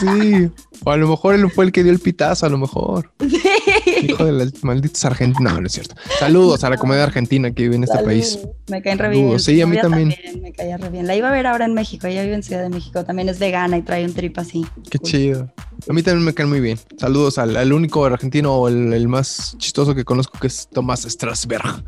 sí. 0.00 0.50
O 0.84 0.90
a 0.90 0.96
lo 0.96 1.08
mejor 1.08 1.34
él 1.34 1.48
fue 1.50 1.64
el 1.64 1.72
que 1.72 1.82
dio 1.84 1.92
el 1.92 2.00
pitazo, 2.00 2.46
a 2.46 2.48
lo 2.48 2.58
mejor. 2.58 3.12
Hijo 4.02 4.24
de 4.24 4.32
los 4.32 4.64
malditos 4.64 5.04
argentinos. 5.04 5.52
No, 5.54 5.60
no 5.60 5.66
es 5.66 5.72
cierto. 5.72 5.94
Saludos 6.18 6.64
a 6.64 6.70
la 6.70 6.76
comedia 6.76 7.04
argentina 7.04 7.50
que 7.52 7.62
vive 7.64 7.76
en 7.76 7.84
este 7.84 7.94
Salud. 7.96 8.08
país. 8.08 8.38
Me 8.68 8.82
caen 8.82 8.98
re 8.98 9.10
bien. 9.10 9.38
Sí, 9.38 9.60
a 9.60 9.66
mí 9.66 9.76
también. 9.80 10.14
Me 10.42 10.52
caía 10.52 10.76
re 10.78 10.88
bien. 10.90 11.06
La 11.06 11.14
iba 11.14 11.28
a 11.28 11.32
ver 11.32 11.46
ahora 11.46 11.64
en 11.66 11.74
México. 11.74 12.06
Ella 12.08 12.22
vive 12.22 12.34
en 12.34 12.42
Ciudad 12.42 12.62
de 12.62 12.68
México. 12.70 13.04
También 13.04 13.28
es 13.28 13.38
vegana 13.38 13.76
y 13.78 13.82
trae 13.82 14.04
un 14.04 14.12
trip 14.12 14.36
así. 14.38 14.66
Qué 14.90 14.98
Cool. 14.98 15.10
chido. 15.10 15.52
A 15.88 15.92
mí 15.92 16.02
también 16.02 16.24
me 16.24 16.34
caen 16.34 16.48
muy 16.48 16.60
bien. 16.60 16.78
Saludos 16.98 17.38
al, 17.38 17.56
al 17.56 17.72
único 17.72 18.04
argentino 18.04 18.54
o 18.54 18.68
el, 18.68 18.92
el 18.92 19.08
más 19.08 19.54
chistoso 19.58 19.94
que 19.94 20.04
conozco 20.04 20.38
que 20.38 20.46
es 20.48 20.68
Tomás 20.72 21.02
Strasberg. 21.02 21.84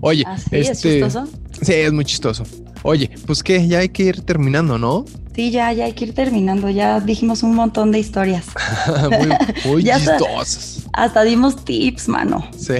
Oye, 0.00 0.24
¿Ah, 0.26 0.38
sí? 0.38 0.48
¿Es 0.52 0.70
este. 0.70 1.00
chistoso? 1.00 1.26
Sí, 1.62 1.72
es 1.74 1.92
muy 1.92 2.04
chistoso. 2.04 2.44
Oye, 2.82 3.10
pues 3.26 3.42
que 3.42 3.66
ya 3.66 3.78
hay 3.80 3.88
que 3.90 4.04
ir 4.04 4.20
terminando, 4.22 4.78
¿no? 4.78 5.04
Sí, 5.38 5.52
ya, 5.52 5.72
ya 5.72 5.84
hay 5.84 5.92
que 5.92 6.06
ir 6.06 6.14
terminando. 6.14 6.68
Ya 6.68 6.98
dijimos 6.98 7.44
un 7.44 7.54
montón 7.54 7.92
de 7.92 8.00
historias. 8.00 8.46
muy 9.64 9.70
muy 9.70 9.84
chistosas. 9.98 10.82
Hasta 10.92 11.22
dimos 11.22 11.64
tips, 11.64 12.08
mano. 12.08 12.44
Sí, 12.58 12.72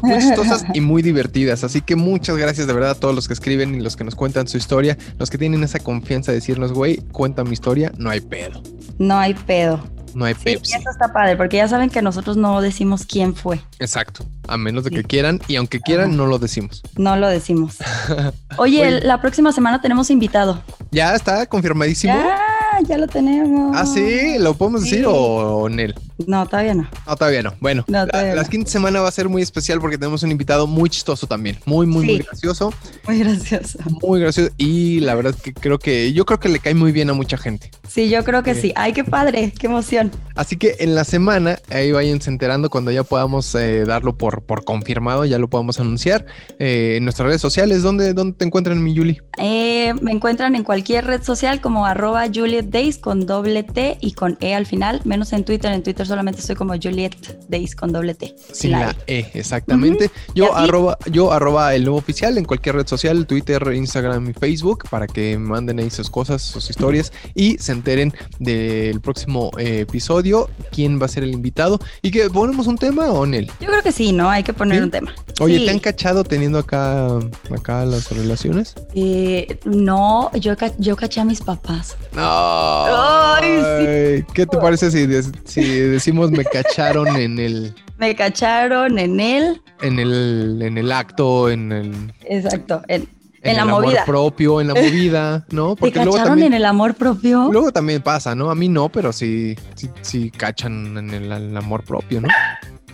muy 0.00 0.18
chistosas 0.20 0.64
y 0.74 0.80
muy 0.80 1.02
divertidas. 1.02 1.64
Así 1.64 1.80
que 1.80 1.96
muchas 1.96 2.36
gracias 2.36 2.68
de 2.68 2.72
verdad 2.72 2.90
a 2.90 2.94
todos 2.94 3.16
los 3.16 3.26
que 3.26 3.34
escriben 3.34 3.74
y 3.74 3.80
los 3.80 3.96
que 3.96 4.04
nos 4.04 4.14
cuentan 4.14 4.46
su 4.46 4.58
historia, 4.58 4.96
los 5.18 5.28
que 5.28 5.38
tienen 5.38 5.64
esa 5.64 5.80
confianza 5.80 6.30
de 6.30 6.36
decirnos, 6.36 6.72
güey, 6.72 6.98
cuenta 7.10 7.42
mi 7.42 7.54
historia, 7.54 7.90
no 7.98 8.10
hay 8.10 8.20
pedo, 8.20 8.62
No 8.98 9.18
hay 9.18 9.34
pedo. 9.34 9.97
No 10.14 10.24
hay 10.24 10.34
Sí, 10.34 10.40
Pepsi. 10.44 10.74
eso 10.74 10.90
está 10.90 11.12
padre, 11.12 11.36
porque 11.36 11.56
ya 11.58 11.68
saben 11.68 11.90
que 11.90 12.02
nosotros 12.02 12.36
no 12.36 12.60
decimos 12.60 13.04
quién 13.06 13.34
fue. 13.34 13.60
Exacto, 13.78 14.24
a 14.46 14.56
menos 14.56 14.84
de 14.84 14.90
Sí. 14.90 14.96
que 14.96 15.04
quieran 15.04 15.40
y 15.48 15.56
aunque 15.56 15.80
quieran, 15.80 16.16
no 16.16 16.26
lo 16.26 16.38
decimos. 16.38 16.82
No 16.96 17.16
lo 17.16 17.28
decimos. 17.28 17.76
Oye, 18.58 19.00
la 19.02 19.20
próxima 19.20 19.52
semana 19.52 19.80
tenemos 19.80 20.10
invitado. 20.10 20.62
Ya 20.90 21.14
está 21.14 21.46
confirmadísimo. 21.46 22.14
Ya, 22.14 22.38
ya 22.86 22.98
lo 22.98 23.06
tenemos. 23.06 23.76
Ah, 23.76 23.86
sí, 23.86 24.38
¿lo 24.38 24.54
podemos 24.54 24.82
Sí. 24.84 24.90
decir 24.90 25.06
o, 25.06 25.12
o 25.14 25.68
Nel? 25.68 25.94
No, 26.26 26.46
todavía 26.46 26.74
no. 26.74 26.88
No, 27.06 27.16
todavía 27.16 27.42
no. 27.42 27.54
Bueno, 27.60 27.84
No, 27.88 27.98
la, 28.04 28.06
todavía 28.08 28.34
la 28.34 28.42
no. 28.42 28.48
quinta 28.48 28.70
semana 28.70 29.00
va 29.00 29.08
a 29.08 29.12
ser 29.12 29.28
muy 29.28 29.40
especial 29.42 29.80
porque 29.80 29.96
tenemos 29.98 30.22
un 30.22 30.30
invitado 30.30 30.66
muy 30.66 30.90
chistoso 30.90 31.26
también. 31.26 31.58
Muy, 31.64 31.86
muy, 31.86 32.04
muy 32.06 32.18
gracioso. 32.18 32.72
Muy 33.06 33.18
gracioso. 33.20 33.78
Muy 34.02 34.20
gracioso. 34.20 34.52
Y 34.58 35.00
la 35.00 35.14
verdad 35.14 35.34
que 35.34 35.54
creo 35.54 35.78
que 35.78 36.12
yo 36.12 36.24
creo 36.26 36.40
que 36.40 36.48
le 36.48 36.58
cae 36.58 36.74
muy 36.74 36.92
bien 36.92 37.08
a 37.10 37.12
mucha 37.12 37.38
gente. 37.38 37.70
Sí, 37.88 38.08
yo 38.08 38.24
creo 38.24 38.42
que 38.42 38.54
Sí. 38.54 38.60
sí. 38.62 38.72
Ay, 38.76 38.92
qué 38.92 39.04
padre, 39.04 39.52
qué 39.58 39.66
emoción. 39.68 40.10
Así 40.34 40.56
que 40.56 40.76
en 40.80 40.94
la 40.94 41.04
semana, 41.04 41.58
ahí 41.70 41.92
váyanse 41.92 42.30
enterando 42.30 42.68
cuando 42.70 42.90
ya 42.90 43.04
podamos 43.04 43.54
eh, 43.54 43.84
darlo 43.86 44.16
por, 44.16 44.42
por 44.42 44.64
confirmado, 44.64 45.24
ya 45.24 45.38
lo 45.38 45.48
podamos 45.48 45.78
anunciar 45.80 46.26
eh, 46.58 46.94
en 46.96 47.04
nuestras 47.04 47.28
redes 47.28 47.40
sociales. 47.40 47.82
¿Dónde, 47.82 48.12
dónde 48.14 48.36
te 48.36 48.44
encuentran, 48.44 48.82
mi 48.82 48.92
Yuli? 48.94 49.20
Eh, 49.38 49.94
me 50.02 50.10
encuentran 50.12 50.56
en 50.56 50.64
cualquier 50.64 51.04
red 51.06 51.22
social 51.22 51.60
como 51.60 51.86
arroba 51.86 52.26
Juliet 52.32 52.66
Days 52.66 52.98
con 52.98 53.26
doble 53.26 53.62
T 53.62 53.98
y 54.00 54.12
con 54.12 54.36
E 54.40 54.54
al 54.54 54.66
final, 54.66 55.00
menos 55.04 55.32
en 55.32 55.44
Twitter. 55.44 55.72
En 55.72 55.82
Twitter 55.82 56.07
solamente 56.08 56.40
estoy 56.40 56.56
como 56.56 56.74
Juliet 56.74 57.14
Days 57.48 57.76
con 57.76 57.92
doble 57.92 58.14
T. 58.14 58.34
Sin 58.52 58.72
La 58.72 58.78
la 58.78 58.96
E. 59.06 59.18
E, 59.20 59.30
exactamente. 59.34 60.10
¿Y 60.34 60.38
Yo 60.38 60.54
arroba, 60.56 60.98
yo 61.10 61.32
arroba 61.32 61.74
el 61.74 61.84
nuevo 61.84 61.98
oficial 61.98 62.36
en 62.38 62.44
cualquier 62.44 62.76
red 62.76 62.86
social, 62.86 63.26
Twitter, 63.26 63.62
Instagram 63.72 64.30
y 64.30 64.32
Facebook, 64.32 64.84
para 64.90 65.06
que 65.06 65.38
manden 65.38 65.78
ahí 65.78 65.90
sus 65.90 66.10
cosas, 66.10 66.42
sus 66.42 66.70
historias 66.70 67.12
y 67.34 67.58
se 67.58 67.72
enteren 67.72 68.12
del 68.38 69.00
próximo 69.00 69.50
eh, 69.58 69.80
episodio, 69.80 70.48
quién 70.72 71.00
va 71.00 71.06
a 71.06 71.08
ser 71.08 71.22
el 71.22 71.32
invitado 71.32 71.78
y 72.02 72.10
que 72.10 72.28
ponemos 72.30 72.66
un 72.66 72.78
tema 72.78 73.10
o 73.12 73.24
en 73.24 73.34
él. 73.34 73.50
Yo 73.60 73.68
creo 73.68 73.82
que 73.82 73.92
sí, 73.92 74.12
¿no? 74.12 74.30
Hay 74.30 74.42
que 74.42 74.52
poner 74.52 74.78
¿Sí? 74.78 74.84
un 74.84 74.90
tema. 74.90 75.14
Oye, 75.40 75.58
Sí. 75.58 75.64
¿te 75.66 75.70
han 75.70 75.78
cachado 75.78 76.24
teniendo 76.24 76.58
acá, 76.58 77.08
acá 77.54 77.84
las 77.84 78.10
relaciones? 78.10 78.74
Eh, 78.94 79.58
no, 79.64 80.30
yo, 80.34 80.54
yo 80.78 80.96
caché 80.96 81.20
a 81.20 81.24
mis 81.24 81.40
papás. 81.40 81.96
Ay, 82.16 84.24
¿Qué 84.32 84.46
te 84.46 84.56
parece 84.58 84.90
si, 84.90 85.06
si 85.44 85.60
decimos 85.98 86.30
me 86.30 86.44
cacharon 86.44 87.08
en 87.16 87.38
el, 87.38 87.74
Me 87.98 88.14
cacharon 88.14 88.98
en 88.98 89.18
él. 89.20 89.60
en 89.82 89.98
el, 89.98 90.58
en 90.62 90.78
el 90.78 90.92
acto, 90.92 91.50
en 91.50 91.72
el, 91.72 92.14
Exacto, 92.24 92.82
en, 92.88 93.02
en 93.02 93.08
en 93.42 93.56
la 93.56 93.62
el 93.62 93.68
amor 93.68 93.84
movida. 93.84 94.04
propio, 94.04 94.60
en 94.60 94.68
la 94.68 94.74
movida, 94.82 95.46
¿no? 95.50 95.74
¿Te 95.76 95.92
cacharon 95.92 96.42
en 96.42 96.52
el 96.52 96.64
amor 96.64 96.94
propio? 96.94 97.48
Luego 97.52 97.72
también 97.72 98.02
pasa, 98.02 98.34
¿no? 98.34 98.50
A 98.50 98.54
mí 98.54 98.68
no, 98.68 98.88
pero 98.88 99.12
sí, 99.12 99.56
sí, 99.74 99.88
sí 100.02 100.30
cachan 100.30 100.96
en 100.96 101.10
el, 101.10 101.30
el 101.32 101.56
amor 101.56 101.82
propio, 101.84 102.20
¿no? 102.20 102.28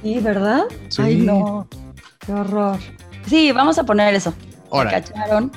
Sí, 0.02 0.18
¿verdad? 0.20 0.62
Sí. 0.88 1.02
Ay, 1.02 1.16
no. 1.16 1.66
Qué 2.26 2.32
horror. 2.32 2.78
Sí, 3.26 3.52
vamos 3.52 3.78
a 3.78 3.84
poner 3.84 4.14
eso. 4.14 4.32
Me 4.72 4.78
Ahora, 4.78 4.90
cacharon 4.90 5.50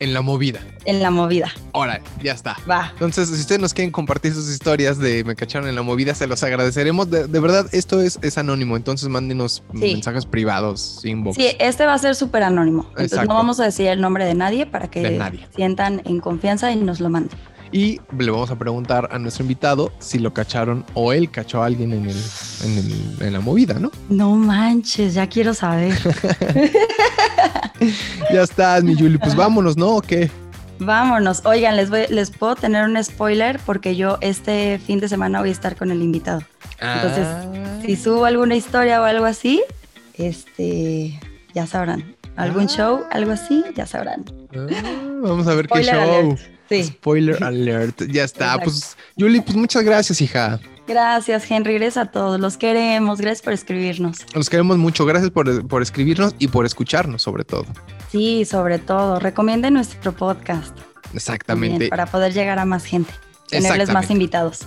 en 0.00 0.14
la 0.14 0.22
movida. 0.22 0.60
En 0.84 1.02
la 1.02 1.10
movida. 1.10 1.52
Ahora, 1.72 2.00
ya 2.22 2.32
está. 2.32 2.56
Va. 2.70 2.90
Entonces, 2.92 3.28
si 3.28 3.34
ustedes 3.40 3.60
nos 3.60 3.74
quieren 3.74 3.90
compartir 3.90 4.32
sus 4.32 4.48
historias 4.48 4.98
de 4.98 5.24
me 5.24 5.34
cacharon 5.34 5.68
en 5.68 5.74
la 5.74 5.82
movida, 5.82 6.14
se 6.14 6.26
los 6.26 6.42
agradeceremos. 6.44 7.10
De, 7.10 7.26
de 7.26 7.40
verdad, 7.40 7.66
esto 7.72 8.00
es, 8.00 8.18
es 8.22 8.38
anónimo, 8.38 8.76
entonces 8.76 9.08
mándenos 9.08 9.62
Sí. 9.72 9.78
mensajes 9.94 10.24
privados, 10.26 11.00
inbox. 11.04 11.36
Sí, 11.36 11.48
este 11.58 11.84
va 11.84 11.94
a 11.94 11.98
ser 11.98 12.14
súper 12.14 12.42
anónimo. 12.44 12.84
Entonces 12.90 13.12
Exacto. 13.12 13.28
no 13.28 13.34
vamos 13.34 13.58
a 13.60 13.64
decir 13.64 13.88
el 13.88 14.00
nombre 14.00 14.24
de 14.24 14.34
nadie 14.34 14.66
para 14.66 14.88
que 14.88 15.00
De 15.00 15.18
nadie. 15.18 15.46
sientan 15.56 16.00
en 16.04 16.20
confianza 16.20 16.70
y 16.72 16.76
nos 16.76 17.00
lo 17.00 17.08
manden. 17.10 17.36
Y 17.70 18.00
le 18.18 18.30
vamos 18.30 18.50
a 18.50 18.56
preguntar 18.56 19.08
a 19.12 19.18
nuestro 19.18 19.42
invitado 19.44 19.92
si 19.98 20.18
lo 20.18 20.32
cacharon 20.32 20.84
o 20.94 21.12
él 21.12 21.30
cachó 21.30 21.62
a 21.62 21.66
alguien 21.66 21.92
en, 21.92 22.08
el, 22.08 22.16
en, 22.64 22.78
el- 22.78 23.16
en 23.26 23.32
la 23.34 23.40
movida, 23.40 23.74
¿no? 23.74 23.90
No 24.08 24.34
manches, 24.36 25.14
ya 25.14 25.26
quiero 25.26 25.52
saber. 25.54 25.94
Ya 28.32 28.42
estás, 28.42 28.82
mi 28.82 28.94
Yuli. 28.96 29.18
Pues 29.18 29.34
vámonos, 29.36 29.76
¿no? 29.76 29.96
¿O 29.96 30.00
qué? 30.02 30.30
Vámonos. 30.80 31.42
Oigan, 31.46 31.76
les, 31.76 31.90
voy, 31.90 32.06
les 32.08 32.30
puedo 32.30 32.56
tener 32.56 32.84
un 32.84 33.02
spoiler 33.02 33.58
porque 33.64 33.96
yo 33.96 34.18
este 34.20 34.80
fin 34.84 34.98
de 35.00 35.08
semana 35.08 35.40
voy 35.40 35.48
a 35.50 35.52
estar 35.52 35.76
con 35.76 35.90
el 35.90 36.02
invitado. 36.02 36.42
Entonces, 36.80 37.26
Ah. 37.26 37.44
Si 37.86 37.96
subo 37.96 38.24
alguna 38.24 38.56
historia 38.56 39.00
o 39.00 39.04
algo 39.04 39.24
así, 39.24 39.62
este, 40.14 41.18
ya 41.54 41.66
sabrán. 41.66 42.16
Algún 42.36 42.64
Ah. 42.64 42.68
show, 42.68 43.00
algo 43.10 43.32
así, 43.32 43.64
ya 43.76 43.86
sabrán. 43.86 44.24
Ah, 44.54 44.66
vamos 45.22 45.46
a 45.46 45.54
ver 45.54 45.66
Spoiler 45.66 45.94
qué 45.94 46.00
show. 46.00 46.14
alert. 46.18 46.40
Sí. 46.68 46.84
Spoiler 46.84 47.42
alert. 47.44 48.02
Ya 48.10 48.24
está. 48.24 48.46
Exacto. 48.46 48.64
Pues, 48.64 48.96
Yuli, 49.16 49.40
pues 49.40 49.56
muchas 49.56 49.82
gracias, 49.82 50.20
hija. 50.20 50.60
Gracias, 50.86 51.50
Henry. 51.50 51.74
Gracias 51.74 51.96
a 51.98 52.10
todos. 52.10 52.40
Los 52.40 52.56
queremos. 52.56 53.20
Gracias 53.20 53.42
por 53.42 53.52
escribirnos. 53.52 54.18
Los 54.34 54.48
queremos 54.48 54.78
mucho. 54.78 55.04
Gracias 55.04 55.30
por, 55.30 55.66
por 55.68 55.82
escribirnos 55.82 56.34
y 56.38 56.48
por 56.48 56.64
escucharnos, 56.64 57.22
sobre 57.22 57.44
todo. 57.44 57.66
Sí, 58.10 58.44
sobre 58.44 58.78
todo. 58.78 59.18
Recomienden 59.18 59.74
nuestro 59.74 60.12
podcast. 60.12 60.76
Exactamente. 61.14 61.88
para 61.88 62.06
poder 62.06 62.32
llegar 62.32 62.58
a 62.58 62.64
más 62.64 62.84
gente. 62.84 63.12
Tenerles 63.48 63.90
más 63.92 64.10
invitados. 64.10 64.60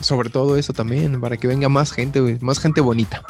Sobre 0.00 0.28
todo 0.28 0.56
eso 0.56 0.72
también, 0.72 1.20
para 1.20 1.36
que 1.36 1.46
venga 1.46 1.68
más 1.68 1.92
gente, 1.92 2.38
más 2.40 2.58
gente 2.58 2.80
bonita. 2.80 3.22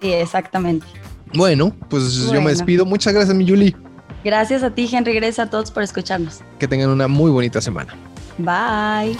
Sí, 0.00 0.12
exactamente. 0.12 0.86
Bueno, 1.34 1.74
pues 1.88 2.30
yo 2.30 2.40
me 2.42 2.50
despido. 2.50 2.84
Muchas 2.84 3.12
gracias, 3.12 3.36
mi 3.36 3.44
Yuli. 3.44 3.76
Gracias 4.24 4.62
a 4.62 4.70
ti, 4.70 4.88
Henry. 4.90 5.14
Gracias 5.14 5.46
a 5.46 5.50
todos 5.50 5.70
por 5.70 5.82
escucharnos. 5.82 6.40
Que 6.58 6.66
tengan 6.66 6.90
una 6.90 7.06
muy 7.08 7.30
bonita 7.30 7.60
semana. 7.60 7.94
Bye. 8.38 9.16